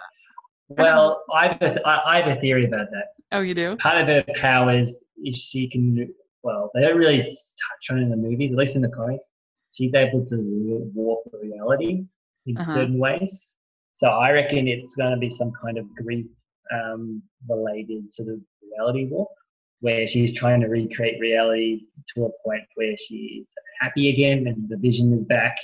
Well, 0.70 1.24
I 1.34 1.48
have, 1.48 1.62
a, 1.62 1.80
I 1.86 2.20
have 2.20 2.36
a 2.36 2.40
theory 2.40 2.66
about 2.66 2.90
that. 2.90 3.06
Oh, 3.32 3.40
you 3.40 3.54
do? 3.54 3.76
Part 3.76 4.02
of 4.02 4.08
her 4.08 4.24
powers 4.34 5.02
is 5.24 5.36
she 5.36 5.68
can. 5.68 6.12
Well, 6.42 6.70
they 6.74 6.82
don't 6.82 6.96
really 6.96 7.22
touch 7.22 7.90
on 7.90 7.98
it 7.98 8.02
in 8.02 8.10
the 8.10 8.16
movies, 8.16 8.52
at 8.52 8.58
least 8.58 8.76
in 8.76 8.82
the 8.82 8.88
comics. 8.88 9.26
She's 9.72 9.94
able 9.94 10.24
to 10.26 10.90
warp 10.94 11.20
reality 11.42 12.04
in 12.46 12.56
uh-huh. 12.56 12.74
certain 12.74 12.98
ways. 12.98 13.56
So 13.98 14.06
I 14.06 14.30
reckon 14.30 14.68
it's 14.68 14.94
going 14.94 15.10
to 15.10 15.16
be 15.16 15.28
some 15.28 15.50
kind 15.60 15.76
of 15.76 15.92
grief 15.96 16.26
um, 16.72 17.20
related 17.48 18.12
sort 18.12 18.28
of 18.28 18.38
reality 18.62 19.06
warp 19.06 19.28
where 19.80 20.06
she's 20.06 20.32
trying 20.32 20.60
to 20.60 20.68
recreate 20.68 21.20
reality 21.20 21.80
to 22.14 22.26
a 22.26 22.30
point 22.44 22.62
where 22.76 22.94
she's 22.96 23.52
happy 23.80 24.08
again 24.10 24.46
and 24.46 24.68
the 24.68 24.76
vision 24.76 25.12
is 25.12 25.24
back. 25.24 25.56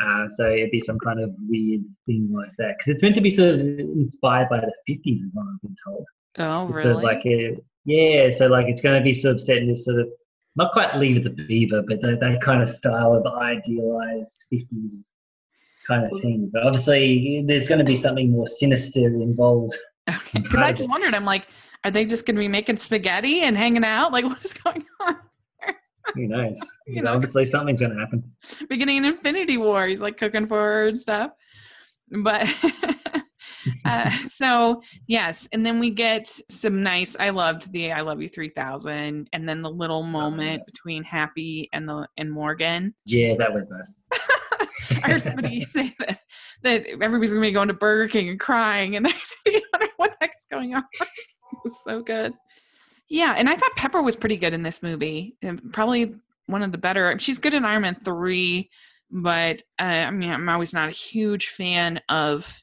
Uh, 0.00 0.28
so 0.28 0.48
it'd 0.48 0.70
be 0.70 0.80
some 0.80 0.98
kind 1.00 1.20
of 1.20 1.30
weird 1.48 1.82
thing 2.06 2.30
like 2.32 2.50
that 2.58 2.76
because 2.78 2.88
it's 2.88 3.02
meant 3.02 3.16
to 3.16 3.20
be 3.20 3.30
sort 3.30 3.54
of 3.54 3.60
inspired 3.60 4.48
by 4.48 4.60
the 4.60 4.72
50s, 4.88 5.16
is 5.16 5.30
what 5.32 5.46
I've 5.46 5.60
been 5.60 5.76
told. 5.84 6.06
Oh, 6.38 6.64
it's 6.64 6.72
really? 6.72 6.82
Sort 6.82 6.96
of 6.96 7.02
like 7.02 7.26
a, 7.26 7.56
yeah, 7.84 8.30
so 8.30 8.46
like 8.46 8.66
it's 8.66 8.80
going 8.80 8.96
to 8.96 9.04
be 9.04 9.12
sort 9.12 9.34
of 9.34 9.40
set 9.40 9.58
in 9.58 9.68
this 9.68 9.84
sort 9.84 9.98
of 9.98 10.08
not 10.54 10.72
quite 10.72 10.96
Leave 10.96 11.24
to 11.24 11.30
Beaver, 11.30 11.82
but 11.82 12.00
that, 12.02 12.20
that 12.20 12.40
kind 12.42 12.62
of 12.62 12.68
style 12.68 13.14
of 13.14 13.26
idealized 13.26 14.44
50s 14.52 15.12
kind 15.86 16.10
of 16.10 16.20
thing. 16.20 16.50
But 16.52 16.62
obviously, 16.62 17.44
there's 17.46 17.68
going 17.68 17.78
to 17.78 17.84
be 17.84 17.96
something 17.96 18.30
more 18.30 18.46
sinister 18.46 19.06
involved. 19.06 19.76
Okay, 20.08 20.40
because 20.42 20.60
I 20.60 20.72
just 20.72 20.88
wondered, 20.88 21.14
I'm 21.14 21.24
like, 21.24 21.48
are 21.84 21.90
they 21.90 22.04
just 22.04 22.26
going 22.26 22.36
to 22.36 22.40
be 22.40 22.48
making 22.48 22.76
spaghetti 22.76 23.40
and 23.40 23.56
hanging 23.56 23.84
out? 23.84 24.12
Like, 24.12 24.24
what 24.26 24.44
is 24.44 24.52
going 24.52 24.84
on? 25.00 25.16
Who 26.14 26.26
knows? 26.26 26.58
you 26.86 27.02
know, 27.02 27.14
obviously 27.14 27.44
something's 27.44 27.80
going 27.80 27.94
to 27.94 28.00
happen. 28.00 28.24
Beginning 28.68 28.98
an 28.98 29.04
Infinity 29.04 29.58
War, 29.58 29.86
he's 29.86 30.00
like 30.00 30.16
cooking 30.16 30.46
for 30.46 30.58
her 30.58 30.88
and 30.88 30.98
stuff. 30.98 31.30
But 32.10 32.52
uh, 33.84 34.10
so 34.28 34.82
yes, 35.06 35.48
and 35.52 35.64
then 35.64 35.78
we 35.78 35.90
get 35.90 36.26
some 36.48 36.82
nice. 36.82 37.16
I 37.18 37.30
loved 37.30 37.70
the 37.72 37.92
"I 37.92 38.00
Love 38.00 38.20
You" 38.20 38.28
three 38.28 38.48
thousand, 38.48 39.28
and 39.32 39.48
then 39.48 39.62
the 39.62 39.70
little 39.70 40.02
moment 40.02 40.66
between 40.66 41.04
Happy 41.04 41.68
and 41.72 41.88
the 41.88 42.08
and 42.16 42.32
Morgan. 42.32 42.94
Yeah, 43.04 43.34
that 43.38 43.52
was 43.52 43.64
nice. 43.70 43.96
I 45.02 45.10
heard 45.10 45.22
somebody 45.22 45.64
say 45.70 45.94
that 45.98 46.20
that 46.62 46.86
everybody's 46.86 47.30
gonna 47.30 47.40
be 47.40 47.52
going 47.52 47.68
to 47.68 47.74
Burger 47.74 48.08
King 48.08 48.28
and 48.28 48.40
crying, 48.40 48.96
and 48.96 49.06
they're 49.44 49.60
what 49.96 50.10
the 50.10 50.16
heck's 50.20 50.46
going 50.50 50.74
on. 50.74 50.84
it 51.00 51.58
was 51.64 51.74
so 51.84 52.02
good. 52.02 52.34
Yeah, 53.08 53.34
and 53.36 53.48
I 53.48 53.56
thought 53.56 53.74
Pepper 53.76 54.02
was 54.02 54.16
pretty 54.16 54.36
good 54.36 54.54
in 54.54 54.62
this 54.62 54.82
movie, 54.82 55.36
and 55.42 55.72
probably 55.72 56.14
one 56.46 56.62
of 56.62 56.72
the 56.72 56.78
better. 56.78 57.18
She's 57.18 57.38
good 57.38 57.54
in 57.54 57.64
Iron 57.64 57.82
Man 57.82 57.96
three, 57.96 58.70
but 59.10 59.62
uh, 59.78 59.84
I 59.84 60.10
mean, 60.10 60.30
I'm 60.30 60.48
always 60.48 60.72
not 60.72 60.88
a 60.88 60.92
huge 60.92 61.48
fan 61.48 62.00
of 62.08 62.62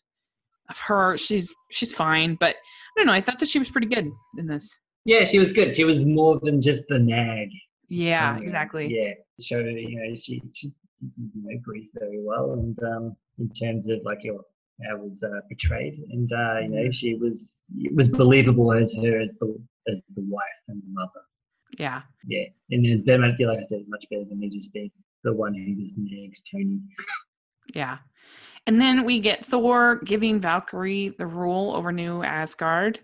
of 0.70 0.80
her. 0.80 1.18
She's 1.18 1.54
she's 1.72 1.94
fine, 1.94 2.36
but 2.36 2.56
I 2.56 3.00
don't 3.00 3.08
know. 3.08 3.14
I 3.14 3.22
thought 3.22 3.40
that 3.40 3.50
she 3.50 3.60
was 3.60 3.70
pretty 3.70 3.88
good 3.88 4.10
in 4.38 4.48
this. 4.48 4.70
Yeah, 5.06 5.24
she 5.24 5.40
was 5.40 5.54
good. 5.54 5.76
She 5.76 5.86
was 5.86 6.06
more 6.06 6.40
than 6.42 6.62
just 6.62 6.84
the 6.90 7.00
nag. 7.00 7.50
Yeah, 7.90 8.38
exactly. 8.40 8.88
Yeah, 8.94 9.14
so 9.40 9.60
you 9.60 9.98
know 9.98 10.16
she, 10.16 10.42
she 10.54 10.72
you 11.02 11.30
know, 11.36 11.60
grief 11.64 11.90
very 11.94 12.22
well, 12.24 12.54
and 12.54 12.78
um, 12.84 13.16
in 13.40 13.50
terms 13.50 13.88
of 13.88 14.00
like 14.04 14.24
your 14.24 14.42
how 14.88 14.98
was 14.98 15.24
uh, 15.24 15.42
portrayed, 15.50 16.00
and 16.12 16.32
uh, 16.32 16.60
you 16.60 16.70
know 16.70 16.92
she 16.92 17.16
was 17.16 17.56
it 17.80 17.96
was 17.96 18.08
believable 18.08 18.72
as 18.74 18.94
her 18.96 19.20
as 19.20 19.34
the 19.40 19.58
as 19.90 20.02
the 20.16 20.24
wife 20.30 20.44
and 20.68 20.82
the 20.82 20.90
mother. 20.90 21.22
Yeah. 21.78 22.02
Yeah, 22.26 22.46
and 22.72 22.86
it's 22.86 23.04
better, 23.04 23.22
like 23.22 23.60
I 23.60 23.66
said, 23.68 23.86
much 23.88 24.06
better 24.10 24.24
than 24.26 24.40
me 24.40 24.50
just 24.50 24.74
being 24.74 24.92
the 25.24 25.34
one 25.34 25.54
who 25.54 25.76
just 25.82 25.96
nags 25.98 26.42
Tony. 26.50 26.80
Yeah. 27.74 27.98
And 28.66 28.82
then 28.82 29.06
we 29.06 29.20
get 29.20 29.46
Thor 29.46 30.02
giving 30.04 30.40
Valkyrie 30.40 31.16
the 31.18 31.26
rule 31.26 31.74
over 31.76 31.92
New 31.92 32.24
Asgard. 32.24 33.00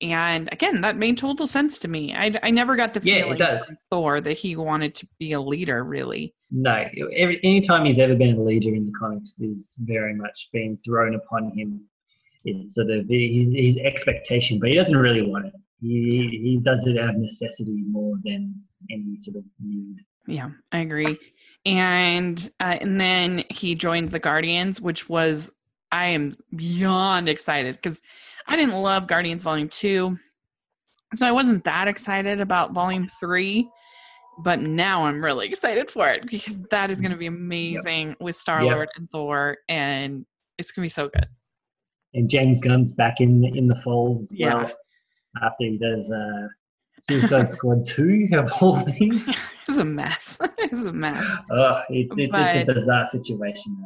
And 0.00 0.48
again, 0.52 0.80
that 0.82 0.96
made 0.96 1.18
total 1.18 1.46
sense 1.46 1.78
to 1.80 1.88
me. 1.88 2.14
I, 2.14 2.38
I 2.42 2.50
never 2.50 2.76
got 2.76 2.94
the 2.94 3.00
yeah, 3.02 3.22
feeling 3.22 3.38
from 3.38 3.76
Thor 3.90 4.20
that 4.20 4.38
he 4.38 4.54
wanted 4.54 4.94
to 4.96 5.08
be 5.18 5.32
a 5.32 5.40
leader, 5.40 5.82
really. 5.82 6.34
No, 6.50 6.84
every, 7.16 7.40
anytime 7.42 7.84
he's 7.84 7.98
ever 7.98 8.14
been 8.14 8.36
a 8.36 8.42
leader 8.42 8.74
in 8.74 8.86
the 8.86 8.92
comics 8.98 9.34
is 9.40 9.74
very 9.80 10.14
much 10.14 10.48
been 10.52 10.78
thrown 10.84 11.14
upon 11.14 11.50
him. 11.56 11.80
It's 12.44 12.76
sort 12.76 12.90
of 12.90 13.08
his, 13.08 13.48
his 13.52 13.76
expectation, 13.78 14.58
but 14.60 14.68
he 14.68 14.76
doesn't 14.76 14.96
really 14.96 15.22
want 15.22 15.46
it. 15.46 15.52
He, 15.80 16.40
he 16.42 16.60
does 16.62 16.86
it 16.86 16.98
out 16.98 17.10
of 17.10 17.16
necessity 17.16 17.82
more 17.88 18.16
than 18.24 18.54
any 18.90 19.16
sort 19.16 19.36
of 19.36 19.44
need. 19.60 19.96
Yeah, 20.26 20.50
I 20.72 20.80
agree. 20.80 21.18
And 21.66 22.38
uh, 22.60 22.78
and 22.80 23.00
then 23.00 23.44
he 23.50 23.74
joined 23.74 24.10
the 24.10 24.18
Guardians, 24.18 24.80
which 24.80 25.08
was 25.08 25.52
I 25.90 26.06
am 26.08 26.32
beyond 26.54 27.28
excited 27.28 27.76
because 27.76 28.00
I 28.48 28.56
didn't 28.56 28.74
love 28.74 29.06
Guardians 29.06 29.42
Volume 29.42 29.68
2. 29.68 30.18
So 31.14 31.26
I 31.26 31.32
wasn't 31.32 31.64
that 31.64 31.86
excited 31.86 32.40
about 32.40 32.72
Volume 32.72 33.06
3. 33.20 33.68
But 34.40 34.60
now 34.60 35.04
I'm 35.04 35.22
really 35.22 35.46
excited 35.48 35.90
for 35.90 36.08
it 36.08 36.28
because 36.28 36.60
that 36.70 36.90
is 36.90 37.00
going 37.00 37.12
to 37.12 37.16
be 37.16 37.26
amazing 37.26 38.08
yep. 38.08 38.20
with 38.20 38.36
Star 38.36 38.64
Lord 38.64 38.88
yep. 38.88 38.96
and 38.96 39.10
Thor, 39.10 39.58
and 39.68 40.24
it's 40.58 40.72
going 40.72 40.82
to 40.82 40.86
be 40.86 40.90
so 40.90 41.08
good. 41.08 41.26
And 42.14 42.30
James 42.30 42.60
Gunn's 42.60 42.92
back 42.92 43.20
in 43.20 43.44
in 43.44 43.66
the 43.66 43.76
fold 43.82 44.22
as 44.22 44.32
yeah. 44.32 44.54
well 44.54 44.72
after 45.42 45.64
he 45.64 45.78
does 45.78 46.10
uh, 46.10 46.48
Suicide 47.00 47.50
Squad 47.50 47.84
2 47.86 48.28
of 48.32 48.50
all 48.60 48.80
things. 48.80 49.28
it's 49.68 49.78
a 49.78 49.84
mess. 49.84 50.38
it's 50.58 50.84
a 50.84 50.92
mess. 50.92 51.26
Oh, 51.50 51.82
it, 51.90 52.08
it, 52.16 52.30
but, 52.30 52.56
it's 52.56 52.68
a 52.68 52.74
bizarre 52.74 53.06
situation. 53.08 53.76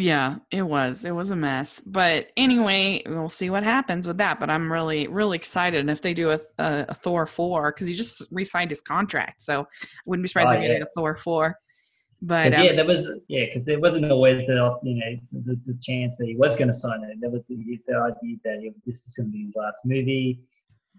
Yeah, 0.00 0.36
it 0.50 0.62
was. 0.62 1.04
It 1.04 1.10
was 1.10 1.30
a 1.30 1.36
mess. 1.36 1.80
But 1.80 2.28
anyway, 2.36 3.02
we'll 3.06 3.28
see 3.28 3.50
what 3.50 3.64
happens 3.64 4.06
with 4.06 4.18
that. 4.18 4.40
But 4.40 4.48
I'm 4.48 4.72
really, 4.72 5.06
really 5.08 5.36
excited. 5.36 5.80
And 5.80 5.90
if 5.90 6.00
they 6.00 6.14
do 6.14 6.30
a, 6.30 6.38
a, 6.58 6.86
a 6.88 6.94
Thor 6.94 7.26
4, 7.26 7.72
because 7.72 7.86
he 7.86 7.94
just 7.94 8.26
re 8.30 8.42
signed 8.44 8.70
his 8.70 8.80
contract. 8.80 9.42
So 9.42 9.62
I 9.62 9.86
wouldn't 10.06 10.24
be 10.24 10.28
surprised 10.28 10.54
oh, 10.54 10.56
if 10.56 10.60
we 10.60 10.68
yeah. 10.68 10.78
get 10.78 10.82
a 10.82 10.90
Thor 10.94 11.16
4. 11.16 11.56
But 12.22 12.54
um, 12.54 12.64
yeah, 12.64 12.72
there 12.74 12.86
was 12.86 13.06
yeah, 13.28 13.46
because 13.46 13.64
there 13.64 13.80
wasn't 13.80 14.10
always 14.10 14.46
the 14.46 14.78
you 14.82 14.94
know 14.94 15.16
the, 15.32 15.58
the 15.64 15.78
chance 15.80 16.18
that 16.18 16.26
he 16.26 16.36
was 16.36 16.54
going 16.54 16.68
to 16.68 16.74
sign 16.74 17.02
it. 17.02 17.16
There 17.18 17.30
was 17.30 17.42
the, 17.48 17.56
the 17.88 17.96
idea 17.96 18.36
that 18.44 18.72
this 18.84 19.06
is 19.06 19.14
going 19.14 19.28
to 19.28 19.32
be 19.32 19.46
his 19.46 19.54
last 19.56 19.78
movie. 19.86 20.40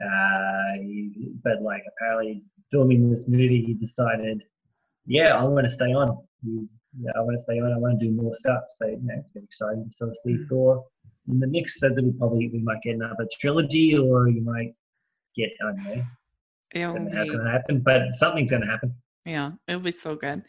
Uh, 0.04 0.74
he, 0.78 1.32
but 1.43 1.62
like 1.62 1.84
apparently 1.95 2.43
filming 2.72 3.12
this 3.12 3.28
movie, 3.28 3.64
he 3.64 3.76
decided, 3.76 4.43
yeah, 5.06 5.38
I'm 5.38 5.52
going 5.52 5.64
to 5.64 5.70
stay 5.70 5.93
on. 5.93 6.18
He, 6.43 6.66
yeah, 6.99 7.11
I 7.15 7.21
want 7.21 7.37
to 7.37 7.39
stay 7.39 7.59
on. 7.59 7.73
I 7.73 7.77
want 7.77 7.99
to 7.99 8.05
do 8.05 8.11
more 8.13 8.33
stuff. 8.33 8.63
So 8.75 8.87
you 8.87 8.99
know, 9.03 9.15
it's 9.17 9.31
been 9.31 9.43
exciting 9.43 9.85
to 9.85 9.91
sort 9.91 10.09
of 10.11 10.17
see 10.17 10.33
mm. 10.33 10.47
Thor 10.49 10.83
in 11.29 11.39
the 11.39 11.47
mix. 11.47 11.79
So 11.79 11.89
that 11.89 12.03
we 12.03 12.11
probably 12.11 12.49
we 12.51 12.59
might 12.59 12.81
get 12.83 12.95
another 12.95 13.27
trilogy, 13.39 13.97
or 13.97 14.27
you 14.27 14.41
might 14.41 14.73
get 15.35 15.49
I 15.61 15.65
don't 15.65 15.83
know. 15.83 16.03
Yeah, 16.73 16.93
going 16.93 17.09
to 17.09 17.51
happen, 17.51 17.81
but 17.83 18.13
something's 18.13 18.51
going 18.51 18.61
to 18.61 18.67
happen. 18.67 18.95
Yeah, 19.25 19.51
it'll 19.67 19.81
be 19.81 19.91
so 19.91 20.15
good. 20.15 20.41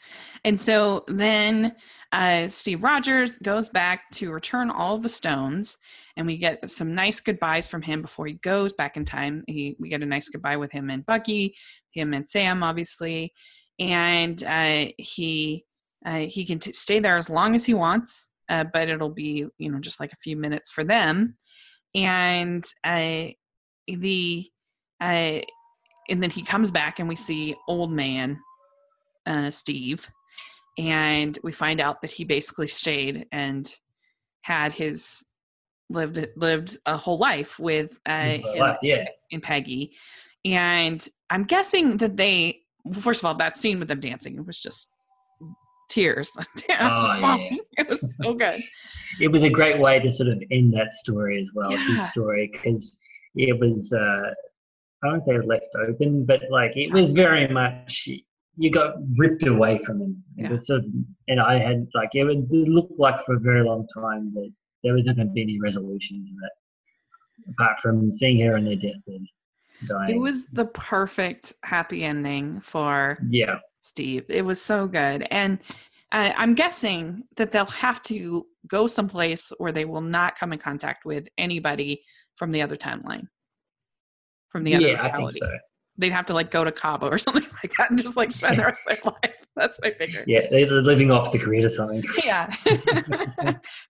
And 0.45 0.61
so 0.61 1.05
then 1.07 1.75
uh, 2.11 2.49
Steve 2.49 2.83
Rogers 2.83 3.37
goes 3.43 3.69
back 3.69 4.11
to 4.13 4.33
return 4.33 4.71
all 4.71 4.99
the 4.99 5.09
stones, 5.09 5.77
and 6.17 6.27
we 6.27 6.39
get 6.39 6.71
some 6.71 6.95
nice 6.95 7.21
goodbyes 7.21 7.69
from 7.69 7.83
him 7.83 8.03
before 8.03 8.27
he 8.27 8.35
goes 8.35 8.73
back 8.73 8.97
in 8.97 9.05
time. 9.05 9.45
He, 9.47 9.77
we 9.79 9.89
get 9.89 10.03
a 10.03 10.07
nice 10.07 10.29
goodbye 10.29 10.57
with 10.57 10.73
him 10.73 10.91
and 10.91 11.05
Bucky, 11.05 11.55
him 11.91 12.15
and 12.15 12.27
Sam, 12.27 12.63
obviously, 12.63 13.35
and 13.79 14.43
uh, 14.43 14.87
he 14.97 15.65
uh, 16.05 16.21
he 16.21 16.45
can 16.45 16.59
t- 16.59 16.73
stay 16.73 16.99
there 16.99 17.17
as 17.17 17.31
long 17.31 17.55
as 17.55 17.65
he 17.65 17.75
wants, 17.75 18.29
uh, 18.49 18.65
but 18.73 18.89
it'll 18.89 19.11
be 19.11 19.47
you 19.59 19.71
know 19.71 19.79
just 19.79 20.01
like 20.01 20.13
a 20.13 20.17
few 20.23 20.37
minutes 20.37 20.71
for 20.71 20.85
them, 20.85 21.37
and 21.95 22.65
uh, 22.85 23.27
the 23.87 24.51
uh, 25.01 25.41
and 26.09 26.23
then 26.23 26.31
he 26.31 26.43
comes 26.43 26.71
back 26.71 26.99
and 26.99 27.09
we 27.09 27.17
see 27.17 27.55
old 27.69 27.93
man 27.93 28.39
uh, 29.27 29.51
Steve, 29.51 30.09
and 30.79 31.39
we 31.43 31.53
find 31.53 31.81
out 31.81 32.01
that 32.01 32.11
he 32.11 32.25
basically 32.25 32.67
stayed 32.67 33.27
and 33.33 33.73
had 34.43 34.73
his 34.73 35.25
lived 35.89 36.27
lived 36.37 36.79
a 36.87 36.97
whole 36.97 37.19
life 37.19 37.59
with 37.59 38.01
uh, 38.09 38.39
life, 38.57 38.79
yeah. 38.83 39.07
and 39.31 39.43
Peggy, 39.43 39.97
and 40.45 41.07
I'm 41.31 41.45
guessing 41.45 41.99
that 41.99 42.17
they 42.17 42.61
first 43.01 43.21
of 43.21 43.27
all 43.27 43.35
that 43.37 43.57
scene 43.57 43.79
with 43.79 43.87
them 43.87 44.01
dancing 44.01 44.37
it 44.37 44.45
was 44.45 44.59
just 44.61 44.93
tears. 45.93 46.31
oh, 46.39 47.17
yeah. 47.19 47.39
It 47.79 47.89
was 47.89 48.17
so 48.17 48.35
good. 48.35 48.63
it 49.21 49.29
was 49.29 49.43
a 49.43 49.49
great 49.49 49.79
way 49.79 49.99
to 49.99 50.13
sort 50.13 50.29
of 50.29 50.43
end 50.51 50.75
that 50.75 50.93
story 50.93 51.41
as 51.41 51.51
well, 51.55 51.73
yeah. 51.73 51.97
his 51.97 52.09
story, 52.09 52.51
because 52.53 52.97
it 53.35 53.59
was. 53.59 53.93
Uh, 53.93 54.33
I 55.05 55.09
don't 55.09 55.25
say 55.25 55.37
left 55.39 55.67
open, 55.89 56.25
but 56.25 56.43
like 56.51 56.77
it 56.77 56.93
was 56.93 57.13
very 57.13 57.49
much 57.49 58.09
you 58.57 58.71
got 58.71 58.95
ripped 59.17 59.47
away 59.47 59.81
from 59.85 60.01
him. 60.01 60.23
Yeah. 60.37 60.51
Was 60.51 60.67
sort 60.67 60.81
of, 60.81 60.87
and 61.29 61.41
I 61.41 61.59
had 61.59 61.89
like 61.95 62.11
it, 62.15 62.25
would, 62.25 62.49
it 62.51 62.69
looked 62.69 62.99
like 62.99 63.25
for 63.25 63.35
a 63.35 63.41
very 63.41 63.65
long 63.65 63.87
time 63.95 64.33
that 64.35 64.53
there 64.85 64.95
wasn't 64.95 65.17
going 65.17 65.29
to 65.29 65.33
be 65.33 65.43
any 65.43 65.59
resolution 65.61 66.25
to 66.25 66.47
it, 66.47 67.53
apart 67.53 67.81
from 67.81 68.11
seeing 68.11 68.47
her 68.47 68.57
on 68.57 68.65
their 68.65 68.77
deathbed. 68.77 69.25
Dying. 69.89 70.15
It 70.15 70.19
was 70.21 70.47
the 70.53 70.67
perfect 70.67 71.55
happy 71.65 72.05
ending 72.05 72.61
for 72.61 73.19
yeah 73.29 73.57
Steve. 73.83 74.25
It 74.29 74.43
was 74.43 74.61
so 74.61 74.87
good, 74.87 75.27
and 75.31 75.59
uh, 76.11 76.33
I'm 76.37 76.55
guessing 76.55 77.25
that 77.37 77.53
they'll 77.53 77.67
have 77.67 78.03
to 78.05 78.47
go 78.67 78.87
someplace 78.87 79.53
where 79.59 79.73
they 79.73 79.85
will 79.85 80.01
not 80.01 80.39
come 80.39 80.53
in 80.53 80.59
contact 80.59 81.05
with 81.05 81.29
anybody 81.37 82.03
from 82.37 82.53
the 82.53 82.63
other 82.63 82.77
timeline. 82.77 83.27
From 84.49 84.65
the 84.65 84.75
other 84.75 84.89
yeah, 84.89 84.95
reality. 84.95 85.15
I 85.15 85.17
think 85.19 85.33
so 85.35 85.59
they'd 85.99 86.13
have 86.13 86.27
to 86.27 86.35
like 86.35 86.51
go 86.51 86.65
to 86.65 86.73
Cabo 86.73 87.09
or 87.09 87.19
something 87.19 87.47
like 87.63 87.73
that 87.79 87.91
and 87.91 88.01
just 88.01 88.17
like 88.17 88.31
spend 88.31 88.59
the 88.59 88.65
rest 88.65 88.83
of 88.87 88.97
their 88.97 89.13
life. 89.23 89.47
That's 89.55 89.81
my 89.83 89.91
figure. 89.93 90.25
Yeah, 90.27 90.49
they're 90.51 90.67
living 90.67 91.11
off 91.11 91.33
the 91.33 91.39
grid 91.39 91.65
or 91.65 91.69
something. 91.69 92.03
Yeah, 92.25 92.55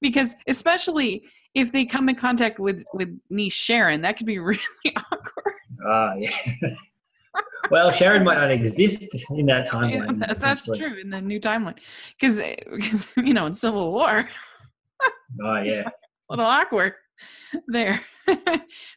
because 0.00 0.34
especially 0.46 1.24
if 1.54 1.70
they 1.70 1.84
come 1.84 2.08
in 2.08 2.14
contact 2.14 2.58
with 2.58 2.84
with 2.92 3.16
niece 3.30 3.54
Sharon, 3.54 4.02
that 4.02 4.16
could 4.16 4.26
be 4.26 4.38
really 4.38 4.60
awkward. 4.96 5.54
Ah, 5.86 6.14
yeah. 6.14 6.36
Well, 7.70 7.90
Sharon 7.90 8.24
might 8.24 8.36
not 8.36 8.50
exist 8.50 9.06
in 9.30 9.46
that 9.46 9.68
timeline. 9.70 10.20
Yeah, 10.20 10.34
that's 10.34 10.66
true 10.66 10.98
in 11.00 11.10
the 11.10 11.20
new 11.20 11.40
timeline, 11.40 11.78
because 12.20 12.40
because 12.70 13.12
you 13.16 13.34
know 13.34 13.46
in 13.46 13.54
Civil 13.54 13.92
War. 13.92 14.28
oh 15.42 15.60
yeah. 15.62 15.88
A 16.30 16.32
little 16.32 16.46
awkward 16.46 16.94
there, 17.68 18.00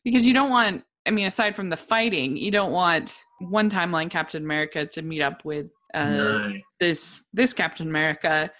because 0.05 0.25
you 0.25 0.33
don't 0.33 0.49
want 0.49 0.86
I 1.05 1.11
mean, 1.11 1.27
aside 1.27 1.55
from 1.55 1.70
the 1.70 1.78
fighting, 1.78 2.36
you 2.36 2.49
don't 2.49 2.71
want 2.71 3.24
one 3.39 3.70
timeline 3.70 4.09
Captain 4.09 4.43
America 4.43 4.86
to 4.87 5.01
meet 5.01 5.21
up 5.21 5.45
with 5.45 5.71
uh, 5.93 6.09
no. 6.09 6.53
this 6.79 7.24
this 7.33 7.53
Captain 7.53 7.87
America. 7.87 8.51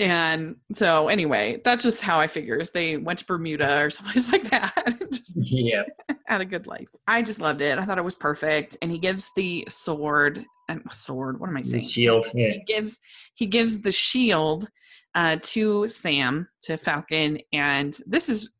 And 0.00 0.56
so, 0.72 1.08
anyway, 1.08 1.60
that's 1.62 1.82
just 1.82 2.00
how 2.00 2.18
I 2.18 2.26
figures 2.26 2.70
they 2.70 2.96
went 2.96 3.18
to 3.18 3.26
Bermuda 3.26 3.82
or 3.82 3.90
someplace 3.90 4.32
like 4.32 4.48
that. 4.50 4.98
just 5.12 5.36
yeah, 5.36 5.82
had 6.26 6.40
a 6.40 6.46
good 6.46 6.66
life. 6.66 6.88
I 7.06 7.22
just 7.22 7.40
loved 7.40 7.60
it. 7.60 7.78
I 7.78 7.84
thought 7.84 7.98
it 7.98 8.04
was 8.04 8.14
perfect. 8.14 8.78
And 8.80 8.90
he 8.90 8.98
gives 8.98 9.30
the 9.36 9.66
sword 9.68 10.44
and 10.68 10.82
sword. 10.90 11.38
What 11.38 11.50
am 11.50 11.56
I 11.56 11.62
saying? 11.62 11.82
The 11.82 11.88
shield. 11.88 12.26
Yeah. 12.34 12.52
He 12.52 12.64
gives 12.66 12.98
he 13.34 13.46
gives 13.46 13.82
the 13.82 13.92
shield 13.92 14.68
uh, 15.14 15.36
to 15.42 15.86
Sam 15.86 16.48
to 16.62 16.78
Falcon, 16.78 17.38
and 17.52 17.96
this 18.06 18.30
is 18.30 18.50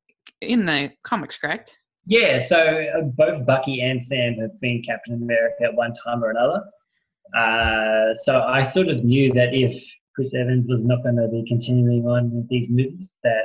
in 0.42 0.66
the 0.66 0.92
comics, 1.02 1.36
correct? 1.38 1.78
Yeah, 2.06 2.40
so 2.40 2.56
uh, 2.58 3.02
both 3.02 3.46
Bucky 3.46 3.80
and 3.82 4.02
Sam 4.04 4.34
have 4.40 4.58
been 4.60 4.82
Captain 4.82 5.14
America 5.14 5.64
at 5.64 5.74
one 5.74 5.94
time 6.04 6.24
or 6.24 6.30
another. 6.30 6.62
Uh, 7.36 8.14
so 8.24 8.40
I 8.40 8.68
sort 8.68 8.88
of 8.88 9.04
knew 9.04 9.32
that 9.34 9.54
if 9.54 9.80
Chris 10.14 10.34
Evans 10.34 10.66
was 10.68 10.84
not 10.84 11.02
going 11.02 11.16
to 11.16 11.28
be 11.28 11.44
continuing 11.46 12.06
on 12.06 12.30
with 12.30 12.48
these 12.48 12.68
movies, 12.68 13.18
that 13.22 13.44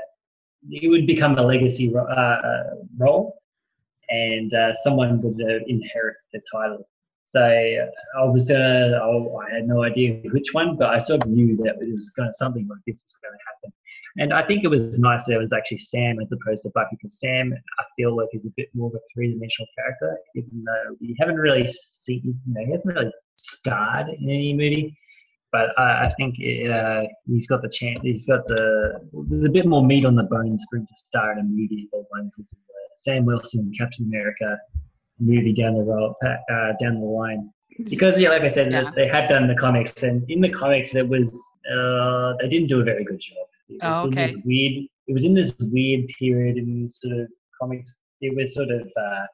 it 0.70 0.90
would 0.90 1.06
become 1.06 1.38
a 1.38 1.44
legacy 1.44 1.94
uh, 1.96 2.02
uh, 2.02 2.64
role, 2.98 3.38
and 4.10 4.54
uh, 4.54 4.74
someone 4.84 5.22
would 5.22 5.40
uh, 5.42 5.60
inherit 5.68 6.18
the 6.34 6.42
title. 6.52 6.88
So 7.28 7.40
I 7.40 8.24
was 8.24 8.48
gonna, 8.48 9.00
I 9.00 9.56
had 9.56 9.68
no 9.68 9.84
idea 9.84 10.22
which 10.32 10.54
one, 10.54 10.78
but 10.78 10.90
I 10.90 11.00
sort 11.00 11.24
of 11.24 11.30
knew 11.30 11.58
that 11.58 11.76
it 11.82 11.94
was 11.94 12.12
going 12.12 12.30
to 12.30 12.34
something 12.34 12.68
like 12.68 12.80
this 12.86 13.04
was 13.04 13.16
going 13.22 13.34
to 13.34 13.44
happen. 13.48 13.74
And 14.18 14.32
I 14.32 14.46
think 14.48 14.64
it 14.64 14.68
was 14.70 15.00
nice 15.00 15.26
that 15.26 15.34
it 15.34 15.40
was 15.40 15.52
actually 15.52 15.80
Sam 15.80 16.20
as 16.22 16.32
opposed 16.32 16.64
to 16.64 16.70
Bucky, 16.70 16.96
because 16.96 17.20
Sam, 17.20 17.54
I 17.80 17.84
feel 17.98 18.16
like, 18.16 18.30
is 18.34 18.46
a 18.46 18.54
bit 18.56 18.70
more 18.74 18.90
of 18.90 18.96
a 18.96 19.00
three 19.14 19.34
dimensional 19.34 19.68
character, 19.78 20.18
even 20.36 20.64
though 20.64 20.96
we 21.02 21.16
haven't 21.20 21.38
really 21.38 21.68
seen, 21.68 22.22
you 22.24 22.54
know, 22.54 22.66
he 22.66 22.72
hasn't 22.72 22.96
really 22.96 23.12
starred 23.38 24.08
in 24.08 24.30
any 24.30 24.54
movie. 24.54 24.98
But 25.56 25.68
I, 25.80 26.07
I 26.07 26.14
think 26.18 26.36
uh, 26.69 27.03
he's 27.26 27.48
got 27.48 27.61
the 27.61 27.69
chance. 27.69 27.99
He's 28.03 28.26
got 28.26 28.45
the 28.45 28.99
there's 29.30 29.45
a 29.45 29.49
bit 29.57 29.65
more 29.65 29.84
meat 29.86 30.06
on 30.06 30.15
the 30.15 30.23
bones 30.23 30.65
for 30.69 30.77
him 30.77 30.86
to 30.86 30.95
star 30.95 31.32
in 31.32 31.40
a 31.40 31.44
movie 31.44 31.88
than 31.94 32.03
one 32.10 32.30
to 32.36 32.41
do. 32.41 32.57
Uh, 32.57 32.90
Sam 32.98 33.26
Wilson, 33.26 33.72
Captain 33.77 34.06
America 34.06 34.57
movie 35.19 35.53
down 35.53 35.76
the 35.76 35.84
road, 35.84 36.14
uh, 36.26 36.73
down 36.82 36.99
the 36.99 37.07
line. 37.07 37.49
Because 37.86 38.18
yeah, 38.18 38.30
like 38.30 38.41
I 38.41 38.49
said, 38.49 38.69
yeah. 38.69 38.91
they 38.95 39.07
had 39.07 39.30
done 39.30 39.48
the 39.48 39.56
comics, 39.56 40.03
and 40.03 40.30
in 40.30 40.41
the 40.41 40.49
comics, 40.49 40.94
it 40.95 41.07
was 41.07 41.30
uh, 41.73 42.34
they 42.41 42.49
didn't 42.49 42.68
do 42.68 42.82
a 42.82 42.84
very 42.84 43.06
good 43.06 43.22
job. 43.22 43.48
It 43.69 43.80
oh, 43.82 44.07
okay. 44.07 44.34
weird. 44.44 44.86
It 45.07 45.14
was 45.14 45.23
in 45.23 45.34
this 45.34 45.53
weird 45.60 46.06
period 46.19 46.57
in 46.57 46.90
sort 46.90 47.18
of 47.18 47.27
comics. 47.61 47.95
It 48.19 48.36
was 48.36 48.53
sort 48.53 48.72
of 48.72 48.82
uh, 48.82 49.26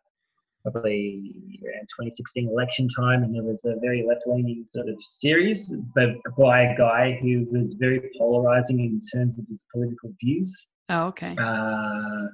probably 0.63 1.33
around 1.63 1.87
2016 1.99 2.49
election 2.49 2.87
time, 2.89 3.23
and 3.23 3.35
there 3.35 3.43
was 3.43 3.65
a 3.65 3.75
very 3.81 4.05
left-leaning 4.07 4.65
sort 4.67 4.89
of 4.89 4.95
series, 5.01 5.75
but 5.95 6.09
by 6.37 6.61
a 6.63 6.77
guy 6.77 7.17
who 7.21 7.47
was 7.51 7.75
very 7.75 8.09
polarizing 8.17 8.79
in 8.79 8.99
terms 9.13 9.39
of 9.39 9.45
his 9.47 9.63
political 9.73 10.11
views. 10.21 10.71
Oh, 10.89 11.07
okay. 11.07 11.35
Uh, 11.39 12.27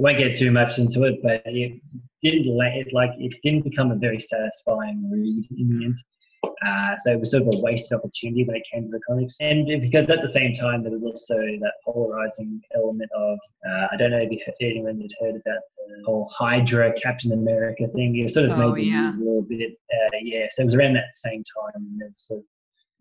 I 0.00 0.02
won't 0.02 0.18
get 0.18 0.38
too 0.38 0.50
much 0.50 0.78
into 0.78 1.04
it, 1.04 1.20
but 1.22 1.42
it 1.44 1.80
didn't 2.22 2.46
it 2.46 2.92
like 2.92 3.10
it 3.18 3.34
didn't 3.42 3.64
become 3.64 3.90
a 3.90 3.96
very 3.96 4.20
satisfying 4.20 5.10
read 5.10 5.44
in 5.58 5.78
the 5.78 5.84
end. 5.84 5.96
Uh, 6.66 6.94
so 7.02 7.12
it 7.12 7.20
was 7.20 7.30
sort 7.30 7.42
of 7.42 7.48
a 7.54 7.60
wasted 7.60 7.98
opportunity 7.98 8.44
when 8.44 8.56
it 8.56 8.62
came 8.70 8.84
to 8.84 8.90
the 8.90 9.00
comics, 9.08 9.36
and 9.40 9.66
because 9.80 10.08
at 10.10 10.20
the 10.22 10.30
same 10.30 10.54
time 10.54 10.82
there 10.82 10.92
was 10.92 11.02
also 11.02 11.34
that 11.36 11.72
polarizing 11.84 12.60
element 12.76 13.10
of 13.16 13.38
uh, 13.66 13.86
I 13.90 13.96
don't 13.96 14.10
know 14.10 14.18
if 14.18 14.30
you 14.30 14.38
heard, 14.44 14.54
anyone 14.60 15.00
had 15.00 15.10
heard 15.20 15.36
about 15.36 15.62
the 15.78 16.04
whole 16.04 16.30
Hydra 16.36 16.92
Captain 17.00 17.32
America 17.32 17.88
thing. 17.94 18.16
It 18.16 18.30
sort 18.30 18.46
of 18.46 18.58
oh, 18.58 18.68
made 18.68 18.74
the 18.74 18.90
yeah. 18.90 19.02
news 19.02 19.16
a 19.16 19.18
little 19.18 19.42
bit. 19.42 19.72
Uh, 19.90 20.16
yeah, 20.22 20.46
so 20.50 20.62
it 20.62 20.66
was 20.66 20.74
around 20.74 20.94
that 20.94 21.14
same 21.14 21.42
time. 21.44 21.82
And 21.82 22.00
there 22.00 22.08
was 22.08 22.26
sort 22.26 22.40
of 22.40 22.46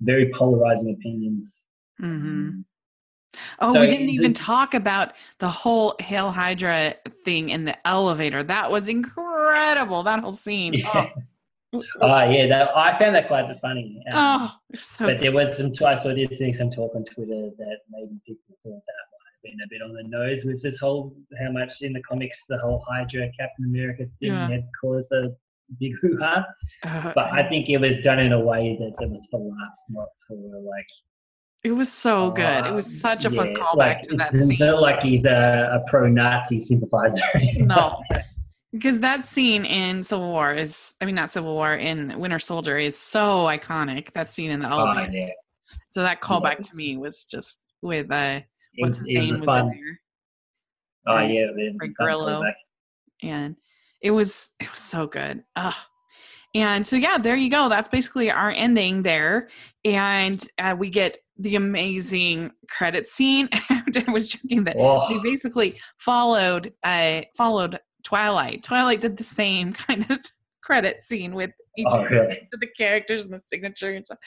very 0.02 0.31
polarizing 0.34 0.91
opinions. 0.91 1.65
Mm-hmm. 2.02 2.27
Um, 2.27 2.65
Oh, 3.60 3.73
so 3.73 3.81
we 3.81 3.88
didn't 3.88 4.10
even 4.10 4.34
talk 4.34 4.73
about 4.73 5.14
the 5.40 5.49
whole 5.49 5.95
Hail 5.99 6.31
Hydra 6.31 6.95
thing 7.26 7.49
in 7.49 7.65
the 7.65 7.88
elevator. 7.88 8.41
That 8.41 8.72
was 8.72 8.88
incredible. 8.88 10.03
That 10.03 10.19
whole 10.19 10.34
scene. 10.34 10.73
Yeah. 10.80 11.10
Oh, 11.15 11.22
oh 11.73 12.29
yeah, 12.29 12.47
that, 12.47 12.75
I 12.75 12.97
found 12.97 13.15
that 13.15 13.27
quite 13.27 13.45
funny. 13.61 14.01
Um, 14.11 14.15
oh, 14.15 14.51
so 14.75 15.05
but 15.05 15.13
good. 15.13 15.23
there 15.23 15.31
was 15.31 15.57
some. 15.57 15.71
I 15.85 15.95
saw 15.95 16.13
did 16.13 16.35
see 16.35 16.53
some 16.53 16.71
talk 16.71 16.95
on 16.95 17.03
Twitter 17.03 17.49
that 17.57 17.77
maybe 17.89 18.19
people 18.25 18.55
thought 18.63 18.81
that 18.85 19.03
might 19.11 19.33
have 19.33 19.43
been 19.43 19.59
a 19.63 19.69
bit 19.69 19.81
on 19.81 19.93
the 19.93 20.03
nose 20.03 20.45
with 20.45 20.61
this 20.63 20.79
whole 20.79 21.15
how 21.41 21.51
much 21.51 21.81
in 21.81 21.93
the 21.93 22.01
comics 22.01 22.45
the 22.47 22.57
whole 22.57 22.83
Hydra 22.87 23.29
Captain 23.37 23.65
America 23.65 24.05
thing 24.19 24.31
yeah. 24.31 24.49
had 24.49 24.67
caused 24.81 25.11
a 25.11 25.29
big 25.79 25.93
hoo 26.01 26.17
ha. 26.19 26.45
Uh, 26.83 27.11
but 27.13 27.31
I 27.33 27.47
think 27.47 27.69
it 27.69 27.77
was 27.77 27.97
done 27.97 28.19
in 28.19 28.33
a 28.33 28.39
way 28.39 28.77
that 28.79 29.03
it 29.03 29.09
was 29.09 29.27
for 29.29 29.39
laughs, 29.39 29.83
not 29.89 30.07
for 30.27 30.35
like 30.35 30.87
it 31.63 31.71
was 31.71 31.91
so 31.91 32.31
good. 32.31 32.65
it 32.65 32.73
was 32.73 33.01
such 33.01 33.25
a 33.25 33.29
yeah, 33.29 33.35
fun 33.35 33.53
callback 33.53 33.75
like, 33.75 34.01
to 34.03 34.15
that 34.15 34.31
scene. 34.31 34.51
It's 34.53 34.61
not 34.61 34.81
like 34.81 35.03
he's 35.03 35.25
a, 35.25 35.81
a 35.83 35.89
pro-Nazi 35.89 36.57
sympathizer. 36.57 37.21
no, 37.57 38.01
because 38.71 38.99
that 38.99 39.25
scene 39.25 39.65
in 39.65 40.03
Civil 40.03 40.29
War 40.29 40.53
is, 40.53 40.93
I 41.01 41.05
mean, 41.05 41.15
not 41.15 41.31
Civil 41.31 41.55
War 41.55 41.73
in 41.73 42.19
Winter 42.19 42.39
Soldier 42.39 42.77
is 42.77 42.97
so 42.97 43.45
iconic. 43.45 44.13
That 44.13 44.29
scene 44.29 44.51
in 44.51 44.59
the 44.59 44.71
oh, 44.71 44.79
elevator. 44.79 45.11
Oh, 45.11 45.15
yeah. 45.15 45.29
So 45.89 46.01
that 46.01 46.21
callback 46.21 46.55
yeah, 46.55 46.69
to 46.71 46.75
me 46.75 46.97
was 46.97 47.25
just 47.25 47.65
with 47.81 48.11
uh, 48.11 48.41
what's 48.77 48.99
his 48.99 49.07
name 49.07 49.39
was, 49.39 49.47
was 49.47 49.61
in 49.61 49.67
there. 49.67 49.99
Oh 51.07 51.19
yeah, 51.19 51.47
it 51.55 51.93
Grillo, 51.95 52.43
and 53.23 53.55
it 54.01 54.11
was 54.11 54.53
it 54.59 54.69
was 54.69 54.79
so 54.79 55.07
good. 55.07 55.43
Ugh. 55.55 55.73
And 56.55 56.85
so 56.85 56.95
yeah, 56.95 57.19
there 57.19 57.35
you 57.35 57.49
go. 57.49 57.69
That's 57.69 57.89
basically 57.89 58.31
our 58.31 58.51
ending 58.51 59.03
there, 59.03 59.49
and 59.85 60.43
uh, 60.57 60.75
we 60.77 60.89
get 60.89 61.19
the 61.37 61.55
amazing 61.55 62.51
credit 62.69 63.07
scene. 63.07 63.49
I 63.69 64.05
was 64.11 64.29
joking 64.29 64.63
that 64.63 64.75
oh. 64.77 65.07
they 65.09 65.21
basically 65.21 65.79
followed 65.97 66.73
uh, 66.83 67.21
followed 67.37 67.79
Twilight. 68.03 68.63
Twilight 68.63 69.01
did 69.01 69.17
the 69.17 69.23
same 69.23 69.73
kind 69.88 70.09
of 70.09 70.19
credit 70.61 71.03
scene 71.03 71.34
with 71.34 71.51
each 71.77 71.88
oh, 71.91 72.03
really? 72.03 72.47
of 72.53 72.59
the 72.59 72.67
characters 72.77 73.26
and 73.26 73.34
the 73.34 73.39
signature 73.39 73.91
and 73.91 74.05
stuff. 74.05 74.17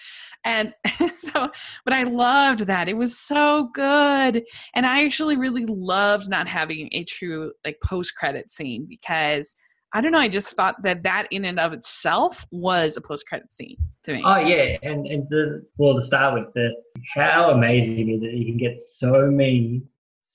And 0.45 0.75
so, 1.19 1.51
but 1.85 1.93
I 1.93 2.05
loved 2.05 2.61
that. 2.61 2.89
It 2.89 2.97
was 2.97 3.19
so 3.19 3.71
good. 3.75 4.45
And 4.75 4.87
I 4.87 5.05
actually 5.05 5.37
really 5.37 5.67
loved 5.67 6.29
not 6.29 6.49
having 6.49 6.89
a 6.93 7.05
true 7.05 7.53
like 7.65 7.79
post 7.85 8.17
credit 8.17 8.51
scene 8.51 8.87
because 8.89 9.55
I 9.95 10.01
don't 10.01 10.13
know. 10.13 10.19
I 10.19 10.29
just 10.29 10.49
thought 10.49 10.83
that 10.83 11.03
that 11.03 11.29
in 11.31 11.45
and 11.45 11.61
of 11.61 11.75
itself 11.75 12.47
was 12.51 12.97
a 12.97 13.01
post 13.01 13.29
credit 13.29 13.53
scene 13.53 13.77
to 14.05 14.15
me. 14.15 14.23
Oh 14.25 14.39
yeah, 14.39 14.79
and 14.83 15.07
and 15.07 15.29
the, 15.29 15.65
well 15.79 15.95
to 15.95 16.01
start 16.01 16.35
with, 16.35 16.53
the 16.55 16.71
how 17.15 17.51
amazing 17.51 18.09
is 18.09 18.23
it? 18.23 18.33
You 18.33 18.47
can 18.47 18.57
get 18.57 18.79
so 18.79 19.27
many, 19.27 19.83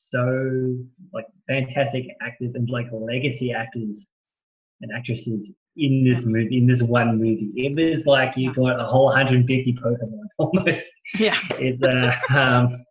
so 0.09 0.77
like 1.13 1.25
fantastic 1.47 2.05
actors 2.21 2.55
and 2.55 2.69
like 2.69 2.87
legacy 2.91 3.51
actors 3.51 4.13
and 4.81 4.91
actresses 4.95 5.51
in 5.75 6.03
this 6.03 6.25
movie, 6.25 6.57
in 6.57 6.67
this 6.67 6.81
one 6.81 7.17
movie. 7.17 7.51
It 7.55 7.75
was 7.75 8.05
like 8.05 8.37
you 8.37 8.53
got 8.53 8.79
a 8.79 8.85
whole 8.85 9.05
150 9.05 9.73
Pokemon 9.73 10.21
almost. 10.37 10.89
Yeah. 11.19 11.37
It's 11.51 11.81
uh, 11.83 12.13
um, 12.33 12.85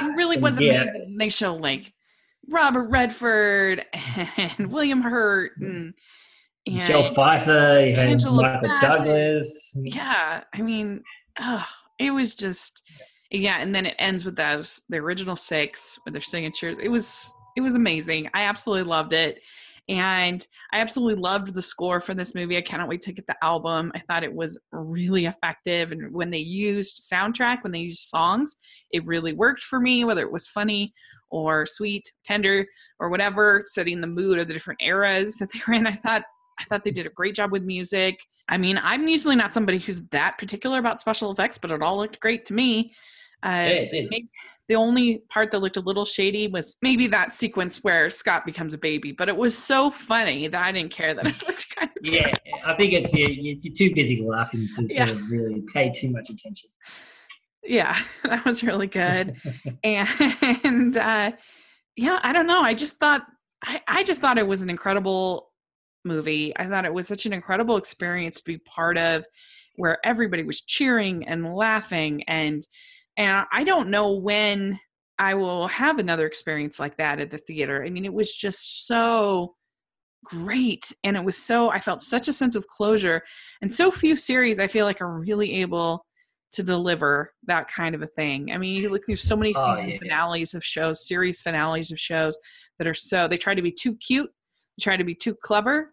it 0.00 0.16
really 0.16 0.38
was 0.38 0.60
yeah. 0.60 0.74
amazing. 0.74 1.16
They 1.18 1.30
show 1.30 1.54
like 1.54 1.92
Robert 2.50 2.88
Redford 2.88 3.84
and 4.36 4.70
William 4.70 5.00
Hurt 5.00 5.52
and, 5.60 5.94
and 6.66 6.74
Michelle 6.76 7.14
Pfeiffer, 7.14 7.50
and 7.50 8.22
Michael 8.24 8.68
Bassett. 8.68 8.80
Douglas. 8.80 9.72
Yeah, 9.74 10.42
I 10.52 10.62
mean, 10.62 11.02
oh, 11.40 11.64
it 11.98 12.10
was 12.10 12.34
just 12.34 12.82
yeah, 12.86 13.04
and 13.30 13.74
then 13.74 13.86
it 13.86 13.94
ends 13.98 14.24
with 14.24 14.36
those 14.36 14.80
the 14.88 14.98
original 14.98 15.36
six 15.36 15.98
with 16.04 16.14
their 16.14 16.22
signatures. 16.22 16.78
It 16.78 16.88
was 16.88 17.32
it 17.56 17.60
was 17.60 17.74
amazing. 17.74 18.30
I 18.34 18.42
absolutely 18.42 18.88
loved 18.88 19.12
it. 19.12 19.40
And 19.88 20.46
I 20.70 20.80
absolutely 20.80 21.20
loved 21.20 21.54
the 21.54 21.62
score 21.62 21.98
for 21.98 22.14
this 22.14 22.34
movie. 22.34 22.58
I 22.58 22.62
cannot 22.62 22.88
wait 22.88 23.00
to 23.02 23.12
get 23.12 23.26
the 23.26 23.42
album. 23.42 23.90
I 23.94 24.00
thought 24.00 24.22
it 24.22 24.34
was 24.34 24.60
really 24.70 25.24
effective. 25.24 25.92
And 25.92 26.12
when 26.12 26.30
they 26.30 26.38
used 26.38 27.10
soundtrack, 27.10 27.62
when 27.62 27.72
they 27.72 27.78
used 27.78 28.00
songs, 28.00 28.56
it 28.90 29.06
really 29.06 29.32
worked 29.32 29.62
for 29.62 29.80
me, 29.80 30.04
whether 30.04 30.20
it 30.20 30.30
was 30.30 30.46
funny 30.46 30.92
or 31.30 31.64
sweet, 31.64 32.12
tender, 32.24 32.66
or 33.00 33.08
whatever, 33.08 33.64
setting 33.66 34.00
the 34.00 34.06
mood 34.06 34.38
of 34.38 34.46
the 34.46 34.52
different 34.52 34.80
eras 34.82 35.36
that 35.36 35.50
they 35.54 35.60
were 35.66 35.74
in. 35.74 35.86
I 35.86 35.92
thought 35.92 36.22
I 36.60 36.64
thought 36.64 36.84
they 36.84 36.90
did 36.90 37.06
a 37.06 37.10
great 37.10 37.34
job 37.34 37.52
with 37.52 37.62
music. 37.62 38.18
I 38.48 38.58
mean, 38.58 38.80
I'm 38.82 39.06
usually 39.06 39.36
not 39.36 39.52
somebody 39.52 39.78
who's 39.78 40.02
that 40.08 40.38
particular 40.38 40.78
about 40.78 41.00
special 41.00 41.30
effects, 41.30 41.58
but 41.58 41.70
it 41.70 41.82
all 41.82 41.98
looked 41.98 42.20
great 42.20 42.44
to 42.46 42.54
me. 42.54 42.94
Uh, 43.42 43.86
yeah. 43.90 44.18
The 44.68 44.74
only 44.74 45.22
part 45.30 45.50
that 45.52 45.60
looked 45.60 45.78
a 45.78 45.80
little 45.80 46.04
shady 46.04 46.46
was 46.46 46.76
maybe 46.82 47.06
that 47.06 47.32
sequence 47.32 47.82
where 47.82 48.10
Scott 48.10 48.44
becomes 48.44 48.74
a 48.74 48.78
baby, 48.78 49.12
but 49.12 49.30
it 49.30 49.36
was 49.36 49.56
so 49.56 49.88
funny 49.88 50.46
that 50.46 50.62
I 50.62 50.72
didn't 50.72 50.90
care 50.90 51.14
that 51.14 51.26
it 51.26 51.42
looked 51.46 51.74
kind 51.74 51.90
of. 51.90 52.06
Yeah, 52.06 52.30
I 52.66 52.74
think 52.76 52.92
it's 52.92 53.12
you're, 53.14 53.30
you're 53.30 53.74
too 53.74 53.94
busy 53.94 54.20
laughing 54.20 54.68
to 54.76 54.86
yeah. 54.90 55.10
really 55.30 55.64
pay 55.72 55.90
too 55.90 56.10
much 56.10 56.28
attention 56.28 56.68
yeah 57.68 57.96
that 58.24 58.44
was 58.44 58.62
really 58.64 58.86
good 58.86 59.36
and 59.84 60.96
uh 60.96 61.30
yeah 61.96 62.18
i 62.22 62.32
don't 62.32 62.46
know 62.46 62.62
i 62.62 62.74
just 62.74 62.94
thought 62.94 63.26
I, 63.62 63.80
I 63.86 64.02
just 64.02 64.20
thought 64.20 64.38
it 64.38 64.46
was 64.46 64.62
an 64.62 64.70
incredible 64.70 65.50
movie 66.04 66.52
i 66.56 66.66
thought 66.66 66.84
it 66.84 66.94
was 66.94 67.06
such 67.06 67.26
an 67.26 67.32
incredible 67.32 67.76
experience 67.76 68.38
to 68.38 68.44
be 68.44 68.58
part 68.58 68.96
of 68.96 69.26
where 69.76 69.98
everybody 70.04 70.42
was 70.42 70.60
cheering 70.60 71.28
and 71.28 71.54
laughing 71.54 72.24
and 72.26 72.66
and 73.18 73.44
i 73.52 73.62
don't 73.62 73.90
know 73.90 74.12
when 74.12 74.80
i 75.18 75.34
will 75.34 75.66
have 75.66 75.98
another 75.98 76.26
experience 76.26 76.80
like 76.80 76.96
that 76.96 77.20
at 77.20 77.30
the 77.30 77.38
theater 77.38 77.84
i 77.84 77.90
mean 77.90 78.06
it 78.06 78.14
was 78.14 78.34
just 78.34 78.86
so 78.86 79.54
great 80.24 80.92
and 81.04 81.16
it 81.16 81.24
was 81.24 81.36
so 81.36 81.70
i 81.70 81.78
felt 81.78 82.02
such 82.02 82.28
a 82.28 82.32
sense 82.32 82.54
of 82.56 82.66
closure 82.66 83.22
and 83.60 83.70
so 83.70 83.90
few 83.90 84.16
series 84.16 84.58
i 84.58 84.66
feel 84.66 84.86
like 84.86 85.02
are 85.02 85.18
really 85.18 85.54
able 85.60 86.04
to 86.52 86.62
deliver 86.62 87.32
that 87.46 87.68
kind 87.68 87.94
of 87.94 88.02
a 88.02 88.06
thing. 88.06 88.50
I 88.52 88.58
mean, 88.58 88.82
you 88.82 88.88
look 88.88 89.02
there's 89.06 89.22
so 89.22 89.36
many 89.36 89.52
oh, 89.56 89.66
season 89.66 89.90
yeah. 89.90 89.98
finales 89.98 90.54
of 90.54 90.64
shows, 90.64 91.06
series 91.06 91.42
finales 91.42 91.90
of 91.90 91.98
shows 91.98 92.38
that 92.78 92.86
are 92.86 92.94
so 92.94 93.28
they 93.28 93.36
try 93.36 93.54
to 93.54 93.62
be 93.62 93.72
too 93.72 93.96
cute, 93.96 94.30
they 94.76 94.82
try 94.82 94.96
to 94.96 95.04
be 95.04 95.14
too 95.14 95.34
clever, 95.34 95.92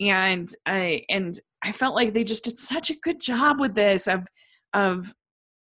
and 0.00 0.48
I 0.64 1.02
and 1.08 1.38
I 1.62 1.72
felt 1.72 1.94
like 1.94 2.12
they 2.12 2.24
just 2.24 2.44
did 2.44 2.58
such 2.58 2.90
a 2.90 2.98
good 3.02 3.20
job 3.20 3.58
with 3.58 3.74
this 3.74 4.06
of 4.06 4.26
of 4.72 5.12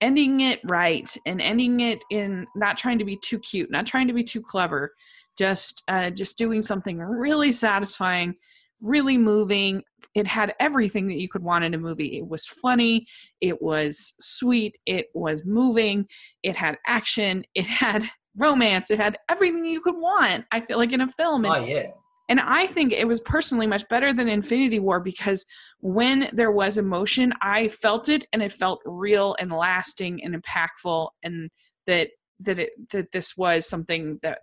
ending 0.01 0.41
it 0.41 0.59
right 0.63 1.15
and 1.25 1.41
ending 1.41 1.79
it 1.79 2.03
in 2.09 2.47
not 2.55 2.77
trying 2.77 2.99
to 2.99 3.05
be 3.05 3.17
too 3.17 3.39
cute, 3.39 3.71
not 3.71 3.85
trying 3.85 4.07
to 4.07 4.13
be 4.13 4.23
too 4.23 4.41
clever, 4.41 4.93
just 5.37 5.83
uh, 5.87 6.09
just 6.09 6.37
doing 6.37 6.61
something 6.61 6.97
really 6.97 7.51
satisfying 7.51 8.35
really 8.81 9.17
moving. 9.17 9.83
It 10.15 10.27
had 10.27 10.53
everything 10.59 11.07
that 11.07 11.19
you 11.19 11.29
could 11.29 11.43
want 11.43 11.63
in 11.63 11.73
a 11.73 11.77
movie. 11.77 12.17
It 12.17 12.27
was 12.27 12.45
funny, 12.47 13.05
it 13.39 13.61
was 13.61 14.13
sweet, 14.19 14.77
it 14.85 15.07
was 15.13 15.45
moving, 15.45 16.07
it 16.43 16.57
had 16.57 16.77
action, 16.87 17.45
it 17.55 17.65
had 17.65 18.09
romance, 18.35 18.89
it 18.91 18.97
had 18.97 19.17
everything 19.29 19.65
you 19.65 19.81
could 19.81 19.95
want. 19.95 20.45
I 20.51 20.61
feel 20.61 20.77
like 20.77 20.91
in 20.91 21.01
a 21.01 21.07
film. 21.07 21.45
And, 21.45 21.53
oh 21.53 21.65
yeah. 21.65 21.91
And 22.31 22.39
I 22.39 22.65
think 22.65 22.93
it 22.93 23.09
was 23.09 23.19
personally 23.19 23.67
much 23.67 23.85
better 23.89 24.13
than 24.13 24.29
Infinity 24.29 24.79
War 24.79 25.01
because 25.01 25.45
when 25.81 26.29
there 26.31 26.49
was 26.49 26.77
emotion, 26.77 27.33
I 27.41 27.67
felt 27.67 28.07
it 28.07 28.25
and 28.31 28.41
it 28.41 28.53
felt 28.53 28.81
real 28.85 29.35
and 29.37 29.51
lasting 29.51 30.23
and 30.23 30.41
impactful 30.41 31.09
and 31.23 31.49
that 31.87 32.11
that 32.39 32.57
it 32.57 32.69
that 32.91 33.11
this 33.11 33.35
was 33.35 33.67
something 33.67 34.17
that 34.21 34.39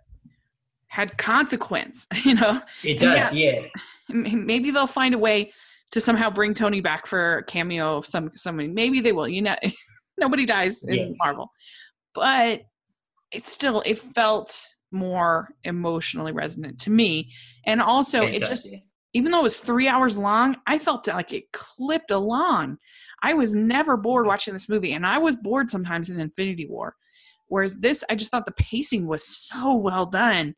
had 0.85 1.17
consequence, 1.17 2.05
you 2.23 2.35
know. 2.35 2.61
It 2.83 2.99
does, 2.99 3.33
yeah, 3.33 3.61
yeah. 3.61 3.67
Maybe 4.09 4.69
they'll 4.69 4.85
find 4.85 5.15
a 5.15 5.19
way 5.19 5.51
to 5.89 5.99
somehow 5.99 6.29
bring 6.29 6.53
Tony 6.53 6.81
back 6.81 7.07
for 7.07 7.39
a 7.39 7.43
cameo 7.43 7.97
of 7.97 8.05
some 8.05 8.29
somebody. 8.35 8.67
Maybe 8.67 9.01
they 9.01 9.13
will. 9.13 9.27
You 9.27 9.41
know, 9.41 9.55
nobody 10.19 10.45
dies 10.45 10.83
in 10.83 10.93
yeah. 10.93 11.15
Marvel, 11.17 11.49
but 12.13 12.61
it 13.31 13.45
still 13.45 13.81
it 13.83 13.97
felt 13.97 14.63
more 14.91 15.49
emotionally 15.63 16.31
resonant 16.31 16.79
to 16.81 16.91
me, 16.91 17.31
and 17.65 17.81
also 17.81 18.23
it, 18.23 18.35
it 18.35 18.45
just. 18.45 18.73
Even 19.15 19.31
though 19.31 19.39
it 19.39 19.43
was 19.43 19.59
three 19.59 19.87
hours 19.87 20.19
long, 20.19 20.55
I 20.67 20.77
felt 20.77 21.07
like 21.07 21.33
it 21.33 21.51
clipped 21.51 22.11
along. 22.11 22.77
I 23.23 23.33
was 23.33 23.55
never 23.55 23.97
bored 23.97 24.21
mm-hmm. 24.21 24.27
watching 24.27 24.53
this 24.53 24.69
movie, 24.69 24.93
and 24.93 25.03
I 25.03 25.17
was 25.17 25.35
bored 25.35 25.71
sometimes 25.71 26.11
in 26.11 26.19
Infinity 26.19 26.67
War. 26.67 26.95
Whereas 27.47 27.79
this, 27.79 28.03
I 28.07 28.13
just 28.13 28.29
thought 28.29 28.45
the 28.45 28.51
pacing 28.51 29.07
was 29.07 29.25
so 29.25 29.75
well 29.75 30.05
done. 30.05 30.55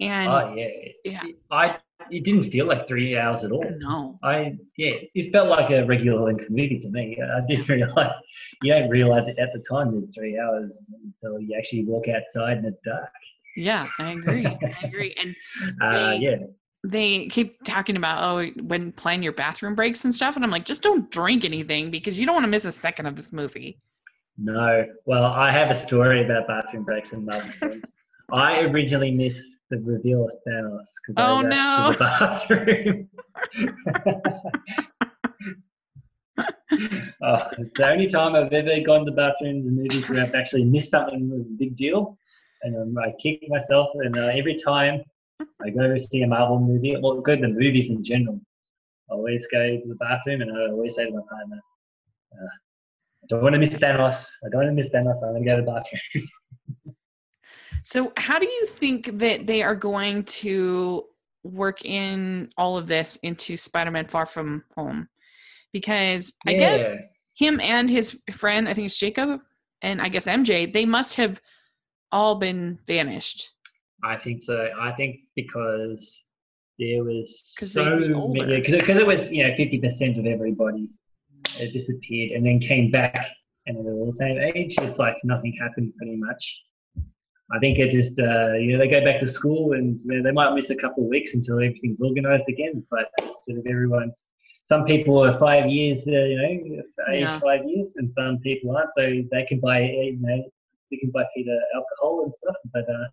And 0.00 0.30
oh 0.30 0.54
yeah, 0.56 0.68
yeah. 1.04 1.22
I 1.50 1.78
it 2.10 2.24
didn't 2.24 2.50
feel 2.50 2.66
like 2.66 2.86
three 2.86 3.18
hours 3.18 3.44
at 3.44 3.50
all. 3.50 3.64
No. 3.78 4.18
I 4.22 4.56
yeah, 4.76 4.92
it 5.14 5.32
felt 5.32 5.48
like 5.48 5.70
a 5.70 5.84
regular 5.84 6.20
length 6.20 6.48
movie 6.48 6.78
to 6.78 6.88
me. 6.88 7.18
I 7.20 7.40
didn't 7.48 7.68
realize 7.68 8.12
you 8.62 8.72
don't 8.72 8.88
realize 8.88 9.28
it 9.28 9.38
at 9.38 9.52
the 9.52 9.62
time 9.68 9.92
there's 9.92 10.14
three 10.14 10.38
hours 10.38 10.80
until 11.04 11.40
you 11.40 11.56
actually 11.58 11.84
walk 11.84 12.06
outside 12.08 12.58
in 12.58 12.62
the 12.64 12.76
dark. 12.84 13.10
Yeah, 13.58 13.88
I 13.98 14.12
agree. 14.12 14.46
I 14.46 14.86
agree. 14.86 15.16
And 15.20 15.34
uh, 15.82 16.16
yeah. 16.18 16.36
They 16.84 17.26
keep 17.26 17.64
talking 17.64 17.96
about 17.96 18.22
oh 18.22 18.50
when 18.62 18.92
plan 18.92 19.20
your 19.20 19.32
bathroom 19.32 19.74
breaks 19.74 20.04
and 20.04 20.14
stuff, 20.14 20.36
and 20.36 20.44
I'm 20.44 20.50
like, 20.50 20.64
just 20.64 20.80
don't 20.80 21.10
drink 21.10 21.44
anything 21.44 21.90
because 21.90 22.20
you 22.20 22.26
don't 22.26 22.36
want 22.36 22.44
to 22.44 22.50
miss 22.50 22.64
a 22.64 22.72
second 22.72 23.06
of 23.06 23.16
this 23.16 23.32
movie. 23.32 23.80
No. 24.36 24.86
Well, 25.04 25.24
I 25.24 25.50
have 25.50 25.70
a 25.70 25.74
story 25.74 26.24
about 26.24 26.46
bathroom 26.46 26.84
breaks 26.84 27.12
and 27.12 27.28
films. 27.28 27.82
I 28.32 28.60
originally 28.60 29.10
missed 29.10 29.44
the 29.70 29.78
reveal 29.78 30.26
of 30.26 30.30
Thanos 30.46 30.86
because 31.06 31.14
oh, 31.16 31.38
I 31.38 31.42
rushed 31.42 31.50
no. 31.50 31.92
to 31.92 31.98
the 31.98 32.04
bathroom. 32.78 33.08
oh, 37.22 37.48
it's 37.58 37.76
the 37.76 37.90
only 37.90 38.06
time 38.06 38.36
I've 38.36 38.52
ever 38.52 38.80
gone 38.86 39.04
to 39.04 39.10
the 39.10 39.16
bathroom 39.16 39.56
in 39.56 39.64
the 39.64 39.72
movies 39.72 40.08
where 40.08 40.22
I've 40.22 40.34
actually 40.34 40.64
missed 40.64 40.90
something 40.90 41.28
was 41.28 41.40
a 41.40 41.56
big 41.58 41.74
deal. 41.74 42.17
And 42.62 42.76
um, 42.76 42.98
I 42.98 43.12
kick 43.20 43.40
myself, 43.48 43.88
and 43.94 44.16
uh, 44.16 44.26
every 44.26 44.56
time 44.56 45.02
I 45.62 45.70
go 45.70 45.86
to 45.88 45.98
see 45.98 46.22
a 46.22 46.26
Marvel 46.26 46.58
movie, 46.58 46.96
or 46.96 47.22
go 47.22 47.36
to 47.36 47.42
the 47.42 47.48
movies 47.48 47.90
in 47.90 48.02
general, 48.02 48.40
I 49.10 49.14
always 49.14 49.46
go 49.46 49.58
to 49.58 49.82
the 49.86 49.94
bathroom 49.94 50.42
and 50.42 50.50
I 50.50 50.70
always 50.70 50.96
say 50.96 51.06
to 51.06 51.12
my 51.12 51.20
partner, 51.30 51.60
uh, 52.32 52.46
I 53.22 53.26
don't 53.28 53.42
want 53.42 53.54
to 53.54 53.58
miss 53.58 53.70
Thanos. 53.70 54.26
I 54.44 54.48
don't 54.50 54.64
want 54.64 54.68
to 54.68 54.74
miss 54.74 54.90
Thanos. 54.90 55.22
I'm 55.22 55.32
going 55.32 55.44
to 55.44 55.50
go 55.50 55.56
to 55.56 55.62
the 55.62 55.70
bathroom. 55.70 56.28
So, 57.84 58.12
how 58.18 58.38
do 58.38 58.46
you 58.46 58.66
think 58.66 59.18
that 59.18 59.46
they 59.46 59.62
are 59.62 59.74
going 59.74 60.24
to 60.24 61.04
work 61.42 61.86
in 61.86 62.50
all 62.58 62.76
of 62.76 62.86
this 62.86 63.16
into 63.22 63.56
Spider 63.56 63.90
Man 63.90 64.08
Far 64.08 64.26
From 64.26 64.64
Home? 64.76 65.08
Because 65.72 66.34
I 66.46 66.50
yeah. 66.50 66.58
guess 66.58 66.96
him 67.34 67.60
and 67.60 67.88
his 67.88 68.20
friend, 68.30 68.68
I 68.68 68.74
think 68.74 68.86
it's 68.86 68.98
Jacob, 68.98 69.40
and 69.80 70.02
I 70.02 70.10
guess 70.10 70.26
MJ, 70.26 70.70
they 70.70 70.84
must 70.84 71.14
have 71.14 71.40
all 72.12 72.36
been 72.36 72.78
vanished. 72.86 73.50
I 74.04 74.16
think 74.16 74.42
so. 74.42 74.70
I 74.78 74.92
think 74.92 75.16
because 75.34 76.22
there 76.78 77.02
was 77.02 77.42
so 77.58 77.84
many, 77.96 78.60
because 78.60 78.96
it 78.96 79.06
was, 79.06 79.30
you 79.32 79.42
know, 79.42 79.50
50% 79.54 80.18
of 80.18 80.26
everybody 80.26 80.88
it 81.58 81.72
disappeared 81.72 82.32
and 82.32 82.46
then 82.46 82.60
came 82.60 82.90
back 82.90 83.26
and 83.66 83.76
they 83.76 83.82
were 83.82 83.92
all 83.92 84.06
the 84.06 84.12
same 84.12 84.38
age. 84.38 84.74
It's 84.78 84.98
like 84.98 85.16
nothing 85.24 85.56
happened 85.60 85.92
pretty 85.96 86.16
much. 86.16 86.62
I 87.50 87.58
think 87.60 87.78
it 87.78 87.90
just 87.90 88.18
uh, 88.18 88.52
you 88.54 88.72
know 88.72 88.78
they 88.78 88.88
go 88.88 89.02
back 89.02 89.20
to 89.20 89.26
school 89.26 89.72
and 89.72 89.98
you 90.00 90.16
know, 90.16 90.22
they 90.22 90.32
might 90.32 90.54
miss 90.54 90.68
a 90.70 90.76
couple 90.76 91.04
of 91.04 91.08
weeks 91.08 91.32
until 91.34 91.56
everything's 91.56 92.02
organised 92.02 92.48
again. 92.48 92.84
But 92.90 93.08
sort 93.42 93.58
of 93.58 93.66
everyone's 93.66 94.26
some 94.64 94.84
people 94.84 95.24
are 95.24 95.38
five 95.38 95.66
years, 95.66 96.06
uh, 96.06 96.10
you 96.10 96.36
know, 96.36 96.82
age 97.10 97.22
yeah. 97.22 97.38
five 97.38 97.64
years, 97.64 97.94
and 97.96 98.12
some 98.12 98.38
people 98.40 98.76
aren't. 98.76 98.92
So 98.92 99.22
they 99.32 99.46
can 99.48 99.60
buy 99.60 99.80
you 99.80 100.18
know 100.20 100.42
they 100.90 100.96
can 100.98 101.10
buy 101.10 101.24
Peter 101.36 101.58
alcohol 101.74 102.24
and 102.24 102.34
stuff, 102.34 102.56
but. 102.72 102.84
Uh, 102.88 103.08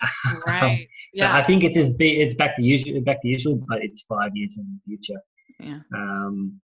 right. 0.46 0.88
Yeah. 1.12 1.36
I 1.36 1.42
think 1.42 1.64
it 1.64 1.76
is. 1.76 1.92
It's 1.98 2.34
back 2.36 2.56
to 2.56 2.62
usual. 2.62 3.00
Back 3.00 3.22
to 3.22 3.28
usual, 3.28 3.60
but 3.68 3.82
it's 3.82 4.02
five 4.02 4.30
years 4.34 4.56
in 4.56 4.64
the 4.86 4.96
future. 4.96 5.20
Yeah. 5.58 5.80
Um, 5.94 6.60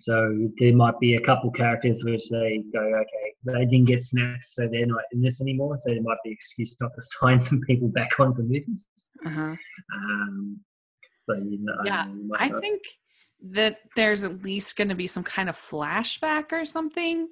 so 0.00 0.48
there 0.58 0.74
might 0.74 0.98
be 1.00 1.16
a 1.16 1.20
couple 1.20 1.50
characters 1.50 2.04
which 2.04 2.28
they 2.30 2.62
go, 2.72 2.80
okay, 2.80 3.34
they 3.44 3.64
didn't 3.64 3.86
get 3.86 4.04
snapped, 4.04 4.46
so 4.46 4.68
they're 4.68 4.86
not 4.86 5.02
in 5.12 5.20
this 5.20 5.40
anymore. 5.40 5.76
So 5.78 5.92
there 5.92 6.02
might 6.02 6.18
be 6.24 6.30
excuse 6.30 6.76
not 6.80 6.92
to 6.94 7.00
sign 7.20 7.40
some 7.40 7.60
people 7.66 7.88
back 7.88 8.10
on 8.18 8.34
the 8.36 8.44
movies. 8.44 8.86
Uh-huh. 9.26 9.56
Um, 9.94 10.60
so 11.16 11.34
you 11.34 11.58
know, 11.60 11.74
yeah, 11.84 12.06
I, 12.38 12.46
I 12.46 12.60
think 12.60 12.82
that 13.50 13.80
there's 13.96 14.24
at 14.24 14.42
least 14.42 14.76
going 14.76 14.88
to 14.88 14.94
be 14.94 15.06
some 15.06 15.24
kind 15.24 15.48
of 15.48 15.56
flashback 15.56 16.52
or 16.52 16.64
something. 16.64 17.28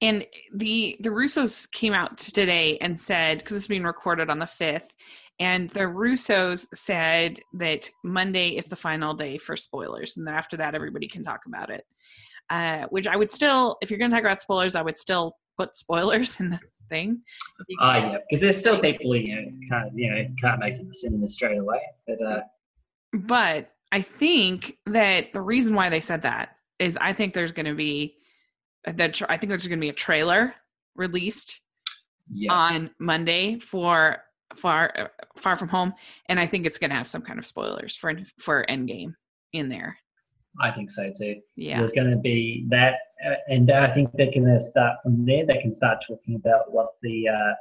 And 0.00 0.24
the 0.54 0.96
the 1.00 1.08
Russos 1.08 1.70
came 1.72 1.92
out 1.92 2.18
today 2.18 2.78
and 2.80 3.00
said 3.00 3.38
because 3.38 3.56
it's 3.56 3.66
being 3.66 3.82
recorded 3.82 4.30
on 4.30 4.38
the 4.38 4.46
fifth, 4.46 4.92
and 5.40 5.70
the 5.70 5.80
Russos 5.80 6.66
said 6.74 7.40
that 7.54 7.90
Monday 8.04 8.50
is 8.50 8.66
the 8.66 8.76
final 8.76 9.14
day 9.14 9.38
for 9.38 9.56
spoilers, 9.56 10.16
and 10.16 10.26
then 10.26 10.34
after 10.34 10.56
that, 10.56 10.74
everybody 10.74 11.08
can 11.08 11.24
talk 11.24 11.46
about 11.46 11.70
it. 11.70 11.84
Uh, 12.50 12.86
which 12.90 13.06
I 13.06 13.16
would 13.16 13.30
still, 13.30 13.76
if 13.82 13.90
you're 13.90 13.98
going 13.98 14.10
to 14.10 14.16
talk 14.16 14.24
about 14.24 14.40
spoilers, 14.40 14.74
I 14.74 14.82
would 14.82 14.96
still 14.96 15.36
put 15.58 15.76
spoilers 15.76 16.40
in 16.40 16.50
the 16.50 16.60
thing. 16.88 17.22
Oh 17.80 17.92
yeah, 17.92 18.18
because 18.28 18.40
there's 18.40 18.56
still 18.56 18.80
people 18.80 19.14
you 19.14 19.36
know 19.36 19.50
can't 19.68 19.92
you 19.94 20.10
know 20.10 20.24
can't 20.40 20.60
make 20.60 20.74
it 20.74 20.78
to 20.78 20.84
the 20.84 20.94
cinema 20.94 21.28
straight 21.28 21.58
away. 21.58 21.80
But 22.06 22.22
uh, 22.22 22.40
but 23.12 23.70
I 23.92 24.02
think 24.02 24.78
that 24.86 25.32
the 25.32 25.40
reason 25.40 25.74
why 25.74 25.88
they 25.88 26.00
said 26.00 26.22
that 26.22 26.56
is 26.78 26.96
I 27.00 27.12
think 27.12 27.34
there's 27.34 27.52
going 27.52 27.66
to 27.66 27.74
be 27.74 28.16
that 28.86 29.20
I 29.28 29.36
think 29.36 29.50
there's 29.50 29.66
going 29.66 29.78
to 29.78 29.84
be 29.84 29.90
a 29.90 29.94
trailer 29.94 30.54
released 30.94 31.60
yeah. 32.32 32.52
on 32.52 32.90
Monday 32.98 33.58
for 33.58 34.22
far 34.56 34.92
uh, 34.96 35.08
far 35.36 35.56
from 35.56 35.68
home 35.68 35.92
and 36.26 36.40
i 36.40 36.46
think 36.46 36.66
it's 36.66 36.78
going 36.78 36.90
to 36.90 36.96
have 36.96 37.08
some 37.08 37.22
kind 37.22 37.38
of 37.38 37.46
spoilers 37.46 37.94
for 37.94 38.14
for 38.38 38.64
endgame 38.68 39.14
in 39.52 39.68
there 39.68 39.96
i 40.60 40.70
think 40.70 40.90
so 40.90 41.12
too 41.16 41.36
yeah 41.56 41.78
there's 41.78 41.92
going 41.92 42.10
to 42.10 42.16
be 42.16 42.64
that 42.68 42.94
uh, 43.26 43.34
and 43.48 43.70
i 43.70 43.92
think 43.92 44.10
they're 44.14 44.32
going 44.32 44.44
to 44.44 44.60
start 44.60 44.96
from 45.02 45.24
there 45.24 45.44
they 45.46 45.58
can 45.58 45.74
start 45.74 46.02
talking 46.06 46.34
about 46.36 46.72
what 46.72 46.88
the 47.02 47.28
uh, 47.28 47.54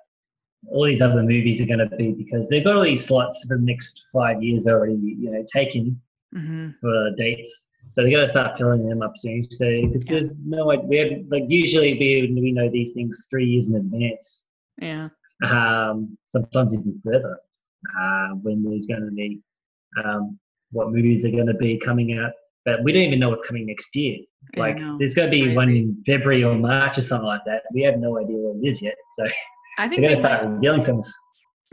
all 0.71 0.85
these 0.85 1.01
other 1.01 1.21
movies 1.23 1.61
are 1.61 1.65
going 1.65 1.79
to 1.79 1.95
be 1.97 2.11
because 2.11 2.47
they've 2.49 2.63
got 2.63 2.75
all 2.75 2.83
these 2.83 3.05
slots 3.05 3.45
for 3.45 3.57
the 3.57 3.63
next 3.63 4.05
five 4.11 4.41
years 4.41 4.65
already 4.67 4.95
you 4.95 5.31
know 5.31 5.45
taken 5.53 5.99
mm-hmm. 6.33 6.69
for 6.81 7.11
dates 7.17 7.65
so 7.89 8.03
they 8.03 8.11
got 8.11 8.21
to 8.21 8.29
start 8.29 8.57
filling 8.57 8.87
them 8.87 9.01
up 9.01 9.13
soon. 9.17 9.47
So 9.51 9.65
because 9.65 10.05
yeah. 10.05 10.11
there's 10.11 10.31
no 10.45 10.65
we 10.85 10.97
have 10.97 11.09
like 11.29 11.43
usually 11.47 11.93
we 11.93 12.39
we 12.39 12.51
know 12.51 12.69
these 12.69 12.91
things 12.91 13.27
three 13.29 13.45
years 13.45 13.69
in 13.69 13.75
advance. 13.75 14.47
Yeah 14.81 15.09
um, 15.43 16.17
sometimes 16.25 16.73
even 16.73 16.99
further 17.03 17.37
uh, 17.99 18.29
when 18.41 18.63
there's 18.63 18.87
going 18.87 19.05
to 19.05 19.11
be 19.11 19.41
um, 20.03 20.37
what 20.71 20.91
movies 20.91 21.25
are 21.25 21.31
going 21.31 21.47
to 21.47 21.53
be 21.53 21.79
coming 21.79 22.17
out. 22.17 22.31
But 22.65 22.83
we 22.83 22.91
don't 22.91 23.03
even 23.03 23.19
know 23.19 23.29
what's 23.29 23.47
coming 23.47 23.65
next 23.65 23.95
year. 23.95 24.17
Like 24.57 24.77
there's 24.99 25.13
going 25.13 25.31
to 25.31 25.31
be 25.31 25.55
one 25.55 25.69
in 25.69 26.03
February 26.05 26.43
or 26.43 26.55
March 26.55 26.97
or 26.97 27.01
something 27.01 27.25
like 27.25 27.45
that. 27.45 27.63
We 27.73 27.81
have 27.83 27.97
no 27.97 28.17
idea 28.19 28.35
what 28.37 28.63
it 28.63 28.67
is 28.67 28.81
yet. 28.81 28.95
So 29.17 29.25
I 29.77 29.87
think 29.87 30.01
they're 30.01 30.15
going 30.15 30.21
to 30.21 30.21
start 30.21 30.45
revealing 30.45 30.81
some. 30.81 31.01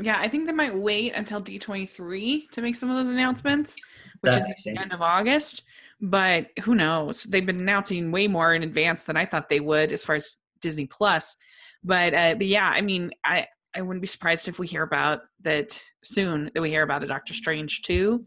Yeah, 0.00 0.18
I 0.20 0.28
think 0.28 0.46
they 0.46 0.52
might 0.52 0.74
wait 0.74 1.14
until 1.14 1.40
D23 1.40 2.48
to 2.50 2.62
make 2.62 2.76
some 2.76 2.90
of 2.90 2.96
those 2.96 3.12
announcements, 3.12 3.76
which 4.20 4.32
that 4.32 4.40
is 4.56 4.64
the 4.64 4.78
end 4.78 4.92
of 4.92 5.02
August. 5.02 5.62
But 6.00 6.48
who 6.62 6.74
knows? 6.74 7.22
They've 7.24 7.46
been 7.46 7.60
announcing 7.60 8.10
way 8.10 8.28
more 8.28 8.54
in 8.54 8.62
advance 8.62 9.04
than 9.04 9.16
I 9.16 9.26
thought 9.26 9.48
they 9.48 9.60
would 9.60 9.92
as 9.92 10.04
far 10.04 10.16
as 10.16 10.36
Disney 10.60 10.86
Plus. 10.86 11.36
But 11.82 12.14
uh, 12.14 12.34
but 12.34 12.46
yeah, 12.46 12.68
I 12.68 12.80
mean, 12.80 13.10
I 13.24 13.46
I 13.74 13.82
wouldn't 13.82 14.00
be 14.00 14.06
surprised 14.06 14.48
if 14.48 14.58
we 14.58 14.66
hear 14.66 14.82
about 14.82 15.20
that 15.42 15.80
soon. 16.02 16.50
That 16.54 16.60
we 16.60 16.70
hear 16.70 16.82
about 16.82 17.04
a 17.04 17.06
Doctor 17.06 17.34
Strange 17.34 17.82
two 17.82 18.24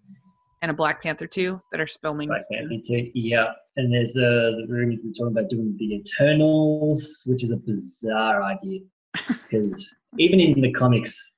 and 0.62 0.72
a 0.72 0.74
Black 0.74 1.02
Panther 1.02 1.28
two 1.28 1.62
that 1.72 1.82
are 1.82 1.88
filming. 1.88 2.30
Black 2.30 2.42
Panther 2.52 2.76
two, 2.86 3.12
yeah. 3.14 3.52
And 3.76 3.94
there's 3.94 4.16
uh, 4.16 4.58
the 4.58 4.66
rumors 4.70 5.00
are 5.00 5.14
talking 5.14 5.38
about 5.38 5.50
doing 5.50 5.76
the 5.78 5.96
Eternals, 5.96 7.24
which 7.26 7.44
is 7.44 7.52
a 7.52 7.58
bizarre 7.58 8.44
idea 8.44 8.82
because 9.28 9.96
even 10.18 10.40
in 10.40 10.62
the 10.62 10.72
comics, 10.72 11.38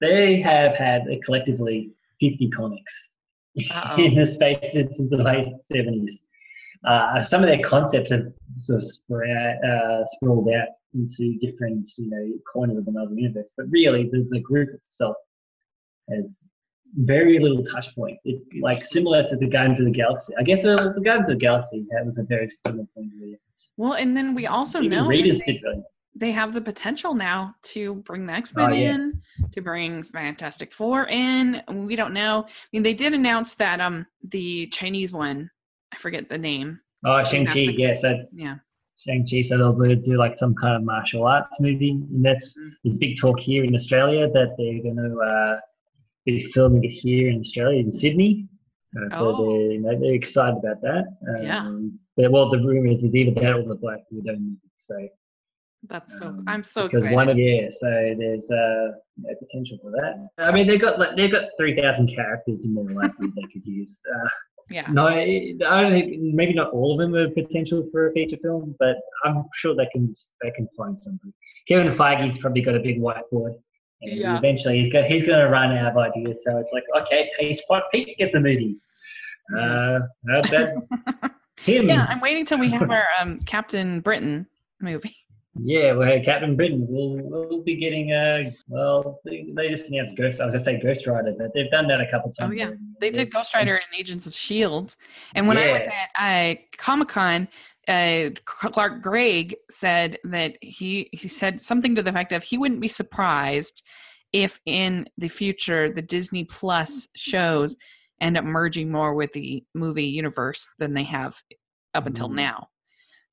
they 0.00 0.40
have 0.40 0.74
had 0.74 1.04
collectively 1.24 1.90
50 2.20 2.48
comics 2.50 3.10
Uh-oh. 3.70 3.96
in 4.02 4.14
the 4.14 4.26
space 4.26 4.58
since 4.72 4.98
the 4.98 5.16
late 5.16 5.46
70s. 5.72 6.12
Uh, 6.84 7.22
some 7.22 7.42
of 7.42 7.48
their 7.48 7.62
concepts 7.62 8.10
have 8.10 8.26
sort 8.58 8.82
of 8.82 8.88
uh, 9.64 10.04
sprawled 10.04 10.48
out 10.50 10.68
into 10.94 11.36
different, 11.40 11.88
you 11.98 12.08
know, 12.08 12.32
corners 12.52 12.78
of 12.78 12.86
another 12.86 13.14
universe. 13.14 13.52
But 13.56 13.66
really, 13.70 14.04
the, 14.10 14.26
the 14.30 14.40
group 14.40 14.70
itself 14.74 15.16
has 16.10 16.40
very 16.94 17.38
little 17.38 17.64
touch 17.64 17.94
point. 17.94 18.18
It 18.24 18.40
like 18.60 18.84
similar 18.84 19.24
to 19.26 19.36
the 19.36 19.46
Guardians 19.46 19.80
of 19.80 19.86
the 19.86 19.92
Galaxy. 19.92 20.32
I 20.38 20.42
guess 20.42 20.64
uh, 20.64 20.92
the 20.94 21.00
Guardians 21.00 21.30
of 21.30 21.38
the 21.38 21.44
Galaxy 21.44 21.86
that 21.90 22.04
was 22.06 22.18
a 22.18 22.22
very 22.22 22.48
similar 22.50 22.86
thing. 22.94 23.10
Really. 23.20 23.38
Well, 23.76 23.94
and 23.94 24.16
then 24.16 24.34
we 24.34 24.46
also 24.46 24.80
Even 24.80 24.98
know 24.98 25.06
readers 25.08 25.38
they, 25.38 25.52
did 25.52 25.62
really. 25.62 25.82
they 26.14 26.32
have 26.32 26.54
the 26.54 26.60
potential 26.60 27.14
now 27.14 27.54
to 27.64 27.94
bring 27.96 28.26
the 28.26 28.32
X 28.32 28.54
Men 28.54 28.70
Oh, 28.70 28.74
yeah. 28.74 28.94
in, 28.94 29.22
to 29.52 29.60
bring 29.60 30.02
Fantastic 30.02 30.72
Four 30.72 31.08
in. 31.08 31.62
We 31.70 31.96
don't 31.96 32.12
know. 32.12 32.44
I 32.46 32.50
mean, 32.72 32.82
they 32.82 32.94
did 32.94 33.14
announce 33.14 33.54
that 33.56 33.80
um 33.80 34.06
the 34.28 34.66
Chinese 34.68 35.12
one, 35.12 35.50
I 35.92 35.96
forget 35.96 36.28
the 36.28 36.38
name. 36.38 36.80
Oh, 37.04 37.22
Shang 37.24 37.46
Chi. 37.46 37.60
Yeah, 37.76 37.94
so 37.94 38.24
Yeah. 38.32 38.56
Shang 38.98 39.24
Chi 39.30 39.42
said 39.42 39.60
they'll 39.60 39.72
do 39.74 40.16
like 40.16 40.38
some 40.38 40.54
kind 40.54 40.74
of 40.76 40.82
martial 40.82 41.26
arts 41.26 41.60
movie, 41.60 41.90
and 41.90 42.24
that's 42.24 42.56
Mm. 42.58 42.70
there's 42.82 42.98
big 42.98 43.18
talk 43.18 43.38
here 43.38 43.64
in 43.64 43.74
Australia 43.74 44.28
that 44.30 44.54
they're 44.58 44.82
going 44.82 44.96
to 44.96 45.18
uh, 45.20 45.60
be 46.24 46.40
filming 46.52 46.82
it 46.84 46.88
here 46.90 47.28
in 47.28 47.40
Australia 47.40 47.78
in 47.80 47.92
Sydney. 47.92 48.48
Uh, 48.96 49.16
so 49.16 49.28
Oh. 49.36 49.52
they're 49.52 49.72
you 49.72 49.80
know, 49.80 50.00
they're 50.00 50.14
excited 50.14 50.58
about 50.58 50.80
that. 50.82 51.04
Um, 51.28 51.42
Yeah. 51.42 51.78
But 52.16 52.32
well, 52.32 52.48
the 52.48 52.58
rumor 52.58 52.88
is 52.92 53.04
it's 53.04 53.14
either 53.14 53.32
that 53.42 53.52
or 53.56 53.62
the 53.64 53.74
Black 53.76 54.00
Widow 54.10 54.36
movie. 54.38 54.56
So 54.78 54.96
That's 55.88 56.18
so. 56.18 56.28
Um, 56.28 56.44
I'm 56.46 56.64
so 56.64 56.84
because 56.84 57.04
excited. 57.04 57.14
one 57.16 57.28
of 57.28 57.38
yeah, 57.38 57.68
so 57.70 58.14
there's 58.18 58.50
uh, 58.50 58.92
no 59.18 59.34
potential 59.38 59.78
for 59.82 59.90
that. 59.92 60.28
I 60.38 60.50
mean, 60.52 60.66
they've 60.66 60.80
got 60.80 60.98
like 60.98 61.16
they've 61.16 61.30
got 61.30 61.44
three 61.58 61.80
thousand 61.80 62.08
characters 62.14 62.64
in 62.64 62.74
their 62.74 62.84
library 62.84 63.32
they 63.36 63.42
could 63.52 63.64
use. 63.64 64.00
Uh, 64.12 64.28
yeah. 64.68 64.86
no, 64.90 65.06
I 65.06 65.54
don't 65.60 65.92
think 65.92 66.20
maybe 66.20 66.52
not 66.54 66.72
all 66.72 66.92
of 66.92 66.98
them 66.98 67.14
are 67.14 67.30
potential 67.30 67.88
for 67.92 68.08
a 68.08 68.12
feature 68.12 68.36
film, 68.42 68.74
but 68.80 68.96
I'm 69.24 69.44
sure 69.54 69.76
they 69.76 69.86
can 69.92 70.12
they 70.42 70.50
can 70.50 70.68
find 70.76 70.98
something. 70.98 71.32
Kevin 71.68 71.92
Feige's 71.92 72.38
probably 72.38 72.62
got 72.62 72.74
a 72.74 72.80
big 72.80 72.98
whiteboard, 73.00 73.54
and 74.02 74.18
Yeah. 74.20 74.36
eventually 74.36 74.82
he's 74.82 74.92
got 74.92 75.04
he's 75.04 75.22
going 75.24 75.38
to 75.38 75.48
run 75.48 75.76
out 75.76 75.92
of 75.92 75.96
ideas. 75.98 76.40
So 76.42 76.58
it's 76.58 76.72
like, 76.72 76.84
okay, 77.02 77.30
Pete, 77.38 77.60
Pete 77.92 78.18
gets 78.18 78.34
a 78.34 78.40
movie. 78.40 78.76
Uh, 79.56 80.00
that 80.24 80.74
him. 81.60 81.88
Yeah, 81.88 82.06
I'm 82.08 82.20
waiting 82.20 82.44
till 82.44 82.58
we 82.58 82.70
have 82.70 82.90
our 82.90 83.06
um, 83.20 83.38
Captain 83.40 84.00
Britain 84.00 84.46
movie. 84.80 85.16
Yeah, 85.62 85.92
well, 85.92 86.06
hey, 86.06 86.22
Captain 86.22 86.54
Britain 86.56 86.86
will 86.88 87.16
will 87.16 87.62
be 87.62 87.76
getting 87.76 88.12
a 88.12 88.54
well. 88.68 89.20
They, 89.24 89.46
they 89.54 89.68
just 89.68 89.88
announced 89.90 90.16
Ghost. 90.16 90.40
I 90.40 90.44
was 90.44 90.52
gonna 90.54 90.64
say 90.64 90.80
Ghost 90.80 91.06
Rider, 91.06 91.34
but 91.36 91.52
they've 91.54 91.70
done 91.70 91.88
that 91.88 92.00
a 92.00 92.06
couple 92.10 92.30
times. 92.32 92.54
Oh, 92.54 92.58
yeah. 92.58 92.72
They 93.00 93.10
did 93.10 93.32
Ghost 93.32 93.54
Rider 93.54 93.76
and 93.76 93.84
Agents 93.98 94.26
of 94.26 94.34
Shield, 94.34 94.96
and 95.34 95.48
when 95.48 95.56
I 95.56 95.72
was 95.72 95.84
at 95.84 96.56
uh, 96.56 96.60
Comic 96.76 97.08
Con, 97.08 97.48
uh, 97.88 98.30
Clark 98.44 99.02
Gregg 99.02 99.56
said 99.70 100.18
that 100.24 100.56
he 100.60 101.08
he 101.12 101.28
said 101.28 101.60
something 101.60 101.94
to 101.94 102.02
the 102.02 102.10
effect 102.10 102.32
of 102.32 102.42
he 102.42 102.58
wouldn't 102.58 102.80
be 102.80 102.88
surprised 102.88 103.82
if 104.32 104.60
in 104.66 105.06
the 105.16 105.28
future 105.28 105.90
the 105.92 106.02
Disney 106.02 106.44
Plus 106.44 107.08
shows 107.16 107.76
end 108.20 108.36
up 108.36 108.44
merging 108.44 108.90
more 108.90 109.14
with 109.14 109.32
the 109.32 109.64
movie 109.74 110.04
universe 110.04 110.74
than 110.78 110.94
they 110.94 111.04
have 111.04 111.42
up 111.94 112.06
until 112.06 112.28
Mhm. 112.28 112.34
now. 112.34 112.68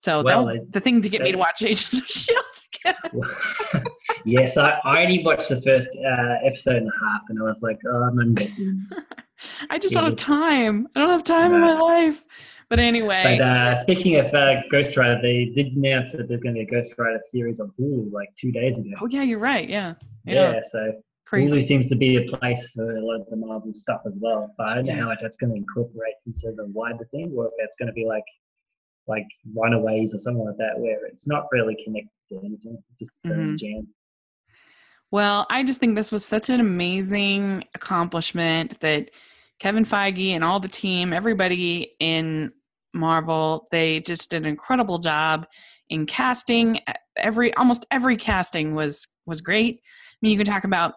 So 0.04 0.22
Well, 0.22 0.48
that, 0.48 0.54
they- 0.66 0.66
the 0.72 0.80
thing 0.82 1.02
to 1.02 1.08
get 1.08 1.22
me 1.22 1.32
to 1.32 1.38
watch 1.38 1.64
Agents 1.64 1.94
of 1.98 2.06
Shield 2.06 2.44
again. 2.86 3.84
yes, 4.26 4.58
I, 4.58 4.78
I 4.84 5.02
only 5.06 5.24
watched 5.24 5.48
the 5.48 5.62
first 5.62 5.88
uh, 5.96 6.36
episode 6.46 6.76
and 6.76 6.90
a 6.90 7.06
half, 7.06 7.22
and 7.30 7.40
I 7.40 7.44
was 7.44 7.62
like, 7.62 7.80
oh, 7.88 8.04
I'm. 8.04 8.36
I 9.70 9.78
just 9.80 9.96
Yeah. 9.96 10.02
don't 10.02 10.10
have 10.10 10.18
time. 10.20 10.90
I 10.94 11.00
don't 11.00 11.10
have 11.10 11.24
time 11.24 11.54
in 11.54 11.62
my 11.62 11.80
life. 11.80 12.26
But 12.68 12.80
anyway, 12.80 13.38
But 13.38 13.46
uh, 13.46 13.80
speaking 13.80 14.20
of 14.20 14.26
uh, 14.34 14.56
Ghost 14.70 14.98
Rider, 14.98 15.22
they 15.22 15.46
did 15.46 15.68
announce 15.78 16.12
that 16.12 16.28
there's 16.28 16.42
going 16.42 16.56
to 16.56 16.66
be 16.66 16.68
a 16.68 16.70
Ghost 16.70 16.94
Rider 16.98 17.22
series 17.32 17.62
on 17.62 17.72
Hulu 17.80 18.12
like 18.12 18.28
two 18.38 18.52
days 18.52 18.78
ago. 18.78 18.90
oh 19.02 19.08
yeah, 19.10 19.22
you're 19.24 19.40
right. 19.40 19.70
Yeah, 19.70 19.94
yeah, 20.26 20.60
so 20.70 20.92
crazy. 21.26 21.50
Hulu 21.54 21.64
seems 21.66 21.88
to 21.88 21.96
be 21.96 22.18
a 22.18 22.24
place 22.38 22.72
for 22.76 22.98
a 22.98 23.02
lot 23.02 23.22
of 23.22 23.28
the 23.30 23.38
Marvel 23.38 23.72
stuff 23.74 24.02
as 24.06 24.14
well. 24.18 24.54
But 24.58 24.68
I 24.68 24.76
don't 24.76 24.86
know 24.88 24.96
how 24.96 25.06
much 25.08 25.20
that's 25.22 25.38
going 25.38 25.52
to 25.54 25.58
incorporate 25.58 26.16
into 26.28 26.52
the 26.58 26.66
wider 26.74 27.06
thing, 27.12 27.32
or 27.38 27.46
if 27.48 27.54
that's 27.58 27.78
going 27.78 27.88
to 27.88 27.94
be 27.94 28.06
like 28.06 28.26
like 29.08 29.28
Runaways 29.56 30.14
or 30.14 30.18
something 30.18 30.46
like 30.46 30.58
that, 30.58 30.80
where 30.80 31.06
it's 31.06 31.28
not 31.28 31.46
really 31.52 31.78
connected 31.84 32.10
to 32.30 32.40
anything, 32.40 32.78
it's 32.92 33.00
just 33.00 33.12
own 33.26 33.32
mm-hmm. 33.32 33.56
jam. 33.56 33.88
Well, 35.12 35.46
I 35.50 35.64
just 35.64 35.80
think 35.80 35.96
this 35.96 36.12
was 36.12 36.26
such 36.26 36.50
an 36.50 36.60
amazing 36.60 37.66
accomplishment 37.76 38.80
that 38.80 39.12
Kevin 39.60 39.86
Feige 39.86 40.32
and 40.32 40.44
all 40.44 40.60
the 40.60 40.68
team, 40.68 41.14
everybody 41.14 41.94
in 42.00 42.52
Marvel, 42.94 43.68
they 43.72 44.00
just 44.00 44.32
did 44.32 44.44
an 44.44 44.48
incredible 44.48 45.00
job 45.00 45.46
in 45.90 46.06
casting. 46.06 46.80
Every 47.16 47.54
almost 47.56 47.86
every 47.92 48.18
casting 48.18 48.74
was 48.74 49.08
was 49.26 49.42
great. 49.42 49.82
I 49.84 50.16
mean, 50.22 50.32
you 50.32 50.38
can 50.38 50.52
talk 50.52 50.64
about 50.64 50.96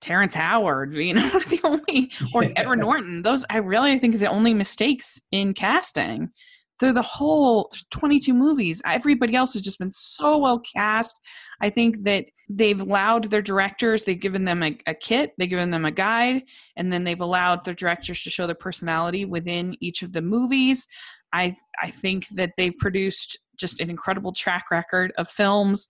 Terrence 0.00 0.34
Howard, 0.34 0.94
you 0.94 1.14
know, 1.14 1.28
the 1.48 1.60
only 1.64 2.10
or 2.34 2.50
Edward 2.56 2.76
Norton. 2.80 3.22
Those 3.22 3.44
I 3.48 3.58
really 3.58 3.98
think 3.98 4.14
are 4.14 4.18
the 4.18 4.26
only 4.26 4.54
mistakes 4.54 5.20
in 5.30 5.54
casting 5.54 6.30
through 6.78 6.92
the 6.92 7.02
whole 7.02 7.70
22 7.90 8.34
movies. 8.34 8.82
Everybody 8.84 9.34
else 9.34 9.52
has 9.54 9.62
just 9.62 9.78
been 9.78 9.90
so 9.90 10.38
well 10.38 10.60
cast. 10.60 11.18
I 11.60 11.70
think 11.70 12.04
that 12.04 12.26
they've 12.48 12.80
allowed 12.80 13.30
their 13.30 13.42
directors, 13.42 14.04
they've 14.04 14.20
given 14.20 14.44
them 14.44 14.62
a, 14.62 14.78
a 14.86 14.94
kit, 14.94 15.32
they've 15.38 15.48
given 15.48 15.70
them 15.70 15.84
a 15.84 15.90
guide, 15.90 16.42
and 16.76 16.92
then 16.92 17.04
they've 17.04 17.20
allowed 17.20 17.64
their 17.64 17.74
directors 17.74 18.22
to 18.22 18.30
show 18.30 18.46
their 18.46 18.54
personality 18.54 19.24
within 19.24 19.76
each 19.80 20.02
of 20.02 20.12
the 20.12 20.22
movies. 20.22 20.86
I 21.32 21.56
I 21.82 21.90
think 21.90 22.28
that 22.34 22.52
they've 22.56 22.76
produced 22.76 23.38
just 23.58 23.80
an 23.80 23.90
incredible 23.90 24.32
track 24.32 24.66
record 24.70 25.12
of 25.18 25.28
films. 25.28 25.88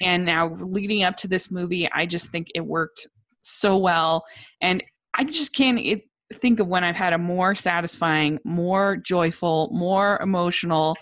And 0.00 0.24
now 0.24 0.54
leading 0.60 1.02
up 1.02 1.16
to 1.18 1.28
this 1.28 1.50
movie, 1.50 1.90
I 1.92 2.06
just 2.06 2.30
think 2.30 2.48
it 2.54 2.64
worked 2.64 3.08
so 3.42 3.76
well. 3.76 4.24
And 4.60 4.82
I 5.14 5.24
just 5.24 5.54
can't 5.54 5.78
it, 5.78 6.02
think 6.32 6.60
of 6.60 6.66
when 6.66 6.84
I've 6.84 6.96
had 6.96 7.12
a 7.12 7.18
more 7.18 7.54
satisfying, 7.54 8.38
more 8.44 8.96
joyful, 8.96 9.70
more 9.72 10.18
emotional 10.20 10.96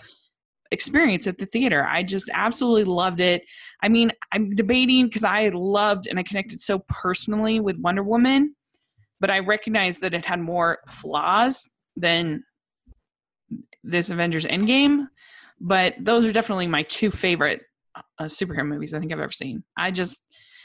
experience 0.71 1.27
at 1.27 1.37
the 1.37 1.45
theater. 1.45 1.85
I 1.85 2.03
just 2.03 2.29
absolutely 2.33 2.85
loved 2.85 3.19
it. 3.19 3.43
I 3.81 3.89
mean, 3.89 4.11
I'm 4.31 4.55
debating 4.55 5.05
because 5.05 5.23
I 5.23 5.49
loved 5.49 6.07
and 6.07 6.19
I 6.19 6.23
connected 6.23 6.61
so 6.61 6.79
personally 6.87 7.59
with 7.59 7.77
Wonder 7.79 8.03
Woman, 8.03 8.55
but 9.19 9.31
I 9.31 9.39
recognize 9.39 9.99
that 9.99 10.13
it 10.13 10.25
had 10.25 10.39
more 10.39 10.79
flaws 10.87 11.63
than 11.95 12.43
this 13.83 14.09
Avengers 14.09 14.45
Endgame. 14.45 15.07
But 15.59 15.95
those 15.99 16.25
are 16.25 16.31
definitely 16.31 16.67
my 16.67 16.83
two 16.83 17.11
favorite 17.11 17.61
uh, 18.19 18.25
superhero 18.25 18.67
movies 18.67 18.93
I 18.93 18.99
think 18.99 19.11
I've 19.11 19.19
ever 19.19 19.31
seen. 19.31 19.63
I 19.75 19.91
just, 19.91 20.21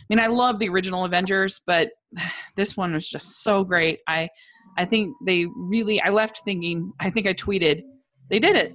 mean, 0.08 0.20
I 0.20 0.26
love 0.26 0.58
the 0.58 0.68
original 0.68 1.04
Avengers, 1.04 1.60
but 1.66 1.90
this 2.56 2.76
one 2.76 2.92
was 2.94 3.08
just 3.08 3.42
so 3.42 3.64
great. 3.64 4.00
I, 4.06 4.28
I 4.78 4.84
think 4.84 5.14
they 5.26 5.46
really. 5.56 6.00
I 6.00 6.10
left 6.10 6.40
thinking. 6.44 6.92
I 7.00 7.10
think 7.10 7.26
I 7.26 7.34
tweeted, 7.34 7.82
they 8.30 8.38
did 8.38 8.56
it. 8.56 8.74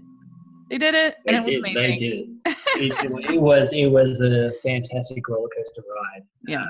They 0.69 0.77
did 0.77 0.95
it, 0.95 1.15
and 1.25 1.37
it 1.37 1.43
was 1.45 1.57
amazing. 1.57 2.39
they 2.45 2.89
did 2.89 2.91
it. 3.01 3.31
it. 3.31 3.41
Was 3.41 3.71
it 3.71 3.87
was 3.87 4.21
a 4.21 4.51
fantastic 4.61 5.27
roller 5.27 5.47
coaster 5.55 5.81
ride. 5.81 6.23
Yeah. 6.45 6.65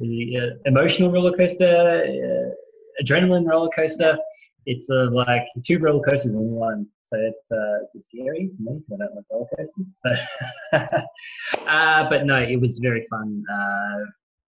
the 0.00 0.38
uh, 0.38 0.46
emotional 0.66 1.10
roller 1.12 1.32
coaster, 1.32 2.04
uh, 2.04 3.02
adrenaline 3.02 3.46
roller 3.48 3.70
coaster. 3.74 4.18
It's 4.66 4.90
uh, 4.90 5.08
like 5.12 5.42
two 5.64 5.78
roller 5.78 6.02
coasters 6.02 6.34
in 6.34 6.50
one. 6.50 6.86
So 7.12 7.18
it's 7.18 7.52
uh, 7.52 7.78
it's 7.94 8.08
scary 8.08 8.50
for 8.56 8.62
me. 8.72 8.80
'cause 8.88 8.98
I 9.00 9.04
don't 9.04 9.14
like 9.16 9.24
roller 9.30 9.46
coasters, 9.56 9.94
but 10.02 11.04
uh, 11.66 12.08
but 12.08 12.24
no, 12.24 12.36
it 12.36 12.58
was 12.60 12.78
very 12.78 13.06
fun. 13.10 13.44
Uh, 13.52 13.98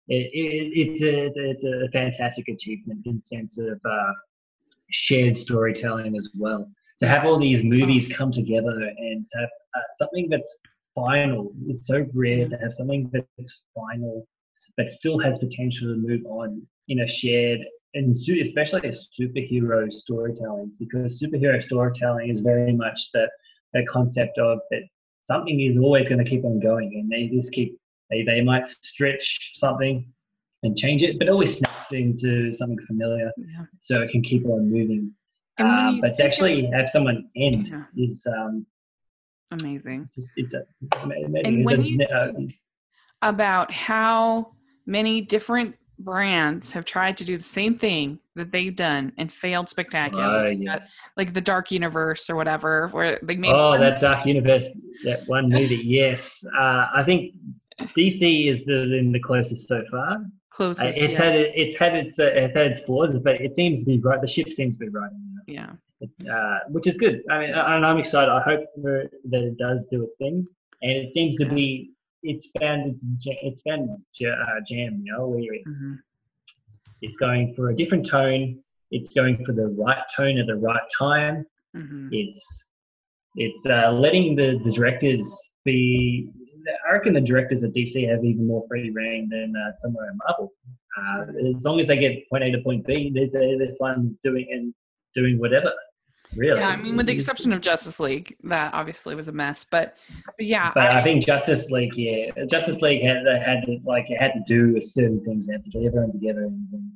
it, 0.09 0.31
it, 0.35 0.73
it's 0.75 1.03
a 1.03 1.33
it's 1.35 1.65
a 1.65 1.89
fantastic 1.93 2.49
achievement 2.49 3.01
in 3.07 3.17
the 3.17 3.23
sense 3.25 3.59
of 3.59 3.81
uh, 3.85 4.13
shared 4.91 5.37
storytelling 5.39 6.17
as 6.17 6.31
well. 6.39 6.71
To 7.01 7.09
have 7.09 7.25
all 7.25 7.39
these 7.39 7.63
movies 7.63 8.09
come 8.15 8.31
together 8.31 8.77
and 8.99 9.25
have 9.35 9.49
uh, 9.75 9.81
something 9.99 10.29
that's 10.29 10.59
final. 10.95 11.53
It's 11.69 11.87
so 11.87 12.05
rare 12.13 12.49
to 12.49 12.57
have 12.59 12.73
something 12.75 13.11
that's 13.13 13.65
final 13.75 14.27
but 14.77 14.91
still 14.91 15.19
has 15.19 15.39
potential 15.39 15.89
to 15.89 15.97
move 15.97 16.25
on 16.27 16.63
in 16.89 17.01
a 17.01 17.09
shared 17.09 17.61
and 17.95 18.15
especially 18.41 18.81
a 18.89 18.93
superhero 19.21 19.93
storytelling 19.93 20.73
because 20.79 21.21
superhero 21.23 21.63
storytelling 21.63 22.31
is 22.31 22.41
very 22.41 22.73
much 22.73 23.11
the, 23.13 23.29
the 23.75 23.85
concept 23.87 24.39
of 24.39 24.59
that 24.71 24.83
something 25.23 25.61
is 25.61 25.77
always 25.77 26.09
going 26.09 26.23
to 26.25 26.29
keep 26.29 26.45
on 26.45 26.59
going 26.59 26.91
and 26.95 27.11
they 27.11 27.29
just 27.35 27.53
keep 27.53 27.79
they, 28.11 28.23
they 28.25 28.41
might 28.41 28.67
stretch 28.67 29.53
something 29.55 30.07
and 30.63 30.77
change 30.77 31.03
it 31.03 31.19
but 31.19 31.29
always 31.29 31.59
snaps 31.59 31.93
into 31.93 32.53
something 32.53 32.79
familiar 32.87 33.31
Yeah. 33.37 33.65
so 33.79 34.01
it 34.03 34.11
can 34.11 34.23
keep 34.23 34.45
on 34.47 34.71
moving 34.71 35.13
uh, 35.59 35.93
but 36.01 36.09
to 36.11 36.15
think 36.17 36.27
actually 36.27 36.67
have 36.75 36.89
someone 36.89 37.29
end 37.37 37.69
Yeah. 37.69 37.85
is 37.97 38.27
um 38.27 38.67
Amazing. 39.51 40.09
just 40.15 40.33
it's 40.37 40.55
a 40.55 40.63
it's 40.81 41.03
amazing. 41.05 41.37
And 41.47 41.65
when 41.65 41.81
a- 41.81 41.83
you 41.83 42.07
uh, 42.07 42.33
About 43.21 43.71
how 43.71 44.55
many 44.87 45.21
different 45.21 45.77
brands 45.99 46.73
have 46.73 46.85
tried 46.85 47.17
to 47.17 47.25
do 47.25 47.37
the 47.37 47.43
same 47.43 47.75
thing 47.79 48.19
that 48.35 48.51
they've 48.51 48.75
done 48.75 49.13
and 49.19 49.33
failed 49.33 49.69
spectacularly. 49.69 50.57
yes. 50.61 50.93
Like 51.17 51.33
the 51.35 51.41
Dark 51.41 51.71
Universe 51.71 52.29
or 52.29 52.35
whatever, 52.37 52.89
where 52.89 53.19
they 53.23 53.37
made 53.37 53.53
Oh, 53.53 53.71
one- 53.71 53.81
that 53.81 54.01
Dark 54.01 54.27
Universe, 54.27 54.67
that 55.05 55.21
one 55.27 55.49
movie. 55.49 55.77
Yes, 55.85 56.43
uh, 56.59 56.87
I 56.95 57.03
think 57.05 57.35
DC 57.97 58.49
is 58.51 58.65
the 58.65 58.97
in 58.97 59.13
the 59.13 59.21
closest 59.21 59.69
so 59.69 59.83
far. 59.91 60.25
Closest. 60.51 60.85
Uh, 60.87 60.89
it's 61.05 61.19
yeah. 61.19 61.25
had 61.25 61.35
it's 61.35 61.77
had 61.77 61.95
its 61.95 62.19
uh, 62.19 62.25
it's 62.25 62.57
had 62.57 62.67
its 62.73 62.81
flaws, 62.83 63.17
but 63.23 63.41
it 63.41 63.55
seems 63.55 63.81
to 63.81 63.85
be 63.87 63.99
right. 63.99 64.21
The 64.21 64.29
ship 64.29 64.53
seems 64.53 64.77
to 64.77 64.81
be 64.87 64.89
right. 64.89 65.11
Yeah. 65.47 65.71
Uh, 66.31 66.59
which 66.69 66.87
is 66.89 66.97
good. 66.99 67.23
I 67.31 67.39
mean, 67.39 67.51
and 67.51 67.87
I'm 67.87 67.99
excited. 67.99 68.31
I 68.31 68.41
hope 68.43 68.65
that 68.83 69.11
it 69.33 69.57
does 69.57 69.87
do 69.91 70.03
its 70.03 70.17
thing, 70.17 70.47
and 70.83 70.93
it 70.93 71.13
seems 71.15 71.37
to 71.39 71.47
be 71.47 71.93
it's 72.23 72.51
found 72.59 72.91
its 72.91 73.03
it's 73.25 73.63
found 73.63 73.91
uh, 73.91 74.61
jam. 74.67 75.03
You 75.05 75.13
know, 75.13 75.27
where 75.29 75.55
it's 75.55 75.77
mm-hmm. 75.77 75.95
it's 77.01 77.17
going 77.17 77.55
for 77.55 77.71
a 77.71 77.77
different 77.77 78.09
tone. 78.09 78.63
It's 78.91 79.11
going 79.11 79.45
for 79.45 79.53
the 79.53 79.69
right 79.69 80.03
tone 80.15 80.39
at 80.39 80.47
the 80.47 80.57
right 80.57 80.83
time. 80.99 81.47
Mm-hmm. 81.77 82.09
It's 82.13 82.71
it's 83.37 83.65
uh, 83.67 83.93
letting 83.93 84.37
the, 84.37 84.61
the 84.65 84.73
directors 84.73 85.25
be. 85.65 86.29
I 86.89 86.93
reckon 86.93 87.15
the 87.15 87.21
directors 87.21 87.65
at 87.65 87.73
DC 87.73 88.09
have 88.09 88.25
even 88.25 88.47
more 88.47 88.65
free 88.69 88.93
rein 88.95 89.29
than 89.29 89.53
uh, 89.57 89.73
somewhere 89.79 90.11
in 90.11 90.19
Marvel. 90.27 90.53
Uh, 90.97 91.57
as 91.57 91.65
long 91.65 91.81
as 91.81 91.87
they 91.89 91.97
get 91.97 92.29
point 92.31 92.45
A 92.45 92.53
to 92.53 92.63
point 92.63 92.87
B, 92.87 93.11
they're, 93.13 93.29
they're, 93.33 93.59
they're 93.59 93.75
fun 93.81 94.17
doing 94.23 94.47
and 94.51 94.73
doing 95.15 95.41
whatever. 95.41 95.73
Really? 96.37 96.61
Yeah, 96.61 96.69
I 96.69 96.77
mean, 96.77 96.97
with 96.97 97.07
the 97.07 97.13
exception 97.13 97.53
of 97.53 97.61
Justice 97.61 98.01
League, 98.01 98.37
that 98.45 98.73
obviously 98.73 99.15
was 99.15 99.29
a 99.29 99.33
mess. 99.33 99.65
But, 99.65 99.97
but 100.25 100.47
yeah, 100.47 100.73
but 100.75 100.85
I, 100.85 101.01
I, 101.01 101.05
think 101.05 101.25
Justice 101.25 101.71
League, 101.71 101.95
yeah, 101.95 102.31
Justice 102.51 102.81
League 102.81 103.03
had 103.03 103.27
had 103.27 103.65
to, 103.67 103.79
like 103.85 104.11
it 104.11 104.19
had 104.19 104.33
to 104.33 104.43
do 104.47 104.75
with 104.75 104.85
certain 104.85 105.23
things. 105.23 105.47
They 105.47 105.55
had 105.55 105.65
to 105.65 105.71
get 105.71 105.85
everyone 105.85 106.13
together, 106.13 106.45
and 106.45 106.93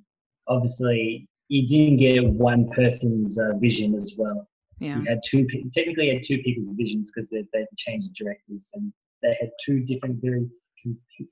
obviously, 0.49 1.29
you 1.49 1.69
didn't 1.69 1.99
get 1.99 2.25
one 2.25 2.69
person's 2.71 3.39
uh, 3.39 3.53
vision 3.59 3.95
as 3.95 4.15
well. 4.17 4.49
Yeah. 4.79 4.99
You 4.99 5.05
had 5.05 5.21
two, 5.27 5.47
technically, 5.75 6.13
had 6.13 6.25
two 6.25 6.39
people's 6.39 6.75
visions 6.75 7.11
because 7.15 7.31
they 7.31 7.45
they 7.53 7.67
changed 7.77 8.11
the 8.11 8.25
directors, 8.25 8.71
and 8.75 8.93
they 9.23 9.37
had 9.41 9.51
two 9.65 9.81
different, 9.81 10.21
very 10.23 10.49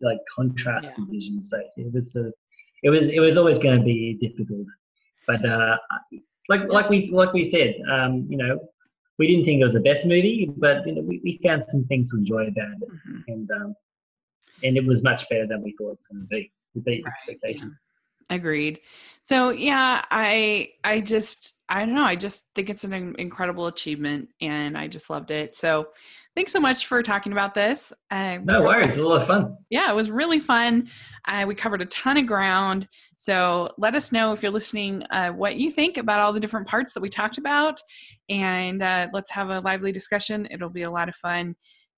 like 0.00 0.18
contrasting 0.34 1.06
yeah. 1.08 1.12
visions. 1.12 1.50
So 1.50 1.58
it 1.76 1.92
was 1.92 2.16
a, 2.16 2.32
it 2.82 2.90
was 2.90 3.04
it 3.04 3.20
was 3.20 3.36
always 3.36 3.58
going 3.58 3.78
to 3.78 3.84
be 3.84 4.14
difficult. 4.20 4.66
But 5.26 5.44
uh, 5.48 5.76
like 6.48 6.62
like 6.68 6.88
we 6.90 7.10
like 7.10 7.32
we 7.32 7.50
said, 7.50 7.74
um, 7.90 8.26
you 8.28 8.36
know, 8.36 8.58
we 9.18 9.26
didn't 9.26 9.44
think 9.44 9.60
it 9.60 9.64
was 9.64 9.72
the 9.72 9.80
best 9.80 10.06
movie, 10.06 10.50
but 10.56 10.86
you 10.86 10.94
know, 10.94 11.02
we, 11.02 11.20
we 11.24 11.40
found 11.42 11.64
some 11.68 11.84
things 11.84 12.10
to 12.10 12.16
enjoy 12.16 12.46
about 12.46 12.72
it, 12.80 12.88
mm-hmm. 12.88 13.20
and 13.28 13.50
um, 13.52 13.74
and 14.62 14.76
it 14.76 14.86
was 14.86 15.02
much 15.02 15.28
better 15.28 15.46
than 15.46 15.62
we 15.62 15.74
thought 15.78 15.92
it 15.92 15.98
was 15.98 16.06
going 16.10 16.22
to 16.22 16.28
be. 16.28 16.52
To 16.74 16.80
beat 16.80 17.04
right. 17.04 17.12
expectations. 17.12 17.78
Agreed. 18.30 18.80
So 19.22 19.50
yeah, 19.50 20.04
I 20.10 20.72
I 20.82 21.00
just 21.00 21.54
I 21.68 21.86
don't 21.86 21.94
know. 21.94 22.04
I 22.04 22.16
just 22.16 22.42
think 22.54 22.68
it's 22.68 22.84
an 22.84 23.14
incredible 23.18 23.68
achievement, 23.68 24.30
and 24.40 24.76
I 24.76 24.88
just 24.88 25.08
loved 25.08 25.30
it. 25.30 25.54
So 25.54 25.88
thanks 26.34 26.52
so 26.52 26.60
much 26.60 26.86
for 26.86 27.02
talking 27.02 27.32
about 27.32 27.54
this. 27.54 27.92
Uh, 28.10 28.38
no 28.42 28.62
worries. 28.62 28.96
It 28.96 29.00
was 29.00 29.06
a 29.06 29.08
lot 29.08 29.22
of 29.22 29.26
fun. 29.26 29.56
Yeah, 29.70 29.90
it 29.90 29.94
was 29.94 30.10
really 30.10 30.40
fun. 30.40 30.88
Uh, 31.26 31.44
we 31.46 31.54
covered 31.54 31.82
a 31.82 31.86
ton 31.86 32.16
of 32.16 32.26
ground. 32.26 32.88
So 33.16 33.72
let 33.78 33.94
us 33.94 34.12
know 34.12 34.32
if 34.32 34.42
you're 34.42 34.52
listening 34.52 35.02
uh, 35.10 35.30
what 35.30 35.56
you 35.56 35.70
think 35.70 35.96
about 35.96 36.20
all 36.20 36.32
the 36.32 36.40
different 36.40 36.66
parts 36.66 36.92
that 36.92 37.00
we 37.00 37.08
talked 37.08 37.38
about. 37.38 37.80
And 38.28 38.82
uh, 38.82 39.08
let's 39.12 39.30
have 39.30 39.50
a 39.50 39.60
lively 39.60 39.92
discussion. 39.92 40.48
It'll 40.50 40.68
be 40.68 40.82
a 40.82 40.90
lot 40.90 41.08
of 41.08 41.16
fun. 41.16 41.54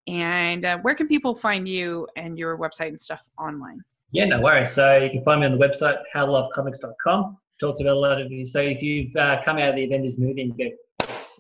And 0.07 0.65
uh, 0.65 0.79
where 0.79 0.95
can 0.95 1.09
people 1.09 1.35
find 1.35 1.67
you 1.67 2.07
and 2.17 2.39
your 2.39 2.59
website 2.59 2.89
and 2.89 3.01
stuff 3.01 3.27
online? 3.39 3.81
Yeah, 4.13 4.27
no 4.27 4.41
worries. 4.41 4.73
So 4.73 4.99
you 4.99 5.11
can 5.11 5.25
find 5.25 5.41
me 5.41 5.47
on 5.47 5.59
the 5.59 5.67
website, 5.67 5.99
howlovecomics.com. 6.15 7.37
Talked 7.59 7.81
about 7.81 7.97
a 7.97 7.99
lot 7.99 8.21
of 8.21 8.31
you. 8.31 8.47
So 8.47 8.61
if 8.61 8.83
you've 8.83 9.15
uh, 9.17 9.43
come 9.45 9.59
out 9.59 9.71
of 9.71 9.77
the 9.77 9.85
Avengers 9.85 10.19
movie 10.19 10.43
and 10.43 10.55
you 10.57 10.71
go, 10.71 10.77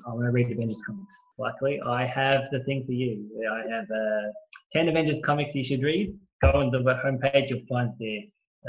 I 0.07 0.11
want 0.11 0.27
to 0.27 0.31
read 0.31 0.51
Avengers 0.51 0.83
comics. 0.87 1.15
Luckily, 1.39 1.81
I 1.87 2.07
have 2.07 2.43
the 2.51 2.61
thing 2.65 2.85
for 2.87 2.93
you. 2.93 3.29
I 3.51 3.71
have 3.71 3.85
uh, 3.91 4.33
10 4.73 4.89
Avengers 4.89 5.21
comics 5.25 5.55
you 5.55 5.65
should 5.65 5.83
read. 5.83 6.17
Go 6.43 6.51
on 6.53 6.71
the 6.71 6.79
homepage, 6.79 7.51
you'll 7.51 7.67
find 7.69 7.91
there 7.99 8.21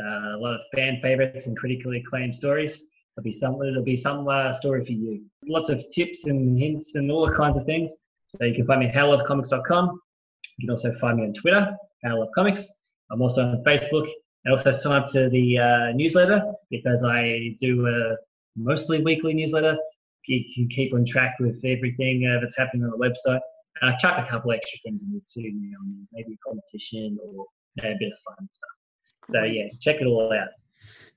uh, 0.02 0.36
a 0.36 0.38
lot 0.38 0.56
of 0.56 0.62
fan 0.74 1.00
favorites 1.02 1.48
and 1.48 1.58
critically 1.58 2.00
acclaimed 2.00 2.36
stories. 2.36 2.82
There'll 3.16 3.24
be 3.24 3.32
some, 3.32 3.58
there'll 3.60 3.84
be 3.84 3.96
some 3.96 4.28
uh, 4.28 4.54
story 4.54 4.86
for 4.86 4.92
you. 4.92 5.24
Lots 5.48 5.70
of 5.70 5.84
tips 5.94 6.26
and 6.26 6.58
hints 6.58 6.96
and 6.96 7.12
all 7.12 7.30
kinds 7.32 7.58
of 7.58 7.66
things. 7.66 7.96
So 8.30 8.46
you 8.46 8.54
can 8.54 8.66
find 8.68 8.82
me 8.82 8.88
at 8.88 8.94
howlovecomics.com. 8.94 10.00
You 10.58 10.68
can 10.68 10.72
also 10.72 10.94
find 11.00 11.20
me 11.20 11.26
on 11.26 11.34
Twitter, 11.34 11.76
howlovecomics. 12.06 12.66
I'm 13.12 13.22
also 13.22 13.44
on 13.44 13.64
Facebook. 13.64 14.08
And 14.46 14.56
also 14.56 14.72
sign 14.72 15.02
up 15.02 15.10
to 15.12 15.30
the 15.30 15.60
uh, 15.60 15.92
newsletter 15.94 16.42
because 16.70 17.04
I 17.04 17.56
do 17.60 17.86
a 17.88 18.16
mostly 18.56 19.02
weekly 19.04 19.34
newsletter 19.34 19.78
you 20.28 20.46
can 20.54 20.68
keep 20.70 20.94
on 20.94 21.06
track 21.06 21.36
with 21.40 21.64
everything 21.66 22.28
uh, 22.28 22.40
that's 22.42 22.58
happening 22.58 22.84
on 22.84 22.92
the 22.92 22.98
website. 22.98 23.40
I 23.82 23.96
chuck 23.98 24.18
a 24.18 24.30
couple 24.30 24.52
extra 24.52 24.80
things 24.84 25.04
in 25.04 25.12
there 25.12 25.22
too, 25.32 25.42
you 25.42 25.72
know, 25.72 25.78
maybe 26.12 26.34
a 26.34 26.50
competition 26.50 27.18
or 27.24 27.46
you 27.76 27.84
know, 27.84 27.90
a 27.90 27.96
bit 28.00 28.12
of 28.12 28.18
fun 28.26 28.50
stuff. 28.52 29.32
So 29.32 29.44
yeah, 29.44 29.68
check 29.82 30.02
it 30.02 30.06
all 30.06 30.34
out. 30.34 30.50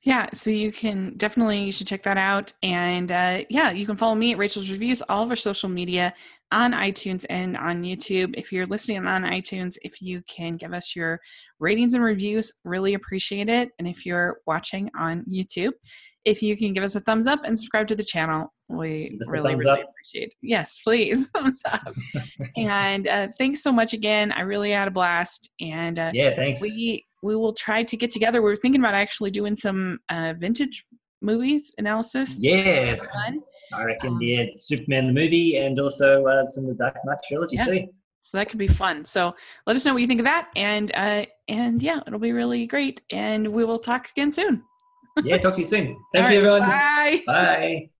Yeah, 0.02 0.28
so 0.32 0.50
you 0.50 0.72
can 0.72 1.14
definitely 1.18 1.62
you 1.62 1.72
should 1.72 1.86
check 1.86 2.02
that 2.04 2.16
out, 2.16 2.54
and 2.62 3.12
uh, 3.12 3.42
yeah, 3.50 3.70
you 3.70 3.84
can 3.84 3.96
follow 3.96 4.14
me 4.14 4.32
at 4.32 4.38
Rachel's 4.38 4.70
Reviews, 4.70 5.02
all 5.10 5.24
of 5.24 5.30
our 5.30 5.36
social 5.36 5.68
media 5.68 6.14
on 6.50 6.72
iTunes 6.72 7.26
and 7.28 7.54
on 7.54 7.82
YouTube. 7.82 8.34
If 8.36 8.50
you're 8.50 8.66
listening 8.66 9.06
on 9.06 9.24
iTunes, 9.24 9.76
if 9.82 10.00
you 10.00 10.22
can 10.26 10.56
give 10.56 10.72
us 10.72 10.96
your 10.96 11.20
ratings 11.58 11.92
and 11.92 12.02
reviews, 12.02 12.50
really 12.64 12.94
appreciate 12.94 13.50
it. 13.50 13.68
And 13.78 13.86
if 13.86 14.06
you're 14.06 14.38
watching 14.46 14.90
on 14.98 15.22
YouTube, 15.30 15.72
if 16.24 16.42
you 16.42 16.56
can 16.56 16.72
give 16.74 16.84
us 16.84 16.94
a 16.94 17.00
thumbs 17.00 17.26
up 17.26 17.40
and 17.44 17.58
subscribe 17.58 17.88
to 17.88 17.96
the 17.96 18.04
channel, 18.04 18.52
we 18.68 19.16
Just 19.18 19.30
really, 19.30 19.54
really 19.54 19.82
up. 19.82 19.88
appreciate 19.90 20.28
it. 20.28 20.34
Yes, 20.42 20.80
please. 20.82 21.26
thumbs 21.34 21.62
up. 21.64 21.94
and 22.56 23.08
uh, 23.08 23.28
thanks 23.38 23.62
so 23.62 23.72
much 23.72 23.94
again. 23.94 24.32
I 24.32 24.42
really 24.42 24.70
had 24.70 24.88
a 24.88 24.90
blast. 24.90 25.50
And 25.60 25.98
uh, 25.98 26.10
yeah, 26.14 26.34
thanks. 26.36 26.60
We 26.60 27.06
we 27.22 27.36
will 27.36 27.52
try 27.52 27.82
to 27.82 27.96
get 27.96 28.10
together. 28.10 28.42
We 28.42 28.52
are 28.52 28.56
thinking 28.56 28.80
about 28.80 28.94
actually 28.94 29.30
doing 29.30 29.56
some 29.56 29.98
uh, 30.08 30.34
vintage 30.36 30.84
movies 31.20 31.72
analysis. 31.78 32.38
Yeah. 32.40 32.96
I 33.72 33.84
reckon, 33.84 34.14
um, 34.14 34.22
yeah, 34.22 34.46
Superman 34.56 35.06
the 35.06 35.12
movie 35.12 35.56
and 35.56 35.78
also 35.78 36.26
uh, 36.26 36.48
some 36.48 36.64
of 36.64 36.70
the 36.70 36.74
Dark 36.74 36.96
Knight 37.04 37.18
trilogy 37.28 37.56
yeah. 37.56 37.64
too. 37.64 37.88
So 38.20 38.36
that 38.36 38.48
could 38.48 38.58
be 38.58 38.66
fun. 38.66 39.04
So 39.04 39.34
let 39.66 39.76
us 39.76 39.84
know 39.84 39.92
what 39.92 40.02
you 40.02 40.08
think 40.08 40.20
of 40.20 40.24
that, 40.24 40.50
and 40.56 40.90
uh, 40.94 41.24
and 41.48 41.82
yeah, 41.82 42.00
it'll 42.06 42.18
be 42.18 42.32
really 42.32 42.66
great. 42.66 43.00
And 43.10 43.48
we 43.48 43.64
will 43.64 43.78
talk 43.78 44.10
again 44.10 44.32
soon 44.32 44.64
yeah, 45.24 45.38
talk 45.38 45.54
to 45.54 45.60
you 45.60 45.66
soon. 45.66 45.96
Thank 46.12 46.30
you, 46.30 46.38
everyone. 46.38 46.60
Bye. 46.60 47.22
Bye. 47.26 47.90